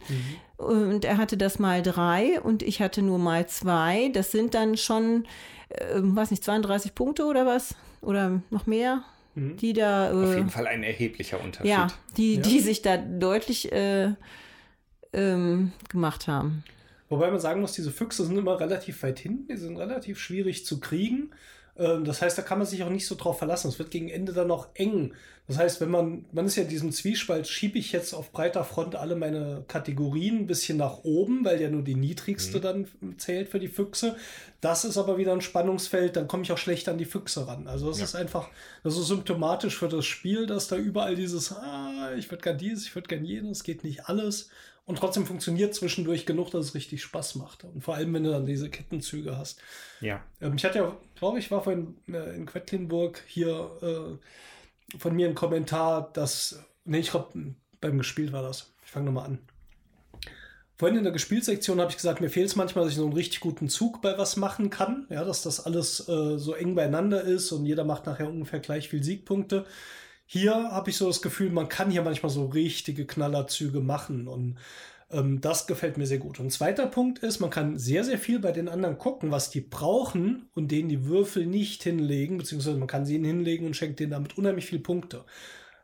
Und 0.64 1.04
er 1.04 1.18
hatte 1.18 1.36
das 1.36 1.60
mal 1.60 1.82
drei 1.82 2.40
und 2.40 2.64
ich 2.64 2.82
hatte 2.82 3.00
nur 3.02 3.18
mal 3.18 3.46
zwei. 3.46 4.10
Das 4.12 4.32
sind 4.32 4.54
dann 4.54 4.76
schon, 4.76 5.24
äh, 5.68 5.94
weiß 5.94 6.32
nicht, 6.32 6.42
32 6.42 6.94
Punkte 6.94 7.24
oder 7.26 7.46
was? 7.46 7.76
Oder 8.00 8.42
noch 8.50 8.66
mehr? 8.66 9.04
Mhm. 9.36 9.56
Die 9.58 9.72
da. 9.72 10.10
Äh, 10.10 10.24
Auf 10.24 10.34
jeden 10.34 10.50
Fall 10.50 10.66
ein 10.66 10.82
erheblicher 10.82 11.40
Unterschied. 11.40 11.70
Ja, 11.70 11.86
die, 12.16 12.36
ja. 12.36 12.42
die 12.42 12.58
sich 12.58 12.82
da 12.82 12.96
deutlich 12.96 13.70
äh, 13.70 14.14
ähm, 15.12 15.72
gemacht 15.88 16.26
haben. 16.26 16.64
Wobei 17.08 17.30
man 17.30 17.40
sagen 17.40 17.60
muss, 17.60 17.72
diese 17.72 17.90
Füchse 17.90 18.24
sind 18.24 18.36
immer 18.36 18.60
relativ 18.60 19.02
weit 19.02 19.18
hinten, 19.18 19.48
die 19.48 19.56
sind 19.56 19.76
relativ 19.76 20.18
schwierig 20.18 20.66
zu 20.66 20.80
kriegen. 20.80 21.30
Ähm, 21.78 22.04
das 22.04 22.20
heißt, 22.20 22.36
da 22.36 22.42
kann 22.42 22.58
man 22.58 22.66
sich 22.66 22.82
auch 22.82 22.90
nicht 22.90 23.06
so 23.06 23.14
drauf 23.14 23.38
verlassen. 23.38 23.68
Es 23.68 23.78
wird 23.78 23.90
gegen 23.90 24.08
Ende 24.08 24.32
dann 24.32 24.48
noch 24.48 24.68
eng. 24.74 25.14
Das 25.46 25.56
heißt, 25.56 25.80
wenn 25.80 25.90
man, 25.90 26.26
man 26.30 26.44
ist 26.44 26.56
ja 26.56 26.64
in 26.64 26.68
diesem 26.68 26.92
Zwiespalt, 26.92 27.48
schiebe 27.48 27.78
ich 27.78 27.90
jetzt 27.92 28.12
auf 28.12 28.32
breiter 28.32 28.64
Front 28.64 28.96
alle 28.96 29.16
meine 29.16 29.64
Kategorien 29.66 30.40
ein 30.40 30.46
bisschen 30.46 30.76
nach 30.76 31.04
oben, 31.04 31.42
weil 31.42 31.58
ja 31.58 31.70
nur 31.70 31.82
die 31.82 31.94
niedrigste 31.94 32.58
mhm. 32.58 32.62
dann 32.62 32.88
zählt 33.16 33.48
für 33.48 33.58
die 33.58 33.68
Füchse. 33.68 34.16
Das 34.60 34.84
ist 34.84 34.98
aber 34.98 35.16
wieder 35.16 35.32
ein 35.32 35.40
Spannungsfeld, 35.40 36.16
dann 36.16 36.28
komme 36.28 36.42
ich 36.42 36.52
auch 36.52 36.58
schlecht 36.58 36.86
an 36.90 36.98
die 36.98 37.06
Füchse 37.06 37.46
ran. 37.46 37.66
Also 37.66 37.88
das 37.88 37.98
ja. 37.98 38.04
ist 38.04 38.14
einfach, 38.14 38.50
das 38.84 38.98
ist 38.98 39.06
symptomatisch 39.06 39.78
für 39.78 39.88
das 39.88 40.04
Spiel, 40.04 40.46
dass 40.46 40.68
da 40.68 40.76
überall 40.76 41.14
dieses, 41.14 41.50
ah, 41.52 42.12
ich 42.18 42.30
würde 42.30 42.42
gern 42.42 42.58
dieses, 42.58 42.84
ich 42.84 42.94
würde 42.94 43.08
gern 43.08 43.24
jenes, 43.24 43.64
geht 43.64 43.84
nicht 43.84 44.06
alles 44.06 44.50
und 44.88 44.96
trotzdem 44.96 45.26
funktioniert 45.26 45.74
zwischendurch 45.74 46.24
genug, 46.24 46.50
dass 46.50 46.64
es 46.64 46.74
richtig 46.74 47.02
Spaß 47.02 47.34
macht. 47.34 47.64
Und 47.64 47.84
vor 47.84 47.94
allem, 47.94 48.14
wenn 48.14 48.24
du 48.24 48.30
dann 48.30 48.46
diese 48.46 48.70
Kettenzüge 48.70 49.36
hast. 49.36 49.60
Ja. 50.00 50.24
Ähm, 50.40 50.54
ich 50.56 50.64
hatte 50.64 50.78
ja, 50.78 50.96
glaube 51.14 51.38
ich, 51.38 51.50
war 51.50 51.62
vorhin 51.62 51.98
äh, 52.10 52.34
in 52.34 52.46
Quedlinburg 52.46 53.22
hier 53.26 53.70
äh, 53.82 54.96
von 54.98 55.14
mir 55.14 55.28
ein 55.28 55.34
Kommentar, 55.34 56.10
dass, 56.14 56.64
nee, 56.86 57.00
ich 57.00 57.10
glaube, 57.10 57.54
beim 57.82 57.98
Gespielt 57.98 58.32
war 58.32 58.42
das. 58.42 58.72
Ich 58.82 58.90
fange 58.90 59.04
nochmal 59.04 59.26
an. 59.26 59.38
Vorhin 60.76 60.96
in 60.96 61.04
der 61.04 61.12
Gespielsektion 61.12 61.80
habe 61.80 61.90
ich 61.90 61.96
gesagt, 61.96 62.22
mir 62.22 62.30
fehlt 62.30 62.46
es 62.46 62.56
manchmal, 62.56 62.84
dass 62.84 62.92
ich 62.92 62.98
so 62.98 63.04
einen 63.04 63.12
richtig 63.12 63.40
guten 63.40 63.68
Zug 63.68 64.00
bei 64.00 64.16
was 64.16 64.38
machen 64.38 64.70
kann. 64.70 65.06
Ja, 65.10 65.22
dass 65.22 65.42
das 65.42 65.66
alles 65.66 66.08
äh, 66.08 66.38
so 66.38 66.54
eng 66.54 66.74
beieinander 66.74 67.20
ist 67.20 67.52
und 67.52 67.66
jeder 67.66 67.84
macht 67.84 68.06
nachher 68.06 68.30
ungefähr 68.30 68.60
gleich 68.60 68.88
viel 68.88 69.02
Siegpunkte. 69.02 69.66
Hier 70.30 70.52
habe 70.72 70.90
ich 70.90 70.96
so 70.98 71.06
das 71.06 71.22
Gefühl, 71.22 71.50
man 71.50 71.68
kann 71.70 71.90
hier 71.90 72.02
manchmal 72.02 72.28
so 72.30 72.46
richtige 72.46 73.06
Knallerzüge 73.06 73.80
machen 73.80 74.28
und 74.28 74.58
Ähm, 75.12 75.40
das 75.42 75.66
gefällt 75.66 75.98
mir 75.98 76.06
sehr 76.06 76.18
gut. 76.20 76.40
Und 76.40 76.52
zweiter 76.52 76.86
Punkt 76.86 77.20
ist, 77.20 77.40
man 77.40 77.50
kann 77.50 77.78
sehr, 77.78 78.04
sehr 78.04 78.18
viel 78.18 78.40
bei 78.40 78.52
den 78.52 78.68
anderen 78.68 78.98
gucken, 78.98 79.32
was 79.32 79.50
die 79.50 79.62
brauchen 79.62 80.50
und 80.54 80.70
denen 80.70 80.88
die 80.90 81.06
Würfel 81.06 81.46
nicht 81.46 81.82
hinlegen, 81.82 82.38
beziehungsweise 82.38 82.78
man 82.78 82.88
kann 82.88 83.06
sie 83.06 83.16
ihnen 83.16 83.24
hinlegen 83.26 83.66
und 83.66 83.74
schenkt 83.76 84.00
denen 84.00 84.12
damit 84.12 84.38
unheimlich 84.38 84.66
viele 84.66 84.82
Punkte. 84.82 85.24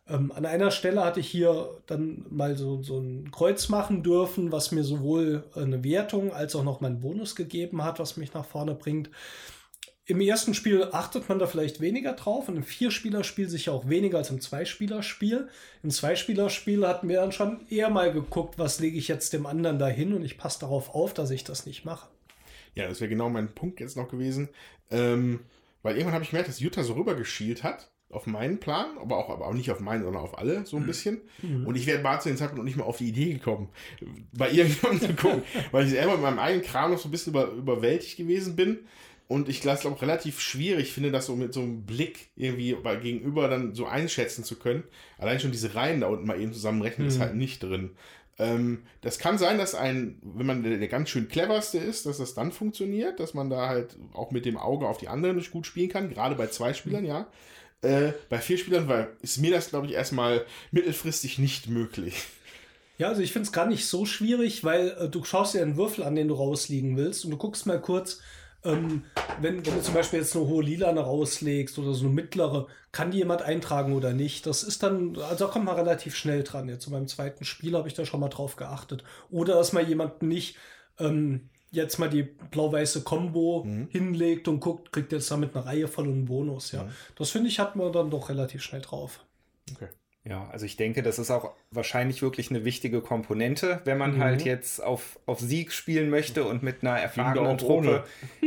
Ähm, 0.08 0.32
an 0.32 0.46
einer 0.46 0.70
Stelle 0.70 1.04
hatte 1.04 1.20
ich 1.20 1.28
hier 1.28 1.82
dann 1.86 2.26
mal 2.30 2.56
so, 2.56 2.82
so 2.82 2.98
ein 3.00 3.30
Kreuz 3.32 3.68
machen 3.70 4.02
dürfen, 4.02 4.52
was 4.52 4.72
mir 4.72 4.84
sowohl 4.84 5.44
eine 5.54 5.84
Wertung 5.84 6.32
als 6.32 6.54
auch 6.56 6.64
noch 6.64 6.80
meinen 6.82 7.00
Bonus 7.00 7.34
gegeben 7.36 7.84
hat, 7.84 7.98
was 7.98 8.16
mich 8.18 8.34
nach 8.34 8.44
vorne 8.46 8.74
bringt. 8.74 9.10
Im 10.06 10.20
ersten 10.20 10.52
Spiel 10.52 10.88
achtet 10.92 11.28
man 11.30 11.38
da 11.38 11.46
vielleicht 11.46 11.80
weniger 11.80 12.12
drauf 12.12 12.48
und 12.48 12.56
im 12.56 12.62
Vierspielerspiel 12.62 13.48
sicher 13.48 13.72
auch 13.72 13.88
weniger 13.88 14.18
als 14.18 14.28
im 14.28 14.40
Zweispielerspiel. 14.40 15.48
Im 15.82 15.90
Zweispielerspiel 15.90 16.86
hatten 16.86 17.08
wir 17.08 17.20
dann 17.20 17.32
schon 17.32 17.66
eher 17.70 17.88
mal 17.88 18.12
geguckt, 18.12 18.58
was 18.58 18.80
lege 18.80 18.98
ich 18.98 19.08
jetzt 19.08 19.32
dem 19.32 19.46
anderen 19.46 19.78
dahin 19.78 20.12
und 20.12 20.22
ich 20.22 20.36
passe 20.36 20.60
darauf 20.60 20.94
auf, 20.94 21.14
dass 21.14 21.30
ich 21.30 21.44
das 21.44 21.64
nicht 21.64 21.86
mache. 21.86 22.08
Ja, 22.74 22.86
das 22.86 23.00
wäre 23.00 23.08
genau 23.08 23.30
mein 23.30 23.54
Punkt 23.54 23.80
jetzt 23.80 23.96
noch 23.96 24.08
gewesen. 24.08 24.50
Ähm, 24.90 25.40
weil 25.82 25.94
irgendwann 25.94 26.14
habe 26.14 26.24
ich 26.24 26.30
gemerkt, 26.30 26.50
dass 26.50 26.60
Jutta 26.60 26.82
so 26.82 26.92
rübergeschielt 26.94 27.62
hat 27.62 27.90
auf 28.10 28.26
meinen 28.26 28.60
Plan, 28.60 28.98
aber 28.98 29.16
auch, 29.16 29.30
aber 29.30 29.46
auch 29.46 29.54
nicht 29.54 29.70
auf 29.70 29.80
meinen, 29.80 30.04
sondern 30.04 30.22
auf 30.22 30.38
alle 30.38 30.66
so 30.66 30.76
ein 30.76 30.86
bisschen. 30.86 31.22
Mhm. 31.42 31.66
Und 31.66 31.76
ich 31.76 31.86
wäre 31.86 32.04
war 32.04 32.20
zu 32.20 32.28
den 32.28 32.36
Zeitpunkt 32.36 32.58
noch 32.58 32.64
nicht 32.64 32.76
mal 32.76 32.84
auf 32.84 32.98
die 32.98 33.08
Idee 33.08 33.32
gekommen, 33.32 33.70
bei 34.32 34.50
irgendjemandem 34.50 35.08
zu 35.16 35.16
gucken, 35.16 35.42
weil 35.72 35.86
ich 35.86 35.90
selber 35.90 36.12
mit 36.12 36.22
meinem 36.22 36.38
eigenen 36.38 36.64
Kram 36.64 36.92
noch 36.92 36.98
so 36.98 37.08
ein 37.08 37.10
bisschen 37.10 37.32
über, 37.32 37.46
überwältigt 37.48 38.16
gewesen 38.16 38.54
bin. 38.54 38.80
Und 39.26 39.48
ich 39.48 39.62
glaube 39.62 39.88
auch 39.88 40.02
relativ 40.02 40.40
schwierig 40.40 40.92
finde, 40.92 41.10
das 41.10 41.26
so 41.26 41.34
mit 41.34 41.54
so 41.54 41.60
einem 41.60 41.84
Blick 41.84 42.28
irgendwie 42.36 42.74
bei 42.74 42.96
gegenüber 42.96 43.48
dann 43.48 43.74
so 43.74 43.86
einschätzen 43.86 44.44
zu 44.44 44.56
können. 44.56 44.84
Allein 45.18 45.40
schon 45.40 45.52
diese 45.52 45.74
Reihen 45.74 46.00
da 46.02 46.08
unten 46.08 46.26
mal 46.26 46.40
eben 46.40 46.52
zusammenrechnen, 46.52 47.06
mhm. 47.06 47.12
ist 47.12 47.20
halt 47.20 47.34
nicht 47.34 47.62
drin. 47.62 47.92
Ähm, 48.38 48.82
das 49.00 49.18
kann 49.18 49.38
sein, 49.38 49.58
dass 49.58 49.74
ein, 49.74 50.18
wenn 50.22 50.46
man 50.46 50.62
der, 50.62 50.76
der, 50.76 50.88
ganz 50.88 51.08
schön 51.08 51.28
cleverste 51.28 51.78
ist, 51.78 52.04
dass 52.04 52.18
das 52.18 52.34
dann 52.34 52.52
funktioniert, 52.52 53.20
dass 53.20 53.32
man 53.32 53.48
da 53.48 53.68
halt 53.68 53.96
auch 54.12 54.30
mit 54.32 54.44
dem 54.44 54.56
Auge 54.56 54.88
auf 54.88 54.98
die 54.98 55.08
anderen 55.08 55.36
nicht 55.36 55.52
gut 55.52 55.66
spielen 55.66 55.88
kann, 55.88 56.10
gerade 56.10 56.34
bei 56.34 56.48
zwei 56.48 56.74
Spielern, 56.74 57.04
ja. 57.04 57.28
Äh, 57.82 58.12
bei 58.28 58.38
vier 58.38 58.58
Spielern 58.58 58.88
weil, 58.88 59.08
ist 59.22 59.38
mir 59.38 59.52
das, 59.52 59.68
glaube 59.70 59.86
ich, 59.86 59.92
erstmal 59.92 60.44
mittelfristig 60.72 61.38
nicht 61.38 61.68
möglich. 61.68 62.24
Ja, 62.98 63.08
also 63.08 63.22
ich 63.22 63.32
finde 63.32 63.46
es 63.46 63.52
gar 63.52 63.66
nicht 63.66 63.86
so 63.86 64.04
schwierig, 64.06 64.64
weil 64.64 64.96
äh, 64.98 65.08
du 65.08 65.24
schaust 65.24 65.54
dir 65.54 65.62
einen 65.62 65.76
Würfel 65.76 66.04
an, 66.04 66.14
den 66.14 66.28
du 66.28 66.34
rausliegen 66.34 66.96
willst 66.96 67.24
und 67.24 67.30
du 67.30 67.36
guckst 67.36 67.66
mal 67.66 67.80
kurz, 67.80 68.20
ähm, 68.64 69.04
wenn, 69.40 69.64
wenn 69.64 69.74
du 69.74 69.82
zum 69.82 69.94
Beispiel 69.94 70.20
jetzt 70.20 70.34
eine 70.34 70.46
hohe 70.46 70.62
Lilane 70.62 71.00
rauslegst 71.00 71.78
oder 71.78 71.92
so 71.94 72.06
eine 72.06 72.14
mittlere, 72.14 72.66
kann 72.92 73.10
die 73.10 73.18
jemand 73.18 73.42
eintragen 73.42 73.92
oder 73.94 74.12
nicht? 74.12 74.46
Das 74.46 74.62
ist 74.62 74.82
dann, 74.82 75.16
also 75.16 75.46
da 75.46 75.50
kommt 75.50 75.66
man 75.66 75.76
relativ 75.76 76.16
schnell 76.16 76.42
dran. 76.42 76.68
Jetzt 76.68 76.90
beim 76.90 77.06
zweiten 77.06 77.44
Spiel 77.44 77.76
habe 77.76 77.88
ich 77.88 77.94
da 77.94 78.06
schon 78.06 78.20
mal 78.20 78.28
drauf 78.28 78.56
geachtet. 78.56 79.04
Oder 79.30 79.54
dass 79.54 79.72
mal 79.72 79.86
jemand 79.86 80.22
nicht 80.22 80.56
ähm, 80.98 81.50
jetzt 81.70 81.98
mal 81.98 82.08
die 82.08 82.22
blau-weiße 82.22 83.02
Combo 83.02 83.64
mhm. 83.64 83.88
hinlegt 83.90 84.48
und 84.48 84.60
guckt, 84.60 84.92
kriegt 84.92 85.12
jetzt 85.12 85.30
damit 85.30 85.54
eine 85.54 85.66
Reihe 85.66 85.88
voll 85.88 86.06
und 86.06 86.12
einen 86.14 86.24
Bonus. 86.26 86.72
Ja, 86.72 86.84
mhm. 86.84 86.90
das 87.16 87.30
finde 87.30 87.48
ich, 87.48 87.58
hat 87.58 87.76
man 87.76 87.92
dann 87.92 88.10
doch 88.10 88.28
relativ 88.28 88.62
schnell 88.62 88.80
drauf. 88.80 89.24
Okay. 89.72 89.88
Ja, 90.26 90.48
also 90.50 90.64
ich 90.64 90.76
denke, 90.76 91.02
das 91.02 91.18
ist 91.18 91.30
auch 91.30 91.54
wahrscheinlich 91.70 92.22
wirklich 92.22 92.48
eine 92.48 92.64
wichtige 92.64 93.02
Komponente, 93.02 93.82
wenn 93.84 93.98
man 93.98 94.12
halt 94.12 94.18
mhm. 94.18 94.22
halt 94.22 94.44
jetzt 94.44 94.82
auf, 94.82 95.18
auf 95.26 95.38
Sieg 95.38 95.70
spielen 95.72 96.08
möchte 96.08 96.44
und 96.44 96.62
mit 96.62 96.82
einer 96.82 96.98
erfahrenen 96.98 97.58
Truppe. 97.58 98.04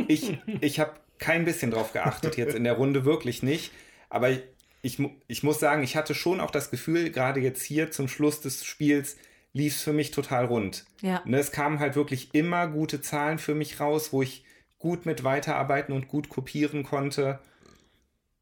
Ich, 0.07 0.39
ich 0.61 0.79
habe 0.79 0.93
kein 1.19 1.45
bisschen 1.45 1.71
drauf 1.71 1.93
geachtet, 1.93 2.35
jetzt 2.37 2.55
in 2.55 2.63
der 2.63 2.73
Runde 2.73 3.05
wirklich 3.05 3.43
nicht. 3.43 3.71
Aber 4.09 4.29
ich, 4.29 4.41
ich, 4.81 4.99
ich 5.27 5.43
muss 5.43 5.59
sagen, 5.59 5.83
ich 5.83 5.95
hatte 5.95 6.15
schon 6.15 6.39
auch 6.39 6.51
das 6.51 6.71
Gefühl, 6.71 7.11
gerade 7.11 7.41
jetzt 7.41 7.63
hier 7.63 7.91
zum 7.91 8.07
Schluss 8.07 8.41
des 8.41 8.65
Spiels 8.65 9.17
lief 9.53 9.75
es 9.75 9.83
für 9.83 9.93
mich 9.93 10.11
total 10.11 10.45
rund. 10.45 10.85
Ja. 11.01 11.21
Ne, 11.25 11.37
es 11.37 11.51
kamen 11.51 11.79
halt 11.79 11.95
wirklich 11.95 12.33
immer 12.33 12.67
gute 12.67 13.01
Zahlen 13.01 13.37
für 13.37 13.55
mich 13.55 13.79
raus, 13.79 14.13
wo 14.13 14.21
ich 14.21 14.43
gut 14.79 15.05
mit 15.05 15.23
weiterarbeiten 15.23 15.93
und 15.93 16.07
gut 16.07 16.29
kopieren 16.29 16.83
konnte. 16.83 17.39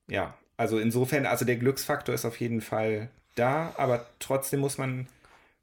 Ja, 0.07 0.38
also 0.57 0.80
insofern, 0.80 1.26
also 1.26 1.44
der 1.45 1.56
Glücksfaktor 1.57 2.14
ist 2.14 2.26
auf 2.26 2.40
jeden 2.40 2.62
Fall 2.62 3.10
da, 3.36 3.74
aber 3.78 4.06
trotzdem 4.20 4.62
muss 4.62 4.78
man, 4.78 5.07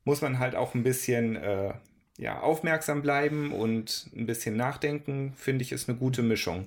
muss 0.05 0.21
man 0.21 0.39
halt 0.39 0.55
auch 0.55 0.75
ein 0.75 0.83
bisschen 0.83 1.37
äh, 1.37 1.75
ja, 2.19 2.41
aufmerksam 2.41 3.03
bleiben 3.03 3.53
und 3.53 4.09
ein 4.15 4.27
bisschen 4.27 4.57
nachdenken, 4.57 5.35
finde 5.37 5.63
ich, 5.63 5.73
ist 5.73 5.89
eine 5.89 5.99
gute 5.99 6.23
Mischung. 6.23 6.67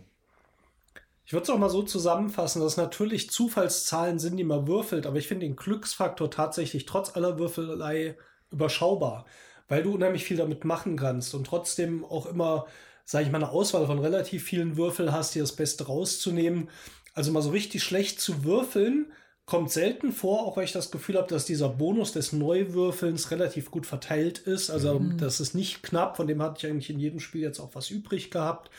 Ich 1.25 1.33
würde 1.33 1.43
es 1.43 1.49
auch 1.49 1.57
mal 1.57 1.69
so 1.69 1.81
zusammenfassen, 1.81 2.61
dass 2.61 2.77
natürlich 2.77 3.31
Zufallszahlen 3.31 4.19
sind, 4.19 4.37
die 4.37 4.43
man 4.43 4.67
würfelt, 4.67 5.07
aber 5.07 5.17
ich 5.17 5.27
finde 5.27 5.45
den 5.47 5.55
Glücksfaktor 5.55 6.29
tatsächlich 6.29 6.85
trotz 6.85 7.15
aller 7.15 7.39
Würfelei 7.39 8.15
überschaubar, 8.51 9.25
weil 9.67 9.81
du 9.81 9.95
unheimlich 9.95 10.23
viel 10.23 10.37
damit 10.37 10.65
machen 10.65 10.97
kannst 10.97 11.33
und 11.33 11.47
trotzdem 11.47 12.05
auch 12.05 12.27
immer, 12.27 12.67
sage 13.05 13.25
ich 13.25 13.31
mal, 13.31 13.39
eine 13.39 13.49
Auswahl 13.49 13.87
von 13.87 13.97
relativ 13.97 14.43
vielen 14.43 14.77
Würfeln 14.77 15.11
hast, 15.11 15.33
dir 15.33 15.41
das 15.41 15.55
Beste 15.55 15.87
rauszunehmen. 15.87 16.69
Also 17.15 17.31
mal 17.31 17.41
so 17.41 17.49
richtig 17.49 17.83
schlecht 17.83 18.21
zu 18.21 18.43
würfeln, 18.43 19.11
kommt 19.45 19.71
selten 19.71 20.11
vor, 20.11 20.47
auch 20.47 20.57
weil 20.57 20.63
ich 20.63 20.71
das 20.71 20.89
Gefühl 20.89 21.17
habe, 21.17 21.27
dass 21.27 21.45
dieser 21.45 21.69
Bonus 21.69 22.11
des 22.11 22.33
Neuwürfelns 22.33 23.29
relativ 23.29 23.69
gut 23.69 23.85
verteilt 23.85 24.39
ist. 24.39 24.69
Also 24.71 24.99
mhm. 24.99 25.17
das 25.17 25.39
ist 25.39 25.53
nicht 25.53 25.83
knapp, 25.83 26.17
von 26.17 26.27
dem 26.27 26.41
hatte 26.41 26.65
ich 26.65 26.71
eigentlich 26.71 26.89
in 26.89 26.99
jedem 26.99 27.19
Spiel 27.19 27.41
jetzt 27.41 27.59
auch 27.59 27.69
was 27.73 27.91
übrig 27.91 28.31
gehabt. 28.31 28.71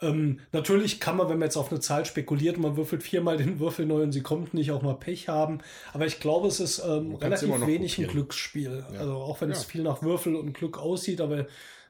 Ähm, 0.00 0.40
natürlich 0.52 1.00
kann 1.00 1.16
man, 1.16 1.28
wenn 1.28 1.38
man 1.38 1.46
jetzt 1.46 1.56
auf 1.56 1.70
eine 1.70 1.80
Zahl 1.80 2.04
spekuliert, 2.04 2.58
man 2.58 2.76
würfelt 2.76 3.02
viermal 3.02 3.36
den 3.36 3.58
Würfel 3.58 3.86
neu 3.86 4.02
und 4.02 4.12
sie 4.12 4.22
kommt 4.22 4.54
nicht, 4.54 4.70
auch 4.70 4.82
mal 4.82 4.94
Pech 4.94 5.28
haben. 5.28 5.58
Aber 5.92 6.06
ich 6.06 6.20
glaube, 6.20 6.48
es 6.48 6.60
ist 6.60 6.80
ähm, 6.80 7.14
relativ 7.16 7.66
wenig 7.66 7.98
ein 7.98 8.06
Glücksspiel. 8.06 8.84
Ja. 8.92 9.00
Also 9.00 9.14
auch 9.14 9.40
wenn 9.40 9.50
ja. 9.50 9.56
es 9.56 9.64
viel 9.64 9.82
nach 9.82 10.02
Würfel 10.02 10.36
und 10.36 10.52
Glück 10.52 10.78
aussieht, 10.78 11.20
aber 11.20 11.46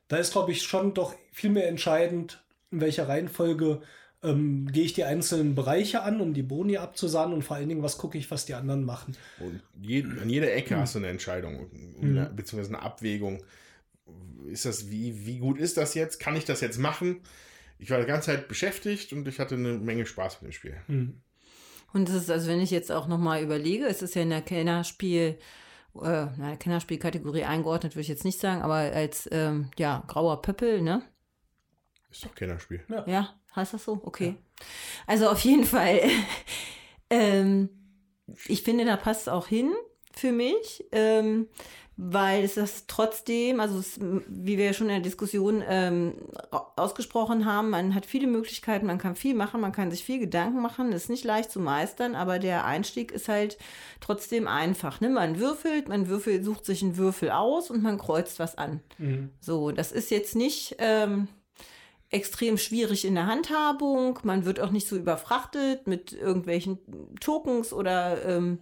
da 0.09 0.17
ist, 0.17 0.33
glaube 0.33 0.53
ich, 0.53 0.63
schon 0.63 0.95
doch 0.95 1.15
viel 1.33 1.51
mehr 1.51 1.69
entscheidend, 1.69 2.43
in 2.71 2.81
welcher 2.81 3.09
Reihenfolge 3.09 3.81
ähm, 4.25 4.67
gehe 4.73 4.85
ich 4.85 4.95
die 4.95 5.05
einzelnen 5.05 5.55
Bereiche 5.55 6.03
an, 6.03 6.21
um 6.21 6.35
die 6.35 6.43
Boni 6.43 6.79
abzusahnen 6.79 7.35
und 7.35 7.43
vor 7.43 7.57
allen 7.57 7.69
Dingen, 7.69 7.83
was 7.83 7.99
gucke 7.99 8.19
ich, 8.19 8.31
was 8.31 8.47
die 8.47 8.55
anderen 8.55 8.85
machen. 8.85 9.17
Und 9.39 9.61
je, 9.81 10.03
an 10.05 10.31
jeder 10.31 10.53
Ecke 10.53 10.75
mhm. 10.75 10.81
hast 10.81 10.95
du 10.95 10.99
eine 10.99 11.09
Entscheidung, 11.09 11.69
mhm. 12.01 12.29
beziehungsweise 12.35 12.75
eine 12.75 12.83
Abwägung. 12.83 13.45
Ist 14.51 14.65
das, 14.65 14.91
wie, 14.91 15.27
wie 15.27 15.39
gut 15.39 15.59
ist 15.59 15.77
das 15.77 15.95
jetzt? 15.95 16.19
Kann 16.21 16.37
ich 16.37 16.45
das 16.45 16.61
jetzt 16.61 16.79
machen? 16.79 17.21
Ich 17.79 17.91
war 17.91 18.01
die 18.01 18.07
ganze 18.07 18.27
Zeit 18.27 18.49
beschäftigt 18.49 19.13
und 19.13 19.29
ich 19.29 19.39
hatte 19.39 19.57
eine 19.57 19.75
Menge 19.75 20.07
Spaß 20.07 20.41
mit 20.41 20.51
dem 20.51 20.55
Spiel. 20.55 20.77
Mhm. 20.89 21.21
Und 21.93 22.09
es 22.09 22.15
ist, 22.15 22.31
also 22.31 22.49
wenn 22.49 22.61
ich 22.61 22.71
jetzt 22.71 22.91
auch 22.91 23.07
nochmal 23.07 23.43
überlege, 23.43 23.87
es 23.87 24.03
ist 24.03 24.15
ja 24.15 24.23
in 24.23 24.31
der 24.31 24.43
Kennerspiel, 24.43 25.39
äh, 26.03 26.27
na, 26.37 26.57
Kennerspielkategorie 26.59 27.45
eingeordnet, 27.45 27.95
würde 27.95 28.03
ich 28.03 28.09
jetzt 28.09 28.25
nicht 28.25 28.41
sagen, 28.41 28.63
aber 28.63 28.75
als 28.75 29.29
ähm, 29.31 29.71
ja, 29.79 30.03
grauer 30.09 30.43
Pöppel, 30.43 30.83
ne? 30.83 31.03
Ist 32.11 32.25
doch 32.25 32.35
Kennerspiel. 32.35 32.83
Ja. 32.89 33.05
ja. 33.07 33.35
Heißt 33.57 33.75
das 33.75 33.85
so? 33.85 34.01
Okay. 34.05 34.37
Ja. 34.37 34.67
Also 35.07 35.29
auf 35.29 35.41
jeden 35.41 35.65
Fall. 35.65 36.01
ähm, 37.11 37.69
ich 38.47 38.63
finde, 38.63 38.85
da 38.85 38.97
passt 38.97 39.23
es 39.23 39.29
auch 39.29 39.47
hin 39.47 39.73
für 40.13 40.33
mich, 40.33 40.85
ähm, 40.93 41.49
weil 41.97 42.43
es 42.43 42.55
das 42.55 42.87
trotzdem, 42.89 43.61
also 43.61 43.79
es, 43.79 44.01
wie 44.01 44.59
wir 44.59 44.65
ja 44.65 44.73
schon 44.73 44.89
in 44.89 44.95
der 44.95 45.03
Diskussion 45.03 45.63
ähm, 45.67 46.15
ausgesprochen 46.51 47.45
haben, 47.45 47.71
man 47.71 47.95
hat 47.95 48.05
viele 48.05 48.27
Möglichkeiten, 48.27 48.87
man 48.87 48.99
kann 48.99 49.15
viel 49.15 49.35
machen, 49.35 49.61
man 49.61 49.71
kann 49.71 49.93
sich 49.93 50.05
viel 50.05 50.19
Gedanken 50.19 50.61
machen, 50.61 50.93
ist 50.93 51.09
nicht 51.09 51.25
leicht 51.25 51.53
zu 51.53 51.61
meistern, 51.61 52.17
aber 52.17 52.41
der 52.41 52.65
Einstieg 52.65 53.13
ist 53.13 53.29
halt 53.29 53.59
trotzdem 54.01 54.49
einfach. 54.49 55.01
Ne? 55.01 55.09
Man 55.09 55.39
würfelt, 55.39 55.89
man 55.89 56.09
würfelt, 56.09 56.45
sucht 56.45 56.65
sich 56.65 56.83
einen 56.83 56.97
Würfel 56.97 57.31
aus 57.31 57.71
und 57.71 57.83
man 57.83 57.99
kreuzt 57.99 58.41
was 58.41 58.59
an. 58.59 58.81
Mhm. 58.99 59.31
So, 59.41 59.71
das 59.71 59.93
ist 59.93 60.11
jetzt 60.11 60.35
nicht 60.35 60.77
ähm, 60.79 61.29
extrem 62.11 62.59
schwierig 62.59 63.05
in 63.05 63.15
der 63.15 63.27
Handhabung. 63.27 64.19
Man 64.23 64.45
wird 64.45 64.61
auch 64.61 64.71
nicht 64.71 64.87
so 64.87 64.97
überfrachtet 64.97 65.87
mit 65.87 66.13
irgendwelchen 66.13 66.79
Tokens 67.21 67.73
oder 67.73 68.25
ähm, 68.25 68.61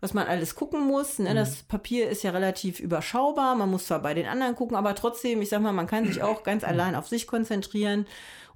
was 0.00 0.14
man 0.14 0.26
alles 0.26 0.54
gucken 0.54 0.86
muss. 0.86 1.18
Ne? 1.18 1.30
Mhm. 1.30 1.34
Das 1.34 1.62
Papier 1.62 2.08
ist 2.08 2.22
ja 2.22 2.30
relativ 2.30 2.80
überschaubar. 2.80 3.54
Man 3.54 3.70
muss 3.70 3.86
zwar 3.86 4.00
bei 4.00 4.14
den 4.14 4.26
anderen 4.26 4.54
gucken, 4.54 4.76
aber 4.76 4.94
trotzdem, 4.94 5.42
ich 5.42 5.48
sag 5.48 5.62
mal, 5.62 5.72
man 5.72 5.86
kann 5.86 6.06
sich 6.06 6.22
auch 6.22 6.42
ganz 6.42 6.64
allein 6.64 6.94
auf 6.94 7.08
sich 7.08 7.26
konzentrieren 7.26 8.06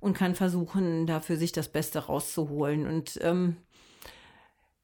und 0.00 0.14
kann 0.14 0.34
versuchen, 0.34 1.06
da 1.06 1.20
für 1.20 1.36
sich 1.36 1.52
das 1.52 1.68
Beste 1.68 1.98
rauszuholen. 2.00 2.86
Und 2.86 3.18
ähm, 3.22 3.56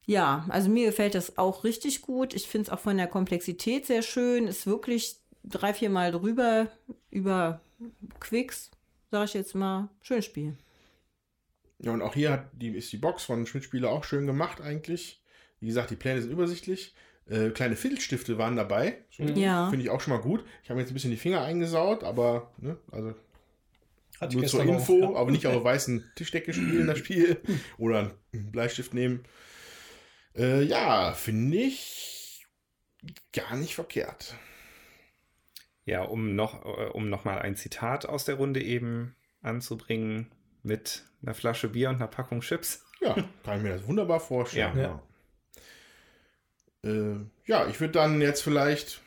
ja, 0.07 0.47
also 0.49 0.69
mir 0.69 0.87
gefällt 0.87 1.15
das 1.15 1.39
auch 1.39 1.65
richtig 1.65 2.03
gut. 2.03 2.35
Ich 2.35 2.49
finde 2.49 2.67
es 2.67 2.73
auch 2.73 2.81
von 2.81 2.97
der 2.97 3.07
Komplexität 3.07 3.87
sehr 3.87 4.03
schön. 4.03 4.47
Ist 4.47 4.67
wirklich 4.67 5.17
drei, 5.45 5.75
vier 5.75 5.91
Mal 5.91 6.13
drüber 6.13 6.69
über 7.11 7.61
Quicks 8.21 8.71
sag 9.17 9.25
ich 9.25 9.35
jetzt 9.35 9.55
mal, 9.55 9.89
schön 10.03 10.21
spielen. 10.21 10.59
Ja, 11.79 11.93
und 11.93 12.03
auch 12.03 12.13
hier 12.13 12.33
hat 12.33 12.51
die, 12.53 12.69
ist 12.69 12.93
die 12.93 12.99
Box 12.99 13.25
von 13.25 13.47
Schmidt-Spieler 13.47 13.91
auch 13.91 14.05
schön 14.05 14.27
gemacht 14.27 14.61
eigentlich. 14.61 15.23
Wie 15.59 15.67
gesagt, 15.67 15.91
die 15.91 15.97
Pläne 15.97 16.21
sind 16.21 16.31
übersichtlich. 16.31 16.95
Äh, 17.27 17.49
kleine 17.51 17.77
Filzstifte 17.77 18.37
waren 18.37 18.57
dabei. 18.57 18.99
So, 19.11 19.25
ja. 19.25 19.71
Finde 19.71 19.85
ich 19.85 19.91
auch 19.91 20.03
schon 20.03 20.13
mal 20.13 20.21
gut. 20.21 20.45
Ich 20.63 20.69
habe 20.69 20.81
jetzt 20.81 20.91
ein 20.91 20.95
bisschen 20.95 21.11
die 21.11 21.17
Finger 21.17 21.43
eingesaut, 21.43 22.05
aber, 22.05 22.53
ne, 22.59 22.77
also 22.93 23.15
hat 24.21 24.35
nur 24.35 24.47
zur 24.47 24.63
Info, 24.63 25.03
auch, 25.03 25.13
ja. 25.15 25.19
aber 25.19 25.31
nicht 25.31 25.47
auf 25.47 25.65
weißen 25.65 26.13
Tischdecke 26.15 26.53
spielen, 26.53 26.87
das 26.87 26.99
Spiel. 26.99 27.41
Oder 27.79 28.15
einen 28.35 28.53
Bleistift 28.53 28.93
nehmen. 28.93 29.25
Äh, 30.37 30.63
ja, 30.63 31.15
finde 31.15 31.57
ich 31.57 32.47
gar 33.33 33.57
nicht 33.57 33.75
verkehrt. 33.75 34.35
Ja, 35.87 36.03
um 36.03 36.35
noch, 36.35 36.65
äh, 36.65 36.91
um 36.91 37.09
noch 37.09 37.25
mal 37.25 37.39
ein 37.39 37.57
Zitat 37.57 38.07
aus 38.07 38.25
der 38.25 38.35
Runde 38.35 38.61
eben 38.61 39.15
anzubringen 39.41 40.31
mit 40.63 41.05
einer 41.23 41.35
Flasche 41.35 41.69
Bier 41.69 41.89
und 41.89 41.97
einer 41.97 42.09
Packung 42.09 42.41
Chips. 42.41 42.85
Ja, 43.01 43.15
kann 43.45 43.59
ich 43.59 43.63
mir 43.63 43.71
das 43.71 43.87
wunderbar 43.87 44.21
vorstellen. 44.21 44.77
Ja. 44.77 45.01
Ja, 46.83 46.91
äh, 46.91 47.17
ja 47.45 47.67
ich 47.69 47.81
würde 47.81 47.93
dann 47.93 48.21
jetzt 48.21 48.43
vielleicht, 48.43 49.01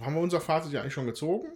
haben 0.00 0.14
wir 0.14 0.20
unser 0.20 0.40
Fazit 0.40 0.72
ja 0.72 0.80
eigentlich 0.80 0.94
schon 0.94 1.06
gezogen, 1.06 1.48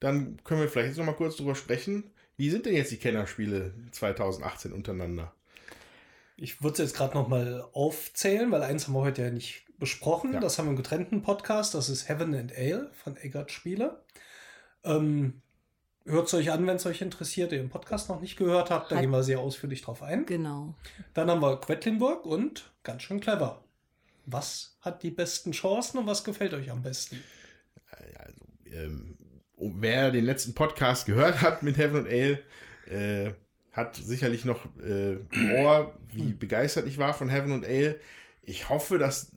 dann 0.00 0.42
können 0.42 0.60
wir 0.60 0.68
vielleicht 0.68 0.88
jetzt 0.88 0.98
noch 0.98 1.06
mal 1.06 1.12
kurz 1.12 1.36
drüber 1.36 1.54
sprechen. 1.54 2.10
Wie 2.36 2.50
sind 2.50 2.66
denn 2.66 2.74
jetzt 2.74 2.90
die 2.90 2.96
Kennerspiele 2.96 3.74
2018 3.92 4.72
untereinander? 4.72 5.34
Ich 6.36 6.62
würde 6.62 6.74
es 6.74 6.78
jetzt 6.78 6.96
gerade 6.96 7.14
noch 7.14 7.28
mal 7.28 7.68
aufzählen, 7.72 8.50
weil 8.50 8.62
eins 8.62 8.86
haben 8.86 8.94
wir 8.94 9.02
heute 9.02 9.22
ja 9.22 9.30
nicht 9.30 9.66
besprochen. 9.78 10.32
Ja. 10.32 10.40
Das 10.40 10.58
haben 10.58 10.66
wir 10.66 10.70
im 10.70 10.76
getrennten 10.76 11.22
Podcast. 11.22 11.74
Das 11.74 11.88
ist 11.88 12.08
Heaven 12.08 12.34
and 12.34 12.56
Ale 12.56 12.90
von 12.94 13.16
Eggert 13.16 13.52
Spiele. 13.52 14.03
Ähm, 14.84 15.40
Hört 16.06 16.26
es 16.26 16.34
euch 16.34 16.50
an, 16.50 16.66
wenn 16.66 16.76
es 16.76 16.84
euch 16.84 17.00
interessiert, 17.00 17.50
ihr 17.52 17.58
den 17.58 17.70
Podcast 17.70 18.10
noch 18.10 18.20
nicht 18.20 18.36
gehört 18.36 18.70
habt. 18.70 18.90
Da 18.92 18.96
Hat- 18.96 19.00
gehen 19.02 19.10
wir 19.10 19.22
sehr 19.22 19.38
ausführlich 19.40 19.80
drauf 19.80 20.02
ein. 20.02 20.26
Genau. 20.26 20.74
Dann 21.14 21.30
haben 21.30 21.40
wir 21.40 21.58
Quedlinburg 21.58 22.26
und 22.26 22.70
ganz 22.82 23.02
schön 23.04 23.20
clever. 23.20 23.64
Was 24.26 24.76
hat 24.82 25.02
die 25.02 25.10
besten 25.10 25.52
Chancen 25.52 25.96
und 25.98 26.06
was 26.06 26.22
gefällt 26.22 26.52
euch 26.52 26.70
am 26.70 26.82
besten? 26.82 27.22
Also, 27.90 28.44
ähm, 28.66 29.16
wer 29.56 30.10
den 30.10 30.26
letzten 30.26 30.52
Podcast 30.54 31.06
gehört 31.06 31.40
hat 31.40 31.62
mit 31.62 31.78
Heaven 31.78 32.06
and 32.06 32.08
Ale, 32.08 32.38
äh, 32.86 33.32
hat 33.72 33.96
sicherlich 33.96 34.44
noch 34.44 34.66
äh, 34.82 35.12
im 35.14 35.52
Ohr, 35.56 35.98
wie 36.12 36.34
begeistert 36.34 36.86
ich 36.86 36.98
war 36.98 37.14
von 37.14 37.30
Heaven 37.30 37.52
and 37.52 37.64
Ale. 37.64 37.98
Ich 38.42 38.68
hoffe, 38.68 38.98
dass 38.98 39.32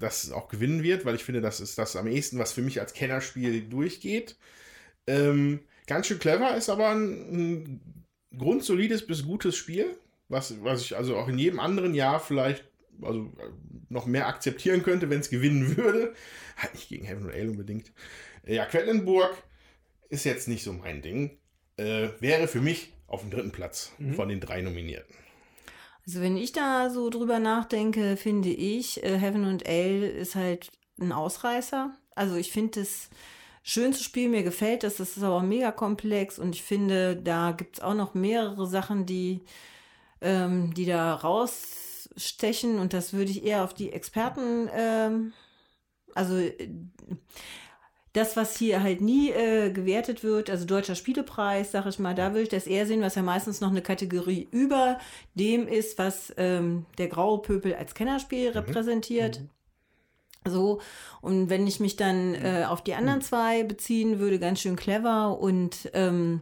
das 0.00 0.30
auch 0.32 0.48
gewinnen 0.48 0.82
wird, 0.82 1.04
weil 1.04 1.14
ich 1.14 1.24
finde, 1.24 1.40
das 1.40 1.60
ist 1.60 1.78
das 1.78 1.94
am 1.96 2.06
ehesten, 2.06 2.38
was 2.38 2.52
für 2.52 2.62
mich 2.62 2.80
als 2.80 2.94
Kennerspiel 2.94 3.62
durchgeht. 3.68 4.36
Ähm, 5.06 5.60
ganz 5.86 6.06
schön 6.06 6.18
clever, 6.18 6.56
ist 6.56 6.68
aber 6.68 6.88
ein, 6.90 7.02
ein 7.32 8.04
grundsolides 8.36 9.06
bis 9.06 9.24
gutes 9.24 9.56
Spiel, 9.56 9.96
was, 10.28 10.62
was 10.62 10.82
ich 10.82 10.96
also 10.96 11.16
auch 11.16 11.28
in 11.28 11.38
jedem 11.38 11.60
anderen 11.60 11.94
Jahr 11.94 12.20
vielleicht 12.20 12.64
also 13.02 13.32
äh, 13.38 13.50
noch 13.88 14.06
mehr 14.06 14.28
akzeptieren 14.28 14.82
könnte, 14.82 15.10
wenn 15.10 15.20
es 15.20 15.30
gewinnen 15.30 15.76
würde. 15.76 16.14
Halt 16.56 16.74
nicht 16.74 16.88
gegen 16.88 17.04
Heaven 17.06 17.24
and 17.24 17.34
Ale 17.34 17.50
unbedingt. 17.50 17.92
Äh, 18.46 18.56
Ja, 18.56 18.66
Quedlinburg 18.66 19.32
ist 20.08 20.24
jetzt 20.24 20.48
nicht 20.48 20.62
so 20.62 20.72
mein 20.72 21.02
Ding. 21.02 21.38
Äh, 21.76 22.08
wäre 22.20 22.48
für 22.48 22.60
mich 22.60 22.92
auf 23.06 23.22
dem 23.22 23.30
dritten 23.30 23.52
Platz 23.52 23.92
von 24.14 24.28
den 24.28 24.40
drei 24.40 24.60
Nominierten. 24.60 25.14
Also 26.06 26.20
wenn 26.20 26.36
ich 26.36 26.52
da 26.52 26.90
so 26.90 27.10
drüber 27.10 27.38
nachdenke, 27.38 28.16
finde 28.16 28.48
ich, 28.50 29.02
äh, 29.04 29.18
Heaven 29.18 29.44
and 29.44 29.66
Ale 29.66 30.08
ist 30.08 30.34
halt 30.34 30.70
ein 31.00 31.12
Ausreißer. 31.12 31.94
Also 32.14 32.36
ich 32.36 32.52
finde 32.52 32.80
es 32.80 33.10
schön 33.62 33.92
zu 33.92 34.02
spielen, 34.02 34.32
mir 34.32 34.42
gefällt 34.42 34.82
das, 34.82 34.96
das 34.96 35.16
ist 35.16 35.22
aber 35.22 35.42
mega 35.42 35.72
komplex 35.72 36.38
und 36.38 36.54
ich 36.54 36.62
finde, 36.62 37.16
da 37.16 37.52
gibt 37.52 37.78
es 37.78 37.82
auch 37.82 37.94
noch 37.94 38.14
mehrere 38.14 38.66
Sachen, 38.66 39.06
die, 39.06 39.42
ähm, 40.20 40.74
die 40.74 40.86
da 40.86 41.14
rausstechen 41.14 42.78
und 42.78 42.92
das 42.92 43.12
würde 43.12 43.30
ich 43.30 43.44
eher 43.44 43.64
auf 43.64 43.74
die 43.74 43.92
Experten, 43.92 44.68
ähm, 44.74 45.32
also 46.14 46.36
äh, 46.36 46.68
das, 48.12 48.36
was 48.36 48.56
hier 48.56 48.82
halt 48.82 49.00
nie 49.00 49.30
äh, 49.30 49.70
gewertet 49.70 50.24
wird, 50.24 50.50
also 50.50 50.64
Deutscher 50.64 50.96
Spielepreis, 50.96 51.70
sag 51.70 51.86
ich 51.86 51.98
mal, 51.98 52.14
da 52.14 52.30
würde 52.30 52.42
ich 52.42 52.48
das 52.48 52.66
eher 52.66 52.86
sehen, 52.86 53.02
was 53.02 53.14
ja 53.14 53.22
meistens 53.22 53.60
noch 53.60 53.70
eine 53.70 53.82
Kategorie 53.82 54.48
über 54.50 54.98
dem 55.34 55.68
ist, 55.68 55.98
was 55.98 56.32
ähm, 56.36 56.86
der 56.98 57.08
graue 57.08 57.40
Pöbel 57.40 57.74
als 57.74 57.94
Kennerspiel 57.94 58.50
repräsentiert. 58.50 59.40
So, 60.44 60.80
und 61.20 61.50
wenn 61.50 61.66
ich 61.66 61.80
mich 61.80 61.96
dann 61.96 62.34
äh, 62.34 62.64
auf 62.66 62.82
die 62.82 62.94
anderen 62.94 63.20
zwei 63.20 63.62
beziehen 63.62 64.18
würde, 64.18 64.38
ganz 64.38 64.60
schön 64.60 64.74
clever 64.74 65.38
und 65.38 65.90
ähm, 65.92 66.40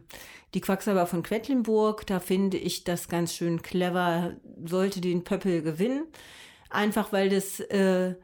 die 0.53 0.61
Quacksalber 0.61 1.05
von 1.05 1.21
Quedlinburg, 1.21 2.07
da 2.07 2.19
finde 2.19 2.57
ich 2.57 2.85
das 2.85 3.09
ganz 3.09 3.33
schön 3.33 3.61
clever, 3.61 4.37
sollte 4.65 5.01
den 5.01 5.23
Pöppel 5.23 5.61
gewinnen. 5.61 6.07
Einfach 6.69 7.11
weil 7.11 7.29
das 7.29 7.59
äh, 7.59 8.15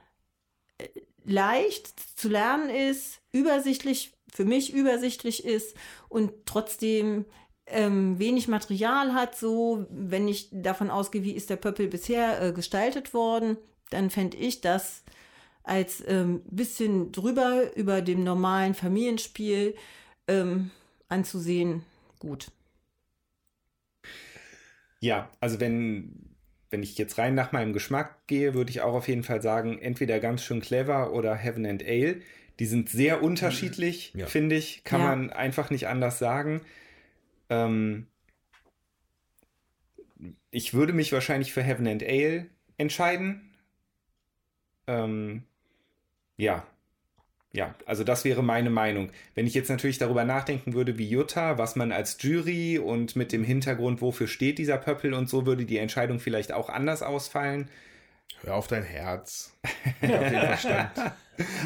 leicht 1.25 1.99
zu 2.17 2.29
lernen 2.29 2.69
ist, 2.69 3.19
übersichtlich, 3.31 4.13
für 4.33 4.45
mich 4.45 4.73
übersichtlich 4.73 5.45
ist 5.45 5.75
und 6.09 6.31
trotzdem 6.45 7.25
ähm, 7.67 8.19
wenig 8.19 8.47
Material 8.47 9.13
hat, 9.13 9.35
so 9.35 9.85
wenn 9.89 10.27
ich 10.27 10.49
davon 10.51 10.89
ausgehe, 10.91 11.23
wie 11.23 11.31
ist 11.31 11.49
der 11.49 11.55
Pöppel 11.55 11.87
bisher 11.87 12.41
äh, 12.41 12.51
gestaltet 12.51 13.13
worden, 13.13 13.57
dann 13.89 14.09
fände 14.09 14.37
ich 14.37 14.61
das 14.61 15.03
als 15.63 16.03
ähm, 16.07 16.41
bisschen 16.45 17.11
drüber 17.11 17.75
über 17.75 18.01
dem 18.01 18.23
normalen 18.23 18.75
Familienspiel 18.75 19.75
ähm, 20.27 20.69
anzusehen 21.09 21.83
gut. 22.19 22.51
Ja, 24.99 25.29
also 25.39 25.59
wenn, 25.59 26.34
wenn 26.69 26.83
ich 26.83 26.97
jetzt 26.97 27.17
rein 27.17 27.35
nach 27.35 27.51
meinem 27.51 27.73
Geschmack 27.73 28.27
gehe, 28.27 28.53
würde 28.53 28.71
ich 28.71 28.81
auch 28.81 28.93
auf 28.93 29.07
jeden 29.07 29.23
Fall 29.23 29.41
sagen, 29.41 29.79
entweder 29.79 30.19
ganz 30.19 30.43
schön 30.43 30.61
clever 30.61 31.13
oder 31.13 31.35
Heaven 31.35 31.65
and 31.65 31.83
Ale. 31.83 32.21
Die 32.59 32.65
sind 32.65 32.89
sehr 32.89 33.21
unterschiedlich, 33.21 34.13
Ja. 34.15 34.25
finde 34.27 34.55
ich. 34.55 34.83
Kann 34.83 35.01
Ja. 35.01 35.07
man 35.07 35.29
einfach 35.31 35.69
nicht 35.69 35.87
anders 35.87 36.19
sagen. 36.19 36.61
Ähm, 37.49 38.07
ich 40.51 40.73
würde 40.73 40.93
mich 40.93 41.11
wahrscheinlich 41.11 41.51
für 41.53 41.61
Heaven 41.61 41.87
and 41.87 42.03
Ale 42.03 42.47
entscheiden. 42.77 43.51
Ähm, 44.87 45.43
ja. 46.37 46.65
Ja, 47.55 47.73
also 47.85 48.03
das 48.03 48.25
wäre 48.25 48.43
meine 48.43 48.69
Meinung. 48.69 49.11
Wenn 49.33 49.47
ich 49.47 49.53
jetzt 49.53 49.69
natürlich 49.69 49.97
darüber 49.97 50.25
nachdenken 50.25 50.73
würde, 50.73 50.97
wie 50.97 51.07
Jutta, 51.07 51.57
was 51.57 51.77
man 51.77 51.93
als 51.93 52.17
Jury 52.21 52.79
und 52.79 53.15
mit 53.15 53.31
dem 53.31 53.45
Hintergrund, 53.45 54.01
wofür 54.01 54.27
steht 54.27 54.57
dieser 54.57 54.77
Pöppel 54.77 55.13
und 55.13 55.29
so, 55.29 55.45
würde 55.45 55.63
die 55.63 55.77
Entscheidung 55.77 56.19
vielleicht 56.19 56.51
auch 56.51 56.67
anders 56.67 57.01
ausfallen. 57.01 57.69
Hör 58.41 58.55
auf 58.55 58.67
dein 58.67 58.83
Herz. 58.83 59.57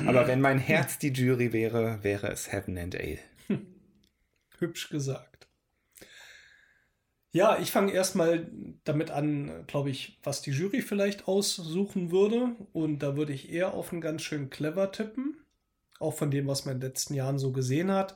Aber 0.05 0.27
wenn 0.27 0.41
mein 0.41 0.59
Herz 0.59 0.99
die 0.99 1.11
Jury 1.11 1.53
wäre, 1.53 2.03
wäre 2.03 2.27
es 2.27 2.51
Heaven 2.51 2.77
and 2.77 2.95
Ale. 2.95 3.17
Hübsch 4.59 4.89
gesagt. 4.89 5.47
Ja, 7.31 7.57
ich 7.59 7.71
fange 7.71 7.93
erstmal 7.93 8.47
damit 8.83 9.09
an, 9.09 9.65
glaube 9.65 9.89
ich, 9.89 10.19
was 10.21 10.43
die 10.43 10.51
Jury 10.51 10.83
vielleicht 10.83 11.27
aussuchen 11.27 12.11
würde. 12.11 12.55
Und 12.73 12.99
da 12.99 13.17
würde 13.17 13.33
ich 13.33 13.51
eher 13.51 13.73
auf 13.73 13.91
einen 13.91 14.01
ganz 14.01 14.21
schön 14.21 14.51
clever 14.51 14.91
tippen. 14.91 15.35
Auch 15.99 16.13
von 16.13 16.31
dem, 16.31 16.47
was 16.47 16.65
man 16.65 16.75
in 16.75 16.81
den 16.81 16.89
letzten 16.89 17.13
Jahren 17.13 17.39
so 17.39 17.51
gesehen 17.51 17.91
hat. 17.91 18.15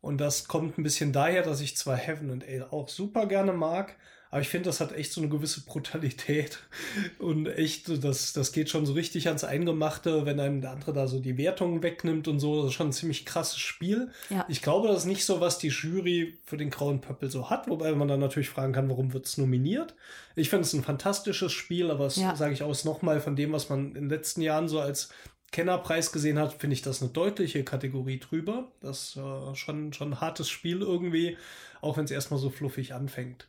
Und 0.00 0.18
das 0.18 0.46
kommt 0.46 0.78
ein 0.78 0.82
bisschen 0.82 1.12
daher, 1.12 1.42
dass 1.42 1.60
ich 1.60 1.76
zwar 1.76 1.96
Heaven 1.96 2.30
and 2.30 2.44
Ale 2.46 2.72
auch 2.72 2.88
super 2.88 3.26
gerne 3.26 3.52
mag, 3.52 3.96
aber 4.30 4.40
ich 4.40 4.48
finde, 4.48 4.68
das 4.68 4.80
hat 4.80 4.92
echt 4.92 5.12
so 5.12 5.20
eine 5.20 5.30
gewisse 5.30 5.64
Brutalität. 5.64 6.58
Und 7.18 7.46
echt, 7.46 8.04
das, 8.04 8.32
das 8.32 8.52
geht 8.52 8.68
schon 8.68 8.84
so 8.84 8.92
richtig 8.92 9.28
ans 9.28 9.44
Eingemachte, 9.44 10.26
wenn 10.26 10.40
einem 10.40 10.60
der 10.60 10.72
andere 10.72 10.92
da 10.92 11.06
so 11.06 11.20
die 11.20 11.38
Wertungen 11.38 11.82
wegnimmt 11.82 12.26
und 12.28 12.40
so. 12.40 12.56
Das 12.60 12.66
ist 12.66 12.74
schon 12.74 12.88
ein 12.88 12.92
ziemlich 12.92 13.24
krasses 13.24 13.58
Spiel. 13.58 14.10
Ja. 14.28 14.44
Ich 14.48 14.62
glaube, 14.62 14.88
das 14.88 14.98
ist 14.98 15.04
nicht 15.06 15.24
so, 15.24 15.40
was 15.40 15.58
die 15.58 15.68
Jury 15.68 16.38
für 16.44 16.56
den 16.56 16.70
Grauen 16.70 17.00
Pöppel 17.00 17.30
so 17.30 17.50
hat, 17.50 17.68
wobei 17.68 17.92
man 17.92 18.08
dann 18.08 18.20
natürlich 18.20 18.48
fragen 18.50 18.72
kann, 18.72 18.90
warum 18.90 19.12
wird 19.12 19.26
es 19.26 19.38
nominiert. 19.38 19.94
Ich 20.34 20.50
finde 20.50 20.64
es 20.64 20.72
ein 20.72 20.82
fantastisches 20.84 21.52
Spiel, 21.52 21.90
aber 21.90 22.04
das 22.04 22.16
Ja. 22.16 22.34
sage 22.36 22.52
ich 22.52 22.62
aus 22.62 22.84
nochmal 22.84 23.20
von 23.20 23.36
dem, 23.36 23.52
was 23.52 23.68
man 23.70 23.88
in 23.88 23.94
den 23.94 24.10
letzten 24.10 24.42
Jahren 24.42 24.68
so 24.68 24.80
als 24.80 25.08
Kennerpreis 25.52 26.12
gesehen 26.12 26.38
hat, 26.38 26.54
finde 26.54 26.74
ich 26.74 26.82
das 26.82 27.00
eine 27.00 27.10
deutliche 27.10 27.64
Kategorie 27.64 28.18
drüber. 28.18 28.70
Das 28.80 29.10
ist 29.10 29.16
äh, 29.16 29.54
schon, 29.54 29.92
schon 29.92 30.12
ein 30.12 30.20
hartes 30.20 30.48
Spiel 30.48 30.82
irgendwie, 30.82 31.36
auch 31.80 31.96
wenn 31.96 32.04
es 32.04 32.10
erstmal 32.10 32.40
so 32.40 32.50
fluffig 32.50 32.94
anfängt. 32.94 33.46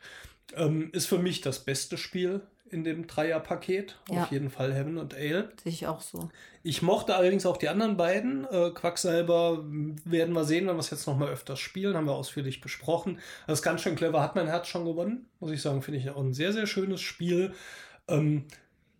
Ähm, 0.56 0.90
ist 0.94 1.07
für 1.07 1.18
mich 1.18 1.41
das 1.41 1.60
beste 1.60 1.98
Spiel 1.98 2.41
in 2.69 2.84
dem 2.84 3.07
Dreierpaket. 3.07 3.98
Ja. 4.10 4.24
Auf 4.24 4.32
jeden 4.32 4.49
Fall 4.49 4.74
Heaven 4.74 4.98
und 4.98 5.14
Ale. 5.14 5.52
Sehe 5.64 5.72
ich 5.72 5.88
auch 5.88 6.02
so. 6.02 6.30
Ich 6.64 6.82
mochte 6.82 7.15
allerdings 7.15 7.45
auch 7.45 7.57
die 7.57 7.69
anderen 7.69 7.98
beiden. 7.98 8.45
Äh, 8.45 8.72
Quacksalber 8.72 9.64
werden 9.64 10.34
wir 10.34 10.44
sehen, 10.44 10.68
wenn 10.68 10.76
wir 10.76 10.80
es 10.80 10.90
jetzt 10.90 11.07
noch 11.07 11.18
mal 11.18 11.30
öfters 11.30 11.60
spielen. 11.60 11.95
Haben 11.95 12.07
wir 12.07 12.15
ausführlich 12.15 12.61
besprochen. 12.61 13.19
Das 13.48 13.60
ist 13.60 13.64
ganz 13.64 13.82
schön 13.82 13.95
clever. 13.95 14.22
Hat 14.22 14.36
mein 14.36 14.48
Herz 14.48 14.68
schon 14.68 14.86
gewonnen. 14.86 15.28
Muss 15.40 15.52
ich 15.52 15.61
sagen, 15.61 15.82
finde 15.82 15.99
ich 15.99 16.10
auch 16.10 16.22
ein 16.22 16.34
sehr, 16.34 16.53
sehr 16.53 16.68
schönes 16.68 17.02
Spiel. 17.02 17.53
Ähm, 18.07 18.45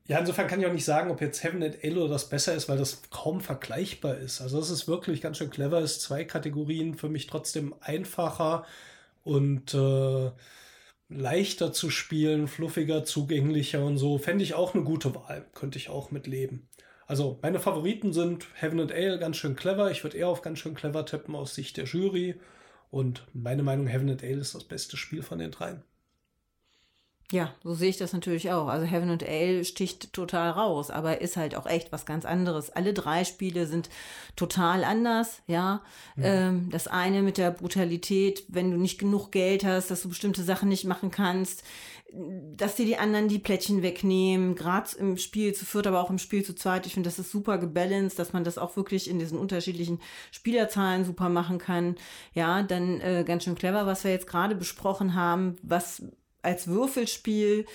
ja, 0.08 0.20
insofern 0.20 0.48
kann 0.48 0.62
ich 0.62 0.66
auch 0.66 0.74
nicht 0.74 0.86
sagen, 0.86 1.12
ob 1.12 1.20
jetzt 1.20 1.44
Heaven 1.44 1.64
and 1.64 1.78
Ale 1.84 2.00
oder 2.00 2.10
das 2.10 2.30
besser 2.30 2.54
ist, 2.56 2.70
weil 2.70 2.78
das 2.78 3.02
kaum 3.10 3.42
vergleichbar 3.42 4.18
ist. 4.18 4.40
Also 4.42 4.60
das 4.60 4.70
ist 4.70 4.88
wirklich 4.88 5.22
ganz 5.22 5.38
schön 5.38 5.50
clever. 5.50 5.82
Ist 5.82 6.02
zwei 6.02 6.24
Kategorien 6.24 6.96
für 6.96 7.10
mich 7.10 7.28
trotzdem 7.28 7.76
einfacher 7.82 8.66
und 9.26 9.74
äh, 9.74 10.32
leichter 11.10 11.74
zu 11.74 11.90
spielen, 11.90 12.48
fluffiger, 12.48 13.04
zugänglicher 13.04 13.84
und 13.84 13.98
so. 13.98 14.18
Fände 14.18 14.44
ich 14.46 14.54
auch 14.54 14.74
eine 14.74 14.84
gute 14.84 15.14
Wahl. 15.14 15.46
Könnte 15.54 15.78
ich 15.78 15.90
auch 15.90 16.10
mit 16.12 16.26
leben. 16.26 16.70
Also 17.06 17.40
meine 17.42 17.60
Favoriten 17.60 18.14
sind 18.14 18.48
Heaven 18.56 18.80
and 18.82 18.92
Ale, 18.94 19.20
ganz 19.20 19.38
schön 19.38 19.56
clever. 19.58 19.92
Ich 19.92 20.04
würde 20.04 20.18
eher 20.18 20.30
auf 20.30 20.42
ganz 20.42 20.60
schön 20.60 20.76
clever 20.76 21.06
tippen 21.06 21.36
aus 21.36 21.54
Sicht 21.56 21.76
der 21.76 21.86
Jury. 21.86 22.40
Und 22.92 23.28
meine 23.34 23.64
Meinung, 23.64 23.88
Heaven 23.88 24.10
and 24.10 24.24
Ale 24.24 24.40
ist 24.40 24.56
das 24.56 24.64
beste 24.64 24.96
Spiel 24.96 25.22
von 25.22 25.40
den 25.40 25.52
dreien. 25.52 25.84
Ja, 27.30 27.54
so 27.62 27.74
sehe 27.74 27.90
ich 27.90 27.98
das 27.98 28.14
natürlich 28.14 28.52
auch. 28.52 28.68
Also 28.68 28.86
Heaven 28.86 29.10
and 29.10 29.24
Ale 29.28 29.66
sticht 29.66 30.14
total 30.14 30.50
raus, 30.52 30.90
aber 30.90 31.20
ist 31.20 31.36
halt 31.36 31.56
auch 31.56 31.66
echt 31.66 31.92
was 31.92 32.06
ganz 32.06 32.24
anderes. 32.24 32.70
Alle 32.70 32.94
drei 32.94 33.26
Spiele 33.26 33.68
sind 33.68 33.90
total 34.38 34.86
anders, 34.86 35.42
ja. 35.46 35.82
Mhm. 36.16 36.24
Ähm, 36.24 36.70
das 36.70 36.88
eine 36.88 37.22
mit 37.24 37.38
der 37.38 37.52
Brutalität, 37.52 38.46
wenn 38.48 38.72
du 38.72 38.78
nicht 38.78 38.98
genug 38.98 39.34
Geld 39.34 39.66
hast, 39.66 39.92
dass 39.92 40.04
du 40.04 40.10
bestimmte 40.10 40.42
Sachen 40.42 40.70
nicht 40.70 40.86
machen 40.86 41.12
kannst, 41.12 41.64
dass 42.56 42.76
dir 42.76 42.86
die 42.86 42.98
anderen 42.98 43.28
die 43.28 43.40
Plättchen 43.40 43.82
wegnehmen, 43.82 44.56
gerade 44.56 44.90
im 44.98 45.18
Spiel 45.18 45.54
zu 45.54 45.66
viert, 45.66 45.88
aber 45.88 46.02
auch 46.02 46.10
im 46.10 46.20
Spiel 46.20 46.46
zu 46.46 46.56
zweit. 46.56 46.86
Ich 46.86 46.94
finde, 46.94 47.10
das 47.10 47.20
ist 47.20 47.32
super 47.32 47.58
gebalanced, 47.58 48.18
dass 48.18 48.32
man 48.32 48.46
das 48.46 48.58
auch 48.58 48.78
wirklich 48.78 49.10
in 49.10 49.20
diesen 49.20 49.38
unterschiedlichen 49.38 50.00
Spielerzahlen 50.32 51.04
super 51.04 51.28
machen 51.28 51.58
kann. 51.58 51.98
Ja, 52.34 52.64
dann 52.64 53.02
äh, 53.02 53.26
ganz 53.28 53.44
schön 53.44 53.56
clever, 53.56 53.86
was 53.86 54.06
wir 54.06 54.12
jetzt 54.12 54.28
gerade 54.28 54.56
besprochen 54.56 55.16
haben, 55.16 55.58
was 55.62 56.04
als 56.48 56.68
Würfelspiel 56.68 57.66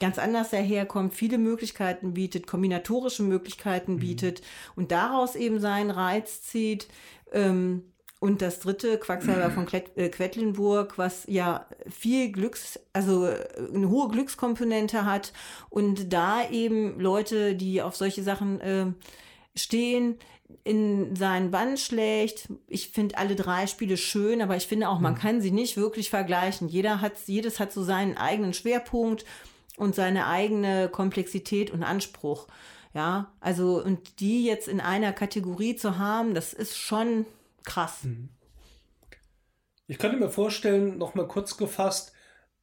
ganz 0.00 0.18
anders 0.18 0.50
daherkommt, 0.50 1.14
viele 1.14 1.38
Möglichkeiten 1.38 2.14
bietet, 2.14 2.46
kombinatorische 2.46 3.22
Möglichkeiten 3.22 3.94
mhm. 3.94 4.00
bietet 4.00 4.42
und 4.76 4.90
daraus 4.90 5.36
eben 5.36 5.60
seinen 5.60 5.90
Reiz 5.90 6.42
zieht. 6.42 6.88
Ähm, 7.32 7.84
und 8.18 8.40
das 8.40 8.60
dritte, 8.60 8.96
Quacksalber 8.96 9.50
von 9.50 9.66
äh, 9.70 10.08
Quedlinburg, 10.08 10.96
was 10.96 11.24
ja 11.26 11.66
viel 11.90 12.32
Glücks, 12.32 12.80
also 12.94 13.26
äh, 13.26 13.46
eine 13.74 13.90
hohe 13.90 14.08
Glückskomponente 14.08 15.04
hat 15.04 15.34
und 15.68 16.10
da 16.10 16.48
eben 16.48 16.98
Leute, 16.98 17.54
die 17.54 17.82
auf 17.82 17.96
solche 17.96 18.22
Sachen 18.22 18.60
äh, 18.62 18.86
stehen, 19.54 20.18
in 20.62 21.16
seinen 21.16 21.50
Bann 21.50 21.76
schlägt. 21.76 22.48
Ich 22.68 22.90
finde 22.90 23.18
alle 23.18 23.34
drei 23.34 23.66
Spiele 23.66 23.96
schön, 23.96 24.40
aber 24.42 24.56
ich 24.56 24.66
finde 24.66 24.88
auch, 24.88 25.00
man 25.00 25.14
mhm. 25.14 25.18
kann 25.18 25.40
sie 25.40 25.50
nicht 25.50 25.76
wirklich 25.76 26.10
vergleichen. 26.10 26.68
Jeder 26.68 27.00
hat, 27.00 27.12
jedes 27.26 27.60
hat 27.60 27.72
so 27.72 27.82
seinen 27.82 28.16
eigenen 28.16 28.54
Schwerpunkt 28.54 29.24
und 29.76 29.94
seine 29.94 30.26
eigene 30.26 30.88
Komplexität 30.88 31.70
und 31.70 31.82
Anspruch. 31.82 32.46
Ja, 32.94 33.32
also, 33.40 33.82
und 33.82 34.20
die 34.20 34.44
jetzt 34.44 34.68
in 34.68 34.80
einer 34.80 35.12
Kategorie 35.12 35.74
zu 35.74 35.98
haben, 35.98 36.34
das 36.34 36.52
ist 36.52 36.78
schon 36.78 37.26
krass. 37.64 38.04
Mhm. 38.04 38.28
Ich 39.86 39.98
könnte 39.98 40.16
mir 40.16 40.30
vorstellen, 40.30 40.96
noch 40.96 41.14
mal 41.14 41.26
kurz 41.26 41.56
gefasst, 41.56 42.12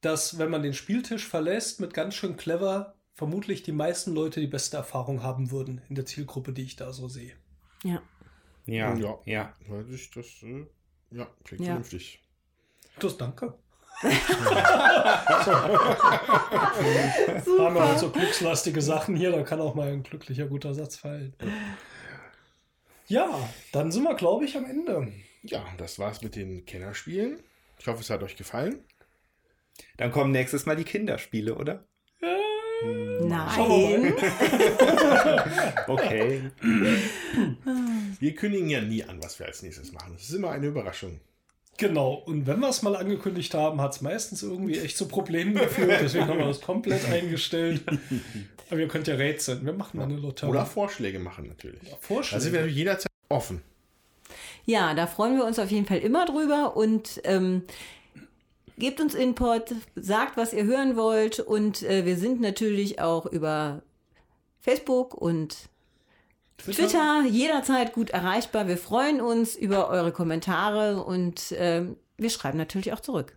dass 0.00 0.38
wenn 0.38 0.50
man 0.50 0.62
den 0.62 0.74
Spieltisch 0.74 1.28
verlässt 1.28 1.80
mit 1.80 1.94
ganz 1.94 2.14
schön 2.14 2.36
clever, 2.36 2.96
vermutlich 3.12 3.62
die 3.62 3.72
meisten 3.72 4.12
Leute 4.12 4.40
die 4.40 4.46
beste 4.46 4.76
Erfahrung 4.76 5.22
haben 5.22 5.50
würden 5.50 5.82
in 5.88 5.94
der 5.94 6.06
Zielgruppe, 6.06 6.52
die 6.52 6.62
ich 6.62 6.76
da 6.76 6.92
so 6.92 7.08
sehe. 7.08 7.36
Ja. 7.84 8.02
Ja, 8.66 8.94
ja. 8.94 9.18
ja. 9.24 9.56
Das, 9.68 10.10
das, 10.14 10.26
äh, 10.42 10.66
ja, 11.10 11.26
klingt 11.44 11.62
ja. 11.62 11.66
vernünftig. 11.66 12.20
Das 12.98 13.16
danke. 13.16 13.54
Super. 14.00 14.12
Haben 17.58 17.74
wir 17.74 17.88
halt 17.88 17.98
so 17.98 18.10
glückslastige 18.10 18.82
Sachen 18.82 19.16
hier, 19.16 19.30
da 19.30 19.42
kann 19.42 19.60
auch 19.60 19.74
mal 19.74 19.88
ein 19.88 20.02
glücklicher 20.02 20.46
guter 20.46 20.74
Satz 20.74 20.96
fallen. 20.96 21.34
Ja, 23.06 23.48
dann 23.72 23.92
sind 23.92 24.04
wir, 24.04 24.14
glaube 24.14 24.44
ich, 24.44 24.56
am 24.56 24.64
Ende. 24.64 25.12
Ja, 25.42 25.64
das 25.76 25.98
war's 25.98 26.22
mit 26.22 26.36
den 26.36 26.64
Kennerspielen. 26.64 27.42
Ich 27.78 27.86
hoffe, 27.86 28.00
es 28.00 28.10
hat 28.10 28.22
euch 28.22 28.36
gefallen. 28.36 28.84
Dann 29.96 30.12
kommen 30.12 30.30
nächstes 30.30 30.66
Mal 30.66 30.76
die 30.76 30.84
Kinderspiele, 30.84 31.54
oder? 31.54 31.84
Nein. 33.24 34.14
okay. 35.88 36.42
Wir 38.20 38.34
kündigen 38.34 38.68
ja 38.68 38.80
nie 38.80 39.04
an, 39.04 39.22
was 39.22 39.38
wir 39.38 39.46
als 39.46 39.62
nächstes 39.62 39.92
machen. 39.92 40.14
Es 40.16 40.28
ist 40.28 40.34
immer 40.34 40.50
eine 40.50 40.66
Überraschung. 40.66 41.20
Genau, 41.78 42.12
und 42.12 42.46
wenn 42.46 42.60
wir 42.60 42.68
es 42.68 42.82
mal 42.82 42.94
angekündigt 42.94 43.54
haben, 43.54 43.80
hat 43.80 43.94
es 43.94 44.02
meistens 44.02 44.42
irgendwie 44.42 44.78
echt 44.78 44.96
zu 44.96 45.08
Problemen 45.08 45.54
geführt. 45.54 46.00
Deswegen 46.00 46.28
haben 46.28 46.38
wir 46.38 46.46
das 46.46 46.60
komplett 46.60 47.08
eingestellt. 47.08 47.82
Aber 48.70 48.78
ihr 48.78 48.88
könnt 48.88 49.08
ja 49.08 49.14
rätseln. 49.14 49.64
Wir 49.64 49.72
machen 49.72 50.00
eine 50.00 50.16
Lotterie. 50.16 50.50
Oder 50.50 50.66
Vorschläge 50.66 51.18
machen 51.18 51.48
natürlich. 51.48 51.82
Ja, 51.82 51.96
Vorschläge. 52.00 52.36
Also 52.36 52.52
wir 52.52 52.66
jederzeit 52.68 53.10
offen. 53.28 53.62
Ja, 54.64 54.94
da 54.94 55.06
freuen 55.06 55.36
wir 55.36 55.44
uns 55.44 55.58
auf 55.58 55.70
jeden 55.70 55.86
Fall 55.86 55.98
immer 55.98 56.26
drüber. 56.26 56.76
Und 56.76 57.20
ähm, 57.24 57.62
Gebt 58.82 59.00
uns 59.00 59.14
Input, 59.14 59.76
sagt, 59.94 60.36
was 60.36 60.52
ihr 60.52 60.64
hören 60.64 60.96
wollt 60.96 61.38
und 61.38 61.84
äh, 61.84 62.04
wir 62.04 62.16
sind 62.16 62.40
natürlich 62.40 62.98
auch 62.98 63.26
über 63.26 63.84
Facebook 64.58 65.14
und 65.14 65.68
Twitter. 66.58 66.88
Twitter 66.88 67.24
jederzeit 67.30 67.92
gut 67.92 68.10
erreichbar. 68.10 68.66
Wir 68.66 68.76
freuen 68.76 69.20
uns 69.20 69.54
über 69.54 69.88
eure 69.88 70.10
Kommentare 70.10 71.04
und 71.04 71.52
äh, 71.52 71.84
wir 72.16 72.28
schreiben 72.28 72.58
natürlich 72.58 72.92
auch 72.92 72.98
zurück. 72.98 73.36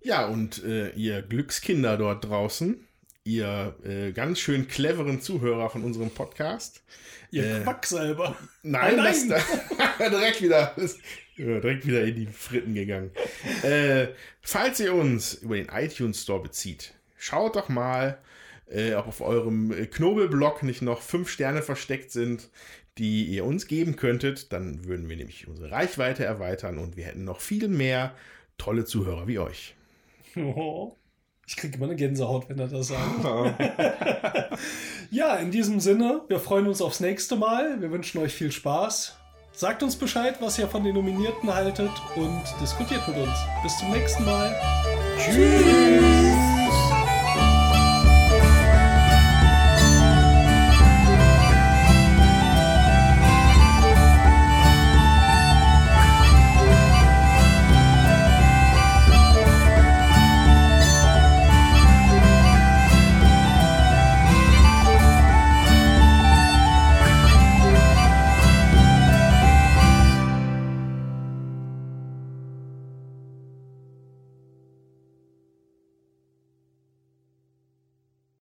Ja, 0.00 0.26
und 0.26 0.64
äh, 0.64 0.90
ihr 0.94 1.22
Glückskinder 1.22 1.96
dort 1.96 2.24
draußen, 2.24 2.84
ihr 3.22 3.76
äh, 3.84 4.10
ganz 4.10 4.40
schön 4.40 4.66
cleveren 4.66 5.20
Zuhörer 5.20 5.70
von 5.70 5.84
unserem 5.84 6.10
Podcast. 6.10 6.82
Ihr 7.30 7.58
äh, 7.58 7.60
Quacksalber. 7.60 8.36
Nein, 8.64 8.96
nein. 8.96 9.28
Das, 9.28 9.48
direkt 10.10 10.42
wieder. 10.42 10.72
Das, 10.76 10.98
direkt 11.36 11.86
wieder 11.86 12.04
in 12.04 12.14
die 12.14 12.26
Fritten 12.26 12.74
gegangen. 12.74 13.10
äh, 13.62 14.08
falls 14.40 14.80
ihr 14.80 14.94
uns 14.94 15.34
über 15.34 15.56
den 15.56 15.68
iTunes 15.68 16.22
Store 16.22 16.42
bezieht, 16.42 16.94
schaut 17.16 17.56
doch 17.56 17.68
mal, 17.68 18.18
äh, 18.70 18.94
ob 18.94 19.08
auf 19.08 19.20
eurem 19.20 19.70
Knobelblock 19.90 20.62
nicht 20.62 20.82
noch 20.82 21.02
fünf 21.02 21.30
Sterne 21.30 21.62
versteckt 21.62 22.10
sind, 22.10 22.50
die 22.98 23.24
ihr 23.26 23.44
uns 23.44 23.66
geben 23.66 23.96
könntet. 23.96 24.52
Dann 24.52 24.84
würden 24.84 25.08
wir 25.08 25.16
nämlich 25.16 25.48
unsere 25.48 25.70
Reichweite 25.70 26.24
erweitern 26.24 26.78
und 26.78 26.96
wir 26.96 27.04
hätten 27.04 27.24
noch 27.24 27.40
viel 27.40 27.68
mehr 27.68 28.14
tolle 28.58 28.84
Zuhörer 28.84 29.26
wie 29.26 29.38
euch. 29.38 29.74
Oh. 30.36 30.96
Ich 31.46 31.56
kriege 31.56 31.76
immer 31.76 31.86
eine 31.86 31.96
Gänsehaut, 31.96 32.48
wenn 32.48 32.58
er 32.58 32.68
das 32.68 32.88
sagt. 32.88 33.24
ja, 35.10 35.36
in 35.36 35.50
diesem 35.50 35.80
Sinne, 35.80 36.22
wir 36.28 36.38
freuen 36.38 36.66
uns 36.66 36.80
aufs 36.80 37.00
nächste 37.00 37.36
Mal. 37.36 37.80
Wir 37.80 37.90
wünschen 37.90 38.22
euch 38.22 38.32
viel 38.32 38.52
Spaß. 38.52 39.18
Sagt 39.54 39.82
uns 39.82 39.96
Bescheid, 39.96 40.36
was 40.40 40.58
ihr 40.58 40.66
von 40.66 40.82
den 40.82 40.94
Nominierten 40.94 41.52
haltet 41.52 41.90
und 42.16 42.42
diskutiert 42.60 43.06
mit 43.06 43.18
uns. 43.18 43.36
Bis 43.62 43.78
zum 43.78 43.90
nächsten 43.90 44.24
Mal. 44.24 44.54
Tschüss. 45.18 46.11